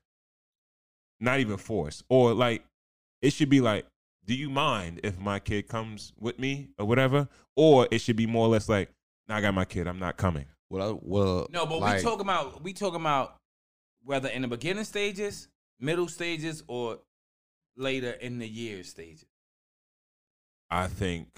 not 1.20 1.40
even 1.40 1.56
force 1.56 2.02
or 2.08 2.34
like 2.34 2.64
it 3.22 3.32
should 3.32 3.48
be 3.48 3.60
like 3.60 3.86
do 4.26 4.34
you 4.34 4.50
mind 4.50 5.00
if 5.02 5.18
my 5.18 5.40
kid 5.40 5.68
comes 5.68 6.12
with 6.20 6.38
me 6.38 6.68
or 6.78 6.84
whatever? 6.84 7.28
Or 7.56 7.88
it 7.90 8.00
should 8.00 8.16
be 8.16 8.26
more 8.26 8.46
or 8.46 8.50
less 8.50 8.68
like 8.68 8.90
nah, 9.26 9.36
i 9.36 9.40
got 9.40 9.54
my 9.54 9.64
kid. 9.64 9.86
I'm 9.88 9.98
not 9.98 10.18
coming. 10.18 10.44
Well, 10.68 10.90
I- 10.90 10.98
well, 11.00 11.46
No, 11.50 11.64
but 11.64 11.78
like, 11.80 11.96
we 11.96 12.02
talking 12.02 12.20
about 12.26 12.62
we 12.62 12.72
talking 12.74 13.00
about 13.00 13.36
whether 14.04 14.28
in 14.28 14.42
the 14.42 14.48
beginning 14.48 14.84
stages, 14.84 15.48
middle 15.80 16.08
stages, 16.08 16.62
or 16.66 16.98
later 17.76 18.10
in 18.10 18.38
the 18.38 18.48
year 18.48 18.82
stages. 18.84 19.24
i 20.70 20.86
think 20.86 21.28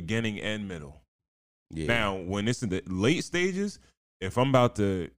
beginning 0.00 0.40
and 0.40 0.68
middle 0.68 1.00
Yeah. 1.70 1.86
Now, 1.86 2.16
when 2.16 2.46
it's 2.48 2.62
in 2.62 2.68
the 2.68 2.82
late 2.86 3.24
stages, 3.24 3.78
if 4.20 4.36
I'm 4.38 4.50
about 4.50 4.76
to 4.76 5.10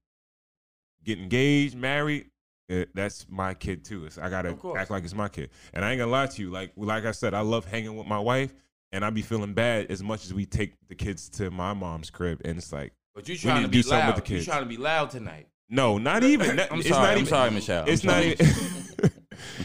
get 1.05 1.19
engaged, 1.19 1.75
married, 1.77 2.27
eh, 2.71 2.85
that's 2.95 3.27
my 3.29 3.55
kid 3.55 3.85
too. 3.85 4.07
It's, 4.07 4.19
I 4.19 4.29
gotta 4.31 4.57
act 4.77 4.91
like 4.91 5.05
it's 5.05 5.15
my 5.15 5.29
kid. 5.29 5.51
And 5.75 5.85
I 5.85 5.91
ain't 5.91 5.99
gonna 5.99 6.11
lie 6.11 6.27
to 6.27 6.43
you, 6.43 6.51
like 6.51 6.73
like 6.77 7.05
I 7.05 7.11
said, 7.13 7.35
I 7.35 7.41
love 7.41 7.65
hanging 7.67 7.97
with 7.97 8.07
my 8.07 8.19
wife, 8.19 8.55
and 8.93 9.05
I 9.05 9.11
be 9.11 9.23
feeling 9.23 9.53
bad 9.53 9.91
as 9.91 10.03
much 10.03 10.25
as 10.25 10.33
we 10.33 10.47
take 10.47 10.75
the 10.89 10.95
kids 10.95 11.29
to 11.31 11.51
my 11.51 11.73
mom's 11.75 12.11
crib, 12.11 12.41
and 12.45 12.57
it's 12.59 12.73
like, 12.73 12.93
But 13.15 13.29
you 13.29 13.35
We 13.35 13.39
trying 13.39 13.55
need 13.57 13.61
to 13.63 13.67
to 13.67 13.71
be 13.73 13.79
do 13.79 13.83
something 13.83 13.99
loud. 14.07 14.15
with 14.15 14.25
the 14.25 14.29
kids? 14.29 14.31
You 14.31 14.37
kids. 14.39 14.47
trying 14.47 14.63
to 14.63 14.69
be 14.69 14.77
loud 14.79 15.11
tonight. 15.11 15.49
no, 15.69 15.99
not 15.99 16.23
even. 16.33 16.59
I'm 16.71 16.81
it's 16.81 16.89
sorry. 16.89 17.03
Not 17.03 17.11
I'm 17.13 17.17
even, 17.19 17.27
sorry, 17.27 17.51
Michelle. 17.51 17.83
I'm 17.83 17.89
It's 17.89 18.05
not. 18.05 18.13
sorry. 18.15 18.33
Even, 18.33 18.47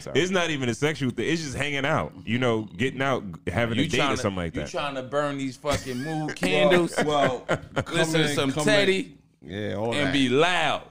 sorry. 0.04 0.20
it's 0.20 0.32
not 0.32 0.50
even 0.50 0.70
a 0.70 0.74
sexual 0.74 1.10
thing. 1.12 1.28
It's 1.30 1.42
just 1.42 1.56
hanging 1.56 1.86
out. 1.86 2.14
You 2.26 2.38
know, 2.40 2.64
getting 2.78 3.02
out, 3.02 3.24
having 3.48 3.78
a 3.80 3.88
date 3.88 3.98
trying 3.98 4.14
or 4.14 4.16
to, 4.16 4.22
something 4.22 4.38
like 4.38 4.54
that. 4.54 4.62
you 4.62 4.68
trying 4.68 4.96
to 4.96 5.04
burn 5.04 5.38
these 5.38 5.58
fucking 5.58 5.98
mood 6.04 6.36
candles, 6.36 6.94
Well, 7.06 7.46
listen 7.92 8.22
to 8.22 8.28
some 8.30 8.52
Teddy, 8.52 9.18
Yeah, 9.42 9.76
all 9.76 9.94
and 9.94 10.08
that. 10.08 10.14
be 10.14 10.30
loud. 10.30 10.84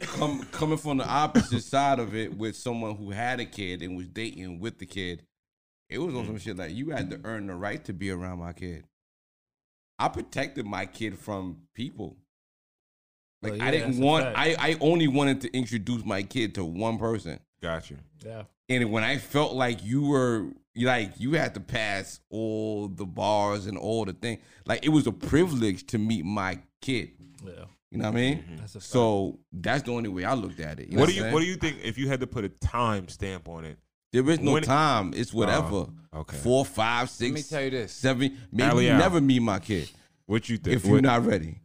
Come, 0.00 0.42
coming 0.52 0.78
from 0.78 0.96
the 0.98 1.06
opposite 1.06 1.62
side 1.62 1.98
of 1.98 2.14
it 2.16 2.36
with 2.36 2.56
someone 2.56 2.96
who 2.96 3.10
had 3.10 3.40
a 3.40 3.44
kid 3.44 3.82
and 3.82 3.96
was 3.96 4.08
dating 4.08 4.58
with 4.60 4.78
the 4.78 4.86
kid, 4.86 5.22
it 5.90 5.98
was 5.98 6.14
on 6.14 6.24
Mm. 6.24 6.26
some 6.26 6.38
shit 6.38 6.56
like 6.56 6.72
you 6.74 6.90
had 6.90 7.10
to 7.10 7.20
earn 7.24 7.46
the 7.46 7.54
right 7.54 7.82
to 7.84 7.92
be 7.92 8.10
around 8.10 8.38
my 8.38 8.52
kid. 8.52 8.84
I 9.98 10.08
protected 10.08 10.64
my 10.66 10.86
kid 10.86 11.18
from 11.18 11.58
people. 11.74 12.16
Like 13.42 13.52
Well, 13.52 13.62
I 13.62 13.70
didn't 13.70 13.98
want. 13.98 14.24
I 14.26 14.56
I 14.58 14.76
only 14.80 15.08
wanted 15.08 15.40
to 15.42 15.56
introduce 15.56 16.04
my 16.04 16.22
kid 16.22 16.54
to 16.56 16.64
one 16.64 16.98
person. 16.98 17.38
Got 17.62 17.90
you. 17.90 17.96
yeah. 18.24 18.42
And 18.68 18.90
when 18.92 19.02
I 19.02 19.16
felt 19.18 19.54
like 19.54 19.82
you 19.84 20.02
were 20.06 20.48
like 20.76 21.12
you 21.18 21.32
had 21.32 21.54
to 21.54 21.60
pass 21.60 22.20
all 22.30 22.86
the 22.88 23.06
bars 23.06 23.66
and 23.66 23.76
all 23.78 24.04
the 24.04 24.12
things, 24.12 24.40
like 24.66 24.84
it 24.84 24.90
was 24.90 25.06
a 25.06 25.12
privilege 25.12 25.86
to 25.88 25.98
meet 25.98 26.24
my 26.24 26.58
kid. 26.82 27.12
Yeah. 27.44 27.52
You 27.90 27.98
know 27.98 28.04
what 28.10 28.18
I 28.18 28.20
mean? 28.20 28.38
Mm-hmm. 28.38 28.56
That's 28.58 28.74
a. 28.74 28.80
So 28.82 29.38
that's 29.52 29.82
the 29.84 29.92
only 29.92 30.10
way 30.10 30.24
I 30.24 30.34
looked 30.34 30.60
at 30.60 30.78
it. 30.80 30.88
You 30.90 30.98
what 30.98 31.04
what 31.04 31.08
do 31.08 31.14
you 31.14 31.24
I'm 31.24 31.32
What 31.32 31.40
do 31.40 31.46
you 31.46 31.56
think 31.56 31.78
if 31.82 31.96
you 31.96 32.08
had 32.08 32.20
to 32.20 32.26
put 32.26 32.44
a 32.44 32.50
time 32.50 33.08
stamp 33.08 33.48
on 33.48 33.64
it? 33.64 33.78
There 34.12 34.28
is 34.30 34.40
no 34.40 34.52
when- 34.52 34.62
time. 34.62 35.12
It's 35.16 35.32
whatever. 35.32 35.86
Oh, 36.12 36.20
okay. 36.20 36.36
Four, 36.36 36.64
five, 36.66 37.10
Let 37.20 37.32
me 37.32 37.42
tell 37.42 37.62
you 37.62 37.70
this. 37.70 37.92
seven. 37.92 38.36
Maybe 38.52 38.68
Alley 38.68 38.86
you 38.86 38.92
out. 38.92 38.98
never 38.98 39.20
meet 39.20 39.40
my 39.40 39.58
kid 39.58 39.90
What 40.26 40.48
you 40.48 40.58
think? 40.58 40.76
if 40.76 40.84
you're 40.84 41.00
not 41.00 41.24
ready. 41.26 41.60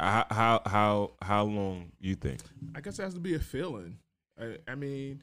How 0.00 0.26
how 0.30 0.62
how 0.66 1.10
how 1.22 1.44
long 1.44 1.90
you 2.00 2.14
think? 2.16 2.40
I 2.74 2.80
guess 2.80 2.98
it 2.98 3.02
has 3.02 3.14
to 3.14 3.20
be 3.20 3.34
a 3.34 3.40
feeling. 3.40 3.98
I, 4.40 4.58
I 4.68 4.74
mean, 4.76 5.22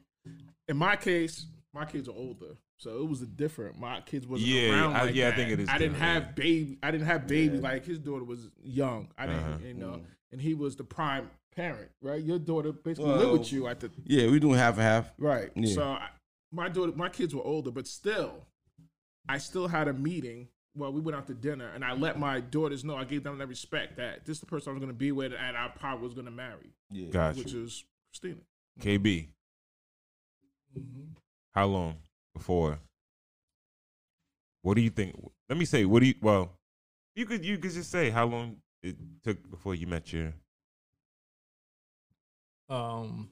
in 0.68 0.77
my 0.77 0.95
case, 0.95 1.45
my 1.73 1.85
kids 1.85 2.07
are 2.07 2.15
older, 2.15 2.56
so 2.77 2.97
it 3.02 3.07
was 3.10 3.22
a 3.22 3.26
different. 3.26 3.77
My 3.80 4.02
kids 4.02 4.26
wasn't 4.27 4.49
Yeah, 4.49 4.69
around 4.72 4.95
I- 4.95 5.03
like 5.06 5.15
yeah, 5.15 5.27
I 5.30 5.31
think 5.35 5.52
it 5.52 5.60
is 5.60 5.69
I 5.69 5.77
didn't 5.77 5.93
different, 5.93 6.26
have 6.26 6.35
baby. 6.35 6.77
I 6.84 6.91
didn't 6.91 7.07
have 7.07 7.27
baby. 7.27 7.57
Like 7.60 7.85
his 7.85 7.99
daughter 7.99 8.23
was 8.23 8.49
young. 8.64 9.10
I 9.18 9.26
didn't, 9.27 9.43
Uh-huh. 9.43 9.57
you 9.65 9.73
know, 9.73 10.02
and 10.31 10.41
he 10.41 10.53
was 10.53 10.76
the 10.76 10.84
prime 10.84 11.30
parent, 11.56 11.91
right? 12.02 12.22
Your 12.23 12.39
daughter 12.39 12.72
basically 12.72 13.10
Well- 13.11 13.18
lived 13.31 13.39
with 13.39 13.53
you 13.53 13.68
at 13.68 13.80
the 13.80 13.91
Yeah, 14.03 14.30
we 14.30 14.39
doing 14.39 14.57
half 14.57 14.73
and 14.76 14.84
half. 14.84 15.11
right. 15.18 15.52
Yeah. 15.56 15.73
So 15.73 15.84
I, 15.84 16.10
my 16.52 16.69
daughter, 16.69 16.93
my 16.95 17.10
kids 17.10 17.34
were 17.35 17.43
older, 17.43 17.72
but 17.72 17.88
still, 17.88 18.45
I 19.27 19.38
still 19.38 19.68
had 19.68 19.88
a 19.88 19.93
meeting. 19.93 20.49
Well, 20.77 20.91
we 20.91 20.99
went 20.99 21.15
out 21.15 21.27
to 21.27 21.34
dinner, 21.34 21.69
and 21.69 21.85
I 21.85 21.93
let 21.93 22.19
my 22.19 22.41
daughters 22.41 22.84
know. 22.84 22.95
I 22.97 23.06
gave 23.06 23.23
them 23.23 23.38
that 23.38 23.47
respect 23.47 23.95
that 23.97 24.26
this 24.26 24.38
is 24.38 24.39
the 24.41 24.45
person 24.45 24.69
I 24.69 24.73
was 24.73 24.80
going 24.81 24.91
to 24.91 24.97
be 24.97 25.11
with, 25.14 25.31
and 25.34 25.56
I 25.56 25.69
probably 25.69 26.03
was 26.06 26.14
going 26.14 26.26
to 26.26 26.31
marry, 26.31 26.73
Yeah. 26.91 27.07
Gotcha. 27.07 27.39
which 27.39 27.53
is 27.53 27.85
Christina. 28.11 28.41
KB. 28.81 29.30
How 31.53 31.65
long 31.68 31.95
before? 32.34 32.80
What 34.61 34.76
do 34.76 34.81
you 34.81 34.89
think? 34.89 35.15
Let 35.47 35.57
me 35.57 35.65
say. 35.65 35.85
What 35.85 36.02
do 36.02 36.07
you? 36.07 36.15
Well, 36.22 36.52
you 37.15 37.26
could 37.26 37.45
you 37.45 37.57
could 37.57 37.72
just 37.72 37.91
say 37.91 38.10
how 38.10 38.26
long 38.26 38.57
it 38.81 38.95
took 39.23 39.49
before 39.49 39.76
you 39.76 39.88
met 39.88 40.11
your. 40.11 40.34
Um, 42.68 43.30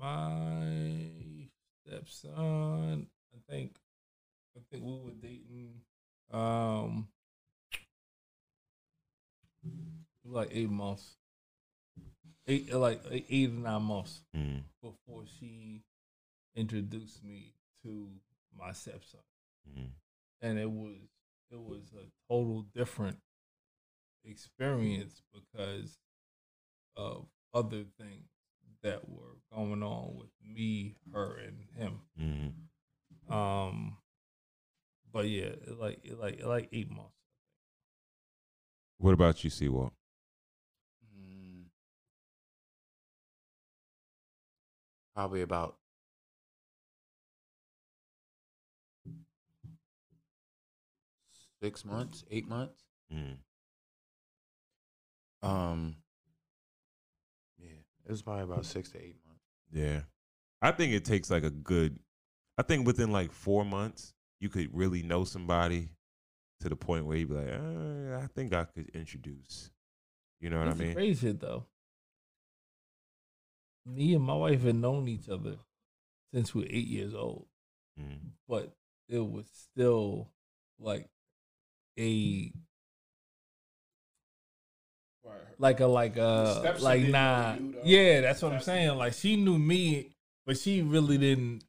my 0.00 0.68
stepson, 1.86 3.06
I 3.34 3.52
think, 3.52 3.76
I 4.56 4.60
think 4.70 4.84
we 4.84 4.92
were 4.92 5.10
dating, 5.20 5.80
um, 6.32 7.08
like 10.24 10.48
eight 10.52 10.70
months, 10.70 11.16
eight 12.46 12.72
like 12.74 13.00
eight 13.10 13.50
or 13.50 13.52
nine 13.52 13.82
months 13.82 14.22
Mm, 14.36 14.62
before 14.82 15.24
she 15.38 15.82
introduced 16.54 17.24
me 17.24 17.54
to 17.82 18.08
my 18.56 18.72
stepson, 18.72 19.20
mm, 19.68 19.88
and 20.42 20.58
it 20.58 20.70
was 20.70 20.96
it 21.50 21.60
was 21.60 21.92
a 21.94 22.06
total 22.32 22.62
different 22.74 23.18
experience 24.24 25.22
because 25.32 25.98
of 26.96 27.26
other 27.52 27.84
things 27.98 28.28
that 28.82 29.08
were 29.08 29.36
going 29.54 29.82
on 29.82 30.14
with 30.16 30.30
me, 30.42 30.94
her, 31.12 31.36
and 31.38 31.58
him. 31.76 32.00
mm. 32.20 33.34
Um, 33.34 33.96
but 35.12 35.28
yeah, 35.28 35.50
like 35.78 36.00
like 36.18 36.42
like 36.44 36.68
eight 36.72 36.90
months. 36.90 37.10
What 38.98 39.14
about 39.14 39.42
you, 39.44 39.50
Seawalk? 39.50 39.92
Probably 45.14 45.42
about 45.42 45.76
six 51.62 51.84
months, 51.84 52.24
eight 52.30 52.48
months. 52.48 52.82
Mm. 53.12 53.36
Um, 55.42 55.96
yeah, 57.58 57.68
it 58.06 58.10
was 58.10 58.22
probably 58.22 58.42
about 58.44 58.66
six 58.66 58.90
to 58.90 58.98
eight 58.98 59.16
months. 59.26 59.42
Yeah, 59.72 60.00
I 60.60 60.72
think 60.72 60.92
it 60.92 61.04
takes 61.04 61.30
like 61.30 61.44
a 61.44 61.50
good. 61.50 61.98
I 62.58 62.62
think 62.62 62.86
within 62.86 63.12
like 63.12 63.32
four 63.32 63.64
months, 63.64 64.14
you 64.40 64.48
could 64.48 64.68
really 64.72 65.02
know 65.02 65.24
somebody 65.24 65.90
to 66.60 66.68
the 66.68 66.76
point 66.76 67.06
where 67.06 67.16
you'd 67.16 67.28
be 67.28 67.34
like, 67.34 67.48
uh, 67.48 68.22
I 68.22 68.26
think 68.34 68.52
I 68.54 68.64
could 68.64 68.90
introduce. 68.94 69.70
You 70.40 70.50
know 70.50 70.58
what 70.58 70.68
I 70.68 70.74
mean? 70.74 70.94
crazy 70.94 71.32
though. 71.32 71.66
Me 73.86 74.14
and 74.14 74.24
my 74.24 74.34
wife 74.34 74.62
had 74.62 74.76
known 74.76 75.08
each 75.08 75.28
other 75.28 75.56
since 76.32 76.54
we 76.54 76.62
were 76.62 76.68
eight 76.70 76.86
years 76.88 77.14
old, 77.14 77.46
Mm. 78.00 78.30
but 78.48 78.72
it 79.08 79.20
was 79.20 79.46
still 79.52 80.28
like 80.80 81.08
a 81.98 82.50
like 85.58 85.78
a 85.80 85.86
like 85.86 86.16
a 86.16 86.74
like 86.80 87.02
nah. 87.08 87.54
yeah 87.84 88.20
that's 88.20 88.42
what 88.42 88.52
i'm 88.52 88.60
saying. 88.60 88.96
like 88.96 89.12
she 89.12 89.36
knew 89.36 89.56
me 89.58 90.10
but 90.44 90.58
she 90.58 90.82
really 90.82 91.16
didn't 91.16 91.62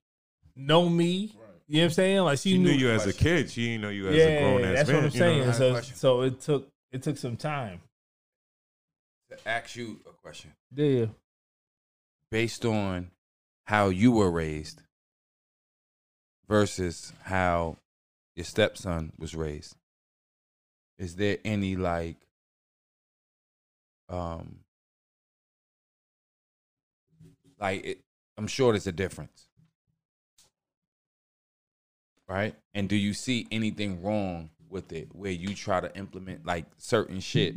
know 0.56 0.90
me. 0.90 1.32
Right. 1.38 1.48
you 1.68 1.76
know 1.78 1.82
what 1.82 1.86
i'm 1.86 1.92
saying? 1.92 2.20
Like 2.22 2.40
she, 2.40 2.52
She 2.52 2.58
knew 2.58 2.72
knew 2.72 2.78
you 2.78 2.90
as 2.90 3.06
a 3.06 3.14
kid. 3.14 3.50
She 3.52 3.66
didn't 3.68 3.82
know 3.82 3.90
you 3.90 4.08
as 4.10 4.16
a 4.16 4.40
grown 4.42 4.64
ass 4.66 4.76
that's 4.78 4.90
man. 4.90 4.96
what 4.98 5.06
i'm 5.06 5.12
you 5.14 5.20
know? 5.20 5.26
saying. 5.26 5.42
I 5.42 5.46
have 5.46 5.62
a 5.62 5.84
so 5.84 5.94
so 5.96 6.22
it 6.22 6.42
took 6.42 6.68
it 6.92 7.04
took 7.04 7.18
some 7.18 7.38
time. 7.38 7.82
To 9.30 9.38
ask 9.48 9.76
you 9.76 10.00
a 10.10 10.12
question, 10.22 10.52
yeah 10.74 11.06
based 12.32 12.66
on 12.66 13.12
how 13.66 13.90
you 13.90 14.12
were 14.12 14.32
raised 14.32 14.82
versus 16.48 17.14
how 17.24 17.78
your 18.36 18.46
stepson 18.46 19.12
was 19.18 19.36
raised, 19.36 19.76
is 20.98 21.16
there 21.16 21.38
any 21.44 21.76
like 21.76 22.18
um 24.10 24.60
like 27.60 27.86
it, 27.86 28.00
I'm 28.38 28.48
sure 28.48 28.74
there's 28.74 28.88
a 28.88 28.92
difference. 28.92 29.48
Right? 32.28 32.56
And 32.74 32.90
do 32.90 32.96
you 32.96 33.14
see 33.14 33.48
anything 33.52 34.02
wrong 34.02 34.50
with 34.70 34.92
it 34.92 35.10
where 35.14 35.32
you 35.32 35.54
try 35.54 35.80
to 35.80 35.96
implement 35.96 36.46
like 36.46 36.66
certain 36.78 37.20
shit 37.20 37.56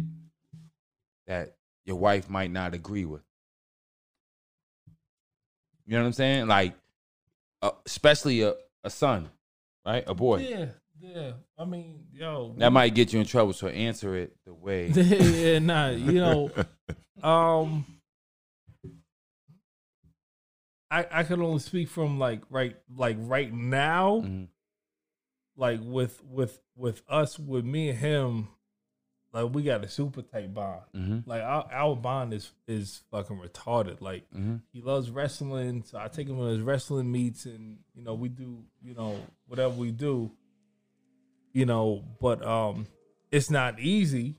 that 1.26 1.56
your 1.84 1.96
wife 1.96 2.28
might 2.28 2.50
not 2.50 2.74
agree 2.74 3.06
with? 3.06 3.22
You 5.88 5.94
know 5.96 6.02
what 6.02 6.06
I'm 6.08 6.12
saying? 6.12 6.46
Like, 6.48 6.74
uh, 7.62 7.70
especially 7.86 8.42
a, 8.42 8.54
a 8.84 8.90
son, 8.90 9.30
right? 9.86 10.04
A 10.06 10.14
boy. 10.14 10.46
yeah 10.48 10.66
yeah 11.00 11.30
i 11.56 11.64
mean 11.64 12.04
yo 12.12 12.54
That 12.58 12.72
might 12.72 12.92
get 12.94 13.12
you 13.12 13.20
in 13.20 13.26
trouble. 13.26 13.52
So 13.54 13.68
answer 13.68 14.14
it 14.16 14.36
the 14.44 14.52
way. 14.52 14.88
yeah 14.90 15.58
nah 15.60 15.88
you 15.90 16.20
know 16.20 16.50
um 17.22 17.86
i 20.90 21.06
i 21.10 21.22
can 21.22 21.40
only 21.40 21.58
speak 21.60 21.88
from 21.88 22.18
like 22.18 22.42
right 22.50 22.76
like 22.94 23.16
right 23.20 23.52
now 23.52 24.22
Mhm. 24.24 24.48
like 25.56 25.80
with 25.82 26.22
with 26.24 26.60
with 26.76 27.02
us 27.08 27.38
with 27.38 27.64
me 27.64 27.90
and 27.90 27.98
him 27.98 28.48
like 29.32 29.52
we 29.52 29.62
got 29.62 29.84
a 29.84 29.88
super 29.88 30.22
tight 30.22 30.52
bond 30.54 30.80
Mhm. 30.94 31.26
like 31.26 31.42
our, 31.42 31.68
our 31.72 31.94
bond 31.96 32.32
is 32.32 32.50
is 32.66 33.02
fucking 33.10 33.38
retarded 33.38 34.00
like 34.00 34.24
Mhm. 34.34 34.62
he 34.72 34.80
loves 34.80 35.10
wrestling 35.10 35.82
so 35.84 35.98
i 35.98 36.08
take 36.08 36.28
him 36.28 36.36
to 36.36 36.44
his 36.44 36.60
wrestling 36.62 37.10
meets 37.12 37.44
and 37.46 37.78
you 37.94 38.02
know 38.02 38.14
we 38.14 38.28
do 38.28 38.64
you 38.82 38.94
know 38.94 39.20
whatever 39.46 39.74
we 39.74 39.90
do 39.92 40.30
you 41.52 41.66
know 41.66 42.04
but 42.20 42.44
um 42.46 42.86
it's 43.30 43.50
not 43.50 43.78
easy 43.80 44.36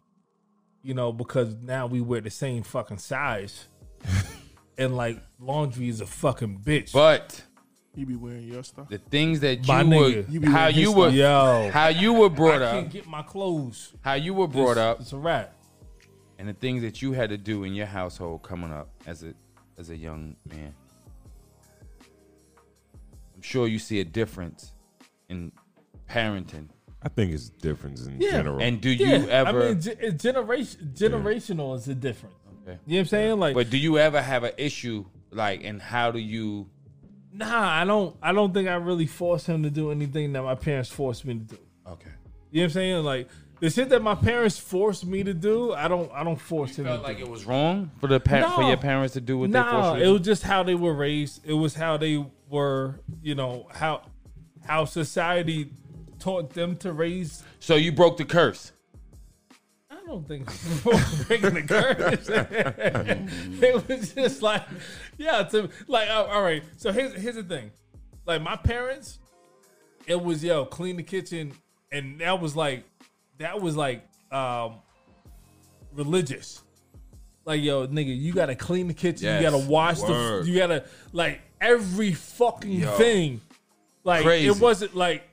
you 0.82 0.94
know 0.94 1.12
because 1.12 1.56
now 1.62 1.86
we 1.88 2.02
wear 2.02 2.22
the 2.22 2.30
same 2.30 2.64
fucking 2.64 2.98
size 2.98 3.68
and 4.78 4.96
like 4.96 5.20
laundry 5.40 5.90
is 5.90 6.02
a 6.02 6.06
fucking 6.08 6.60
bitch 6.60 6.94
But 6.94 7.44
You 7.96 8.06
be 8.06 8.16
wearing 8.16 8.44
your 8.48 8.64
stuff. 8.64 8.88
the 8.88 8.98
things 9.00 9.40
that 9.42 9.68
My 9.68 9.82
you 9.82 9.90
were, 9.90 9.96
nigga. 10.10 10.32
You 10.32 10.40
be 10.40 10.48
how 10.48 10.54
wearing 10.60 10.76
his 10.76 10.84
you 10.84 10.92
were, 10.94 11.10
yo 11.10 11.70
how 11.74 11.88
you 11.88 12.14
were 12.14 12.30
brought 12.30 12.62
i 12.62 12.66
up, 12.66 12.72
can't 12.74 12.90
get 12.92 13.08
my 13.08 13.22
clothes 13.24 13.94
how 14.02 14.14
you 14.14 14.34
were 14.34 14.48
brought 14.48 14.72
It's- 14.78 14.86
up, 14.86 15.02
it's 15.02 15.12
a 15.14 15.18
wrap 15.18 15.56
and 16.38 16.48
the 16.48 16.54
things 16.54 16.82
that 16.84 17.02
you 17.02 17.12
had 17.14 17.30
to 17.30 17.38
do 17.38 17.64
in 17.64 17.74
your 17.74 17.88
household 17.88 18.44
coming 18.44 18.72
up 18.72 18.90
as 19.06 19.24
a 19.24 19.34
as 19.78 19.90
a 19.90 19.96
young 19.98 20.36
man. 20.50 20.74
I'm 23.36 23.42
sure 23.42 23.68
you 23.68 23.80
see 23.80 24.00
a 24.02 24.06
difference 24.06 24.74
in 25.30 25.52
parenting. 26.10 26.68
I 27.02 27.08
think 27.10 27.34
it's 27.34 27.50
difference 27.50 28.06
in 28.06 28.20
Yeah. 28.22 28.32
general. 28.32 28.62
And 28.62 28.82
do 28.82 28.90
you 28.90 29.06
yeah 29.06 29.26
ever? 29.30 29.64
i 29.64 29.70
mean 29.70 29.82
ge- 29.82 29.88
it's 30.00 30.22
generation 30.22 30.92
generational 30.94 31.76
is 31.78 31.88
a 31.88 31.96
difference 31.96 32.36
Okay. 32.64 32.78
you 32.86 32.94
know 32.94 32.98
what 32.98 33.00
i'm 33.00 33.06
saying 33.06 33.40
like 33.40 33.54
But 33.56 33.70
do 33.70 33.78
you 33.78 33.98
ever 33.98 34.22
have 34.22 34.44
an 34.44 34.52
issue 34.58 35.06
like, 35.32 35.64
and 35.64 35.80
how 35.82 36.12
do 36.12 36.20
you? 36.20 36.68
Nah, 37.32 37.82
I 37.82 37.86
don't. 37.86 38.16
I 38.22 38.32
don't 38.34 38.54
think 38.54 38.68
I 38.70 38.76
really 38.76 39.06
forced 39.06 39.48
him 39.48 39.64
to 39.64 39.70
do 39.70 39.92
anything 39.92 40.34
that 40.34 40.44
my 40.44 40.56
parents 40.56 40.90
forced 40.90 41.26
me 41.26 41.36
to 41.36 41.40
do. 41.42 41.58
Okay. 41.88 42.10
You 42.52 42.62
know 42.62 42.64
what 42.64 42.66
I'm 42.66 42.70
saying? 42.72 43.04
Like 43.04 43.28
the 43.60 43.70
shit 43.70 43.90
that 43.90 44.02
my 44.02 44.16
parents 44.16 44.58
forced 44.58 45.06
me 45.06 45.24
to 45.24 45.34
do, 45.34 45.74
I 45.74 45.88
don't. 45.88 46.12
I 46.12 46.24
don't 46.24 46.40
force 46.40 46.78
You 46.78 46.84
him. 46.84 46.90
felt 46.90 47.02
to 47.02 47.08
like 47.08 47.18
do. 47.18 47.24
it 47.26 47.30
was 47.30 47.46
wrong 47.46 47.92
for 48.00 48.08
the 48.08 48.20
par- 48.20 48.52
for 48.56 48.64
your 48.64 48.78
parents 48.78 49.14
to 49.14 49.22
do 49.22 49.38
what 49.38 49.52
they 49.52 49.62
forced 49.62 50.00
you 50.00 50.06
it 50.06 50.12
was 50.12 50.22
just 50.22 50.44
how 50.44 50.64
they 50.64 50.76
were 50.76 50.94
raised. 50.94 51.42
It 51.46 51.54
was 51.54 51.76
how 51.76 51.98
they 51.98 52.26
were. 52.50 53.00
You 53.22 53.36
know 53.36 53.68
how 53.72 54.02
how 54.66 54.86
society 54.86 55.72
taught 56.20 56.54
them 56.54 56.76
to 56.78 56.92
raise. 56.94 57.44
So 57.60 57.76
you 57.76 57.92
broke 57.92 58.18
the 58.18 58.26
curse. 58.26 58.72
I 60.10 60.12
don't 60.12 60.28
think 60.28 60.46
breaking 61.28 61.54
the 61.54 61.62
curse. 61.62 62.30
it 63.62 63.88
was 63.88 64.14
just 64.14 64.42
like, 64.42 64.64
yeah, 65.20 65.44
to 65.44 65.70
like, 65.88 66.10
all 66.10 66.26
all 66.26 66.42
right. 66.42 66.64
So 66.78 66.92
here's 66.92 67.14
here's 67.14 67.36
the 67.36 67.44
thing, 67.44 67.70
like 68.26 68.42
my 68.42 68.56
parents, 68.56 69.20
it 70.08 70.20
was 70.20 70.44
yo 70.44 70.66
clean 70.66 70.96
the 70.96 71.04
kitchen, 71.04 71.54
and 71.92 72.20
that 72.22 72.42
was 72.42 72.56
like, 72.56 72.86
that 73.38 73.62
was 73.62 73.78
like, 73.78 74.04
um, 74.32 74.78
religious. 75.94 76.64
Like 77.46 77.62
yo, 77.62 77.86
nigga, 77.86 78.18
you 78.18 78.34
gotta 78.34 78.56
clean 78.56 78.88
the 78.88 78.96
kitchen. 78.96 79.26
Yes. 79.26 79.44
You 79.44 79.50
gotta 79.52 79.70
wash 79.70 80.00
Word. 80.00 80.46
the. 80.46 80.50
You 80.50 80.58
gotta 80.58 80.86
like 81.14 81.40
every 81.62 82.14
fucking 82.14 82.72
Yo. 82.72 82.98
thing. 82.98 83.42
Like 84.04 84.24
Crazy. 84.24 84.48
it 84.48 84.60
wasn't 84.60 84.96
like 84.96 85.30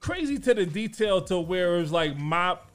crazy 0.00 0.38
to 0.38 0.52
the 0.54 0.66
detail 0.66 1.20
to 1.22 1.38
where 1.38 1.76
it 1.76 1.80
was 1.80 1.92
like 1.92 2.18
mop, 2.18 2.72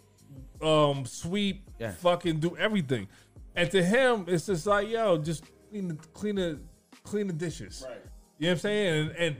um, 0.62 1.06
sweep, 1.06 1.70
Yeah. 1.80 1.92
fucking 1.92 2.40
do 2.40 2.56
everything. 2.58 3.08
And 3.56 3.70
to 3.72 3.84
him, 3.84 4.26
it's 4.28 4.46
just 4.46 4.66
like 4.68 4.90
yo, 4.90 5.18
just 5.18 5.44
clean 5.70 5.88
the 5.90 5.96
clean 6.14 6.36
the 6.36 6.60
clean 7.04 7.28
the 7.28 7.34
dishes. 7.34 7.84
Right. 7.88 7.98
You 8.38 8.48
know 8.48 8.50
what 8.50 8.52
I'm 8.54 8.60
saying? 8.60 9.00
And, 9.10 9.16
and 9.18 9.36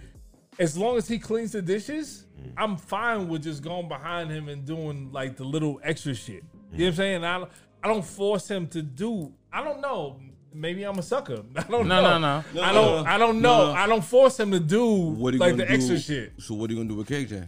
as 0.60 0.78
long 0.78 0.98
as 0.98 1.08
he 1.08 1.18
cleans 1.18 1.54
the 1.54 1.62
dishes, 1.62 2.26
I'm 2.58 2.76
fine 2.78 3.28
with 3.30 3.44
just 3.44 3.64
going 3.64 3.88
behind 3.88 4.30
him 4.32 4.50
and 4.50 4.66
doing 4.66 5.12
like 5.12 5.38
the 5.38 5.44
little 5.44 5.80
extra 5.84 6.14
shit. 6.14 6.44
You 6.74 6.78
know 6.80 6.86
what 6.86 6.88
I'm 6.90 6.96
saying? 6.96 7.26
I 7.26 7.44
I 7.84 7.88
don't 7.88 8.06
force 8.06 8.48
him 8.50 8.68
to 8.68 8.82
do. 8.82 9.34
I 9.52 9.64
don't 9.64 9.82
know. 9.82 10.20
Maybe 10.54 10.84
I'm 10.84 11.00
a 11.00 11.02
sucker. 11.02 11.44
I 11.56 11.64
don't 11.64 11.88
No, 11.88 12.02
know. 12.02 12.18
no, 12.20 12.44
no. 12.54 12.62
I 12.62 12.74
don't. 12.74 13.08
I 13.08 13.18
don't 13.18 13.42
know. 13.42 13.68
No. 13.68 13.72
I 13.72 13.88
don't 13.88 14.04
force 14.04 14.38
him 14.40 14.52
to 14.52 14.60
do 14.60 14.86
What 14.86 15.30
are 15.34 15.38
you 15.38 15.40
like 15.40 15.52
gonna 15.54 15.64
the 15.64 15.68
do? 15.70 15.74
extra 15.74 15.98
shit. 16.00 16.34
So 16.40 16.54
what 16.56 16.70
are 16.70 16.74
you 16.74 16.80
gonna 16.80 16.90
do 16.90 16.96
with 16.96 17.08
KJ? 17.08 17.48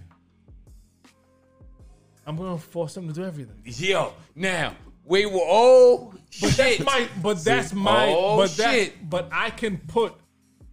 I'm 2.25 2.37
gonna 2.37 2.57
force 2.57 2.95
him 2.97 3.07
to 3.07 3.13
do 3.13 3.23
everything. 3.23 3.55
Yo, 3.65 4.13
now 4.35 4.75
we 5.05 5.25
were 5.25 5.39
oh 5.41 6.13
But 6.41 6.51
shit. 6.51 6.57
that's 6.57 6.79
my. 6.85 7.07
But 7.21 7.43
that's 7.43 7.73
my. 7.73 8.07
Oh, 8.09 8.37
but 8.37 8.51
that. 8.57 8.73
shit. 8.73 9.09
But 9.09 9.29
I 9.31 9.49
can 9.49 9.77
put. 9.77 10.13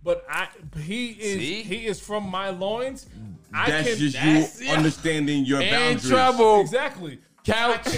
But 0.02 0.24
I. 0.31 0.48
He 0.81 1.09
is. 1.10 1.39
See? 1.40 1.62
He 1.62 1.86
is 1.86 2.01
from 2.01 2.28
my 2.31 2.51
loins. 2.51 3.06
I 3.52 3.68
That's 3.68 3.89
can. 3.89 3.98
just 3.98 4.14
that's- 4.14 4.60
you 4.60 4.66
yeah. 4.68 4.74
understanding 4.74 5.44
your 5.44 5.60
in 5.60 5.70
boundaries. 5.70 6.09
trouble. 6.09 6.60
exactly. 6.60 7.18
Couch. 7.44 7.89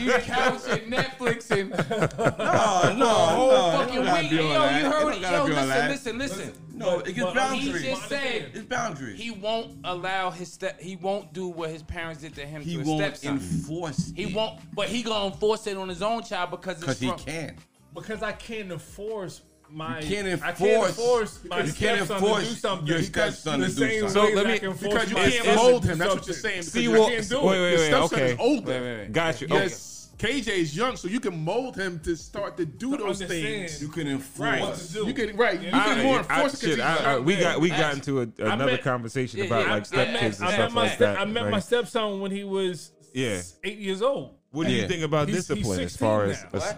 You 0.00 0.12
couch 0.12 0.60
and 0.68 0.92
Netflix 0.92 1.50
and 1.50 1.70
No, 2.38 2.94
no, 2.96 3.06
whole 3.06 3.50
no. 3.50 3.70
fucking 3.78 3.94
you 3.94 4.00
week. 4.00 4.30
Yo, 4.30 4.38
you 4.38 4.84
heard 4.90 4.90
don't 5.02 5.12
it. 5.14 5.20
gotta 5.22 5.36
Yo, 5.36 5.46
be 5.46 5.54
on 5.56 5.68
listen, 5.68 6.18
listen, 6.18 6.18
listen. 6.18 6.52
No, 6.74 6.98
it 7.00 7.14
gets 7.14 7.32
But 7.32 7.54
He 7.54 7.72
just 7.72 8.08
said 8.08 8.50
It's 8.54 8.64
boundaries. 8.66 9.18
he 9.20 9.30
won't 9.30 9.78
allow 9.84 10.30
his 10.30 10.52
step. 10.52 10.80
He 10.80 10.96
won't 10.96 11.32
do 11.32 11.48
what 11.48 11.70
his 11.70 11.82
parents 11.82 12.20
did 12.22 12.34
to 12.34 12.44
him 12.46 12.62
He 12.62 12.76
to 12.76 12.82
won't 12.82 13.00
stepson. 13.16 13.34
enforce. 13.34 14.12
he 14.14 14.24
it 14.24 14.34
won't, 14.34 14.60
but 14.74 14.88
he 14.88 15.02
gonna 15.02 15.26
enforce 15.32 15.66
it 15.66 15.76
on 15.76 15.88
his 15.88 16.02
own 16.02 16.22
child 16.22 16.50
because 16.50 16.74
it's 16.76 16.80
because 16.82 17.00
he 17.00 17.08
from, 17.08 17.18
can. 17.18 17.56
because 17.94 18.22
I 18.22 18.32
can't 18.32 18.70
enforce 18.72 19.40
my. 19.70 20.00
You 20.00 20.08
can't 20.08 20.26
enforce, 20.28 20.42
I 20.48 20.52
can't 20.52 20.70
enforce- 20.70 20.88
enforce 20.98 21.44
my 21.44 21.56
you 21.58 21.62
can't 21.72 21.74
stepson 21.96 22.16
enforce 22.16 22.42
to 22.44 22.48
do 22.54 22.54
something. 22.60 22.86
your 22.88 22.98
because 22.98 23.38
stepson 23.38 23.60
the 23.60 23.66
to 23.66 23.72
do 23.74 23.78
same 23.78 24.08
something. 24.08 24.22
way 24.24 24.30
So 24.30 24.36
let 24.36 24.46
me- 24.46 24.58
can 24.58 24.72
Because 24.72 25.10
you 25.10 25.16
can't 25.16 25.32
stepson 25.32 25.54
mold 25.56 25.84
him. 25.84 25.98
That's 25.98 26.14
what 26.14 26.26
you're 26.26 26.34
something. 26.34 26.50
saying. 26.50 26.62
See, 26.62 26.86
because 26.88 27.08
you 27.10 27.16
can't 27.16 27.28
do 27.28 27.40
wait, 27.42 27.44
it. 27.56 27.60
wait, 27.60 27.70
Your 27.70 27.78
wait, 27.78 27.86
stepson 27.86 28.18
okay. 28.18 28.32
is 28.32 28.38
older. 28.38 28.70
Wait, 28.72 28.80
wait, 28.80 28.96
wait. 28.98 29.12
Got 29.12 29.40
you. 29.40 29.46
Yes, 29.50 29.92
KJ 30.18 30.48
is 30.48 30.74
young, 30.76 30.96
so 30.96 31.08
you 31.08 31.20
can 31.20 31.44
mold 31.44 31.76
him 31.76 31.98
to 32.00 32.16
start 32.16 32.56
to 32.56 32.64
do 32.64 32.92
To 32.92 32.96
those 32.96 33.20
understand. 33.20 33.68
things. 33.68 33.82
You 33.82 33.88
can 33.88 34.06
enforce. 34.06 34.38
Right. 34.40 34.60
What 34.62 34.74
to 34.76 34.92
do. 34.92 35.06
You 35.08 35.12
can 35.14 35.36
right. 35.36 35.60
You 35.60 35.68
I- 35.72 35.84
can 35.84 36.02
more 36.04 36.18
enforce 36.20 36.62
it 36.62 36.70
shit, 36.70 36.80
I- 36.80 36.96
I- 36.96 37.12
young. 37.16 37.24
we 37.26 37.36
got 37.36 37.60
we 37.60 37.68
got 37.68 37.94
into 37.94 38.20
a, 38.20 38.28
another 38.38 38.64
met- 38.72 38.82
conversation 38.82 39.40
Yeah, 39.40 39.44
about 39.46 39.66
yeah, 39.66 39.72
like 39.72 39.82
I 39.82 39.84
step 39.84 40.08
met- 40.12 40.22
and 40.22 40.34
I 40.44 40.52
stuff 40.54 40.72
my 40.72 40.82
like 40.82 40.98
that. 40.98 41.18
I 41.20 41.24
met 41.26 41.42
right? 41.42 41.50
my 41.50 41.60
stepson 41.60 42.20
when 42.20 42.30
he 42.30 42.44
was 42.44 42.92
Yeah. 43.12 43.42
eight 43.64 43.78
years 43.78 44.00
old. 44.00 44.36
What 44.52 44.68
do 44.68 44.72
you 44.72 44.88
think 44.88 45.02
about 45.02 45.28
He's- 45.28 45.46
he's 45.48 45.48
discipline 45.48 45.80
as 45.80 45.96
far 45.98 46.26
now. 46.28 46.32
as- 46.54 46.74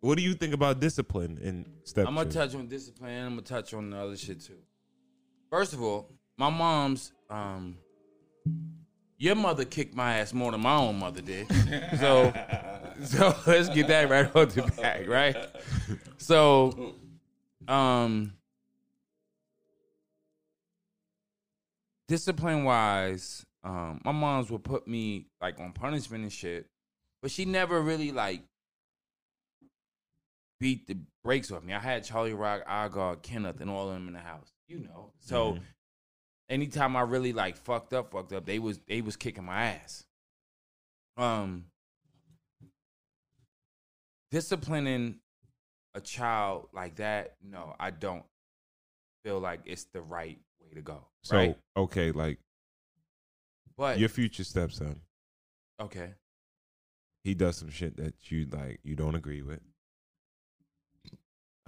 What? 0.00 0.08
what 0.08 0.18
do 0.18 0.22
you 0.22 0.34
think 0.34 0.54
about 0.54 0.80
discipline 0.80 1.38
in 1.40 1.66
step? 1.84 2.06
I'm 2.06 2.14
gonna 2.14 2.30
children? 2.30 2.48
touch 2.48 2.58
on 2.58 2.68
discipline. 2.68 3.24
I'm 3.24 3.30
gonna 3.30 3.42
touch 3.42 3.74
on 3.74 3.90
the 3.90 3.98
other 3.98 4.16
shit 4.16 4.40
too. 4.40 4.58
First 5.50 5.72
of 5.72 5.82
all, 5.82 6.10
my 6.36 6.50
mom's 6.50 7.12
um, 7.30 7.76
your 9.18 9.34
mother 9.34 9.64
kicked 9.64 9.94
my 9.94 10.18
ass 10.18 10.32
more 10.32 10.52
than 10.52 10.60
my 10.60 10.76
own 10.76 10.98
mother 10.98 11.20
did. 11.20 11.46
So, 11.98 12.32
so 13.04 13.34
let's 13.46 13.68
get 13.68 13.88
that 13.88 14.10
right 14.10 14.34
off 14.34 14.54
the 14.54 14.62
back, 14.80 15.06
right? 15.06 15.36
So, 16.16 16.94
um, 17.68 18.32
discipline 22.08 22.64
wise, 22.64 23.46
um, 23.62 24.00
my 24.04 24.12
mom's 24.12 24.50
would 24.50 24.64
put 24.64 24.88
me 24.88 25.26
like 25.40 25.60
on 25.60 25.72
punishment 25.72 26.22
and 26.22 26.32
shit, 26.32 26.66
but 27.22 27.30
she 27.30 27.44
never 27.44 27.80
really 27.80 28.10
like 28.12 28.42
beat 30.60 30.86
the 30.86 30.96
brakes 31.24 31.50
off 31.50 31.62
me. 31.62 31.72
I 31.72 31.78
had 31.78 32.04
Charlie 32.04 32.34
Rock, 32.34 32.66
Agard, 32.66 33.22
Kenneth, 33.22 33.60
and 33.60 33.70
all 33.70 33.88
of 33.88 33.94
them 33.94 34.08
in 34.08 34.14
the 34.14 34.20
house. 34.20 34.52
You 34.66 34.80
know. 34.80 35.12
So 35.20 35.54
Mhm. 35.54 35.62
anytime 36.48 36.96
I 36.96 37.02
really 37.02 37.32
like 37.32 37.56
fucked 37.56 37.92
up, 37.92 38.10
fucked 38.12 38.32
up, 38.32 38.44
they 38.44 38.58
was 38.58 38.78
they 38.80 39.00
was 39.00 39.16
kicking 39.16 39.44
my 39.44 39.64
ass. 39.66 40.04
Um 41.16 41.70
disciplining 44.30 45.20
a 45.94 46.00
child 46.00 46.68
like 46.72 46.96
that, 46.96 47.36
no, 47.42 47.74
I 47.80 47.90
don't 47.90 48.24
feel 49.24 49.40
like 49.40 49.60
it's 49.64 49.84
the 49.84 50.02
right 50.02 50.38
way 50.60 50.74
to 50.74 50.82
go. 50.82 51.08
So 51.22 51.36
right? 51.36 51.58
okay, 51.76 52.12
like 52.12 52.38
But 53.76 53.98
your 53.98 54.08
future 54.08 54.44
stepson, 54.44 55.00
okay. 55.80 56.14
he 57.24 57.34
does 57.34 57.56
some 57.56 57.70
shit 57.70 57.96
that 57.96 58.30
you 58.30 58.46
like 58.46 58.80
you 58.82 58.96
don't 58.96 59.14
agree 59.14 59.42
with. 59.42 59.60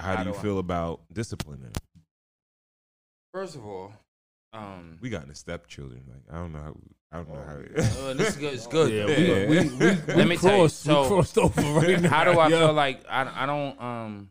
How, 0.00 0.16
How 0.16 0.22
do 0.22 0.28
you 0.28 0.32
do 0.34 0.38
I- 0.38 0.42
feel 0.42 0.58
about 0.58 1.00
disciplining? 1.12 1.72
First 3.34 3.54
of 3.56 3.64
all, 3.66 3.92
um 4.52 4.98
We 5.00 5.10
got 5.10 5.22
into 5.22 5.34
stepchildren. 5.34 6.02
Like 6.08 6.22
I 6.34 6.38
don't 6.40 6.52
know 6.52 6.58
how. 6.60 6.76
I 7.12 7.16
don't 7.18 7.28
know 7.28 7.42
how. 7.44 8.08
uh, 8.08 8.14
this 8.14 8.30
is 8.30 8.36
good. 8.36 8.54
It's 8.54 8.66
good. 8.66 8.92
Yeah, 8.92 9.16
Yeah. 9.16 9.46
we, 9.48 9.60
we, 9.68 9.68
we, 9.76 9.86
Let 9.86 10.16
we 10.16 10.24
me 10.24 10.36
tell 10.36 10.50
you, 10.52 10.58
crossed, 10.58 10.80
so- 10.80 11.06
crossed 11.08 11.38
over 11.38 11.60
right 11.62 12.00
now. 12.00 12.08
How 12.16 12.24
do 12.24 12.38
I 12.38 12.48
Yeah. 12.48 12.58
feel 12.58 12.72
like 12.72 13.04
I 13.08 13.42
I 13.44 13.46
don't 13.46 13.80
um 13.80 14.30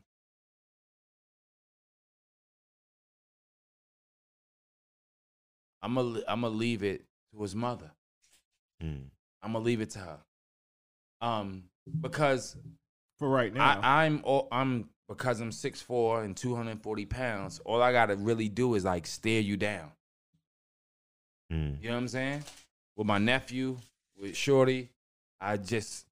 I'm 5.81 5.95
gonna 5.95 6.21
I'm 6.27 6.41
gonna 6.41 6.55
leave 6.55 6.83
it 6.83 7.05
to 7.33 7.41
his 7.41 7.55
mother. 7.55 7.91
Mm. 8.83 9.03
I'm 9.41 9.53
gonna 9.53 9.63
leave 9.63 9.81
it 9.81 9.91
to 9.91 9.99
her. 9.99 10.17
Um, 11.21 11.63
because 12.01 12.55
for 13.17 13.29
right 13.29 13.53
now. 13.53 13.79
I, 13.81 14.05
I'm 14.05 14.21
all, 14.23 14.47
I'm 14.51 14.89
because 15.09 15.41
I'm 15.41 15.49
6'4 15.49 16.23
and 16.23 16.37
240 16.37 17.05
pounds. 17.07 17.59
All 17.65 17.81
I 17.81 17.91
gotta 17.91 18.15
really 18.15 18.47
do 18.47 18.75
is 18.75 18.85
like 18.85 19.07
stare 19.07 19.41
you 19.41 19.57
down. 19.57 19.91
Mm. 21.51 21.81
You 21.81 21.89
know 21.89 21.95
what 21.95 22.01
I'm 22.01 22.07
saying? 22.07 22.43
With 22.95 23.07
my 23.07 23.17
nephew, 23.17 23.77
with 24.21 24.37
Shorty, 24.37 24.89
I 25.41 25.57
just 25.57 26.05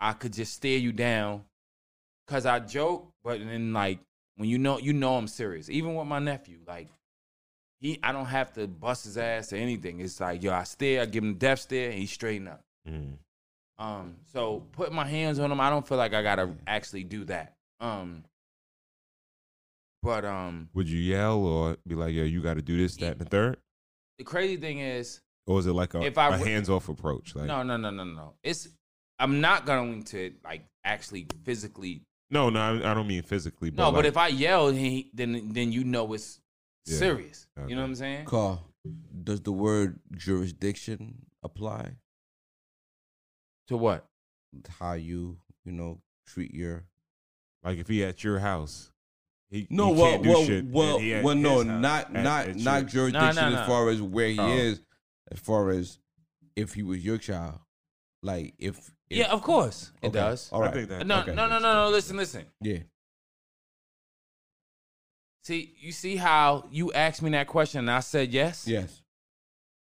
I 0.00 0.14
could 0.14 0.32
just 0.32 0.54
stare 0.54 0.78
you 0.78 0.92
down 0.92 1.44
because 2.26 2.46
I 2.46 2.58
joke, 2.58 3.12
but 3.22 3.38
then 3.38 3.74
like 3.74 4.00
when 4.36 4.48
you 4.48 4.58
know 4.58 4.78
you 4.78 4.94
know 4.94 5.16
I'm 5.16 5.28
serious. 5.28 5.68
Even 5.68 5.94
with 5.94 6.06
my 6.06 6.18
nephew, 6.18 6.58
like 6.66 6.88
he 7.80 7.98
I 8.02 8.12
don't 8.12 8.26
have 8.26 8.54
to 8.54 8.66
bust 8.66 9.04
his 9.04 9.18
ass 9.18 9.52
or 9.52 9.56
anything. 9.56 10.00
It's 10.00 10.20
like 10.20 10.42
yo, 10.42 10.54
I 10.54 10.64
stare, 10.64 11.02
I 11.02 11.04
give 11.04 11.22
him 11.22 11.32
a 11.32 11.34
death 11.34 11.60
stare, 11.60 11.90
and 11.90 11.98
he 11.98 12.06
straighten 12.06 12.48
up. 12.48 12.64
Mm. 12.88 13.18
Um, 13.78 14.14
so 14.32 14.62
putting 14.72 14.94
my 14.94 15.06
hands 15.06 15.38
on 15.38 15.52
him, 15.52 15.60
I 15.60 15.68
don't 15.68 15.86
feel 15.86 15.98
like 15.98 16.14
I 16.14 16.22
gotta 16.22 16.50
actually 16.66 17.04
do 17.04 17.24
that. 17.24 17.56
Um, 17.82 18.24
but 20.02 20.24
um, 20.24 20.68
Would 20.74 20.88
you 20.88 20.98
yell 21.00 21.38
or 21.44 21.76
be 21.86 21.94
like, 21.94 22.14
"Yo, 22.14 22.22
you 22.24 22.40
got 22.42 22.54
to 22.54 22.62
do 22.62 22.76
this, 22.76 22.96
that, 22.96 23.12
and 23.12 23.20
the 23.20 23.24
third? 23.24 23.58
the 24.18 24.24
crazy 24.24 24.56
thing 24.56 24.78
is, 24.78 25.20
Or 25.46 25.58
is 25.58 25.66
it 25.66 25.72
like 25.72 25.94
a, 25.94 26.02
If 26.02 26.16
I 26.16 26.28
a 26.28 26.36
hands-off 26.38 26.88
approach? 26.88 27.34
Like, 27.34 27.46
no, 27.46 27.62
no, 27.62 27.76
no, 27.76 27.90
no, 27.90 28.04
no. 28.04 28.34
It's 28.42 28.68
I'm 29.18 29.40
not 29.40 29.66
going 29.66 30.04
to 30.04 30.32
like 30.44 30.64
actually 30.84 31.26
physically. 31.44 32.02
no, 32.30 32.50
no, 32.50 32.60
I 32.60 32.90
I 32.90 32.94
don't 32.94 33.06
mean 33.08 33.22
physically. 33.22 33.70
But 33.70 33.82
No, 33.82 33.92
but 33.92 34.06
if 34.06 34.16
I 34.16 34.28
yell, 34.28 34.70
he, 34.70 35.10
then 35.12 35.52
then 35.52 35.72
you 35.72 35.84
know 35.84 36.12
it's 36.14 36.40
Yeah. 36.86 36.98
serious. 36.98 37.46
Okay. 37.58 37.68
You 37.68 37.74
know 37.76 37.82
what 37.82 37.88
I'm 37.88 37.94
saying? 37.96 38.24
Carl, 38.26 38.68
does 39.24 39.40
the 39.40 39.52
word 39.52 39.98
jurisdiction 40.16 41.26
apply? 41.42 41.96
To 43.68 43.76
what? 43.76 44.06
How 44.80 44.92
you, 44.94 45.38
you 45.64 45.72
know, 45.72 46.00
treat 46.26 46.52
your 46.52 46.84
like 47.64 47.78
if 47.78 47.88
he 47.88 48.04
at 48.04 48.22
your 48.24 48.38
house, 48.38 48.90
he 49.50 49.66
No, 49.70 49.92
he 49.94 50.00
well, 50.00 50.10
can't 50.12 50.22
do 50.22 50.28
well, 50.30 50.44
shit. 50.44 50.64
well, 50.66 50.94
and 50.96 51.04
he 51.04 51.14
at 51.14 51.24
well, 51.24 51.34
no, 51.36 51.56
his 51.58 51.66
not 51.66 52.04
at- 52.06 52.12
not 52.12 52.48
at 52.48 52.56
not 52.56 52.80
your- 52.94 53.10
jurisdiction 53.10 53.34
No, 53.36 53.50
no, 53.50 53.58
as 53.60 53.66
far 53.66 53.88
as 53.90 54.00
where 54.02 54.28
he 54.28 54.38
Oh. 54.38 54.56
is, 54.56 54.80
as 55.30 55.38
far 55.40 55.70
as 55.70 55.98
if 56.56 56.74
he 56.74 56.82
was 56.82 57.04
your 57.04 57.18
child, 57.18 57.58
like 58.22 58.54
if, 58.58 58.78
if 59.10 59.18
Yeah, 59.18 59.30
of 59.32 59.42
course 59.42 59.90
it 60.02 60.06
okay, 60.08 60.14
does. 60.14 60.50
All 60.52 60.60
right, 60.62 60.70
I 60.70 60.72
think 60.74 60.88
that- 60.88 61.06
No, 61.06 61.20
okay. 61.20 61.34
no, 61.34 61.46
no, 61.48 61.58
no, 61.58 61.84
no. 61.84 61.90
Listen, 61.90 62.16
listen. 62.16 62.46
yeah, 62.60 62.78
See, 65.44 65.74
you 65.80 65.90
see 65.92 66.16
how 66.16 66.68
you 66.70 66.92
asked 66.92 67.20
me 67.20 67.30
that 67.30 67.48
question 67.48 67.80
and 67.80 67.90
I 67.90 67.98
said 68.00 68.32
yes. 68.32 68.66
yes, 68.66 69.02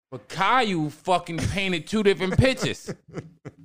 But 0.10 0.28
Caillou 0.28 0.90
fucking 0.90 1.38
painted 1.38 1.86
two 1.88 2.02
different 2.04 2.38
pictures. 2.38 2.92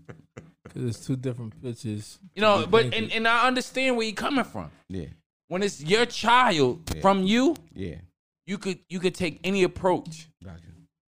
There's 0.77 1.05
two 1.07 1.17
different 1.17 1.61
pitches. 1.63 2.19
You 2.35 2.43
know, 2.43 2.67
but 2.67 2.93
and, 2.95 3.11
and 3.13 3.27
I 3.27 3.47
understand 3.47 3.97
where 3.97 4.07
you're 4.07 4.15
coming 4.15 4.45
from. 4.45 4.71
yeah, 4.89 5.07
When 5.49 5.63
it's 5.63 5.83
your 5.83 6.07
child 6.07 6.83
Yeah. 6.95 7.01
from 7.01 7.23
you, 7.25 7.57
yeah, 7.75 7.97
you 8.47 8.59
could 8.59 8.79
you 8.89 9.01
could 9.01 9.15
take 9.15 9.41
any 9.45 9.63
approach. 9.63 10.29
gotcha. 10.45 10.61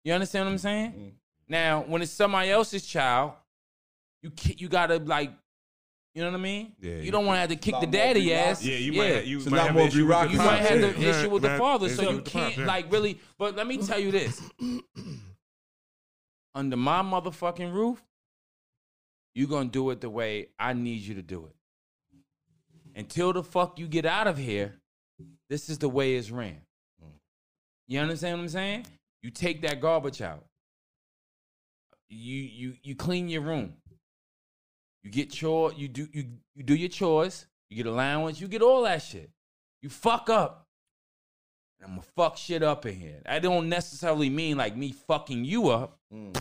You 0.04 0.12
understand 0.12 0.46
what 0.46 0.52
I'm 0.52 0.58
saying? 0.58 0.92
Mm. 0.92 1.12
Now, 1.48 1.82
when 1.86 2.00
it's 2.02 2.12
somebody 2.12 2.50
else's 2.50 2.86
child, 2.86 3.32
you 4.22 4.30
ki- 4.30 4.56
you 4.58 4.68
gotta 4.68 4.96
like, 4.98 5.32
you 6.14 6.22
know 6.22 6.30
what 6.30 6.38
I 6.38 6.42
mean? 6.42 6.72
Yeah, 6.80 6.94
you 6.96 7.02
you 7.02 7.10
don't 7.10 7.26
want 7.26 7.36
to 7.36 7.40
have 7.40 7.50
to 7.50 7.56
kick 7.56 7.74
the 7.80 7.86
daddy 7.88 8.32
ass. 8.32 8.62
Yeah, 8.64 8.76
you 8.78 8.92
yeah. 8.92 9.14
might 9.16 9.24
you 9.26 9.36
It's 9.38 9.46
might 9.50 9.60
have 9.62 9.74
more 9.74 9.82
an 9.82 9.88
issue 9.88 10.06
with 10.06 10.18
the. 10.20 10.30
You 10.32 10.38
might 10.38 10.56
have 10.62 10.80
the 10.80 11.00
Yeah, 11.00 11.10
issue 11.20 11.30
with 11.30 11.42
the 11.42 11.58
father, 11.58 11.86
issue 11.86 11.94
so 11.96 12.02
you 12.02 12.16
with 12.16 12.24
the 12.24 12.30
pops, 12.30 12.44
can't 12.54 12.56
yeah. 12.58 12.66
like 12.66 12.92
really. 12.92 13.18
But 13.38 13.56
let 13.56 13.66
me 13.66 13.78
tell 13.78 13.98
you 13.98 14.10
this: 14.12 14.40
under 16.54 16.76
my 16.76 17.02
motherfucking 17.02 17.72
roof, 17.72 18.02
you 19.36 19.46
gonna 19.46 19.68
do 19.68 19.90
it 19.90 20.00
the 20.00 20.08
way 20.08 20.48
I 20.58 20.72
need 20.72 21.02
you 21.02 21.16
to 21.16 21.22
do 21.22 21.46
it. 21.46 21.54
Until 22.98 23.34
the 23.34 23.42
fuck 23.42 23.78
you 23.78 23.86
get 23.86 24.06
out 24.06 24.26
of 24.26 24.38
here, 24.38 24.80
this 25.50 25.68
is 25.68 25.76
the 25.76 25.90
way 25.90 26.16
it's 26.16 26.30
ran. 26.30 26.62
You 27.86 28.00
understand 28.00 28.38
what 28.38 28.44
I'm 28.44 28.48
saying? 28.48 28.86
You 29.22 29.28
take 29.30 29.60
that 29.60 29.82
garbage 29.82 30.22
out. 30.22 30.46
You 32.08 32.40
you 32.40 32.74
you 32.82 32.94
clean 32.94 33.28
your 33.28 33.42
room. 33.42 33.74
You 35.04 35.10
get 35.10 35.30
chore, 35.30 35.70
you 35.74 35.88
do 35.88 36.08
you 36.12 36.24
you 36.54 36.62
do 36.62 36.74
your 36.74 36.88
chores, 36.88 37.46
you 37.68 37.76
get 37.76 37.86
allowance, 37.86 38.40
you 38.40 38.48
get 38.48 38.62
all 38.62 38.84
that 38.84 39.02
shit. 39.02 39.30
You 39.82 39.90
fuck 39.90 40.30
up. 40.30 40.66
I'm 41.82 41.90
gonna 41.90 42.02
fuck 42.16 42.38
shit 42.38 42.62
up 42.62 42.86
in 42.86 42.98
here. 42.98 43.20
I 43.26 43.38
don't 43.38 43.68
necessarily 43.68 44.30
mean 44.30 44.56
like 44.56 44.74
me 44.74 44.92
fucking 44.92 45.44
you 45.44 45.68
up. 45.68 45.98
Mm. 46.10 46.34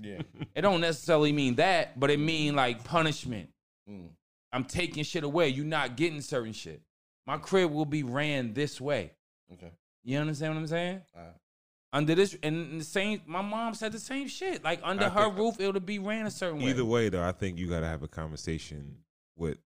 Yeah. 0.00 0.22
It 0.54 0.62
don't 0.62 0.80
necessarily 0.80 1.32
mean 1.32 1.56
that, 1.56 1.98
but 1.98 2.10
it 2.10 2.18
mean 2.18 2.54
like 2.56 2.84
punishment. 2.84 3.50
Mm. 3.88 4.08
I'm 4.52 4.64
taking 4.64 5.04
shit 5.04 5.24
away. 5.24 5.48
You're 5.48 5.64
not 5.66 5.96
getting 5.96 6.20
certain 6.20 6.52
shit. 6.52 6.82
My 7.26 7.36
crib 7.36 7.70
will 7.70 7.84
be 7.84 8.02
ran 8.02 8.54
this 8.54 8.80
way. 8.80 9.12
Okay. 9.52 9.70
You 10.04 10.18
understand 10.18 10.54
what 10.54 10.60
I'm 10.60 10.66
saying? 10.66 11.02
Alright. 11.16 11.34
Under 11.92 12.14
this, 12.14 12.36
and 12.42 12.80
the 12.80 12.84
same, 12.84 13.22
my 13.26 13.40
mom 13.42 13.74
said 13.74 13.92
the 13.92 13.98
same 13.98 14.28
shit. 14.28 14.62
Like 14.64 14.80
under 14.82 15.06
I 15.06 15.08
her 15.08 15.28
roof, 15.30 15.58
it'll 15.58 15.80
be 15.80 15.98
ran 15.98 16.26
a 16.26 16.30
certain 16.30 16.58
way. 16.60 16.70
Either 16.70 16.84
way, 16.84 17.08
though, 17.08 17.22
I 17.22 17.32
think 17.32 17.58
you 17.58 17.66
got 17.68 17.80
to 17.80 17.86
have 17.86 18.02
a 18.02 18.08
conversation 18.08 18.98
with 19.36 19.58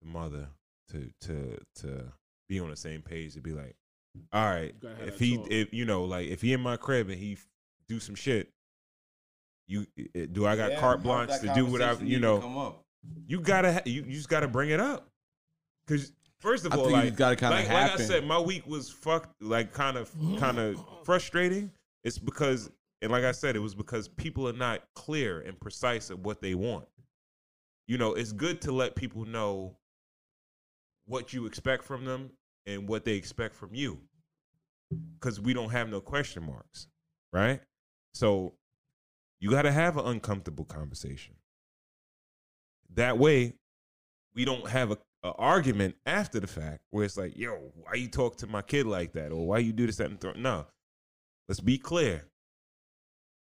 the 0.00 0.08
mother 0.08 0.48
to 0.92 1.10
to 1.22 1.58
to 1.76 2.04
be 2.48 2.60
on 2.60 2.70
the 2.70 2.76
same 2.76 3.02
page 3.02 3.34
to 3.34 3.40
be 3.40 3.52
like, 3.52 3.76
all 4.32 4.44
right, 4.46 4.74
You 4.80 4.88
gotta 4.88 4.96
have 4.96 5.08
if 5.08 5.18
he 5.18 5.36
talk. 5.36 5.50
if 5.50 5.74
you 5.74 5.84
know 5.84 6.04
like 6.04 6.28
if 6.28 6.40
he 6.40 6.52
in 6.52 6.60
my 6.60 6.76
crib 6.76 7.08
and 7.10 7.18
he 7.18 7.36
do 7.88 8.00
some 8.00 8.14
shit, 8.14 8.50
you 9.66 9.86
eh, 10.14 10.26
do 10.30 10.46
I 10.46 10.56
got 10.56 10.72
Yeah, 10.72 10.80
carte 10.80 11.02
blanche 11.02 11.38
to 11.40 11.52
do 11.54 11.66
what 11.66 11.82
I 11.82 11.92
you 11.94 12.18
know? 12.18 12.40
come 12.40 12.58
up. 12.58 12.82
you 13.26 13.40
gotta 13.40 13.82
you, 13.86 14.02
you 14.02 14.12
just 14.12 14.28
gotta 14.28 14.48
bring 14.48 14.70
it 14.70 14.80
up. 14.80 15.08
Because 15.86 16.12
first 16.40 16.64
of 16.64 16.72
I 16.72 16.76
all 16.76 16.84
think 16.84 16.92
like 16.94 17.08
it's 17.08 17.16
gotta 17.16 17.36
kinda 17.36 17.56
like, 17.56 17.68
like 17.68 17.90
I 17.92 17.96
said 17.96 18.26
my 18.26 18.38
week 18.38 18.66
was 18.66 18.90
fucked 18.90 19.42
like 19.42 19.72
kind 19.72 19.96
of 19.96 20.10
kind 20.36 20.58
of 20.58 20.82
frustrating. 21.04 21.70
It's 22.02 22.18
because 22.18 22.70
and 23.02 23.10
like 23.10 23.24
I 23.24 23.32
said 23.32 23.56
it 23.56 23.60
was 23.60 23.74
because 23.74 24.08
people 24.08 24.48
are 24.48 24.52
not 24.54 24.82
clear 24.94 25.40
and 25.40 25.58
precise 25.58 26.10
of 26.10 26.24
what 26.24 26.40
they 26.40 26.54
want. 26.54 26.86
You 27.88 27.98
know 27.98 28.14
it's 28.14 28.32
good 28.32 28.60
to 28.62 28.72
let 28.72 28.94
people 28.94 29.24
know 29.24 29.76
what 31.06 31.32
you 31.32 31.46
expect 31.46 31.84
from 31.84 32.04
them 32.04 32.30
and 32.66 32.88
what 32.88 33.04
they 33.04 33.14
expect 33.14 33.54
from 33.54 33.74
you. 33.74 34.00
Because 35.18 35.40
we 35.40 35.52
don't 35.54 35.70
have 35.70 35.88
no 35.88 36.00
question 36.00 36.44
marks 36.44 36.88
right? 37.32 37.60
So 38.14 38.54
you 39.44 39.50
got 39.50 39.62
to 39.62 39.72
have 39.72 39.98
an 39.98 40.06
uncomfortable 40.06 40.64
conversation 40.64 41.34
that 42.94 43.18
way 43.18 43.52
we 44.34 44.46
don't 44.46 44.66
have 44.70 44.90
a, 44.90 44.96
a 45.22 45.32
argument 45.32 45.94
after 46.06 46.40
the 46.40 46.46
fact 46.46 46.80
where 46.92 47.04
it's 47.04 47.18
like, 47.18 47.36
yo, 47.36 47.70
why 47.74 47.92
you 47.92 48.08
talk 48.08 48.38
to 48.38 48.46
my 48.46 48.62
kid 48.62 48.86
like 48.86 49.12
that, 49.12 49.32
or 49.32 49.46
why 49.46 49.58
you 49.58 49.70
do 49.74 49.84
this, 49.84 49.96
that, 49.96 50.08
and 50.08 50.18
throw. 50.18 50.32
No, 50.32 50.64
let's 51.46 51.60
be 51.60 51.76
clear. 51.76 52.24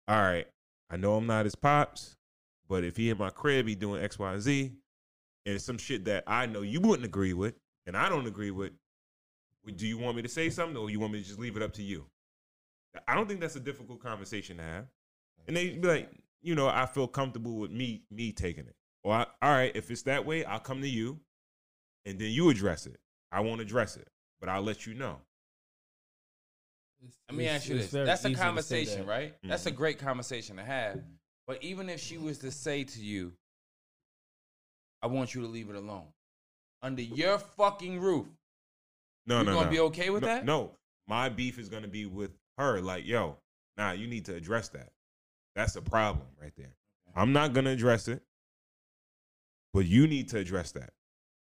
All 0.09 0.21
right, 0.21 0.49
I 0.91 0.97
know 0.97 1.15
I'm 1.15 1.29
not 1.29 1.45
his 1.45 1.55
pops, 1.55 2.17
but 2.69 2.83
if 2.83 2.97
he 2.97 3.09
in 3.11 3.19
my 3.19 3.31
crib, 3.31 3.69
he 3.69 3.77
doing 3.77 4.03
X, 4.03 4.19
Y, 4.19 4.33
and 4.33 4.43
Z, 4.43 4.73
and 5.47 5.55
it's 5.55 5.65
some 5.65 5.79
shit 5.79 6.05
that 6.07 6.25
I 6.27 6.47
know 6.47 6.63
you 6.63 6.81
wouldn't 6.81 7.07
agree 7.07 7.33
with, 7.33 7.55
and 7.87 7.97
I 7.97 8.09
don't 8.09 8.27
agree 8.27 8.51
with. 8.51 8.73
Do 9.77 9.87
you 9.87 9.99
want 9.99 10.17
me 10.17 10.23
to 10.23 10.29
say 10.29 10.51
something, 10.51 10.77
or 10.77 10.91
you 10.91 10.99
want 10.99 11.13
me 11.13 11.23
to 11.23 11.29
just 11.29 11.39
leave 11.39 11.57
it 11.57 11.63
up 11.63 11.73
to 11.75 11.83
you? 11.85 12.07
I 13.07 13.15
don't 13.15 13.29
think 13.29 13.39
that's 13.39 13.55
a 13.55 13.61
difficult 13.61 14.03
conversation 14.03 14.57
to 14.57 14.65
have, 14.65 14.87
and 15.47 15.57
they 15.57 15.71
be 15.71 15.89
like, 15.89 16.11
you 16.41 16.55
know, 16.55 16.69
I 16.69 16.87
feel 16.87 17.07
comfortable 17.07 17.57
with 17.57 17.71
me 17.71 18.03
me 18.11 18.33
taking 18.33 18.67
it. 18.67 18.77
Or 19.05 19.15
I, 19.15 19.27
all 19.41 19.51
right, 19.51 19.73
if 19.75 19.91
it's 19.91 20.03
that 20.03 20.25
way, 20.25 20.45
I'll 20.45 20.61
come 20.61 20.81
to 20.81 20.89
you, 20.89 21.21
and 22.07 22.19
then 22.19 22.31
you 22.31 22.51
address 22.51 22.87
it. 22.87 23.01
I 23.31 23.41
won't 23.41 23.61
address 23.61 23.97
it, 23.97 24.09
but 24.41 24.49
I'll 24.49 24.63
let 24.63 24.87
you 24.87 24.95
know. 24.95 25.19
Let 27.29 27.37
me 27.37 27.49
ask 27.49 27.69
you 27.69 27.77
this: 27.77 27.91
That's 27.91 28.25
a 28.25 28.29
easy 28.29 28.35
to 28.35 28.39
say 28.39 28.45
conversation, 28.45 29.01
that. 29.01 29.07
right? 29.09 29.35
That's 29.43 29.67
a 29.67 29.73
Mhm. 29.73 29.77
great 29.77 29.99
conversation 29.99 30.57
to 30.57 30.65
have. 30.65 31.03
But 31.47 31.63
even 31.63 31.89
if 31.89 32.01
she 32.01 32.19
was 32.19 32.39
to 32.39 32.53
say 32.53 32.85
to 32.85 33.01
you, 33.01 33.37
"I 35.03 35.09
want 35.09 35.35
you 35.35 35.41
to 35.43 35.49
leave 35.49 35.69
it 35.69 35.75
alone," 35.77 36.13
under 36.81 37.03
your 37.03 37.39
fucking 37.39 37.99
roof, 38.01 38.29
No, 39.27 39.41
you 39.41 39.47
no, 39.47 39.53
gonna 39.53 39.67
no. 39.67 39.71
be 39.71 39.81
okay 39.81 40.11
with 40.11 40.23
no, 40.23 40.29
that? 40.29 40.45
No, 40.45 40.79
my 41.09 41.29
beef 41.29 41.59
is 41.59 41.69
gonna 41.69 41.89
be 41.89 42.07
with 42.07 42.39
her. 42.59 42.81
Like, 42.81 43.05
yo, 43.05 43.41
nah, 43.77 43.93
you 43.93 44.07
need 44.07 44.25
to 44.27 44.35
address 44.35 44.69
that. 44.71 44.93
That's 45.55 45.77
a 45.77 45.83
problem 45.83 46.27
right 46.41 46.53
there. 46.57 46.77
I'm 47.15 47.33
not 47.33 47.53
gonna 47.53 47.71
address 47.71 48.09
it, 48.09 48.23
but 49.73 49.87
you 49.87 50.07
need 50.07 50.29
to 50.31 50.39
address 50.39 50.73
that 50.73 50.91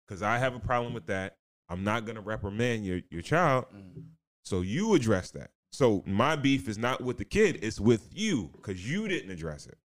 because 0.07 0.21
I 0.23 0.37
have 0.37 0.55
a 0.55 0.59
problem 0.59 0.93
with 0.93 1.05
that. 1.07 1.37
I'm 1.69 1.83
not 1.83 2.05
gonna 2.05 2.21
reprimand 2.21 2.85
your 2.85 3.01
your 3.09 3.21
child, 3.21 3.65
Mm. 3.73 4.03
so 4.43 4.61
you 4.61 4.95
address 4.95 5.31
that. 5.31 5.51
So 5.71 6.03
my 6.05 6.35
beef 6.35 6.67
is 6.67 6.77
not 6.77 7.01
with 7.01 7.17
the 7.17 7.25
kid; 7.25 7.63
it's 7.63 7.79
with 7.79 8.09
you 8.11 8.49
because 8.55 8.89
you 8.89 9.07
didn't 9.07 9.31
address 9.31 9.67
it. 9.67 9.77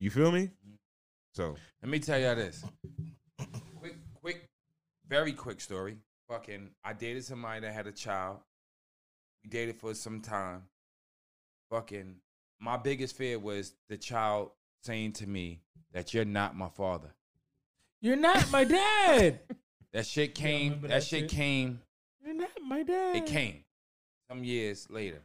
You 0.00 0.10
feel 0.10 0.32
me? 0.32 0.50
So 1.34 1.56
Let 1.82 1.90
me 1.90 1.98
tell 1.98 2.18
y'all 2.18 2.34
this. 2.36 2.64
Quick, 3.76 3.96
quick, 4.14 4.48
very 5.06 5.32
quick 5.32 5.60
story. 5.60 5.98
Fucking, 6.28 6.70
I 6.82 6.94
dated 6.94 7.24
somebody 7.24 7.60
that 7.60 7.72
had 7.74 7.86
a 7.86 7.92
child. 7.92 8.40
We 9.42 9.50
dated 9.50 9.76
for 9.76 9.92
some 9.94 10.20
time. 10.20 10.62
Fucking, 11.70 12.16
my 12.60 12.76
biggest 12.76 13.16
fear 13.16 13.38
was 13.38 13.74
the 13.88 13.96
child 13.96 14.50
saying 14.82 15.12
to 15.12 15.26
me 15.26 15.60
that 15.92 16.14
you're 16.14 16.24
not 16.24 16.56
my 16.56 16.68
father. 16.68 17.14
You're 18.00 18.16
not 18.16 18.50
my 18.50 18.64
dad. 18.64 19.40
That 19.92 20.04
shit 20.06 20.34
came. 20.34 20.80
that, 20.80 20.88
that 20.88 21.02
shit 21.04 21.20
shit? 21.20 21.30
came. 21.30 21.80
You're 22.20 22.34
not 22.34 22.50
my 22.66 22.82
dad. 22.82 23.14
It 23.14 23.26
came 23.26 23.62
some 24.28 24.42
years 24.42 24.88
later. 24.90 25.22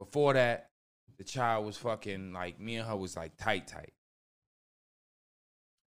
Before 0.00 0.32
that, 0.32 0.70
the 1.16 1.22
child 1.22 1.64
was 1.64 1.76
fucking 1.76 2.32
like 2.32 2.58
me 2.58 2.74
and 2.74 2.88
her 2.88 2.96
was 2.96 3.16
like 3.16 3.36
tight, 3.36 3.68
tight. 3.68 3.92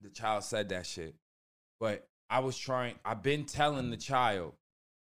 The 0.03 0.11
child 0.11 0.45
said 0.45 0.69
that 0.69 0.87
shit. 0.87 1.17
But 1.81 2.07
I 2.31 2.39
was 2.39 2.57
trying, 2.57 2.95
I've 3.05 3.25
been 3.25 3.45
telling 3.45 3.91
the 3.91 3.97
child, 3.97 4.53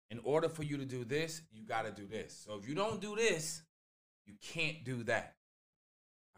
in 0.09 0.19
order 0.23 0.47
for 0.47 0.63
you 0.63 0.77
to 0.77 0.85
do 0.85 1.03
this, 1.03 1.41
you 1.51 1.65
gotta 1.65 1.91
do 1.91 2.07
this. 2.07 2.41
So 2.45 2.55
if 2.55 2.69
you 2.69 2.75
don't 2.75 3.01
do 3.01 3.15
this, 3.17 3.63
you 4.25 4.35
can't 4.41 4.83
do 4.85 5.03
that. 5.03 5.35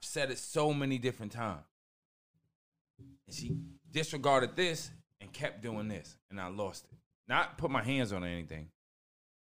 Said 0.06 0.32
it 0.32 0.38
so 0.38 0.74
many 0.74 0.98
different 0.98 1.32
times. 1.32 1.66
And 3.28 3.36
she 3.36 3.58
disregarded 3.92 4.56
this 4.56 4.92
and 5.20 5.32
kept 5.34 5.62
doing 5.62 5.88
this. 5.88 6.16
And 6.30 6.40
I 6.40 6.48
lost 6.48 6.86
it. 6.86 6.98
Not 7.28 7.58
put 7.58 7.72
my 7.72 7.84
hands 7.84 8.14
on 8.14 8.24
anything 8.24 8.70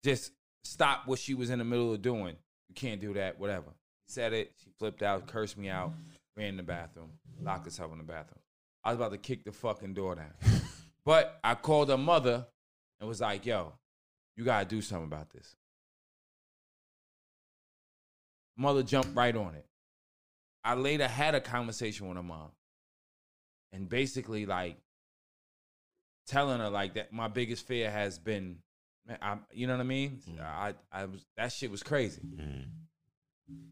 just 0.03 0.33
stop 0.65 1.07
what 1.07 1.19
she 1.19 1.35
was 1.35 1.51
in 1.51 1.59
the 1.59 1.65
middle 1.65 1.93
of 1.93 2.03
doing. 2.03 2.37
You 2.69 2.75
can't 2.75 3.01
do 3.01 3.15
that, 3.15 3.39
whatever. 3.39 3.67
Said 4.07 4.33
it, 4.33 4.53
she 4.63 4.71
flipped 4.79 5.03
out, 5.03 5.27
cursed 5.27 5.57
me 5.57 5.69
out, 5.69 5.93
ran 6.37 6.49
in 6.49 6.57
the 6.57 6.63
bathroom, 6.63 7.11
locked 7.41 7.65
herself 7.65 7.93
in 7.93 7.99
the 7.99 8.05
bathroom. 8.05 8.41
I 8.85 8.91
was 8.91 8.97
about 8.97 9.13
to 9.13 9.19
kick 9.19 9.45
the 9.45 9.53
fucking 9.53 9.95
door 9.95 10.17
down. 10.17 10.35
but 11.05 11.39
I 11.45 11.55
called 11.55 11.89
her 11.89 11.97
mother 11.97 12.47
and 13.01 13.09
was 13.09 13.21
like, 13.21 13.47
yo, 13.47 13.73
you 14.37 14.45
gotta 14.45 14.67
do 14.67 14.81
something 14.81 15.07
about 15.07 15.31
this. 15.31 15.55
Mother 18.57 18.83
jumped 18.83 19.17
right 19.17 19.35
on 19.35 19.55
it. 19.55 19.65
I 20.65 20.75
later 20.75 21.09
had 21.09 21.35
a 21.35 21.41
conversation 21.41 22.09
with 22.09 22.17
her 22.17 22.23
mom 22.23 22.51
and 23.73 23.89
basically 23.89 24.47
like 24.47 24.77
telling 26.27 26.61
her 26.61 26.71
like 26.71 26.95
that 26.95 27.13
my 27.13 27.29
biggest 27.29 27.67
fear 27.67 27.91
has 27.91 28.19
been 28.19 28.59
man, 29.07 29.19
I, 29.21 29.39
you 29.53 29.67
know 29.67 29.75
what 29.75 29.81
I 29.81 29.85
mean? 29.85 30.21
Mm. 30.31 30.41
I, 30.41 30.75
I 30.93 31.07
was 31.07 31.25
that 31.37 31.53
shit 31.53 31.71
was 31.71 31.83
crazy. 31.83 32.23
Mm. 32.23 32.65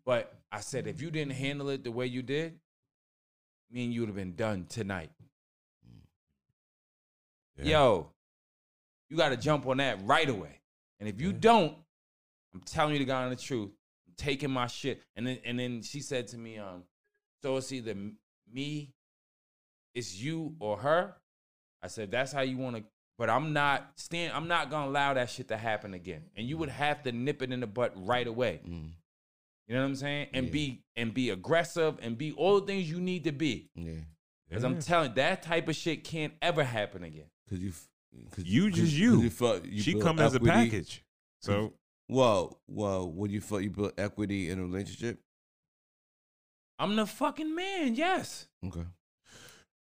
But 0.04 0.34
I 0.50 0.60
said 0.60 0.86
if 0.86 1.00
you 1.00 1.10
didn't 1.10 1.34
handle 1.34 1.68
it 1.68 1.84
the 1.84 1.92
way 1.92 2.06
you 2.06 2.22
did, 2.22 2.58
me 3.70 3.84
and 3.84 3.94
you 3.94 4.00
would 4.00 4.08
have 4.08 4.16
been 4.16 4.34
done 4.34 4.66
tonight. 4.68 5.10
Mm. 5.86 6.00
yeah. 7.64 7.70
Yo, 7.70 8.10
you 9.08 9.16
got 9.16 9.30
to 9.30 9.36
jump 9.36 9.66
on 9.66 9.76
that 9.78 9.98
right 10.04 10.28
away. 10.28 10.60
And 10.98 11.08
if 11.08 11.20
you 11.20 11.32
don't, 11.32 11.76
I'm 12.52 12.60
telling 12.60 12.94
you 12.94 12.98
the 12.98 13.04
God 13.04 13.24
on 13.24 13.30
the 13.30 13.36
truth. 13.36 13.70
I'm 14.20 14.26
taking 14.26 14.51
my 14.51 14.66
shit. 14.66 15.02
And 15.16 15.26
then 15.26 15.38
and 15.44 15.59
then 15.59 15.82
she 15.82 16.01
said 16.01 16.28
to 16.28 16.38
me, 16.38 16.59
um, 16.59 16.84
so 17.42 17.56
it's 17.56 17.72
either 17.72 17.94
me, 18.52 18.92
it's 19.94 20.16
you 20.20 20.55
or 20.60 20.76
her. 20.78 21.14
I 21.82 21.88
said 21.88 22.10
that's 22.10 22.32
how 22.32 22.42
you 22.42 22.56
want 22.59 22.76
to. 22.76 22.84
But 23.18 23.28
I'm 23.30 23.52
not 23.52 23.92
stand. 23.97 24.32
I'm 24.34 24.48
not 24.48 24.70
gonna 24.70 24.88
allow 24.90 25.14
that 25.14 25.28
shit 25.30 25.48
to 25.48 25.56
happen 25.56 25.92
again. 25.94 26.22
And 26.36 26.47
you 26.48 26.56
would 26.59 26.70
have 26.70 27.02
to 27.02 27.12
nip 27.12 27.42
it 27.42 27.52
in 27.52 27.60
the 27.60 27.66
butt 27.66 27.92
right 27.97 28.26
away. 28.26 28.60
Mm, 28.66 28.90
You 29.68 29.74
know 29.74 29.80
what 29.82 29.86
I'm 29.88 29.94
saying? 29.97 30.28
And 30.32 30.47
Yeah. 30.47 30.52
be 30.52 30.82
and 30.97 31.12
be 31.14 31.30
aggressive 31.30 31.98
and 32.01 32.16
be 32.16 32.32
all 32.32 32.60
the 32.60 32.66
things 32.66 32.90
you 32.90 33.01
need 33.01 33.24
to 33.24 33.32
be. 33.32 33.68
yeah, 33.74 33.92
Because 34.48 34.64
I'm 34.64 34.80
telling 34.80 35.14
that 35.14 35.42
type 35.42 35.68
of 35.68 35.76
shit 35.76 36.02
can't 36.05 36.32
ever 36.42 36.64
happen 36.64 37.05
again. 37.05 37.26
because 37.44 37.62
you, 37.62 37.70
f- 37.70 37.88
cause, 38.30 38.44
You 38.44 38.68
'cause- 38.70 38.78
just 38.78 38.90
'cause 38.92 38.98
you. 38.98 39.30
felt 39.30 39.64
you 39.66 39.82
she 39.82 40.01
come 40.01 40.18
as 40.18 40.32
a 40.32 40.36
equity. 40.36 40.51
package. 40.52 41.05
So 41.40 41.74
Well, 42.11 42.59
well, 42.69 43.11
when 43.11 43.31
you 43.31 43.41
felt 43.41 43.62
you 43.62 43.70
built 43.70 43.95
equity 43.99 44.51
in 44.51 44.59
a 44.59 44.62
relationship, 44.62 45.20
I'm 46.78 46.97
the 46.97 47.07
fucking 47.07 47.55
man. 47.55 47.95
Yes, 47.95 48.49
okay, 48.66 48.85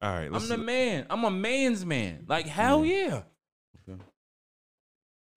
all 0.01 0.11
right, 0.13 0.31
let's 0.31 0.45
I'm 0.45 0.51
the 0.51 0.65
man. 0.65 1.07
I'm 1.11 1.25
a 1.25 1.31
man's 1.31 1.85
man. 1.87 2.25
Like 2.29 2.47
hell 2.47 2.85
yeah. 2.85 3.23
okay. 3.89 4.01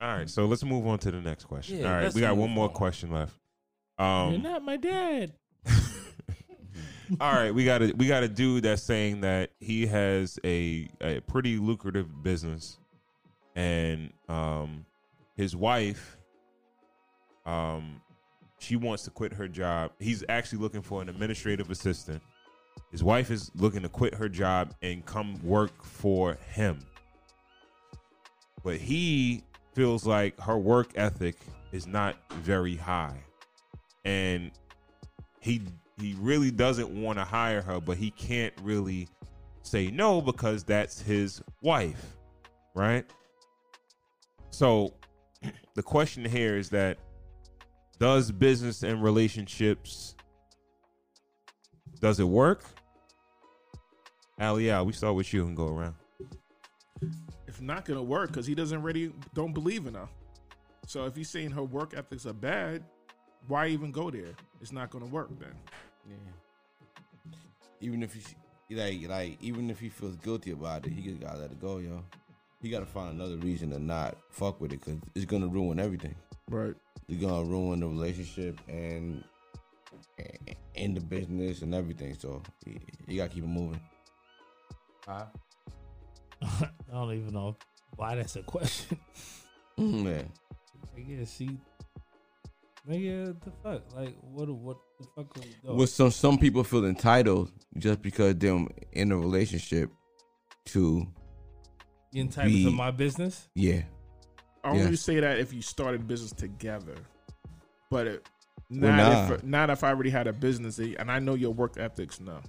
All 0.02 0.10
All 0.10 0.18
right, 0.18 0.30
so 0.30 0.46
let's 0.46 0.64
move 0.64 0.86
on 0.86 1.00
to 1.00 1.12
the 1.12 1.22
next 1.22 1.46
question. 1.46 1.80
Yeah, 1.80 1.88
All 1.96 2.02
right, 2.04 2.14
we 2.14 2.22
got 2.22 2.36
one 2.38 2.50
more 2.52 2.68
on. 2.68 2.74
question 2.74 3.12
left. 3.12 3.34
You're 3.98 4.08
Um, 4.08 4.42
not 4.42 4.62
my 4.64 4.78
dad. 4.78 5.34
all 7.22 7.32
right, 7.34 7.52
we 7.54 7.64
got 7.66 7.82
a 7.82 7.94
we 7.96 8.08
got 8.08 8.24
a 8.24 8.28
dude 8.28 8.64
that's 8.64 8.84
saying 8.84 9.22
that 9.22 9.52
he 9.60 9.86
has 9.88 10.38
a 10.44 10.90
a 11.02 11.20
pretty 11.22 11.58
lucrative 11.58 12.22
business, 12.24 12.78
and 13.56 14.12
um, 14.28 14.86
his 15.38 15.56
wife, 15.56 16.18
um, 17.46 18.02
she 18.60 18.76
wants 18.76 19.04
to 19.04 19.12
quit 19.12 19.34
her 19.34 19.48
job. 19.48 19.92
He's 20.00 20.24
actually 20.30 20.60
looking 20.60 20.82
for 20.82 21.02
an 21.02 21.10
administrative 21.10 21.70
assistant. 21.70 22.22
His 22.92 23.04
wife 23.04 23.32
is 23.32 23.52
looking 23.56 23.82
to 23.84 23.90
quit 23.90 24.14
her 24.16 24.30
job 24.30 24.74
and 24.82 25.06
come 25.06 25.40
work 25.44 25.84
for 25.84 26.36
him. 26.36 26.80
But 28.64 28.78
he 28.78 29.44
feels 29.74 30.06
like 30.06 30.40
her 30.40 30.58
work 30.58 30.92
ethic 30.96 31.38
is 31.72 31.86
not 31.86 32.16
very 32.42 32.76
high. 32.76 33.18
And 34.06 34.52
he 35.40 35.62
he 36.00 36.16
really 36.20 36.52
doesn't 36.52 36.90
want 36.90 37.20
to 37.20 37.24
hire 37.24 37.62
her, 37.62 37.80
but 37.80 37.98
he 37.98 38.12
can't 38.12 38.54
really 38.62 39.08
say 39.62 39.90
no 39.90 40.22
because 40.22 40.64
that's 40.64 41.02
his 41.02 41.42
wife, 41.62 42.18
right? 42.74 43.06
So 44.52 44.94
the 45.76 45.84
question 45.84 46.26
here 46.26 46.58
is 46.58 46.70
that 46.70 46.98
does 48.00 48.32
business 48.32 48.84
and 48.84 49.02
relationships 49.04 50.16
does 52.00 52.20
it 52.20 52.28
work? 52.28 52.64
Ali, 54.40 54.68
yeah, 54.68 54.82
we 54.82 54.92
start 54.94 55.16
with 55.16 55.34
you 55.34 55.46
and 55.46 55.56
go 55.56 55.68
around. 55.68 55.96
It's 57.48 57.62
not 57.62 57.86
gonna 57.86 58.04
work 58.04 58.30
because 58.30 58.46
he 58.46 58.54
doesn't 58.54 58.82
really 58.82 59.14
don't 59.34 59.54
believe 59.54 59.88
in 59.88 59.94
her. 59.94 60.10
So 60.88 61.06
if 61.06 61.16
he's 61.16 61.30
saying 61.30 61.52
her 61.52 61.64
work 61.64 61.94
ethics 61.96 62.26
are 62.26 62.34
bad, 62.34 62.84
why 63.48 63.68
even 63.68 63.92
go 63.92 64.12
there? 64.12 64.34
It's 64.62 64.72
not 64.72 64.90
gonna 64.90 65.06
work 65.06 65.30
then. 65.40 65.56
Yeah. 66.08 67.34
Even 67.80 68.04
if 68.04 68.14
he 68.14 68.76
like 68.76 69.08
like 69.08 69.38
even 69.42 69.70
if 69.70 69.80
he 69.80 69.90
feels 69.90 70.16
guilty 70.18 70.52
about 70.52 70.86
it, 70.86 70.92
he 70.92 71.02
just 71.02 71.22
gotta 71.22 71.40
let 71.40 71.52
it 71.52 71.62
go, 71.62 71.78
yo. 71.78 72.04
He 72.62 72.70
gotta 72.70 72.86
find 72.86 73.14
another 73.14 73.38
reason 73.38 73.70
to 73.72 73.80
not 73.80 74.18
fuck 74.30 74.60
with 74.60 74.74
it 74.74 74.84
because 74.84 75.00
it's 75.16 75.26
gonna 75.26 75.48
ruin 75.48 75.80
everything. 75.80 76.16
Right. 76.50 76.76
You're 77.08 77.30
gonna 77.30 77.44
ruin 77.44 77.80
the 77.80 77.88
relationship 77.88 78.60
and 78.68 79.24
in 80.76 80.94
the 80.94 81.02
business 81.02 81.62
and 81.62 81.74
everything. 81.74 82.16
So 82.16 82.42
you, 82.66 82.80
you 83.08 83.18
gotta 83.18 83.30
keep 83.30 83.44
it 83.44 83.48
moving. 83.48 83.82
Huh? 85.08 85.26
I 86.42 86.70
don't 86.92 87.14
even 87.14 87.34
know 87.34 87.56
why 87.96 88.16
that's 88.16 88.36
a 88.36 88.44
question. 88.44 89.00
Man, 89.78 90.30
I 90.96 91.00
guess 91.02 91.36
she. 91.36 91.58
Nigga, 92.88 93.36
the 93.44 93.52
fuck? 93.64 93.82
Like, 93.96 94.16
what? 94.22 94.50
What 94.50 94.78
the 95.00 95.08
fuck? 95.16 95.38
Are 95.38 95.42
we 95.42 95.56
doing? 95.64 95.78
well, 95.78 95.88
some 95.88 96.12
some 96.12 96.38
people 96.38 96.64
feel 96.64 96.86
entitled 96.86 97.52
just 97.78 98.02
because 98.02 98.36
they're 98.36 98.66
in 98.92 99.12
a 99.12 99.18
relationship 99.18 99.90
to 100.66 101.08
You 102.12 102.22
entitled 102.22 102.54
to 102.54 102.72
my 102.72 102.92
business? 102.92 103.48
yeah. 103.56 103.82
I 104.66 104.70
only 104.72 104.92
Yes. 104.92 105.02
say 105.02 105.20
that 105.20 105.38
if 105.40 105.54
you 105.54 105.62
started 105.62 106.02
a 106.02 106.04
business 106.04 106.32
together, 106.32 106.96
but 107.92 108.08
it, 108.08 108.28
Well, 108.72 108.92
not 108.92 109.30
nah. 109.30 109.36
if 109.36 109.44
not 109.44 109.70
if 109.70 109.84
I 109.84 109.90
already 109.90 110.10
had 110.10 110.28
a 110.28 110.34
business 110.34 110.80
eh, 110.80 110.96
and 110.98 111.12
I 111.12 111.20
know 111.20 111.36
your 111.36 111.54
work 111.54 111.78
ethics. 111.78 112.20
No, 112.20 112.40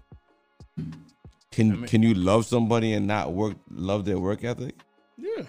Can 1.53 1.73
I 1.73 1.75
mean- 1.77 1.87
can 1.87 2.03
you 2.03 2.15
love 2.15 2.47
somebody 2.47 2.93
and 2.95 3.07
not 3.07 3.33
work 3.33 3.57
love 3.71 4.05
their 4.05 4.19
work 4.19 4.45
ethic? 4.45 4.75
yeah, 5.19 5.45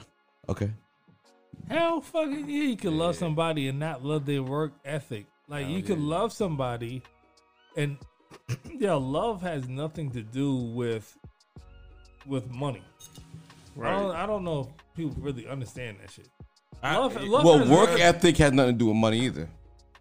Okay. 0.49 0.72
Hell, 1.69 1.99
fucking 2.02 2.48
yeah! 2.49 2.64
You 2.64 2.77
can 2.77 2.98
love 2.98 3.15
somebody 3.15 3.68
and 3.68 3.80
not 3.80 4.03
love 4.03 4.26
their 4.26 4.44
work 4.44 4.73
ethic. 4.85 5.26
Like 5.49 5.65
Hell 5.65 5.76
you 5.76 5.84
can 5.84 6.07
love 6.07 6.31
somebody, 6.31 7.02
and 7.76 7.98
yeah, 8.77 8.94
love 8.94 9.41
has 9.41 9.68
nothing 9.68 10.11
to 10.11 10.22
do 10.22 10.56
with 10.56 11.18
with 12.26 12.49
money. 12.53 12.84
I 13.77 13.80
right. 13.80 13.91
don't, 13.99 14.15
I 14.15 14.26
don't 14.26 14.44
know 14.44 14.60
if 14.61 14.68
people 14.95 15.15
really 15.22 15.48
understand 15.48 15.98
that 16.02 16.11
shit. 16.11 16.30
I- 16.84 16.98
Love, 16.98 17.16
love 17.24 17.44
Well, 17.44 17.60
work 17.70 17.90
nothing- 17.90 18.02
ethic 18.04 18.38
has 18.38 18.52
nothing 18.54 18.74
to 18.76 18.78
do 18.80 18.86
with 18.88 18.95
money 18.95 19.20
either. 19.22 19.49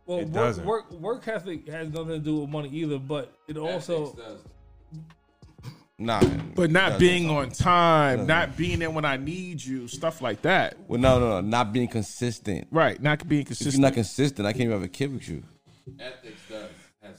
Well, 0.06 0.18
It 0.18 0.24
work, 0.28 0.32
doesn't. 0.34 0.64
work 0.66 0.92
work 0.92 1.26
ethic 1.28 1.68
has 1.68 1.88
nothing 1.88 2.08
to 2.10 2.18
do 2.18 2.40
with 2.40 2.50
money 2.50 2.68
either, 2.70 2.98
but 2.98 3.32
it 3.48 3.56
also 3.56 4.16
Nah. 5.98 6.20
But 6.54 6.70
not 6.70 6.98
being 6.98 7.30
on 7.30 7.48
time, 7.50 8.18
Doesn't. 8.18 8.28
not 8.28 8.56
being 8.56 8.80
there 8.80 8.90
when 8.90 9.06
I 9.06 9.16
need 9.16 9.64
you, 9.64 9.88
stuff 9.88 10.20
like 10.20 10.42
that. 10.42 10.76
Well, 10.88 11.00
no, 11.00 11.18
no, 11.18 11.30
no, 11.30 11.40
not 11.40 11.72
being 11.72 11.88
consistent. 11.88 12.66
Right, 12.70 13.00
not 13.02 13.26
being 13.26 13.40
If 13.42 13.46
consistent. 13.48 13.74
you're 13.76 13.82
not 13.82 13.94
consistent, 13.94 14.46
I 14.46 14.52
can't 14.52 14.62
even 14.64 14.72
have 14.72 14.82
a 14.82 14.88
kid 14.88 15.12
with 15.14 15.26
you. 15.26 15.42
Ethics 15.98 16.40
does 16.50 16.68
has 17.02 17.16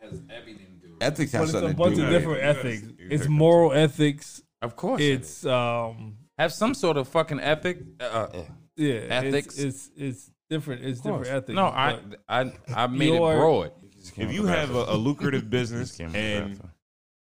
has 0.00 0.20
everything 0.28 0.66
to 0.82 0.88
do. 0.88 0.96
Ethics 1.00 1.30
but 1.32 1.38
has 1.38 1.54
it's 1.54 1.62
a 1.62 1.74
bunch 1.74 1.98
of 1.98 2.04
with 2.04 2.10
different 2.10 2.38
You 2.42 2.46
gotta- 2.52 2.58
ethics. 2.58 2.82
you 2.98 3.06
It's 3.10 3.28
moral 3.28 3.72
ethics. 3.72 4.42
Of 4.60 4.74
course, 4.74 5.00
it 5.00 5.04
is. 5.04 5.18
It's 5.20 5.46
um 5.46 6.16
have 6.36 6.52
some 6.52 6.74
sort 6.74 6.96
of 6.96 7.06
fucking 7.06 7.38
ethic. 7.38 7.78
Uh, 8.00 8.04
uh, 8.04 8.42
yeah 8.76 9.00
Ethics. 9.10 9.58
It's 9.58 9.88
it's, 9.88 9.90
it's 9.96 10.30
different. 10.50 10.84
It's 10.84 11.00
different 11.00 11.28
ethics. 11.28 11.56
no, 11.56 11.66
I 11.66 11.98
but 12.08 12.20
I 12.28 12.52
I 12.74 12.86
made 12.86 13.14
it 13.14 13.18
broad. 13.18 13.72
If 14.16 14.32
you 14.32 14.46
have 14.46 14.74
a, 14.74 14.84
a 14.88 14.96
lucrative 14.96 15.50
business 15.50 15.88
Just 15.88 15.98
came 15.98 16.10
from 16.10 16.12
the 16.12 16.18
and 16.18 16.60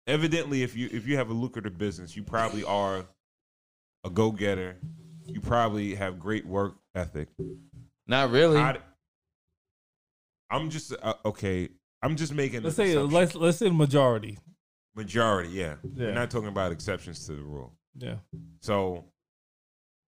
evidently 0.07 0.63
if 0.63 0.75
you 0.75 0.89
if 0.91 1.07
you 1.07 1.17
have 1.17 1.29
a 1.29 1.33
lucrative 1.33 1.77
business, 1.77 2.15
you 2.15 2.23
probably 2.23 2.63
are 2.63 3.05
a 4.03 4.09
go 4.09 4.31
getter. 4.31 4.77
You 5.25 5.39
probably 5.39 5.95
have 5.95 6.19
great 6.19 6.45
work 6.45 6.75
ethic. 6.95 7.29
not 8.07 8.29
really. 8.31 8.57
I, 8.57 8.77
am 10.51 10.69
just 10.69 10.93
uh, 11.01 11.13
okay. 11.25 11.69
I'm 12.01 12.17
just 12.17 12.33
making 12.33 12.63
let's 12.63 12.75
say 12.75 12.97
let's 12.97 13.35
let's 13.35 13.57
say 13.57 13.67
the 13.67 13.73
majority. 13.73 14.37
majority. 14.95 15.49
Yeah. 15.49 15.75
Yeah. 15.95 16.07
we're 16.07 16.13
not 16.13 16.29
talking 16.29 16.49
about 16.49 16.71
exceptions 16.71 17.25
to 17.27 17.33
the 17.33 17.41
rule. 17.41 17.73
Yeah. 17.97 18.15
So 18.59 19.05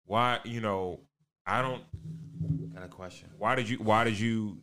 why 0.07 0.41
you 0.45 0.61
know 0.61 1.01
I 1.47 1.63
don't. 1.63 1.83
got 2.75 2.85
a 2.85 2.89
question. 2.89 3.31
Why 3.39 3.55
did 3.55 3.69
you 3.69 3.79
Why 3.79 4.05
did 4.05 4.19
you 4.19 4.59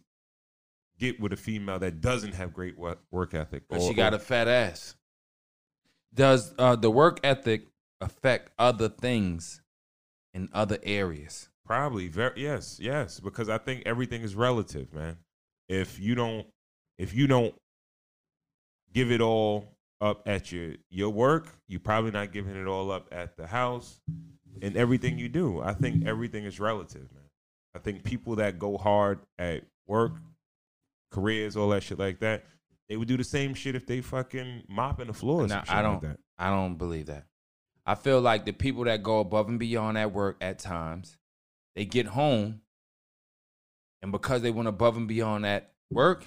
get 0.98 1.20
with 1.20 1.34
a 1.34 1.38
female 1.38 1.80
that 1.80 2.02
doesn't 2.02 2.34
have 2.34 2.54
great 2.54 2.78
wo- 2.78 2.98
work 3.12 3.34
ethic? 3.34 3.64
But 3.70 3.80
Or- 3.82 3.88
she 3.88 3.94
got 3.94 4.14
or- 4.14 4.18
a 4.18 4.20
fat 4.20 4.48
ass. 4.48 4.96
Does 6.14 6.54
uh, 6.58 6.76
the 6.76 6.90
work 6.90 7.20
ethic 7.24 7.68
affect 8.02 8.52
other 8.58 8.90
things 8.90 9.62
in 10.34 10.50
other 10.54 10.80
areas? 10.84 11.50
Probably 11.66 12.08
very 12.08 12.42
yes, 12.42 12.80
yes, 12.82 13.20
because 13.20 13.48
I 13.48 13.60
think 13.60 13.84
everything 13.86 14.24
is 14.24 14.34
relative, 14.36 14.92
man. 14.94 15.18
If 15.68 16.00
you 16.00 16.16
don't 16.16 16.48
if 16.98 17.14
you 17.14 17.28
don't 17.28 17.54
give 18.92 19.12
it 19.12 19.22
all 19.22 19.78
up 20.02 20.28
at 20.28 20.52
your 20.52 20.74
your 20.90 21.10
work, 21.12 21.48
you're 21.68 21.80
probably 21.80 22.10
not 22.12 22.32
giving 22.32 22.56
it 22.56 22.66
all 22.66 22.90
up 22.92 23.08
at 23.12 23.38
the 23.38 23.46
house 23.46 24.00
and 24.62 24.76
everything 24.78 25.18
you 25.20 25.30
do. 25.30 25.62
I 25.62 25.74
think 25.74 26.06
everything 26.06 26.46
is 26.46 26.60
relative, 26.60 27.12
man. 27.14 27.24
I 27.76 27.80
think 27.80 28.04
people 28.04 28.36
that 28.38 28.60
go 28.60 28.78
hard 28.78 29.20
at 29.38 29.64
work, 29.88 30.14
careers, 31.12 31.56
all 31.56 31.70
that 31.70 31.84
shit 31.84 32.00
like 32.00 32.20
that, 32.20 32.46
they 32.88 32.98
would 32.98 33.08
do 33.08 33.18
the 33.18 33.24
same 33.24 33.54
shit 33.54 33.76
if 33.76 33.86
they 33.86 34.02
fucking 34.02 34.64
mopping 34.68 35.08
the 35.08 35.14
floor. 35.14 35.44
or 35.44 35.48
Nah, 35.48 35.58
some 35.58 35.66
shit 35.66 35.76
I 35.76 35.82
don't. 35.82 36.02
that. 36.02 36.18
I 36.38 36.50
don't 36.50 36.76
believe 36.76 37.06
that. 37.08 37.26
I 37.86 37.96
feel 37.96 38.22
like 38.22 38.46
the 38.46 38.52
people 38.52 38.84
that 38.86 39.04
go 39.04 39.20
above 39.20 39.50
and 39.50 39.60
beyond 39.60 39.98
at 39.98 40.12
work 40.12 40.38
at 40.42 40.60
times, 40.60 41.18
they 41.76 41.86
get 41.86 42.08
home, 42.08 42.62
and 44.02 44.12
because 44.12 44.42
they 44.42 44.52
went 44.52 44.68
above 44.68 44.98
and 44.98 45.08
beyond 45.08 45.46
at 45.46 45.72
work, 45.92 46.26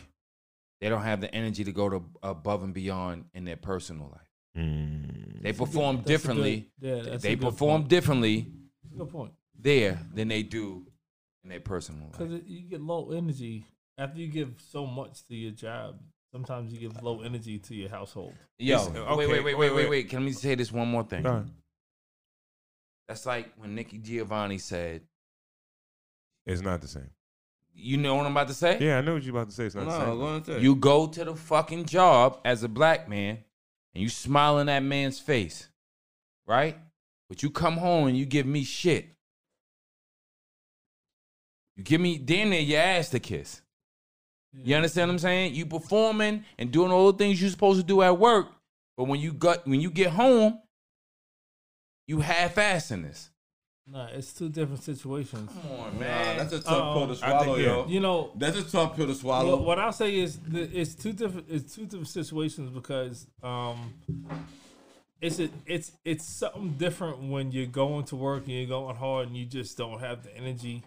they 0.81 0.89
don't 0.89 1.03
have 1.03 1.21
the 1.21 1.33
energy 1.35 1.65
to 1.65 1.73
go 1.73 1.89
to 1.89 2.05
above 2.23 2.63
and 2.63 2.75
beyond 2.75 3.27
in 3.35 3.45
their 3.45 3.57
personal 3.57 4.09
life. 4.11 4.32
Mm. 4.57 5.43
They 5.43 5.53
perform 5.53 5.97
That's 5.97 6.07
differently. 6.09 6.71
good- 6.81 7.07
yeah, 7.07 7.17
they 7.17 7.37
perform 7.37 7.83
point. 7.83 7.89
differently 7.89 8.53
Good 8.97 9.09
point. 9.11 9.33
there 9.59 9.99
than 10.15 10.29
they 10.29 10.43
do 10.43 10.87
in 11.43 11.51
their 11.51 11.61
personal 11.61 12.05
life. 12.09 12.19
Because 12.19 12.41
you 12.47 12.69
get 12.69 12.81
low 12.81 13.11
energy 13.13 13.65
after 13.99 14.19
you 14.21 14.29
give 14.29 14.55
so 14.59 14.87
much 14.87 15.25
to 15.27 15.35
your 15.35 15.53
job. 15.53 15.99
Sometimes 16.31 16.73
you 16.73 16.79
give 16.79 17.03
low 17.03 17.21
energy 17.23 17.59
to 17.59 17.75
your 17.75 17.91
household. 17.91 18.35
Yo, 18.59 18.79
wait, 18.79 18.97
okay, 18.97 19.17
wait, 19.17 19.29
wait, 19.29 19.29
wait, 19.29 19.43
wait, 19.45 19.57
wait, 19.57 19.73
wait. 19.75 19.89
wait. 19.91 20.09
Can 20.09 20.25
we 20.25 20.33
say 20.33 20.55
this 20.55 20.73
one 20.73 20.89
more 20.89 21.03
thing? 21.05 21.23
Go. 21.23 21.45
That's 23.09 23.27
like 23.27 23.53
when 23.57 23.75
Nikki 23.75 23.99
Giovanni 23.99 24.59
said, 24.59 25.03
It's 26.47 26.63
not 26.63 26.81
the 26.81 26.89
same. 26.89 27.11
"You 27.75 27.97
know 27.99 28.15
what 28.17 28.27
I'm 28.27 28.33
about 28.33 28.49
to 28.49 28.55
say? 28.55 28.79
Yeah, 28.81 28.99
I 28.99 29.01
know 29.03 29.15
what 29.15 29.23
you're 29.23 29.35
about 29.37 29.49
to 29.51 29.55
say. 29.55 29.67
It's 29.67 29.75
not 29.75 29.85
the 29.85 29.91
same. 29.99 30.09
No, 30.09 30.17
go 30.43 30.53
on 30.55 30.63
You 30.63 30.75
go 30.77 31.07
to 31.07 31.25
the 31.25 31.35
fucking 31.37 31.85
job 31.87 32.41
as 32.45 32.63
a 32.63 32.69
black 32.69 33.09
man 33.09 33.39
and 33.95 34.03
you 34.03 34.09
smile 34.09 34.59
in 34.59 34.67
that 34.67 34.83
man's 34.83 35.19
face, 35.19 35.69
right? 36.47 36.77
But 37.29 37.43
you 37.43 37.51
come 37.51 37.77
home 37.77 38.09
and 38.09 38.17
you 38.17 38.27
give 38.27 38.47
me 38.47 38.65
shit. 38.65 39.09
You 41.77 41.85
give 41.85 42.01
me 42.01 42.19
damn 42.19 42.51
near 42.51 42.61
your 42.61 42.81
ass 42.81 43.09
to 43.11 43.19
kiss. 43.19 43.63
You 44.53 44.77
understand 44.77 45.09
what 45.09 45.15
I'm 45.15 45.19
saying? 45.19 45.55
You 45.55 45.65
performing 45.65 46.45
and 46.59 46.71
doing 46.71 46.93
all 46.93 47.11
the 47.11 47.17
things 47.19 47.41
you're 47.41 47.51
supposed 47.51 47.81
to 47.81 47.87
do 47.87 48.03
at 48.03 48.19
work, 48.19 48.49
but 48.97 49.05
when 49.05 49.19
you 49.19 49.33
got 49.33 49.67
when 49.67 49.81
you 49.81 49.91
get 49.91 50.11
home, 50.11 50.61
you 52.07 52.21
half 52.21 52.57
assing 52.57 53.03
this. 53.03 53.31
Nah, 53.87 54.07
it's 54.13 54.33
two 54.33 54.49
different 54.49 54.83
situations. 54.83 55.51
Come 55.51 55.73
on, 55.73 55.95
Nah, 55.95 56.01
man. 56.01 56.37
that's 56.39 56.53
a 56.53 56.61
tough 56.61 56.97
pill 56.97 57.09
to 57.09 57.17
swallow, 57.17 57.55
think, 57.57 57.67
yo. 57.67 57.87
You 57.89 58.01
know, 58.01 58.31
That's 58.37 58.57
a 58.59 58.63
tough 58.71 58.97
pill 58.97 59.07
to 59.09 59.15
swallow. 59.15 59.57
What, 59.57 59.65
what 59.65 59.79
I'll 59.79 59.93
say 59.93 60.19
is 60.21 60.39
it's 60.53 60.95
two 60.95 61.13
different 61.13 61.47
it's 61.51 61.75
two 61.75 61.83
different 61.85 62.09
situations 62.09 62.71
because 62.71 63.27
um 63.43 63.95
it's 65.21 65.41
a, 65.41 65.49
it's 65.67 65.93
it's 66.05 66.25
something 66.25 66.71
different 66.79 67.29
when 67.31 67.51
you're 67.53 67.67
going 67.67 68.05
to 68.07 68.17
work 68.17 68.45
and 68.47 68.53
you're 68.53 68.67
going 68.67 68.97
hard 68.97 69.29
and 69.29 69.37
you 69.37 69.47
just 69.47 69.77
don't 69.77 70.01
have 70.01 70.23
the 70.23 70.37
energy. 70.37 70.85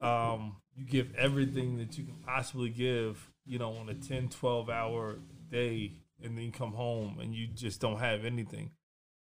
Um, 0.00 0.56
you 0.76 0.84
give 0.84 1.14
everything 1.16 1.78
that 1.78 1.96
you 1.96 2.04
can 2.04 2.16
possibly 2.26 2.68
give, 2.68 3.30
you 3.46 3.58
know, 3.58 3.72
on 3.74 3.88
a 3.88 3.94
10, 3.94 4.28
12 4.28 4.68
hour 4.68 5.18
day, 5.50 5.92
and 6.22 6.36
then 6.36 6.44
you 6.44 6.52
come 6.52 6.72
home 6.72 7.18
and 7.20 7.34
you 7.34 7.46
just 7.46 7.80
don't 7.80 7.98
have 8.00 8.24
anything. 8.26 8.70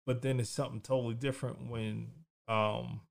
But 0.08 0.22
then 0.24 0.40
it's 0.40 0.50
something 0.50 0.82
totally 0.82 1.14
different 1.14 1.70
when 1.70 2.08
um 2.48 3.02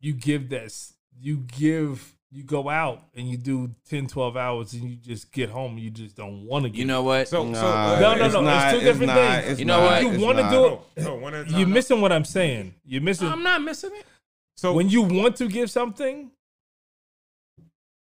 you 0.00 0.12
give 0.12 0.48
that 0.50 0.72
you 1.18 1.38
give 1.58 2.14
you 2.30 2.42
go 2.42 2.68
out 2.68 3.02
and 3.14 3.28
you 3.30 3.36
do 3.36 3.70
10 3.88 4.08
12 4.08 4.36
hours 4.36 4.72
and 4.74 4.82
you 4.90 4.96
just 4.96 5.32
get 5.32 5.48
home 5.48 5.72
and 5.72 5.80
you 5.80 5.90
just 5.90 6.16
don't 6.16 6.44
want 6.44 6.64
to 6.64 6.68
get 6.70 6.78
You 6.78 6.84
know 6.84 7.02
what? 7.02 7.28
So, 7.28 7.52
so 7.54 7.66
uh, 7.66 7.98
No, 8.00 8.14
no, 8.14 8.18
no, 8.18 8.24
it's 8.26 8.34
not- 8.34 8.72
two 8.74 8.80
different 8.80 9.06
not- 9.06 9.16
things. 9.42 9.50
it's 9.52 9.60
You 9.60 9.64
know 9.66 9.80
not, 9.80 10.02
what? 10.04 10.12
You 10.12 10.20
wanna 10.24 10.50
do 10.50 10.66
it- 10.66 11.02
no, 11.04 11.04
no, 11.04 11.14
one 11.16 11.46
you're 11.48 11.68
missing 11.68 12.00
what 12.00 12.12
i'm 12.12 12.24
saying 12.24 12.74
you're 12.84 13.00
missing 13.02 13.28
I'm 13.28 13.42
not 13.42 13.62
missing 13.62 13.90
it. 13.94 14.04
So 14.56 14.72
when 14.72 14.88
you 14.90 15.02
want 15.02 15.36
to 15.36 15.48
give 15.48 15.70
something 15.70 16.30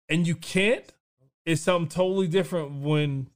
and 0.09 0.27
you 0.27 0.35
can't 0.35 0.85
it's 1.45 1.61
something 1.61 1.89
totally 1.89 2.27
different 2.27 2.81
when 2.83 3.27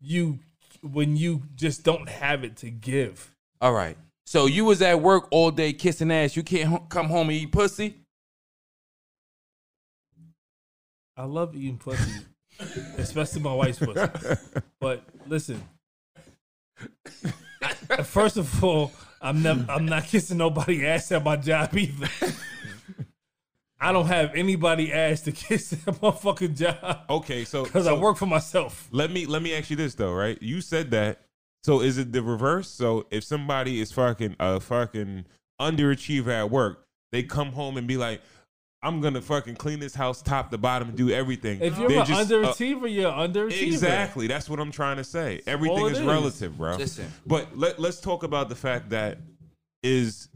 you 0.00 0.38
when 0.82 1.16
you 1.16 1.42
just 1.54 1.82
don't 1.82 2.08
have 2.08 2.44
it 2.44 2.56
to 2.58 2.70
give 2.70 3.34
All 3.60 3.72
right. 3.72 3.96
So 4.26 4.46
you 4.46 4.64
was 4.64 4.82
at 4.82 5.00
work 5.00 5.28
all 5.30 5.50
day 5.50 5.72
kissing 5.72 6.10
ass. 6.10 6.36
You 6.36 6.42
can't 6.42 6.68
ho- 6.68 6.86
come 6.88 7.06
home 7.06 7.28
and 7.30 7.38
eat 7.38 7.52
pussy. 7.52 7.94
i 11.18 11.24
love 11.24 11.56
eating 11.56 11.78
pussy 11.78 12.20
especially 12.98 13.40
my 13.40 13.54
wife's 13.54 13.78
pussy 13.78 14.06
but 14.78 15.02
listen 15.26 15.62
first 18.04 18.36
of 18.36 18.62
all 18.62 18.92
i'm 19.22 19.42
never 19.42 19.64
i'm 19.70 19.86
not 19.86 20.04
kissing 20.04 20.36
nobody 20.36 20.86
ass 20.86 21.10
at 21.12 21.24
my 21.24 21.36
job 21.36 21.74
either 21.74 22.06
I 23.78 23.92
don't 23.92 24.06
have 24.06 24.34
anybody 24.34 24.92
ass 24.92 25.20
to 25.22 25.32
kiss 25.46 25.72
at 25.86 26.02
my 26.02 26.10
fucking 26.10 26.54
job 26.54 27.04
okay, 27.08 27.44
so 27.44 27.64
because 27.64 27.86
I 27.86 27.92
work 27.92 28.16
for 28.16 28.26
myself. 28.26 28.88
Let 28.90 29.10
me 29.10 29.26
let 29.26 29.42
me 29.42 29.54
ask 29.54 29.68
you 29.70 29.76
this 29.76 29.94
though, 29.94 30.12
right? 30.14 30.40
You 30.42 30.60
said 30.62 30.90
that. 30.92 31.20
So 31.66 31.80
is 31.80 31.98
it 31.98 32.12
the 32.12 32.22
reverse? 32.22 32.68
So 32.68 33.08
if 33.10 33.24
somebody 33.24 33.80
is 33.80 33.90
fucking 33.90 34.36
a 34.38 34.60
fucking 34.60 35.24
underachiever 35.60 36.28
at 36.28 36.48
work, 36.48 36.86
they 37.10 37.24
come 37.24 37.50
home 37.50 37.76
and 37.76 37.88
be 37.88 37.96
like, 37.96 38.22
"I'm 38.82 39.00
gonna 39.00 39.20
fucking 39.20 39.56
clean 39.56 39.80
this 39.80 39.92
house 39.92 40.22
top 40.22 40.52
to 40.52 40.58
bottom 40.58 40.90
and 40.90 40.96
do 40.96 41.10
everything." 41.10 41.60
If 41.60 41.76
you're 41.76 41.88
They're 41.88 42.00
an 42.02 42.06
just, 42.06 42.30
uh, 42.30 42.36
underachiever, 42.36 42.94
you're 42.94 43.10
underachiever. 43.10 43.66
Exactly. 43.66 44.28
That's 44.28 44.48
what 44.48 44.60
I'm 44.60 44.70
trying 44.70 44.98
to 44.98 45.02
say. 45.02 45.40
Everything 45.44 45.76
all 45.76 45.86
it 45.88 45.94
is, 45.94 45.98
is. 45.98 46.04
relative, 46.04 46.56
bro. 46.56 46.76
Listen. 46.76 47.12
But 47.26 47.58
let, 47.58 47.80
let's 47.80 48.00
talk 48.00 48.22
about 48.22 48.48
the 48.48 48.54
fact 48.54 48.90
that 48.90 49.18
is 49.82 50.28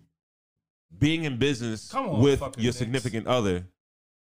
being 0.99 1.23
in 1.23 1.39
business 1.39 1.95
on, 1.95 2.21
with 2.21 2.41
your 2.41 2.51
Knicks. 2.57 2.77
significant 2.77 3.29
other. 3.29 3.65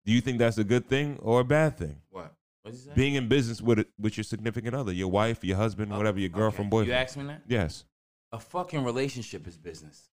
Do 0.05 0.13
you 0.13 0.21
think 0.21 0.39
that's 0.39 0.57
a 0.57 0.63
good 0.63 0.87
thing 0.87 1.19
or 1.21 1.41
a 1.41 1.43
bad 1.43 1.77
thing? 1.77 1.97
What? 2.11 2.33
What 2.63 2.73
is 2.73 2.85
that? 2.85 2.95
Being 2.95 3.15
in 3.15 3.27
business 3.27 3.61
with 3.61 3.85
with 3.99 4.17
your 4.17 4.23
significant 4.23 4.73
other, 4.75 4.91
your 4.91 5.09
wife, 5.09 5.43
your 5.43 5.57
husband, 5.57 5.91
whatever, 5.95 6.19
your 6.19 6.29
girlfriend, 6.29 6.67
Okay. 6.67 6.69
boyfriend. 6.69 6.87
You 6.87 6.93
asked 6.95 7.17
me 7.17 7.25
that? 7.25 7.41
yes, 7.47 7.83
A 8.31 8.39
fucking 8.39 8.83
relationship 8.83 9.45
is 9.47 9.57
business. 9.57 10.09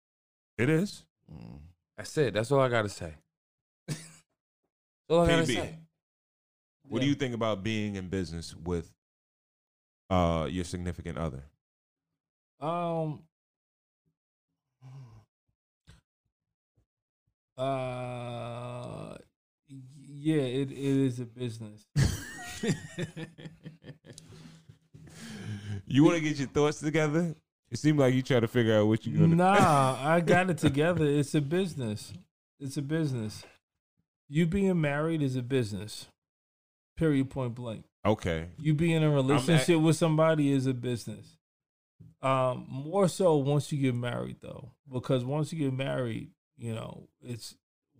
it 0.57 0.69
is. 0.69 1.03
That's 1.97 2.15
it. 2.17 2.33
That's 2.35 2.51
all 2.51 2.59
I 2.59 2.69
gotta 2.69 2.89
say. 2.89 3.15
That's 3.87 3.99
all 5.09 5.21
I 5.21 5.27
gotta 5.27 5.45
say. 5.47 5.79
What 6.87 7.01
do 7.01 7.07
you 7.07 7.15
think 7.15 7.33
about 7.33 7.63
being 7.63 7.95
in 7.95 8.09
business 8.09 8.55
with 8.55 8.91
uh 10.11 10.47
your 10.49 10.63
significant 10.65 11.17
other? 11.17 11.43
Um. 12.59 13.23
Uh, 17.57 19.15
yeah, 19.67 20.41
it, 20.41 20.71
it 20.71 20.77
is 20.77 21.19
a 21.19 21.25
business. 21.25 21.85
You 25.87 26.03
want 26.03 26.17
to 26.17 26.21
get 26.21 26.37
your 26.37 26.47
thoughts 26.47 26.79
together? 26.79 27.35
It 27.71 27.77
seemed 27.77 27.99
like 27.99 28.13
you 28.13 28.21
try 28.21 28.39
to 28.39 28.47
figure 28.47 28.77
out 28.77 28.87
what 28.87 29.05
you're 29.05 29.19
gonna. 29.19 29.35
Nah, 29.35 29.97
I 30.01 30.19
got 30.21 30.49
it 30.49 30.57
together. 30.57 31.05
It's 31.05 31.33
a 31.35 31.41
business. 31.41 32.13
It's 32.59 32.77
a 32.77 32.81
business. 32.81 33.43
You 34.27 34.45
being 34.45 34.79
married 34.79 35.21
is 35.21 35.35
a 35.35 35.41
business. 35.41 36.07
Period. 36.97 37.29
Point 37.29 37.55
blank. 37.55 37.85
Okay. 38.05 38.47
You 38.59 38.73
being 38.73 38.91
in 38.91 39.03
a 39.03 39.09
relationship 39.09 39.79
with 39.79 39.95
somebody 39.95 40.51
is 40.51 40.67
a 40.67 40.73
business. 40.73 41.37
Um, 42.21 42.65
more 42.67 43.07
so 43.07 43.35
once 43.37 43.71
you 43.71 43.79
get 43.79 43.95
married 43.95 44.37
though, 44.41 44.71
because 44.91 45.23
once 45.23 45.51
you 45.53 45.59
get 45.59 45.73
married, 45.73 46.31
you 46.57 46.73
know, 46.73 47.07
it's 47.21 47.55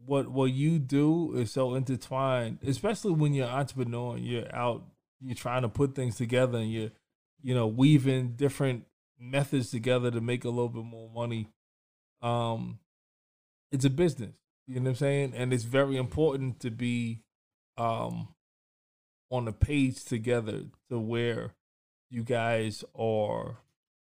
what 0.06 0.30
what 0.30 0.52
you 0.52 0.80
do 0.80 1.36
is 1.36 1.52
so 1.52 1.76
intertwined, 1.76 2.60
especially 2.65 3.14
when 3.14 3.34
you're 3.34 3.48
an 3.48 3.53
entrepreneur 3.53 4.15
and 4.15 4.26
you're 4.26 4.56
out, 4.56 4.84
you're 5.22 5.36
trying 5.36 5.64
to 5.64 5.69
put 5.69 5.95
things 5.95 6.15
together 6.15 6.57
and 6.57 6.72
you're, 6.72 6.91
you 7.41 7.53
know, 7.53 7.68
weaving 7.68 8.34
different 8.36 8.86
methods 9.19 9.72
together 9.72 10.11
to 10.11 10.22
make 10.22 10.44
a 10.44 10.49
little 10.49 10.69
bit 10.69 10.84
more 10.86 11.10
money. 11.10 11.48
Um, 12.22 12.80
it's 13.72 13.86
a 13.86 13.90
business. 13.90 14.34
You 14.68 14.76
know 14.76 14.84
what 14.84 14.90
I'm 14.90 14.95
saying? 14.95 15.34
And 15.36 15.53
it's 15.53 15.64
very 15.64 15.98
important 15.98 16.60
to 16.61 16.72
be 16.72 17.22
um 17.77 18.30
on 19.30 19.48
a 19.48 19.52
page 19.52 20.06
together 20.06 20.61
to 20.90 20.99
where 20.99 21.53
you 22.10 22.23
guys 22.23 22.84
are 22.98 23.57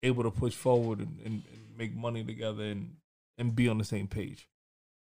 able 0.03 0.23
to 0.23 0.31
push 0.31 0.55
forward 0.55 0.99
and, 0.99 1.19
and, 1.25 1.43
and 1.51 1.79
make 1.79 1.95
money 1.95 2.23
together 2.23 2.65
and 2.65 2.97
and 3.39 3.57
be 3.57 3.69
on 3.69 3.79
the 3.79 3.85
same 3.85 4.07
page. 4.07 4.49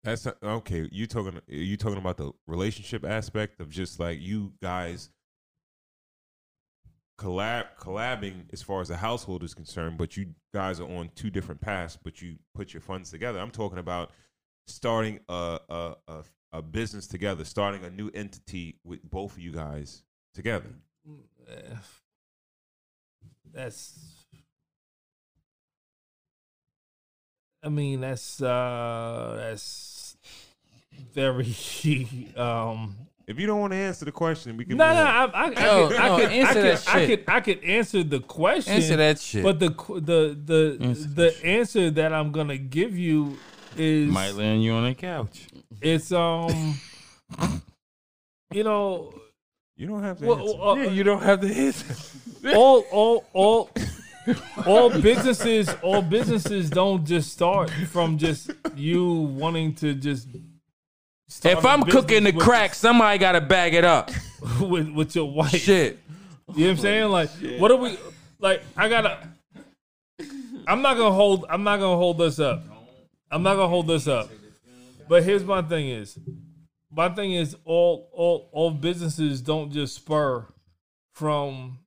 That's 0.02 0.26
okay. 0.42 0.88
You 0.90 1.06
talking? 1.06 1.40
You 1.46 1.76
talking 1.76 1.98
about 1.98 2.16
the 2.16 2.32
relationship 2.46 3.04
aspect 3.04 3.60
of 3.60 3.68
just 3.68 4.00
like 4.00 4.18
you 4.20 4.52
guys 4.62 5.10
collab 7.18 7.66
collabing 7.78 8.44
as 8.50 8.62
far 8.62 8.80
as 8.80 8.88
the 8.88 8.96
household 8.96 9.42
is 9.42 9.52
concerned, 9.52 9.98
but 9.98 10.16
you 10.16 10.34
guys 10.54 10.80
are 10.80 10.90
on 10.90 11.10
two 11.14 11.28
different 11.28 11.60
paths, 11.60 11.98
but 12.02 12.22
you 12.22 12.36
put 12.54 12.72
your 12.72 12.80
funds 12.80 13.10
together. 13.10 13.38
I'm 13.38 13.50
talking 13.50 13.78
about 13.78 14.12
starting 14.66 15.20
a 15.28 15.58
a 15.68 15.94
a, 16.08 16.24
a 16.54 16.62
business 16.62 17.06
together, 17.06 17.44
starting 17.44 17.84
a 17.84 17.90
new 17.90 18.10
entity 18.14 18.78
with 18.84 19.02
both 19.02 19.32
of 19.32 19.38
you 19.38 19.52
guys 19.52 20.02
together. 20.34 20.70
Eh, 21.46 21.74
That's 23.52 24.19
I 27.62 27.68
mean 27.68 28.00
that's 28.00 28.40
uh 28.42 29.34
that's 29.38 30.16
very 31.14 31.54
um 32.36 32.96
If 33.26 33.38
you 33.38 33.46
don't 33.46 33.60
want 33.60 33.72
to 33.72 33.76
answer 33.78 34.04
the 34.04 34.12
question, 34.12 34.56
we 34.56 34.64
can. 34.64 34.76
no 34.76 34.92
no. 34.94 35.00
I 35.02 35.24
I, 35.24 35.44
I, 35.44 35.48
No, 35.50 35.88
could, 35.88 35.96
I 35.96 36.08
no, 36.08 36.16
could 36.16 36.28
I 36.28 36.32
answer 36.32 36.54
could 36.54 36.64
that 36.64 36.88
I 36.88 37.06
shit. 37.06 37.26
could 37.26 37.34
I 37.34 37.40
could 37.40 37.64
answer 37.64 38.02
the 38.02 38.20
question 38.20 38.74
Answer 38.74 38.96
that 38.96 39.18
shit. 39.20 39.42
but 39.42 39.58
the 39.60 39.68
the 39.68 40.36
the 40.44 40.78
Answer 40.80 41.08
the 41.08 41.44
answer 41.46 41.90
that 41.90 42.12
I'm 42.12 42.32
gonna 42.32 42.58
give 42.58 42.96
you 42.98 43.36
is 43.76 44.10
Might 44.10 44.34
land 44.34 44.62
you 44.64 44.72
on 44.72 44.86
a 44.86 44.94
couch. 44.94 45.46
it's 45.80 46.10
um 46.12 46.74
you 48.52 48.64
know 48.64 49.14
you 49.76 49.86
don't 49.86 50.02
have 50.02 50.18
to. 50.18 50.26
well, 50.26 50.38
answer. 50.78 50.90
uh, 50.90 50.92
you 50.92 51.02
don't 51.04 51.22
have 51.22 51.40
the 51.40 51.54
answer. 51.54 51.94
all 52.54 52.80
all 52.90 53.24
all 53.32 53.70
all 54.66 54.90
businesses 54.90 55.68
all 55.82 56.02
businesses 56.02 56.68
don't 56.70 57.04
just 57.06 57.32
start 57.32 57.70
from 57.70 58.18
just 58.18 58.50
you 58.76 59.12
wanting 59.12 59.74
to 59.76 59.94
just 59.94 60.28
start 61.28 61.58
If 61.58 61.64
I'm 61.64 61.82
cooking 61.82 62.24
the 62.24 62.32
with- 62.32 62.44
crack, 62.44 62.74
somebody 62.74 63.18
gotta 63.18 63.40
bag 63.40 63.74
it 63.74 63.84
up. 63.84 64.10
with 64.60 64.88
with 64.90 65.14
your 65.16 65.30
wife. 65.30 65.50
Shit. 65.50 65.98
you 66.54 66.64
know 66.64 66.64
what 66.64 66.70
I'm 66.70 66.76
saying? 66.78 67.10
Like 67.10 67.30
what 67.58 67.70
are 67.70 67.76
we 67.76 67.96
like 68.38 68.62
I 68.76 68.88
gotta 68.88 69.28
I'm 70.66 70.82
not 70.82 70.96
gonna 70.96 71.14
hold 71.14 71.46
I'm 71.48 71.62
not 71.64 71.78
gonna 71.78 71.96
hold 71.96 72.18
this 72.18 72.38
up. 72.38 72.62
I'm 73.30 73.42
not 73.42 73.54
gonna 73.54 73.68
hold 73.68 73.86
this 73.86 74.06
up. 74.06 74.30
But 75.08 75.24
here's 75.24 75.44
my 75.44 75.62
thing 75.62 75.88
is 75.88 76.18
my 76.92 77.08
thing 77.08 77.32
is 77.32 77.56
all 77.64 78.08
all 78.12 78.48
all 78.52 78.70
businesses 78.70 79.40
don't 79.40 79.72
just 79.72 79.94
spur 79.96 80.46
from 81.12 81.79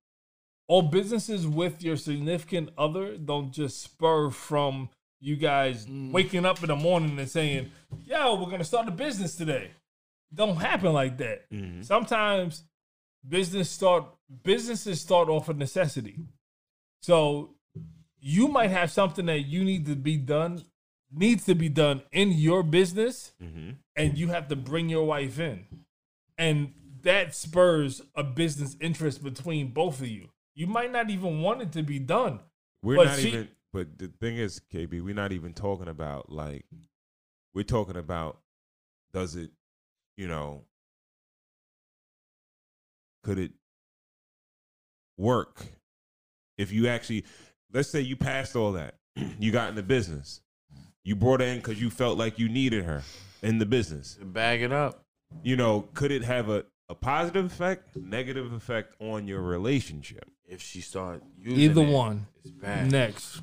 all 0.73 0.81
businesses 0.81 1.45
with 1.45 1.83
your 1.83 1.97
significant 1.97 2.69
other 2.77 3.05
don't 3.17 3.51
just 3.51 3.75
spur 3.83 4.29
from 4.31 4.89
you 5.19 5.35
guys 5.35 5.85
waking 5.89 6.45
up 6.45 6.61
in 6.63 6.67
the 6.69 6.75
morning 6.75 7.17
and 7.19 7.29
saying, 7.29 7.71
"Yo, 8.05 8.35
we're 8.35 8.49
gonna 8.49 8.63
start 8.63 8.87
a 8.87 8.91
business 8.91 9.35
today." 9.35 9.71
Don't 10.33 10.57
happen 10.57 10.91
like 10.93 11.17
that. 11.17 11.39
Sometimes 11.81 12.63
business 13.27 13.69
start 13.69 14.03
businesses 14.43 14.99
start 14.99 15.29
off 15.29 15.47
of 15.47 15.57
necessity. 15.57 16.15
So 17.01 17.55
you 18.19 18.47
might 18.47 18.71
have 18.71 18.89
something 18.91 19.25
that 19.27 19.41
you 19.41 19.63
need 19.63 19.85
to 19.85 19.95
be 19.95 20.17
done 20.17 20.63
needs 21.11 21.45
to 21.45 21.53
be 21.53 21.69
done 21.69 22.01
in 22.11 22.31
your 22.31 22.63
business, 22.63 23.33
Mm-hmm. 23.41 23.71
and 23.95 24.17
you 24.17 24.29
have 24.29 24.47
to 24.47 24.55
bring 24.55 24.89
your 24.89 25.05
wife 25.05 25.37
in, 25.39 25.67
and 26.37 26.73
that 27.03 27.35
spurs 27.35 28.01
a 28.15 28.23
business 28.23 28.75
interest 28.81 29.23
between 29.23 29.67
both 29.67 30.01
of 30.01 30.07
you. 30.07 30.29
You 30.55 30.67
might 30.67 30.91
not 30.91 31.09
even 31.09 31.41
want 31.41 31.61
it 31.61 31.71
to 31.73 31.83
be 31.83 31.99
done. 31.99 32.39
We're 32.81 32.97
But 32.97 33.05
not 33.05 33.19
she- 33.19 33.27
even. 33.29 33.47
But 33.71 33.97
the 33.97 34.07
thing 34.07 34.37
is, 34.37 34.61
KB, 34.71 35.01
we're 35.03 35.15
not 35.15 35.31
even 35.31 35.53
talking 35.53 35.87
about 35.87 36.31
like. 36.31 36.65
We're 37.55 37.63
talking 37.63 37.95
about, 37.97 38.39
does 39.13 39.35
it, 39.35 39.51
you 40.17 40.27
know, 40.27 40.63
could 43.23 43.37
it 43.39 43.51
work 45.17 45.65
if 46.57 46.71
you 46.71 46.87
actually, 46.87 47.25
let's 47.71 47.89
say 47.89 48.01
you 48.01 48.15
passed 48.15 48.55
all 48.55 48.73
that, 48.73 48.95
you 49.39 49.51
got 49.51 49.69
in 49.69 49.75
the 49.75 49.83
business, 49.83 50.41
you 51.03 51.15
brought 51.15 51.41
her 51.41 51.45
in 51.45 51.57
because 51.57 51.81
you 51.81 51.89
felt 51.89 52.17
like 52.17 52.39
you 52.39 52.49
needed 52.49 52.85
her 52.85 53.03
in 53.41 53.59
the 53.59 53.65
business. 53.65 54.17
Bag 54.21 54.61
it 54.61 54.71
up. 54.71 55.03
You 55.43 55.55
know, 55.55 55.89
could 55.93 56.11
it 56.11 56.23
have 56.23 56.49
a, 56.49 56.65
a 56.89 56.95
positive 56.95 57.45
effect, 57.45 57.95
negative 57.95 58.53
effect 58.53 58.95
on 58.99 59.27
your 59.27 59.41
relationship? 59.41 60.29
If 60.53 60.61
she 60.61 60.81
start 60.81 61.23
using 61.41 61.59
Either 61.59 61.81
it, 61.81 61.89
one. 61.89 62.27
it's 62.43 62.51
bad. 62.51 62.91
Next. 62.91 63.41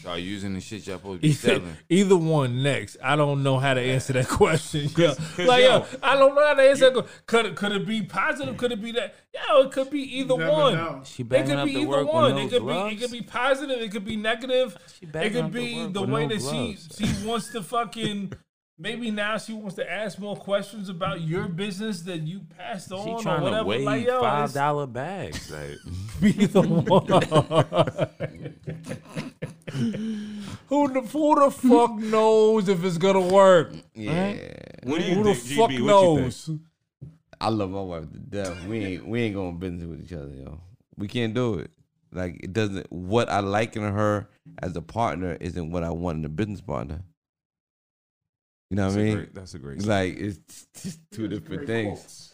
Start 0.00 0.18
using 0.20 0.52
the 0.54 0.60
shit 0.60 0.84
y'all 0.86 0.96
supposed 0.98 1.22
to 1.22 1.22
be 1.22 1.28
Either, 1.28 1.38
selling. 1.38 1.76
either 1.88 2.16
one 2.16 2.62
next. 2.62 2.96
I 3.02 3.14
don't 3.14 3.42
know 3.44 3.58
how 3.58 3.72
to 3.72 3.80
answer 3.80 4.12
that 4.14 4.28
question. 4.40 4.90
Yo. 4.96 5.14
'cause 5.14 5.38
Like, 5.38 5.62
yo, 5.62 5.78
yo- 5.78 5.86
I 6.02 6.16
don't 6.16 6.34
know 6.34 6.44
how 6.44 6.54
to 6.54 6.62
answer 6.62 6.90
that. 6.90 7.06
Could 7.26 7.46
it, 7.46 7.54
could 7.56 7.70
it 7.72 7.86
be 7.86 8.02
positive? 8.02 8.56
Could 8.56 8.72
it 8.72 8.82
be 8.82 8.90
that? 8.92 9.14
Yeah, 9.32 9.60
it 9.64 9.70
could 9.70 9.90
be 9.90 10.00
either 10.18 10.34
one. 10.34 10.74
know. 10.74 11.02
She 11.04 11.22
It 11.22 11.28
could 11.30 11.50
up 11.50 11.66
be 11.66 11.74
the 11.74 11.80
either 11.80 11.88
work 11.88 12.04
with 12.06 12.14
one. 12.14 12.30
no 12.34 12.38
it 12.38 12.50
could 12.50 12.52
be 12.52 12.58
gloves? 12.58 12.92
it 12.94 13.00
could 13.00 13.12
be 13.12 13.22
positive. 13.22 13.80
It 13.80 13.92
could 13.92 14.04
be 14.04 14.16
negative. 14.16 14.76
She 14.98 15.06
It 15.06 15.12
bagging 15.12 15.32
could 15.32 15.44
up 15.44 15.52
the 15.52 15.58
be 15.86 15.92
the 15.92 16.02
way 16.02 16.26
that 16.26 16.38
gloves. 16.40 16.88
she 16.98 17.06
she 17.06 17.26
wants 17.26 17.48
to 17.52 17.62
fucking. 17.62 18.32
Maybe 18.82 19.12
now 19.12 19.38
she 19.38 19.52
wants 19.52 19.76
to 19.76 19.88
ask 19.88 20.18
more 20.18 20.34
questions 20.34 20.88
about 20.88 21.20
your 21.20 21.46
business 21.46 22.00
that 22.00 22.22
you 22.22 22.40
passed 22.58 22.90
on 22.90 23.04
She 23.04 23.10
or 23.12 23.22
trying 23.22 23.42
whatever. 23.42 23.62
to 23.62 23.68
weigh 23.68 23.84
like, 23.84 24.04
yo, 24.04 24.20
five 24.20 24.52
dollar 24.52 24.88
bags. 24.88 25.52
Like, 25.52 25.78
be 26.20 26.32
the 26.46 26.62
one. 26.62 27.06
who 30.66 30.92
the 30.92 31.00
who 31.02 31.44
the 31.44 31.50
fuck 31.52 31.92
knows 31.94 32.68
if 32.68 32.82
it's 32.84 32.98
gonna 32.98 33.20
work? 33.20 33.72
Yeah. 33.94 34.32
What 34.82 35.00
do 35.00 35.06
you 35.06 35.14
Who 35.14 35.22
the 35.22 35.34
think, 35.34 35.60
fuck 35.60 35.70
GB? 35.70 35.80
What 35.82 35.86
knows? 35.86 36.50
I 37.40 37.50
love 37.50 37.70
my 37.70 37.82
wife 37.82 38.10
to 38.10 38.18
death. 38.18 38.64
We 38.64 38.84
ain't 38.84 39.06
we 39.06 39.22
ain't 39.22 39.36
going 39.36 39.58
business 39.58 39.84
with 39.84 40.02
each 40.02 40.12
other, 40.12 40.34
yo. 40.34 40.58
We 40.96 41.06
can't 41.06 41.34
do 41.34 41.60
it. 41.60 41.70
Like 42.10 42.40
it 42.42 42.52
doesn't. 42.52 42.90
What 42.90 43.28
I 43.28 43.38
like 43.38 43.76
in 43.76 43.84
her 43.84 44.28
as 44.60 44.74
a 44.74 44.82
partner 44.82 45.36
isn't 45.40 45.70
what 45.70 45.84
I 45.84 45.90
want 45.90 46.18
in 46.18 46.24
a 46.24 46.28
business 46.28 46.60
partner. 46.60 47.04
You 48.72 48.76
know 48.76 48.84
That's 48.84 48.94
what 48.96 49.00
I 49.02 49.04
mean? 49.04 49.14
great. 49.16 49.34
That's 49.34 49.52
a 49.54 49.58
great. 49.58 49.84
Like 49.84 50.16
it's 50.16 50.66
just 50.82 50.98
two 51.10 51.28
different 51.28 51.66
things. 51.66 52.32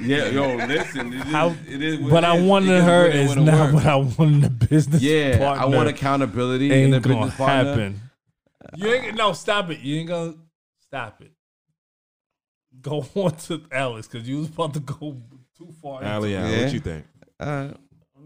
Yeah, 0.00 0.26
yo, 0.30 0.56
listen. 0.56 1.12
It 1.12 1.14
is, 1.14 1.22
How- 1.22 1.54
it 1.68 1.80
is 1.80 2.00
what 2.00 2.10
What 2.10 2.24
it 2.24 2.26
I 2.26 2.36
is. 2.38 2.42
want 2.44 2.64
It 2.64 2.68
in 2.70 2.74
is 2.78 2.82
her 2.84 3.02
what 3.02 3.10
it 3.10 3.14
is 3.14 3.28
wanna 3.28 3.40
not 3.44 3.60
work. 3.66 3.74
what 3.74 3.86
I 3.86 3.94
want 3.94 4.18
in 4.34 4.44
a 4.44 4.50
business 4.50 5.00
Yeah, 5.00 5.38
partner. 5.38 5.62
I 5.62 5.66
want 5.76 5.88
accountability 5.88 6.66
in 6.66 6.72
a 6.72 6.96
ain't 6.96 7.04
gonna 7.04 7.16
business 7.20 7.36
partner. 7.36 7.70
happen. 7.70 8.00
You 8.74 8.88
ain't 8.92 9.14
no 9.16 9.32
stop 9.32 9.70
it. 9.70 9.78
You 9.78 10.00
ain't 10.00 10.08
gonna 10.08 10.34
stop 10.80 11.22
it. 11.22 11.30
Go 12.80 13.06
on 13.14 13.36
to 13.36 13.62
Alex 13.70 14.08
because 14.08 14.28
you 14.28 14.38
was 14.38 14.48
about 14.48 14.74
to 14.74 14.80
go 14.80 15.22
too 15.56 15.72
far. 15.80 16.00
into 16.02 16.12
Ali, 16.14 16.34
it. 16.34 16.36
Al, 16.38 16.50
Yeah. 16.50 16.64
what 16.64 16.72
you 16.74 16.80
think? 16.80 17.06
Uh, 17.38 17.68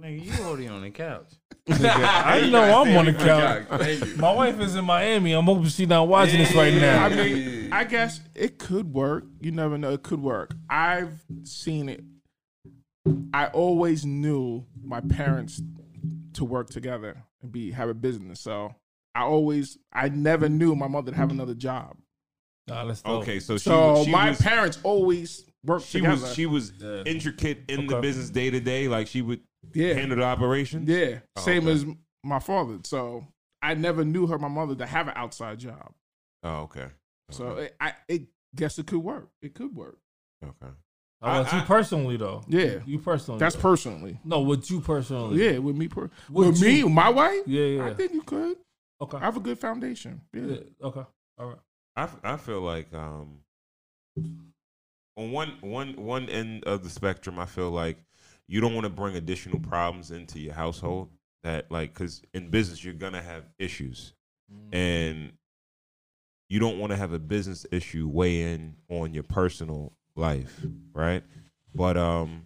nigga, 0.01 0.25
you 0.25 0.45
already 0.45 0.69
on 0.69 0.81
the 0.81 0.91
couch. 0.91 1.29
I 1.69 2.49
know 2.51 2.83
I'm 2.83 2.97
on 2.97 3.07
the 3.07 3.13
couch. 3.15 4.17
My 4.17 4.33
wife 4.33 4.61
is 4.61 4.75
in 4.75 4.85
Miami. 4.85 5.33
I'm 5.33 5.45
hoping 5.45 5.67
she's 5.69 5.89
not 5.89 6.09
watching 6.09 6.39
this 6.39 6.55
right 6.55 6.75
now. 6.75 7.07
I 7.07 7.09
mean, 7.09 7.73
I 7.73 7.85
guess 7.85 8.21
it 8.35 8.59
could 8.59 8.93
work. 8.93 9.25
You 9.41 9.51
never 9.53 9.79
know. 9.79 9.93
It 9.93 10.03
could 10.03 10.21
work. 10.21 10.55
I've 10.69 11.25
seen 11.45 11.89
it. 11.89 12.05
I 13.33 13.47
always 13.49 14.05
knew 14.05 14.65
my 14.83 15.01
parents 15.01 15.61
to 16.35 16.45
work 16.45 16.71
together 16.71 17.23
and 17.43 17.53
be 17.53 17.71
have 17.71 17.89
a 17.89 17.95
business. 17.95 18.41
So 18.41 18.75
I 19.15 19.23
always, 19.23 19.79
I 19.93 20.09
never 20.09 20.49
knew 20.49 20.75
my 20.75 20.89
mother 20.89 21.13
to 21.13 21.17
have 21.17 21.31
another 21.31 21.55
job. 21.55 21.97
Nah, 22.67 22.83
let's 22.83 23.03
go. 23.03 23.19
Okay, 23.19 23.41
so 23.41 23.57
she, 23.57 23.65
So 23.65 24.05
she 24.05 24.11
my 24.11 24.31
was, 24.31 24.41
parents 24.41 24.79
always 24.83 25.45
worked 25.65 25.87
she 25.87 25.99
together. 26.01 26.23
was 26.23 26.35
she 26.35 26.47
was 26.47 26.73
intricate 27.07 27.65
in 27.69 27.87
the 27.87 28.01
business 28.01 28.31
day 28.31 28.51
to 28.51 28.61
day. 28.61 28.89
Like 28.89 29.07
she 29.07 29.21
would 29.23 29.41
yeah, 29.73 29.95
handle 29.95 30.19
the 30.19 30.25
operations. 30.25 30.89
yeah, 30.89 31.21
Oh, 31.37 31.41
same 31.43 31.65
okay. 31.65 31.73
as 31.73 31.87
my 32.23 32.39
father. 32.39 32.79
So 32.85 33.27
I 33.63 33.75
never 33.75 34.05
knew 34.05 34.27
her, 34.27 34.39
my 34.39 34.49
mother, 34.49 34.75
to 34.77 34.87
have 34.87 35.09
an 35.09 35.15
outside 35.17 35.59
job. 35.59 35.93
Oh, 36.43 36.63
okay. 36.63 36.89
So 37.31 37.57
it, 37.57 37.75
I, 37.81 37.93
it 38.09 38.23
guess 38.55 38.79
it 38.79 38.87
could 38.87 38.99
work. 39.03 39.29
It 39.43 39.55
could 39.55 39.75
work. 39.75 39.99
okay. 40.45 40.73
How 41.23 41.41
about 41.41 41.53
I- 41.53 41.57
you 41.57 41.63
I- 41.63 41.67
personally 41.67 42.17
though? 42.19 42.43
Yeah. 42.49 42.81
you 42.85 42.99
personally. 42.99 43.39
That's 43.39 43.55
though. 43.57 43.63
personally. 43.63 44.21
no, 44.25 44.43
with 44.43 44.71
you 44.71 44.81
personally. 44.81 45.43
Yeah, 45.43 45.59
with 45.59 45.75
me, 45.77 45.89
per- 45.89 46.11
Would 46.31 46.47
with 46.49 46.61
me, 46.61 46.79
you- 46.81 46.89
my 46.91 47.09
wife. 47.09 47.43
yeah, 47.47 47.65
yeah. 47.65 47.87
I 47.87 47.95
think 47.95 48.13
you 48.13 48.23
could. 48.23 48.59
okay. 49.01 49.17
I 49.17 49.21
have 49.21 49.37
a 49.37 49.41
good 49.41 49.59
foundation. 49.59 50.21
Yeah. 50.35 50.43
Yeah, 50.43 50.57
Okay. 50.83 51.03
All 51.39 51.47
right. 51.47 51.59
I, 51.97 52.03
f- 52.03 52.21
I 52.25 52.37
feel 52.37 52.61
like 52.61 52.93
um 52.93 53.39
on 55.17 55.31
one 55.33 55.55
one 55.61 55.95
one 55.97 56.29
end 56.29 56.65
of 56.65 56.83
the 56.83 56.91
spectrum, 56.91 57.39
I 57.39 57.47
feel 57.47 57.71
like 57.71 57.97
you 58.49 58.61
don't 58.61 58.75
want 58.75 58.85
to 58.85 58.91
bring 58.91 59.17
additional 59.17 59.59
problems 59.61 60.11
into 60.11 60.39
your 60.41 60.55
household. 60.55 61.11
That 61.43 61.71
like 61.71 61.93
because 61.93 62.23
in 62.33 62.49
business 62.49 62.83
you're 62.83 62.95
gonna 62.95 63.23
have 63.23 63.45
issues, 63.59 64.15
and 64.73 65.33
you 66.49 66.59
don't 66.59 66.79
want 66.79 66.91
to 66.93 66.97
have 66.97 67.13
a 67.13 67.19
business 67.19 67.67
issue 67.71 68.09
weigh 68.09 68.53
in 68.55 68.77
on 68.89 69.13
your 69.13 69.25
personal 69.25 69.93
life, 70.17 70.65
right? 70.95 71.23
But 71.75 71.97
um, 71.97 72.45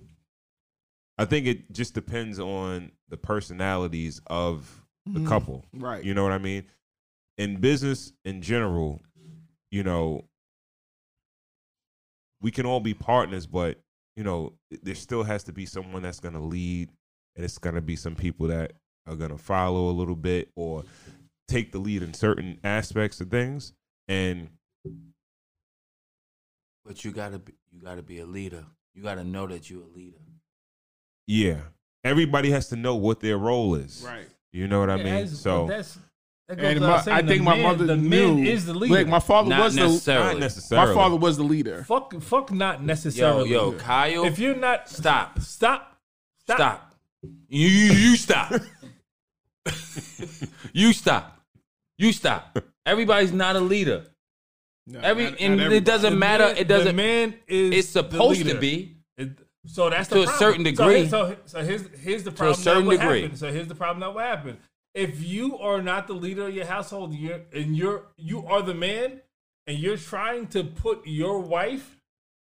I 1.17 1.25
think 1.27 1.47
it 1.47 1.73
just 1.73 1.95
depends 1.95 2.39
on 2.41 2.93
the 3.09 3.17
personalities 3.17 4.21
of 4.27 4.85
the 5.07 5.21
Mhm. 5.21 5.27
couple. 5.27 5.65
Right. 5.73 6.03
You 6.05 6.15
know 6.15 6.23
what 6.23 6.33
I 6.33 6.39
mean? 6.39 6.65
In 7.37 7.61
business 7.61 8.13
in 8.25 8.43
general, 8.43 9.01
you 9.71 9.83
know, 9.83 10.25
we 12.41 12.51
can 12.51 12.67
all 12.67 12.81
be 12.81 12.95
partners, 12.95 13.47
but 13.47 13.81
you 14.19 14.25
know, 14.25 14.53
there 14.83 14.97
still 14.97 15.23
has 15.23 15.45
to 15.45 15.53
be 15.53 15.65
someone 15.65 16.03
that's 16.03 16.19
going 16.19 16.35
to 16.35 16.41
lead, 16.41 16.91
and 17.37 17.45
it's 17.45 17.57
going 17.57 17.77
to 17.77 17.81
be 17.81 17.95
some 17.95 18.17
people 18.17 18.49
that 18.49 18.73
are 19.07 19.15
going 19.15 19.31
to 19.31 19.39
follow 19.39 19.91
a 19.91 19.95
little 19.95 20.17
bit 20.17 20.51
or 20.57 20.83
take 21.47 21.71
the 21.71 21.79
lead 21.79 22.03
in 22.03 22.13
certain 22.13 22.59
aspects 22.65 23.21
of 23.21 23.31
things. 23.31 23.73
And 24.09 24.49
But 26.85 27.05
you 27.05 27.13
gotta 27.13 27.39
be, 27.39 27.53
you 27.71 27.81
gotta 27.81 28.03
be 28.03 28.19
a 28.19 28.27
leader. 28.27 28.65
You 28.93 29.03
gotta 29.05 29.23
know 29.23 29.47
that 29.47 29.71
you're 29.71 29.85
a 29.85 29.87
leader. 29.97 30.19
yeah, 31.29 31.61
everybody 32.03 32.51
has 32.51 32.69
to 32.71 32.77
know 32.77 32.97
what 32.97 33.21
their 33.21 33.39
role 33.39 33.77
is. 33.77 34.03
right. 34.05 34.27
You 34.53 34.67
know 34.67 34.81
what 34.81 34.91
I 34.91 34.97
mean? 34.97 35.07
as- 35.07 35.39
So 35.41 35.67
that's. 35.69 35.97
That 36.49 36.57
goes 36.57 36.65
And 36.77 36.81
my, 36.81 37.03
I 37.15 37.21
the 37.23 37.29
think 37.29 37.43
my 37.43 37.55
man- 37.57 37.63
mother 37.63 37.85
the 37.87 37.97
knew. 37.97 38.35
man 38.37 38.47
is 38.47 38.65
the 38.65 38.73
leader. 38.73 38.95
Like 38.95 39.07
my 39.07 39.21
father 39.21 39.51
Not 39.51 39.65
was 39.65 39.75
the. 39.75 39.83
necessarily. 39.83 40.27
not 40.33 40.39
necessarily. 40.41 40.89
My 40.89 40.95
father 40.95 41.17
was 41.17 41.37
the 41.37 41.43
leader. 41.43 41.85
fuck, 41.85 42.15
fuck, 42.23 42.51
not 42.51 42.83
necessarily. 42.83 43.51
yo, 43.51 43.73
yo, 43.73 43.79
Kyle, 43.79 44.25
if 44.25 44.39
you're 44.39 44.55
not 44.57 44.89
stop, 44.89 45.39
stop, 45.41 45.99
stop, 46.41 46.57
stop. 46.57 46.95
You, 47.51 47.69
you, 47.69 47.93
you 47.93 48.17
stop. 48.17 48.53
you 50.73 50.93
stop. 50.93 51.39
You 51.99 52.13
stop. 52.13 52.59
Everybody's 52.87 53.33
not 53.33 53.57
a 53.57 53.61
leader. 53.61 54.05
No, 54.87 55.01
Every 55.01 55.25
not- 55.25 55.33
not 55.33 55.41
and 55.41 55.61
it 55.61 55.85
doesn't 55.85 56.13
The 56.13 56.17
matter. 56.19 56.45
man- 56.47 56.57
It 56.57 56.69
doesn't. 56.69 56.87
The 56.87 56.93
man 56.95 57.35
is. 57.47 57.75
It's 57.75 57.93
the 57.93 58.03
supposed 58.05 58.47
to 58.47 58.55
be. 58.59 58.97
It- 59.19 59.39
so 59.67 59.91
that's 59.91 60.09
To 60.09 60.15
the 60.15 60.21
a 60.23 60.25
problem. 60.25 60.39
certain 60.39 60.63
degree. 60.63 61.01
here- 61.01 61.09
So, 61.11 61.37
so 61.45 61.63
here's 61.63 61.83
here's 61.99 62.23
the 62.23 62.31
problem. 62.33 62.55
certain 62.57 62.85
that 62.85 62.89
would 62.89 63.01
degree. 63.01 63.23
happen. 63.23 63.37
So 63.37 63.53
here's 63.53 63.69
the 63.69 63.75
problem 63.75 64.01
that 64.01 64.15
will 64.15 64.21
happen. 64.21 64.57
If 64.99 65.23
you 65.23 65.57
are 65.59 65.81
not 65.81 66.09
the 66.09 66.15
leader 66.15 66.49
of 66.49 66.55
your 66.55 66.67
household, 66.67 67.15
you're 67.15 67.43
and 67.53 67.77
you're 67.77 68.07
you 68.17 68.45
are 68.47 68.63
the 68.63 68.75
man, 68.75 69.21
and 69.69 69.79
you're 69.79 69.97
trying 69.97 70.49
to 70.49 70.65
put 70.65 71.07
your 71.07 71.39
wife 71.39 72.01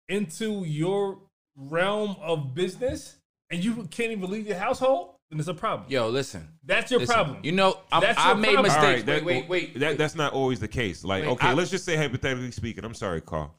into 0.08 0.64
your 0.64 1.18
realm 1.54 2.16
of 2.22 2.54
business, 2.54 3.16
and 3.50 3.62
you 3.62 3.86
can't 3.90 4.10
even 4.12 4.30
leave 4.30 4.46
your 4.46 4.56
household, 4.56 5.16
then 5.30 5.38
it's 5.38 5.48
a 5.48 5.54
problem. 5.54 5.90
Yo, 5.90 6.08
listen. 6.08 6.48
That's 6.64 6.90
your 6.90 7.00
listen. 7.00 7.14
problem. 7.14 7.38
You 7.42 7.52
know, 7.52 7.78
I'm, 7.92 8.00
That's 8.00 8.18
I 8.18 8.32
made 8.32 8.54
problem. 8.54 8.62
Mistakes. 8.62 8.84
right, 8.84 9.06
that, 9.06 9.24
wait, 9.24 9.48
wait, 9.48 9.48
wait. 9.48 9.80
That, 9.80 9.98
that's 9.98 10.14
not 10.14 10.32
always 10.32 10.58
the 10.58 10.68
case. 10.68 11.04
Like, 11.04 11.24
Wait, 11.24 11.30
okay, 11.32 11.48
I- 11.48 11.54
let's 11.54 11.70
just 11.70 11.84
say 11.84 11.96
hypothetically 11.96 12.52
speaking. 12.52 12.84
I'm 12.84 12.94
sorry, 12.94 13.20
Carl. 13.20 13.54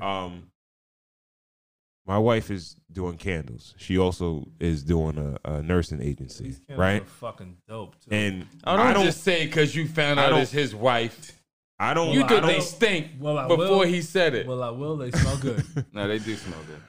Um, 0.00 0.50
my 2.10 2.18
wife 2.18 2.50
is 2.50 2.74
doing 2.90 3.16
candles. 3.16 3.72
She 3.78 3.96
also 3.96 4.48
is 4.58 4.82
doing 4.82 5.16
a, 5.16 5.38
a 5.48 5.62
nursing 5.62 6.02
agency, 6.02 6.44
These 6.48 6.60
right? 6.76 7.02
are 7.02 7.04
fucking 7.04 7.58
dope. 7.68 7.94
Too. 8.00 8.10
And 8.10 8.46
I 8.64 8.76
don't, 8.76 8.86
I 8.86 8.92
don't, 8.92 9.04
just 9.04 9.22
say 9.22 9.46
because 9.46 9.76
you 9.76 9.86
found 9.86 10.18
I 10.18 10.24
out 10.24 10.30
don't- 10.30 10.40
it's 10.40 10.50
his 10.50 10.74
wife. 10.74 11.40
I 11.78 11.94
don't, 11.94 12.10
You 12.12 12.24
I 12.24 12.28
think 12.28 12.40
don't, 12.42 12.48
they 12.50 12.60
stink 12.60 13.06
Well, 13.20 13.38
I 13.38 13.46
before 13.46 13.66
will. 13.68 13.80
he 13.82 14.02
said 14.02 14.34
it. 14.34 14.46
well, 14.48 14.62
I 14.64 14.70
will. 14.70 14.96
They 14.96 15.12
smell 15.12 15.36
good. 15.38 15.64
no, 15.92 16.08
they 16.08 16.18
do 16.18 16.34
smell 16.34 16.58
good. 16.66 16.82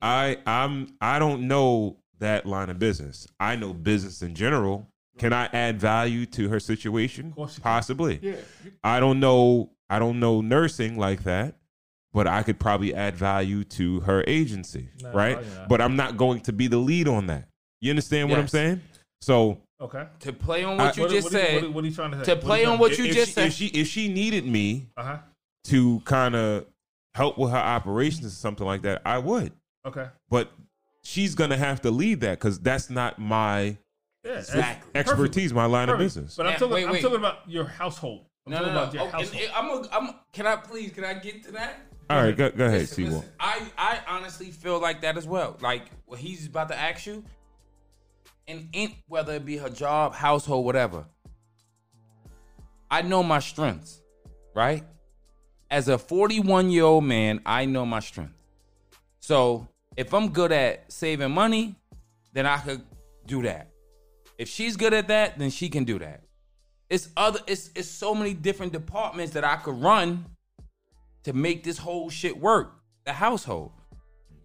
I, 0.00 0.38
I'm, 0.46 0.94
I 1.00 1.18
don't 1.18 1.48
know 1.48 1.96
that 2.20 2.46
line 2.46 2.70
of 2.70 2.78
business. 2.78 3.26
I 3.40 3.56
know 3.56 3.74
business 3.74 4.22
in 4.22 4.36
general, 4.36 4.86
Can 5.18 5.32
I 5.32 5.46
add 5.52 5.80
value 5.80 6.24
to 6.26 6.48
her 6.50 6.60
situation? 6.60 7.32
course 7.32 7.56
you 7.56 7.62
can. 7.62 7.72
Possibly. 7.72 8.20
Yeah. 8.22 8.36
I 8.84 9.00
don't 9.00 9.18
know. 9.18 9.72
I 9.90 9.98
don't 9.98 10.20
know 10.20 10.40
nursing 10.40 10.96
like 10.98 11.24
that, 11.24 11.56
but 12.18 12.26
I 12.26 12.42
could 12.42 12.58
probably 12.58 12.92
add 12.92 13.14
value 13.14 13.62
to 13.62 14.00
her 14.00 14.24
agency, 14.26 14.88
Nah, 15.00 15.10
right? 15.12 15.34
probably 15.36 15.54
not. 15.56 15.68
But 15.68 15.80
I'm 15.80 15.94
not 15.94 16.16
going 16.16 16.40
to 16.40 16.52
be 16.52 16.66
the 16.66 16.76
lead 16.76 17.06
on 17.06 17.28
that. 17.28 17.46
You 17.80 17.90
understand 17.90 18.28
what 18.28 18.40
I'm 18.40 18.48
saying? 18.48 18.80
So 19.20 19.58
Okay. 19.80 20.04
To 20.20 20.32
play 20.32 20.64
on 20.64 20.76
what 20.78 20.88
I- 20.88 20.92
you 20.96 21.02
What- 21.02 21.10
just 21.12 21.24
what, 21.26 21.32
said. 21.32 21.62
What, 21.62 21.72
what 21.74 21.84
are 21.84 21.86
you 21.86 21.94
trying 21.94 22.10
to 22.10 22.24
say? 22.24 22.34
to 22.34 22.40
play 22.40 22.64
on 22.64 22.80
what 22.80 22.98
you 22.98 23.04
if 23.04 23.14
just 23.14 23.28
she, 23.28 23.32
said. 23.34 23.46
if 23.46 23.52
she 23.52 23.66
if 23.68 23.86
she 23.86 24.08
needed 24.08 24.44
me 24.44 24.88
Uh 24.96 25.02
huh. 25.04 25.18
to 25.66 26.00
kind 26.00 26.34
of 26.34 26.66
help 27.14 27.38
with 27.38 27.52
her 27.52 27.56
operations 27.56 28.26
or 28.26 28.30
something 28.30 28.66
like 28.66 28.82
that, 28.82 29.00
I 29.06 29.18
would. 29.18 29.52
Okay. 29.86 30.06
But 30.28 30.50
she's 31.04 31.36
gonna 31.36 31.56
have 31.56 31.80
to 31.82 31.92
lead 31.92 32.22
that 32.22 32.40
because 32.40 32.58
that's 32.58 32.90
not 32.90 33.20
my 33.20 33.76
Yeah. 34.24 34.38
Exactly. 34.38 34.90
expertise, 34.96 35.52
my 35.52 35.66
line 35.66 35.88
of 35.88 35.98
business. 35.98 36.34
But 36.34 36.46
I'm 36.46 36.52
Yeah, 36.54 36.58
talking. 36.58 36.74
wait, 36.74 36.84
I'm 36.86 36.90
wait. 36.94 37.02
talking 37.02 37.18
about 37.18 37.48
your 37.48 37.66
household. 37.66 38.24
I'm 38.48 38.52
no, 38.54 38.58
no, 38.58 38.64
talking 38.64 38.74
no. 38.74 38.80
about 38.82 38.94
your 38.94 39.02
Oh, 39.02 39.18
and- 39.20 39.34
and 39.34 39.52
I'm, 39.54 39.68
a, 39.70 40.08
I'm. 40.10 40.14
Can 40.32 40.46
I 40.48 40.56
please? 40.56 40.90
Can 40.90 41.04
I 41.04 41.14
get 41.14 41.44
to 41.44 41.52
that? 41.52 41.82
All 42.10 42.22
right, 42.22 42.34
go, 42.34 42.50
go 42.50 42.64
ahead, 42.64 42.80
Listen, 42.80 43.04
listen. 43.04 43.24
I, 43.38 43.62
I 43.76 43.98
honestly 44.08 44.50
feel 44.50 44.80
like 44.80 45.02
that 45.02 45.18
as 45.18 45.26
well. 45.26 45.58
Like 45.60 45.82
what 46.06 46.18
he's 46.18 46.46
about 46.46 46.68
to 46.68 46.78
ask 46.78 47.06
you, 47.06 47.22
and 48.46 48.68
in, 48.72 48.92
whether 49.08 49.34
it 49.34 49.44
be 49.44 49.58
her 49.58 49.68
job, 49.68 50.14
household, 50.14 50.64
whatever. 50.64 51.04
I 52.90 53.02
know 53.02 53.22
my 53.22 53.40
strengths, 53.40 54.00
right? 54.54 54.84
As 55.70 55.88
a 55.88 55.98
41 55.98 56.70
year 56.70 56.84
old 56.84 57.04
man, 57.04 57.40
I 57.44 57.66
know 57.66 57.84
my 57.84 58.00
strengths. 58.00 58.32
So 59.20 59.68
if 59.94 60.14
I'm 60.14 60.30
good 60.30 60.50
at 60.50 60.90
saving 60.90 61.32
money, 61.32 61.74
then 62.32 62.46
I 62.46 62.56
could 62.56 62.82
do 63.26 63.42
that. 63.42 63.68
If 64.38 64.48
she's 64.48 64.76
good 64.78 64.94
at 64.94 65.08
that, 65.08 65.38
then 65.38 65.50
she 65.50 65.68
can 65.68 65.84
do 65.84 65.98
that. 65.98 66.22
It's 66.88 67.10
other. 67.18 67.40
It's 67.46 67.70
it's 67.74 67.88
so 67.88 68.14
many 68.14 68.32
different 68.32 68.72
departments 68.72 69.34
that 69.34 69.44
I 69.44 69.56
could 69.56 69.78
run 69.82 70.24
to 71.28 71.34
make 71.34 71.62
this 71.62 71.76
whole 71.76 72.08
shit 72.08 72.38
work. 72.38 72.72
The 73.04 73.12
household. 73.12 73.72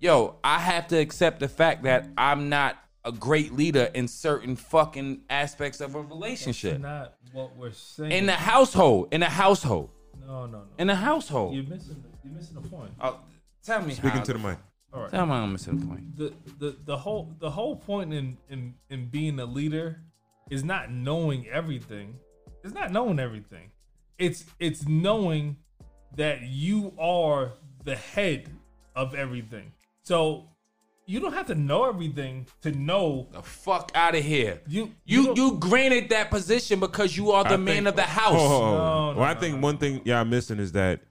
Yo, 0.02 0.36
I 0.44 0.60
have 0.60 0.88
to 0.88 0.98
accept 0.98 1.40
the 1.40 1.48
fact 1.48 1.84
that 1.84 2.10
I'm 2.18 2.50
not 2.50 2.78
a 3.06 3.12
great 3.14 3.54
leader 3.54 3.90
in 3.94 4.10
certain 4.10 4.58
fucking 4.58 5.22
aspects 5.30 5.80
of 5.80 5.96
a 5.96 6.02
relationship. 6.02 6.82
not 6.82 7.16
what 7.32 7.56
we're 7.56 7.72
saying. 7.72 8.12
In 8.12 8.26
the 8.26 8.34
household. 8.34 9.14
In 9.14 9.22
the 9.22 9.30
household. 9.30 9.92
no, 10.20 10.46
no, 10.46 10.58
no. 10.58 10.64
In 10.78 10.88
the 10.88 10.96
household. 10.96 11.56
You're 11.56 11.64
missing. 11.64 12.04
You're 12.22 12.34
missing 12.34 12.62
the 12.62 12.68
point. 12.68 12.92
Oh, 13.00 13.18
tell 13.66 13.82
me 13.82 13.94
Speaking 13.94 14.18
how 14.18 14.24
to 14.24 14.34
the 14.34 14.40
mic. 14.40 14.58
All 14.94 15.04
right. 15.04 15.10
Tell 15.10 15.26
me 15.26 15.32
I'm 15.32 15.54
missing 15.54 15.80
the 15.80 15.86
point. 15.86 16.18
the, 16.18 16.34
the 16.60 16.78
the 16.84 16.98
whole 16.98 17.34
the 17.40 17.50
whole 17.50 17.78
point 17.78 18.14
in, 18.14 18.38
in 18.50 18.74
in 18.90 19.08
being 19.08 19.40
a 19.40 19.46
leader 19.46 20.02
is 20.50 20.66
not 20.66 20.92
knowing 20.92 21.48
everything. 21.48 22.16
It's 22.62 22.74
not 22.74 22.92
knowing 22.92 23.20
everything. 23.20 23.72
It's 24.18 24.46
it's 24.60 24.86
knowing 24.86 25.58
that 26.16 26.42
you 26.44 26.94
are 27.00 27.54
the 27.84 27.96
head 27.96 28.50
of 28.96 29.16
everything. 29.16 29.72
So 30.04 30.46
you 31.06 31.20
don't 31.20 31.34
have 31.34 31.48
to 31.48 31.56
know 31.56 31.84
everything 31.86 32.46
to 32.62 32.72
know 32.72 33.28
The 33.34 33.42
fuck 33.42 33.92
out 33.96 34.16
of 34.16 34.24
here. 34.24 34.62
you 34.68 34.94
You 35.06 35.26
don't- 35.28 35.38
you 35.38 35.58
granted 35.60 36.10
that 36.10 36.30
position 36.30 36.80
because 36.80 37.18
you 37.18 37.32
are 37.32 37.44
the 37.44 37.52
I 37.56 37.58
man 37.58 37.76
think- 37.76 37.88
of 37.88 37.96
the 37.98 38.04
house. 38.04 38.36
Oh, 38.38 38.60
No, 38.60 39.12
no, 39.14 39.20
well, 39.20 39.30
I 39.30 39.34
no, 39.34 39.40
think 39.40 39.62
one 39.62 39.78
thing 39.78 40.02
y'all 40.06 40.24
missing 40.24 40.60
is 40.60 40.72
that 40.74 41.02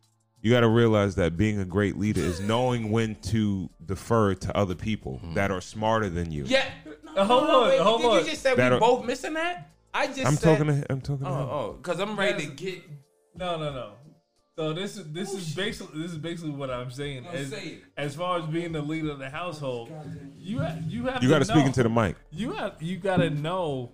you 0.41 0.51
got 0.51 0.61
to 0.61 0.69
realize 0.69 1.15
that 1.16 1.37
being 1.37 1.61
a 1.61 1.65
great 1.65 1.99
leader 1.99 2.20
is 2.20 2.41
knowing 2.41 2.91
when 2.91 3.15
to 3.16 3.69
defer 3.85 4.35
to 4.35 4.57
other 4.57 4.74
people 4.74 5.20
that 5.35 5.51
are 5.51 5.61
smarter 5.61 6.09
than 6.09 6.33
you. 6.33 6.45
Yeah. 6.47 6.65
No, 7.15 7.23
Uh, 7.23 7.24
hold 7.27 7.43
no, 7.45 7.49
no, 7.49 7.62
on, 7.65 7.69
wait, 7.69 7.81
hold 7.81 8.01
did 8.01 8.11
on. 8.11 8.19
you 8.20 8.31
just 8.31 8.43
say 8.43 8.55
That'll- 8.55 8.79
we 8.79 8.81
both 8.81 9.05
missing 9.05 9.35
that? 9.35 9.70
I 9.95 10.07
just 10.07 10.24
I'm 10.27 10.35
said, 10.37 10.59
talking 10.59 10.66
to 10.83 10.87
I'm 10.93 11.01
talking 11.03 11.27
to 11.27 11.31
him. 11.31 11.37
Oh, 11.39 11.51
oh, 11.51 11.73
because 11.81 12.01
I'm 12.01 12.19
ready 12.19 12.47
to 12.47 12.53
get. 12.53 12.83
No, 13.37 13.59
no, 13.59 13.73
no. 13.73 13.91
So 14.59 14.74
this 14.74 14.99
is 14.99 15.11
this 15.12 15.33
is 15.33 15.55
basically 15.55 16.03
this 16.03 16.12
is 16.12 16.19
basically 16.19 16.51
what 16.51 16.70
I'm 16.70 16.91
saying. 16.91 17.24
No, 17.24 17.31
As, 17.31 17.49
say 17.49 17.79
as 17.97 18.15
far 18.15 18.39
as 18.39 18.45
being 18.47 18.73
the 18.73 18.83
leader 18.83 19.11
of 19.11 19.19
the 19.19 19.31
household, 19.31 19.91
you 20.39 20.59
have, 20.59 20.83
you 20.83 21.05
have 21.07 21.23
You 21.23 21.29
to 21.31 21.35
got 21.35 21.39
to 21.39 21.45
speak 21.47 21.57
know- 21.59 21.66
into 21.66 21.83
the 21.83 21.89
mic. 21.89 22.16
you 22.31 22.53
have 22.53 22.83
you 22.83 22.99
gotta 22.99 23.31
know 23.31 23.93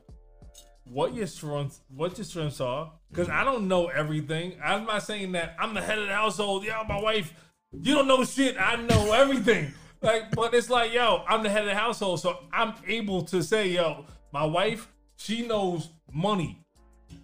what 0.84 1.14
your 1.14 1.26
strengths 1.28 1.80
what 1.94 2.18
your 2.18 2.24
strengths 2.24 2.60
are. 2.60 2.92
Because 3.10 3.28
i 3.28 3.44
don't 3.44 3.68
know 3.68 3.86
everything. 3.86 4.54
I'm 4.62 4.84
not 4.84 5.02
saying 5.04 5.32
that 5.32 5.54
i'm 5.60 5.74
the 5.74 5.80
head 5.80 5.98
of 5.98 6.08
the 6.08 6.14
household. 6.14 6.64
Yo 6.64 6.82
my 6.88 7.00
wife. 7.00 7.32
You 7.72 7.94
don't 7.94 8.08
know 8.08 8.24
shit. 8.24 8.56
I 8.58 8.76
know 8.76 9.12
everything. 9.12 9.72
Like 10.00 10.30
but 10.30 10.54
it's 10.54 10.70
like 10.70 10.92
yo 10.92 11.24
i'm 11.26 11.42
the 11.42 11.50
head 11.50 11.62
of 11.62 11.68
the 11.70 11.74
household 11.74 12.20
so 12.20 12.38
i'm 12.52 12.72
able 12.86 13.22
to 13.22 13.42
say 13.42 13.70
yo 13.70 14.04
my 14.32 14.44
wife 14.44 14.86
she 15.16 15.44
knows 15.44 15.88
money 16.12 16.64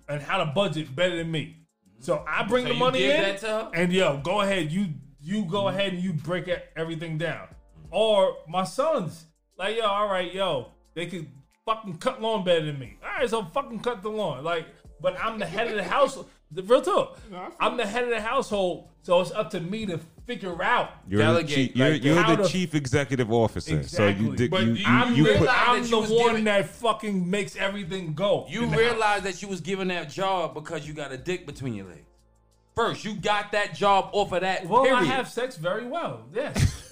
and 0.09 0.21
how 0.21 0.39
to 0.39 0.47
budget 0.47 0.93
better 0.97 1.17
than 1.19 1.31
me 1.31 1.64
so 2.01 2.17
mm-hmm. 2.17 2.29
i 2.29 2.43
bring 2.45 2.67
So 2.67 2.73
the 2.73 2.79
money 2.79 3.05
in 3.05 3.23
that 3.23 3.39
to 3.41 3.47
her? 3.47 3.71
and 3.75 3.93
yo 3.93 4.19
go 4.19 4.41
ahead. 4.41 4.71
You 4.71 4.89
you 5.21 5.45
go 5.45 5.65
mm-hmm. 5.65 5.77
ahead 5.79 5.93
and 5.95 6.03
you 6.03 6.13
break 6.13 6.51
everything 6.77 7.17
down. 7.19 7.47
Mm-hmm. 7.49 7.95
Or 7.95 8.37
my 8.49 8.65
sons 8.65 9.27
like 9.59 9.77
yo 9.77 9.85
all 9.85 10.09
right 10.09 10.33
yo 10.33 10.69
they 10.95 11.07
could 11.07 11.29
fucking 11.65 11.99
cut 11.99 12.21
lawn 12.21 12.45
better 12.45 12.67
than 12.67 12.79
me. 12.79 12.99
All 13.03 13.21
right 13.21 13.29
so 13.29 13.45
fucking 13.45 13.81
cut 13.81 14.03
the 14.03 14.11
lawn. 14.11 14.45
Like 14.45 14.67
but 15.01 15.19
i'm 15.19 15.39
the 15.39 15.47
head 15.47 15.69
of 15.69 15.77
the 15.77 15.85
household 15.85 16.29
the 16.51 16.63
real 16.63 16.83
talk. 16.83 17.19
I'm 17.61 17.77
the 17.77 17.87
head 17.87 18.05
of 18.05 18.11
the 18.11 18.21
household 18.21 18.89
so 19.03 19.21
it's 19.21 19.33
up 19.33 19.51
to 19.51 19.61
me 19.61 19.87
to 19.87 19.99
figure 20.27 20.63
out 20.63 20.91
You're 21.07 21.21
Delegate, 21.21 21.49
the, 21.49 21.55
chief, 21.69 21.77
you're, 21.77 21.89
you're 21.95 22.37
the 22.37 22.37
to- 22.43 22.49
chief 22.49 22.75
executive 22.75 23.31
officer. 23.33 23.83
So 23.85 24.07
exactly 24.07 24.27
you 24.27 24.37
did 24.37 24.51
but 24.51 24.63
you, 24.63 24.73
you, 24.73 24.77
you, 24.77 24.85
I'm, 24.87 25.15
you 25.15 25.25
the, 25.25 25.39
put 25.39 25.49
I'm 25.51 25.91
the 25.91 25.99
one 26.01 26.09
giving- 26.09 26.45
that 26.45 26.67
fucking 26.69 27.29
makes 27.31 27.57
everything 27.57 28.15
go 28.15 28.47
You 28.49 28.67
realize 28.67 29.23
that 29.23 29.43
you 29.43 29.49
was 29.49 29.61
given 29.61 29.89
that 29.89 30.09
job 30.11 30.55
because 30.55 30.87
you 30.87 30.95
got 30.95 31.13
a 31.13 31.19
dick 31.19 31.47
between 31.47 31.75
your 31.75 31.87
legs. 31.87 32.01
First, 32.75 33.05
you 33.05 33.15
got 33.15 33.53
that 33.53 33.75
job 33.75 34.09
off 34.13 34.33
of 34.33 34.41
that. 34.41 34.67
Well, 34.67 34.83
period. 34.83 34.99
I 35.01 35.05
have 35.05 35.29
sex 35.29 35.57
very 35.57 35.87
well. 35.87 36.25
Yes. 36.33 36.83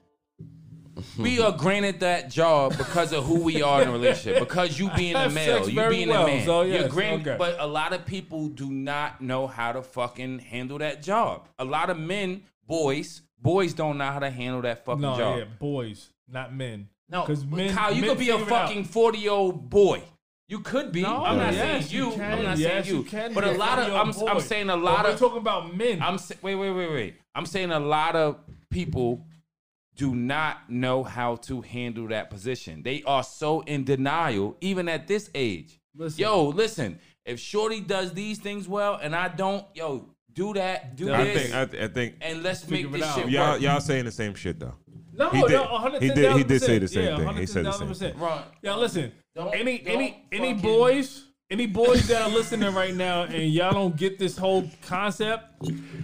We 1.19 1.41
are 1.41 1.53
granted 1.53 2.01
that 2.01 2.31
job 2.31 2.77
because 2.77 3.13
of 3.13 3.25
who 3.25 3.43
we 3.43 3.63
are 3.63 3.83
in 3.83 3.89
a 3.89 3.93
relationship. 3.93 4.39
Because 4.41 4.79
you 4.79 4.91
being 4.97 5.17
a 5.17 5.29
male, 5.29 5.69
you 5.69 5.89
being 5.89 6.09
well, 6.09 6.25
a 6.25 6.27
man. 6.27 6.47
so 6.47 6.63
You're 6.63 6.89
granted, 6.89 7.29
okay. 7.29 7.37
but 7.39 7.57
a 7.59 7.67
lot 7.67 7.93
of 7.93 8.07
people 8.07 8.49
do 8.49 8.71
not 8.71 9.21
know 9.21 9.47
how 9.47 9.73
to 9.73 9.83
fucking 9.83 10.39
handle 10.41 10.79
that 10.79 11.03
job. 11.03 11.49
A 11.59 11.65
lot 11.65 11.91
of 11.91 11.99
men, 11.99 12.43
boys, 12.67 13.23
boys 13.41 13.75
don't 13.75 13.99
know 13.99 14.05
how 14.11 14.19
to 14.21 14.31
handle 14.31 14.63
that 14.63 14.85
fucking 14.85 15.01
No, 15.01 15.17
job. 15.17 15.39
yeah, 15.39 15.45
boys, 15.59 16.11
not 16.29 16.55
men. 16.55 16.89
No, 17.09 17.23
because 17.23 17.45
men. 17.45 17.75
Kyle, 17.75 17.93
you 17.93 18.01
men 18.03 18.11
could 18.11 18.19
be 18.19 18.31
a 18.31 18.39
figure 18.39 18.47
it 18.47 18.53
out. 18.53 18.69
fucking 18.69 18.85
forty 18.85 19.19
year 19.19 19.33
old 19.33 19.69
boy. 19.69 20.03
You 20.47 20.61
could 20.61 20.93
be. 20.93 21.03
No, 21.03 21.25
I'm 21.25 21.39
not 21.39 21.55
yes, 21.55 21.89
saying 21.89 21.97
you. 22.03 22.11
can. 22.13 22.33
I'm 22.39 22.45
not 22.45 22.59
yes, 22.59 22.87
saying 22.87 22.97
you. 22.97 23.35
but 23.35 23.45
a 23.45 23.53
lot 23.53 23.79
of 23.79 23.95
I'm, 23.95 24.29
I'm 24.29 24.41
saying 24.41 24.69
a 24.69 24.77
But 24.77 24.83
lot 24.83 25.05
we're 25.05 25.13
of 25.13 25.19
talking 25.19 25.39
about 25.39 25.75
men. 25.75 26.03
I'm 26.03 26.19
wait 26.43 26.55
wait 26.55 26.71
wait 26.71 26.91
wait. 26.93 27.15
I'm 27.35 27.47
saying 27.47 27.71
a 27.73 27.81
lot 27.81 28.15
of 28.15 28.39
people 28.71 29.27
do 29.97 30.15
not 30.15 30.69
know 30.71 31.05
how 31.05 31.37
to 31.37 31.61
handle 31.61 32.09
that 32.09 32.31
position. 32.31 32.83
They 32.83 33.03
are 33.07 33.23
so 33.23 33.61
in 33.61 33.85
denial, 33.85 34.57
even 34.61 34.89
at 34.89 35.07
this 35.07 35.31
age. 35.35 35.81
Listen. 35.97 36.21
Yo, 36.21 36.49
listen. 36.49 36.99
If 37.25 37.39
Shorty 37.41 37.81
does 37.81 38.13
these 38.13 38.39
things 38.39 38.69
well 38.69 38.99
and 39.01 39.15
I 39.15 39.29
don't, 39.29 39.65
yo, 39.75 40.09
do 40.33 40.53
that, 40.55 40.97
do 40.97 41.13
I 41.13 41.25
this, 41.25 41.43
think 41.43 41.55
I, 41.55 41.65
th- 41.67 41.83
I 41.83 41.89
think 41.95 42.15
and 42.21 42.43
let's 42.43 42.65
Figure 42.65 42.89
make 42.91 42.97
it 42.97 43.01
this 43.01 43.09
out. 43.09 43.19
shit 43.21 43.29
y'all 43.31 43.53
work. 43.53 43.61
y'all 43.63 43.81
saying 43.81 44.05
the 44.05 44.11
same 44.11 44.35
shit 44.35 44.59
though. 44.59 44.75
no, 45.13 45.31
he 45.31 45.41
did- 45.43 45.51
no, 45.53 45.63
110, 45.63 46.03
he 46.03 46.09
did- 46.23 46.37
he 46.37 46.43
did 46.45 46.61
say 46.63 46.79
the 46.81 46.89
same 46.89 47.05
yeah, 47.05 47.17
thing. 47.19 47.37
He 47.37 47.47
said 47.47 47.65
the 47.65 47.73
same 47.73 47.89
110,000%. 47.89 48.21
Right. 48.21 48.45
Yeah, 48.63 48.75
listen. 48.75 49.13
Don't- 49.37 49.55
any 49.55 49.79
don't 49.79 49.95
any 49.95 50.25
any 50.33 50.55
fucking- 50.55 50.59
boys, 50.61 51.25
any 51.55 51.67
boys 51.67 52.09
that 52.09 52.21
are 52.21 52.29
listening 52.29 52.75
right 52.75 52.97
now, 52.97 53.23
and 53.23 53.53
y'all 53.53 53.73
don't 53.73 53.97
get 53.97 54.19
this 54.19 54.37
whole 54.37 54.69
concept, 54.83 55.45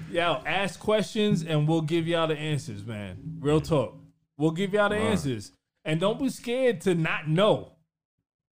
y'all 0.09 0.44
ask 0.47 0.78
questions, 0.78 1.43
and 1.43 1.66
we'll 1.66 1.81
give 1.81 2.06
y'all 2.06 2.28
the 2.28 2.39
answers, 2.39 2.86
man. 2.86 3.16
Real 3.40 3.60
talk. 3.60 3.98
We'll 4.39 4.52
give 4.52 4.72
y'all 4.72 4.90
the 4.90 4.94
answers, 4.94 5.51
and 5.85 5.98
don't 5.98 6.20
be 6.20 6.28
scared 6.28 6.81
to 6.82 6.94
not 6.94 7.28
know. 7.28 7.72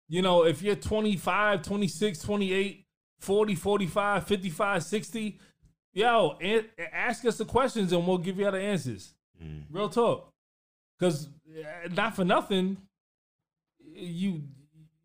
You 0.09 0.23
know, 0.23 0.43
if 0.43 0.63
you're 0.63 0.73
25, 0.73 1.61
26, 1.61 2.19
28, 2.19 2.85
40, 3.19 3.55
45, 3.55 4.23
55, 4.25 4.83
60, 4.83 5.39
yo, 5.93 6.39
ask 6.91 7.23
us 7.25 7.37
the 7.37 7.45
questions 7.45 7.93
and 7.93 8.07
we'll 8.07 8.17
give 8.17 8.39
you 8.39 8.47
all 8.47 8.53
the 8.53 8.59
answers. 8.59 9.13
Mm. 9.43 9.65
Real 9.69 9.89
talk. 9.89 10.31
Because 10.97 11.29
eh, 11.55 11.89
not 11.91 12.15
for 12.15 12.25
nothing, 12.25 12.77
you 13.83 14.41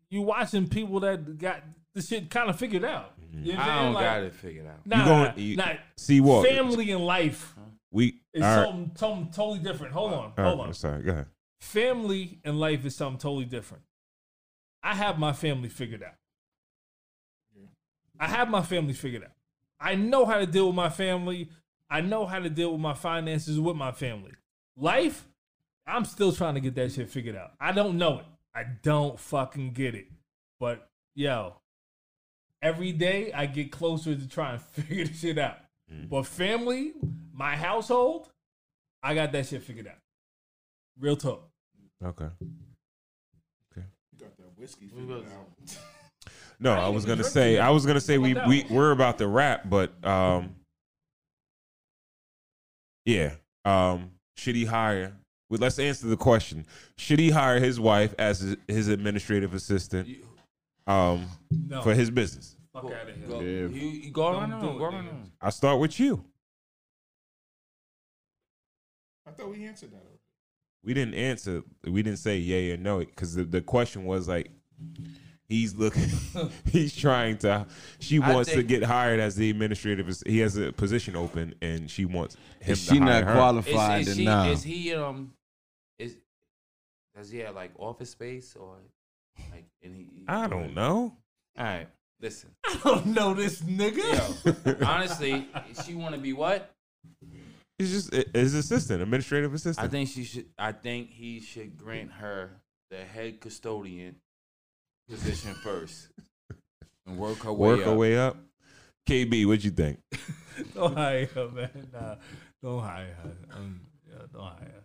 you 0.09 0.21
watching 0.21 0.69
people 0.69 0.99
that 1.01 1.39
got 1.39 1.63
the 1.93 2.01
shit 2.01 2.29
kind 2.29 2.49
of 2.49 2.57
figured 2.57 2.83
out. 2.83 3.13
You 3.31 3.53
know 3.53 3.59
I'm 3.59 3.59
I 3.59 3.65
saying? 3.65 3.83
don't 3.85 3.93
Like, 3.93 4.03
got 4.05 4.23
it 4.23 4.33
figured 4.35 4.67
out. 4.67 4.85
Nah, 4.87 5.05
going- 5.05 5.39
you- 5.39 5.55
nah, 5.57 5.73
See 5.97 6.21
what? 6.21 6.47
family 6.47 6.91
and 6.91 7.05
life 7.05 7.55
We 7.91 8.21
is 8.33 8.41
all 8.43 8.57
right. 8.57 8.65
something, 8.65 8.91
something 8.95 9.31
totally 9.33 9.59
different. 9.59 9.93
Hold 9.93 10.13
on, 10.13 10.33
All 10.37 10.43
hold 10.45 10.59
right, 10.59 10.67
on. 10.67 10.73
sorry. 10.73 11.03
Go 11.03 11.11
ahead. 11.11 11.27
Family 11.61 12.39
and 12.43 12.59
life 12.59 12.85
is 12.85 12.95
something 12.95 13.19
totally 13.19 13.45
different. 13.45 13.83
I 14.81 14.95
have 14.95 15.17
my 15.17 15.33
family 15.33 15.69
figured 15.69 16.03
out. 16.03 16.15
I 18.19 18.27
have 18.27 18.49
my 18.49 18.61
family 18.61 18.93
figured 18.93 19.23
out. 19.23 19.31
I 19.79 19.95
know 19.95 20.25
how 20.25 20.37
to 20.37 20.45
deal 20.45 20.67
with 20.67 20.75
my 20.75 20.89
family. 20.89 21.49
I 21.89 22.01
know 22.01 22.25
how 22.25 22.39
to 22.39 22.49
deal 22.49 22.71
with 22.71 22.81
my 22.81 22.93
finances 22.93 23.59
with 23.59 23.75
my 23.75 23.91
family. 23.91 24.31
Life, 24.77 25.27
I'm 25.85 26.05
still 26.05 26.31
trying 26.31 26.55
to 26.55 26.59
get 26.61 26.75
that 26.75 26.91
shit 26.91 27.09
figured 27.09 27.35
out. 27.35 27.51
I 27.59 27.71
don't 27.71 27.97
know 27.97 28.19
it. 28.19 28.25
I 28.55 28.63
don't 28.81 29.19
fucking 29.19 29.71
get 29.73 29.95
it. 29.95 30.07
But 30.59 30.89
yo, 31.15 31.55
every 32.63 32.93
day 32.93 33.31
I 33.33 33.45
get 33.45 33.71
closer 33.71 34.15
to 34.15 34.27
trying 34.27 34.57
to 34.57 34.63
figure 34.81 35.05
this 35.05 35.19
shit 35.19 35.37
out. 35.37 35.57
Mm. 35.93 36.09
But 36.09 36.23
family, 36.25 36.93
my 37.31 37.55
household, 37.55 38.29
I 39.03 39.13
got 39.13 39.31
that 39.33 39.45
shit 39.45 39.61
figured 39.61 39.87
out. 39.87 39.97
Real 40.99 41.17
talk. 41.17 41.47
Okay. 42.03 42.25
Okay. 42.25 43.85
You 44.11 44.19
got 44.19 44.37
that 44.37 44.57
whiskey 44.57 44.87
figured 44.87 45.25
out. 45.25 45.77
No, 46.59 46.71
I 46.71 46.87
was 46.87 47.03
gonna 47.03 47.25
say 47.25 47.59
I 47.59 47.71
was 47.71 47.85
gonna 47.85 47.99
say 47.99 48.17
we 48.17 48.35
we 48.47 48.63
out. 48.63 48.71
we're 48.71 48.91
about 48.91 49.17
to 49.17 49.27
wrap, 49.27 49.69
but 49.69 49.91
um, 50.05 50.55
yeah, 53.05 53.33
um, 53.65 54.11
should 54.37 54.55
he 54.55 54.63
hire? 54.63 55.13
Well, 55.49 55.59
let's 55.59 55.77
answer 55.77 56.07
the 56.07 56.15
question. 56.15 56.65
Should 56.97 57.19
he 57.19 57.31
hire 57.31 57.59
his 57.59 57.81
wife 57.81 58.15
as 58.17 58.39
his, 58.39 58.55
his 58.69 58.87
administrative 58.87 59.53
assistant, 59.53 60.07
um, 60.87 61.25
No. 61.51 61.81
for 61.81 61.93
his 61.93 62.09
business? 62.09 62.55
Fuck 62.73 62.85
out 62.85 63.09
of 63.09 63.15
here. 63.15 63.27
Go, 63.27 63.39
Yeah. 63.41 63.67
you, 63.67 63.89
you 63.89 64.11
go 64.11 64.31
Don't 64.33 64.51
on, 64.53 64.61
do 64.61 64.67
on, 64.69 64.77
go 64.77 64.85
on. 64.85 64.95
on. 64.95 65.31
I 65.41 65.49
start 65.51 65.79
with 65.79 65.99
you. 65.99 66.23
I 69.27 69.31
thought 69.31 69.49
we 69.49 69.63
answered 69.65 69.91
that. 69.91 69.97
already. 69.97 70.19
We 70.83 70.93
didn't 70.93 71.13
answer. 71.13 71.63
We 71.89 72.03
didn't 72.03 72.19
say 72.19 72.37
yay 72.37 72.71
or 72.71 72.77
no 72.77 72.99
because 72.99 73.35
the, 73.35 73.43
the 73.45 73.61
question 73.61 74.03
was 74.03 74.27
like, 74.27 74.51
he's 75.47 75.75
looking, 75.75 76.09
he's 76.71 76.93
trying 76.95 77.37
to. 77.39 77.65
She 77.99 78.21
I 78.21 78.33
wants 78.33 78.51
to 78.51 78.63
get 78.63 78.83
hired 78.83 79.19
as 79.21 79.35
the 79.35 79.49
administrative. 79.49 80.13
He 80.25 80.39
has 80.39 80.57
a 80.57 80.73
position 80.73 81.15
open, 81.15 81.55
and 81.61 81.89
she 81.89 82.03
wants 82.05 82.35
him 82.59 82.73
If 82.73 82.85
to 82.87 82.93
she 82.95 82.99
hire 82.99 83.21
not 83.21 83.23
her. 83.23 83.33
qualified, 83.33 84.01
Is, 84.01 84.07
is, 84.09 84.15
then 84.17 84.21
he, 84.21 84.25
nah. 84.25 84.45
is 84.49 84.63
he 84.63 84.93
um 84.93 85.31
is 85.97 86.17
does 87.15 87.29
he 87.29 87.37
have 87.39 87.55
like 87.55 87.71
office 87.79 88.09
space 88.09 88.55
or 88.59 88.75
like 89.51 89.65
and 89.83 89.95
he 89.95 90.07
I 90.27 90.47
don't 90.47 90.73
know. 90.73 91.17
All 91.57 91.63
right, 91.63 91.87
listen. 92.21 92.51
I 92.65 92.79
don't 92.83 93.07
know 93.07 93.33
this 93.33 93.61
nigga. 93.61 93.97
Yo, 94.65 94.75
honestly, 94.85 95.47
she 95.85 95.93
want 95.95 96.15
to 96.15 96.21
be 96.21 96.33
what? 96.33 96.71
He's 97.77 97.91
just 97.91 98.13
his 98.35 98.53
assistant, 98.53 99.01
administrative 99.01 99.53
assistant. 99.53 99.85
I 99.85 99.89
think 99.89 100.09
she 100.09 100.23
should. 100.23 100.45
I 100.57 100.71
think 100.71 101.09
he 101.09 101.39
should 101.39 101.77
grant 101.77 102.11
her 102.13 102.61
the 102.89 102.97
head 103.03 103.41
custodian 103.41 104.15
position 105.09 105.53
first 105.55 106.07
and 107.07 107.17
work 107.17 107.39
her 107.39 107.51
way 107.51 107.67
Work 107.69 107.79
up. 107.79 107.85
her 107.85 107.95
way 107.95 108.17
up. 108.17 108.37
KB, 109.07 109.45
what'd 109.45 109.63
you 109.65 109.71
think? 109.71 109.99
don't 110.75 110.95
hire 110.95 111.25
her, 111.35 111.49
man. 111.49 111.87
Nah, 111.91 112.15
don't 112.61 112.81
hire 112.81 113.17
her. 113.21 113.31
Um, 113.57 113.81
yeah, 114.07 114.19
don't 114.31 114.43
hire 114.43 114.59
her. 114.75 114.83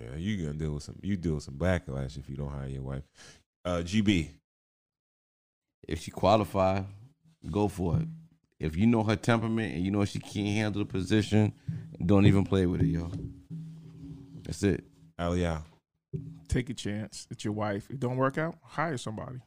Yeah, 0.00 0.16
you 0.16 0.46
gonna 0.46 0.58
deal 0.58 0.72
with 0.72 0.82
some. 0.84 0.98
You 1.02 1.16
deal 1.16 1.34
with 1.34 1.42
some 1.44 1.54
backlash 1.54 2.16
if 2.16 2.28
you 2.30 2.36
don't 2.36 2.50
hire 2.50 2.68
your 2.68 2.82
wife. 2.82 3.02
Uh, 3.64 3.78
GB. 3.84 4.28
If 5.86 6.00
she 6.02 6.10
qualify, 6.10 6.82
go 7.50 7.68
for 7.68 7.98
it. 7.98 8.08
If 8.58 8.76
you 8.76 8.86
know 8.86 9.02
her 9.02 9.16
temperament 9.16 9.74
and 9.74 9.84
you 9.84 9.90
know 9.90 10.04
she 10.04 10.18
can't 10.18 10.48
handle 10.48 10.80
the 10.82 10.86
position, 10.86 11.52
don't 12.04 12.26
even 12.26 12.44
play 12.44 12.66
with 12.66 12.80
it, 12.82 12.86
yo. 12.86 13.10
That's 14.44 14.62
it. 14.62 14.84
Aliyah. 15.18 15.62
Take 16.48 16.70
a 16.70 16.74
chance. 16.74 17.26
It's 17.30 17.44
your 17.44 17.52
wife. 17.54 17.84
If 17.88 17.90
it 17.96 18.00
don't 18.00 18.16
work 18.16 18.38
out, 18.38 18.56
hire 18.62 18.96
somebody. 18.98 19.38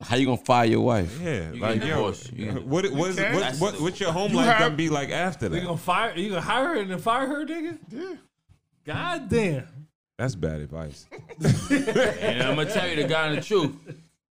How 0.00 0.16
you 0.16 0.26
gonna 0.26 0.38
fire 0.38 0.64
your 0.64 0.80
wife? 0.80 1.20
Yeah, 1.22 1.52
You 1.52 1.60
like 1.60 1.80
yo, 1.80 1.86
divorced. 1.86 2.32
You 2.32 2.52
get- 2.52 2.66
what 2.66 2.90
what 2.92 3.10
is 3.10 3.18
what, 3.20 3.54
what 3.74 3.80
what's 3.80 4.00
your 4.00 4.10
home 4.12 4.32
You 4.32 4.38
life 4.38 4.46
have- 4.46 4.58
gonna 4.58 4.74
be 4.76 4.88
like 4.88 5.10
after 5.10 5.48
that? 5.48 5.54
You 5.54 5.60
that? 5.62 5.66
gonna 5.66 5.78
fire? 5.78 6.16
You 6.16 6.28
gonna 6.30 6.40
hire 6.40 6.68
her 6.68 6.80
and 6.80 6.90
then 6.90 6.98
fire 6.98 7.26
her, 7.26 7.46
nigga? 7.46 7.78
Yeah. 7.90 8.14
God 8.84 9.28
damn. 9.28 9.66
That's 10.18 10.34
bad 10.34 10.60
advice. 10.60 11.06
And 11.70 12.42
I'm 12.42 12.56
gonna 12.56 12.70
tell 12.70 12.88
you 12.88 12.96
the 12.96 13.04
guy 13.08 13.28
in 13.28 13.36
the 13.36 13.40
truth. 13.42 13.72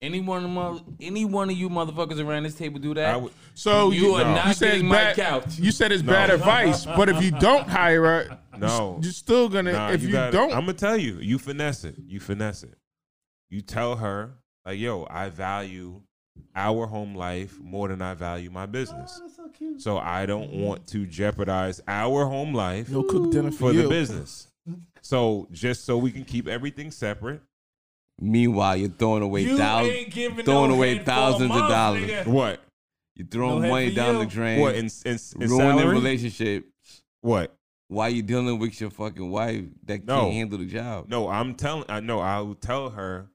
Any 0.01 0.19
one 0.21 0.43
of 0.43 0.49
mother, 0.51 0.79
any 0.99 1.25
one 1.25 1.49
of 1.49 1.57
you 1.57 1.69
motherfuckers 1.69 2.23
around 2.23 2.43
this 2.43 2.53
table 2.53 2.79
do 2.79 2.93
that. 2.93 3.13
I 3.13 3.17
would, 3.17 3.31
So 3.55 3.89
You 3.91 4.13
are 4.15 4.19
you 4.19 4.25
not 4.25 4.55
said 4.55 4.65
getting 4.67 4.81
it's 4.85 4.89
my 4.89 4.95
bad, 4.95 5.15
couch. 5.15 5.57
You 5.57 5.71
said 5.71 5.91
it's 5.91 6.03
No. 6.03 6.11
bad 6.13 6.29
advice, 6.29 6.85
but 6.85 7.09
if 7.09 7.23
you 7.23 7.31
don't 7.31 7.67
hire 7.67 8.03
her, 8.03 8.39
no. 8.59 8.99
you're 9.01 9.11
still 9.11 9.49
gonna. 9.49 9.71
Nah, 9.71 9.89
if 9.91 10.03
you, 10.03 10.11
gotta- 10.11 10.31
don't, 10.31 10.51
I'm 10.51 10.61
gonna 10.61 10.73
tell 10.73 10.97
you. 10.97 11.15
You 11.19 11.39
finesse 11.39 11.83
it. 11.83 11.95
You 12.05 12.19
finesse 12.19 12.63
it. 12.63 12.75
You 13.49 13.61
tell 13.61 13.95
her 13.95 14.33
like, 14.65 14.77
yo, 14.77 15.07
I 15.09 15.29
value 15.29 16.01
our 16.55 16.87
home 16.87 17.15
life 17.15 17.59
more 17.59 17.87
than 17.87 18.01
I 18.01 18.13
value 18.13 18.49
my 18.49 18.65
business. 18.65 19.21
Oh, 19.39 19.49
so 19.77 19.97
I 19.97 20.25
don't 20.25 20.51
want 20.51 20.87
to 20.87 21.05
jeopardize 21.05 21.81
our 21.87 22.25
home 22.25 22.53
life 22.53 22.89
you'll 22.89 23.03
cook 23.03 23.31
dinner 23.31 23.51
for, 23.51 23.71
for 23.71 23.73
the 23.73 23.87
business. 23.87 24.47
So 25.01 25.47
just 25.51 25.85
so 25.85 25.97
we 25.97 26.11
can 26.11 26.25
keep 26.25 26.47
everything 26.47 26.91
separate. 26.91 27.41
Meanwhile, 28.19 28.77
you're 28.77 28.89
throwing 28.89 29.21
away 29.23 29.41
You 29.43 29.57
thousands. 29.57 30.13
throwing 30.43 30.69
no 30.71 30.75
away 30.75 30.89
head 30.95 30.99
for 30.99 31.05
thousands 31.11 31.51
of 31.51 31.69
dollars. 31.69 32.09
nigga. 32.09 32.25
What? 32.27 32.61
You're 33.15 33.27
throwing 33.27 33.61
No 33.61 33.69
money 33.69 33.93
down 33.93 34.15
you. 34.15 34.19
the 34.25 34.29
drain. 34.29 34.59
What 34.59 34.75
in, 34.75 34.89
in, 35.05 35.17
in 35.39 35.49
ruining 35.49 35.77
salary? 35.79 35.95
relationship. 35.95 36.65
What? 37.21 37.55
Why 37.89 38.09
you 38.09 38.21
dealing 38.23 38.59
with 38.59 38.81
your 38.81 38.89
fucking 38.89 39.29
wife 39.29 39.65
that 39.85 40.05
No. 40.05 40.21
can't 40.21 40.33
handle 40.33 40.57
the 40.57 40.65
job? 40.65 41.07
No, 41.09 41.29
I'm 41.29 41.53
telling. 41.55 41.85
I 41.89 41.99
know. 41.99 42.19
I 42.19 42.39
will 42.41 42.55
tell 42.55 42.89
her 42.89 43.29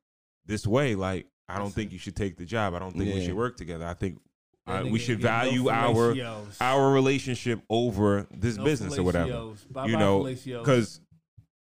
this 0.46 0.66
way. 0.66 0.94
Like, 0.94 1.26
I 1.48 1.58
don't 1.58 1.70
think 1.70 1.92
you 1.92 1.98
should 1.98 2.16
take 2.16 2.36
the 2.36 2.44
job. 2.44 2.74
I 2.74 2.78
don't 2.78 2.92
think 2.92 3.12
we 3.12 3.20
Yeah. 3.20 3.26
should 3.26 3.34
work 3.36 3.56
together. 3.56 3.86
I 3.86 3.94
think 3.94 4.20
uh, 4.66 4.84
we 4.88 4.98
should 4.98 5.20
get 5.20 5.24
no 5.24 5.50
value 5.50 5.68
our 5.70 6.14
our 6.60 6.92
relationship 6.92 7.60
over 7.68 8.26
this 8.30 8.56
No 8.56 8.64
business 8.64 8.96
or 8.98 9.02
whatever. 9.02 9.30
fellatio's. 9.30 9.64
Bye-bye 9.64 9.88
you 9.90 9.96
know, 9.96 10.24
because 10.24 11.00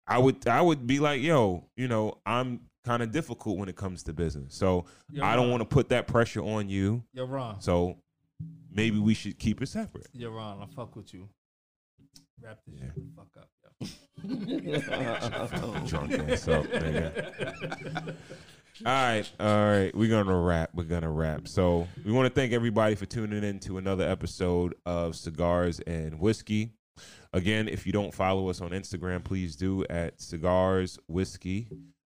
I 0.08 0.18
would 0.18 0.48
I 0.48 0.62
would 0.62 0.88
be 0.88 1.00
like, 1.00 1.22
yo, 1.22 1.66
you 1.76 1.88
know, 1.88 2.18
I'm 2.26 2.62
kind 2.86 3.04
of 3.04 3.12
difficult 3.12 3.58
when 3.58 3.70
it 3.70 3.76
comes 3.76 4.04
to 4.04 4.14
business, 4.14 4.56
so 4.56 4.86
You're 5.12 5.24
I 5.26 5.36
don't 5.36 5.50
want 5.52 5.62
to 5.62 5.66
put 5.66 5.90
that 5.90 6.08
pressure 6.08 6.42
on 6.42 6.70
you. 6.70 7.04
You're 7.14 7.26
wrong. 7.28 7.58
So 7.60 7.98
maybe 8.72 8.98
we 8.98 9.14
should 9.14 9.38
keep 9.38 9.62
it 9.62 9.68
separate. 9.68 10.08
You're 10.14 10.32
wrong. 10.32 10.62
I 10.62 10.74
fuck 10.74 10.96
with 10.96 11.14
you. 11.14 11.30
Wrap 12.42 12.60
this 12.66 12.80
Yeah. 12.80 12.86
shit 12.94 13.04
the 13.06 13.12
fuck 13.16 13.38
up, 13.38 13.50
yo. 13.82 13.88
Drunk 15.88 16.14
ass 16.32 16.48
up, 16.48 16.66
nigga. 16.66 18.16
All 18.86 18.92
right, 18.92 19.32
all 19.40 19.48
right. 19.48 19.96
We're 19.96 20.10
gonna 20.10 20.40
wrap. 20.40 20.70
We're 20.74 20.84
gonna 20.84 21.12
wrap. 21.12 21.48
So 21.48 21.88
we 22.06 22.12
want 22.12 22.28
to 22.28 22.34
thank 22.40 22.54
everybody 22.54 22.96
for 22.96 23.06
tuning 23.06 23.44
in 23.44 23.60
to 23.62 23.78
another 23.78 24.08
episode 24.08 24.76
of 24.86 25.16
Cigars 25.16 25.80
and 25.82 26.20
Whiskey. 26.20 26.72
Again, 27.34 27.68
if 27.68 27.86
you 27.86 27.92
don't 27.92 28.14
follow 28.14 28.50
us 28.50 28.62
on 28.62 28.72
Instagram, 28.72 29.24
please 29.24 29.56
do 29.56 29.84
at 29.90 30.22
Cigars 30.22 31.00
Whiskey. 31.08 31.70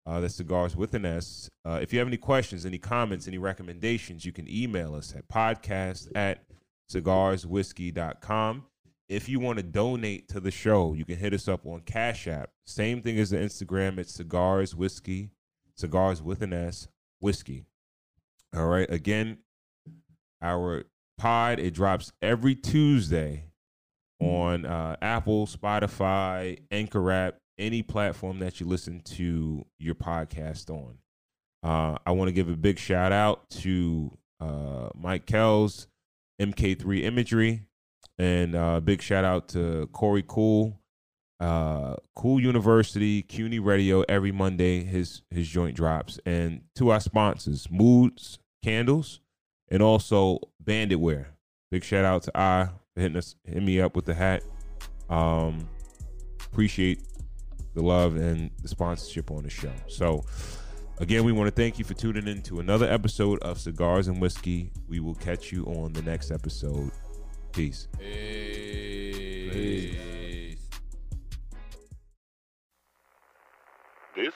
Uh, 0.06 0.20
that's 0.20 0.36
cigars 0.36 0.76
with 0.76 0.94
an 0.96 1.06
S. 1.06 1.50
Uh, 1.64 1.80
if 1.82 1.94
you 1.94 2.00
have 2.00 2.08
any 2.08 2.18
questions, 2.18 2.66
any 2.66 2.78
comments, 2.78 3.28
any 3.28 3.38
recommendations, 3.38 4.26
you 4.26 4.34
can 4.34 4.50
email 4.50 4.96
us 4.96 5.14
at 5.16 5.28
podcast 5.30 6.10
at 6.16 6.44
cigarswhiskey.com. 6.92 8.66
If 9.10 9.30
you 9.30 9.40
want 9.40 9.58
to 9.58 9.64
donate 9.64 10.28
to 10.30 10.40
the 10.40 10.52
show, 10.52 10.94
you 10.94 11.06
can 11.06 11.18
hit 11.18 11.34
us 11.34 11.48
up 11.48 11.66
on 11.66 11.82
Cash 11.82 12.28
App. 12.28 12.50
Same 12.66 13.02
thing 13.02 13.18
as 13.20 13.30
the 13.30 13.38
Instagram. 13.38 13.98
It's 13.98 14.14
cigars 14.14 14.76
whiskey, 14.76 15.30
cigars 15.78 16.22
with 16.22 16.42
an 16.42 16.54
S, 16.54 16.88
whiskey. 17.20 17.66
All 18.56 18.68
right. 18.68 18.90
Again, 18.90 19.40
our 20.42 20.84
pod 21.18 21.60
it 21.60 21.74
drops 21.74 22.12
every 22.22 22.56
Tuesday 22.56 23.46
on 24.20 24.66
uh, 24.66 24.96
Apple, 25.02 25.48
Spotify, 25.48 26.60
Anchor 26.72 27.12
app, 27.12 27.38
any 27.58 27.82
platform 27.82 28.40
that 28.40 28.60
you 28.60 28.66
listen 28.66 29.02
to 29.02 29.66
your 29.80 29.96
podcast 29.96 30.70
on. 30.70 30.98
Uh, 31.64 31.98
I 32.06 32.12
want 32.12 32.28
to 32.28 32.34
give 32.34 32.50
a 32.50 32.58
big 32.58 32.78
shout 32.78 33.12
out 33.12 33.50
to 33.52 34.18
uh, 34.40 34.90
Mike 34.96 35.26
Kells, 35.26 35.88
MK3 36.42 37.04
Imagery, 37.04 37.68
and 38.18 38.56
uh, 38.56 38.80
big 38.80 39.02
shout 39.02 39.24
out 39.24 39.48
to 39.50 39.88
Corey 39.94 40.24
Cool, 40.28 40.80
uh, 41.44 41.96
Cool 42.16 42.40
University, 42.40 43.22
CUNY 43.22 43.60
Radio. 43.60 44.04
Every 44.08 44.32
Monday, 44.32 44.84
his 44.84 45.24
his 45.30 45.48
joint 45.48 45.76
drops, 45.76 46.20
and 46.26 46.62
to 46.76 46.92
our 46.92 47.02
sponsors, 47.02 47.68
Moods 47.70 48.40
Candles, 48.64 49.20
and 49.70 49.84
also 49.84 50.40
Bandit 50.62 51.00
Wear. 51.00 51.36
Big 51.70 51.84
shout 51.84 52.06
out 52.06 52.24
to 52.24 52.38
I 52.38 52.70
for 52.94 53.02
hitting 53.02 53.18
us, 53.18 53.36
hitting 53.44 53.66
me 53.66 53.82
up 53.82 53.96
with 53.96 54.06
the 54.06 54.14
hat. 54.14 54.44
Um, 55.10 55.68
appreciate 56.46 57.02
the 57.74 57.82
love 57.82 58.16
and 58.16 58.50
the 58.62 58.70
sponsorship 58.70 59.30
on 59.30 59.44
the 59.44 59.50
show. 59.50 59.74
So, 59.88 60.24
again, 61.00 61.26
we 61.26 61.34
want 61.34 61.54
to 61.54 61.62
thank 61.62 61.78
you 61.78 61.84
for 61.84 61.94
tuning 61.94 62.28
in 62.28 62.42
to 62.44 62.62
another 62.62 62.90
episode 62.90 63.40
of 63.40 63.60
Cigars 63.60 64.08
and 64.08 64.22
Whiskey. 64.22 64.72
We 64.88 65.02
will 65.02 65.16
catch 65.16 65.52
you 65.52 65.66
on 65.66 65.92
the 65.92 66.04
next 66.04 66.32
episode. 66.32 66.92
Peace. 67.52 67.90
Peace. 68.00 70.13
This 74.16 74.34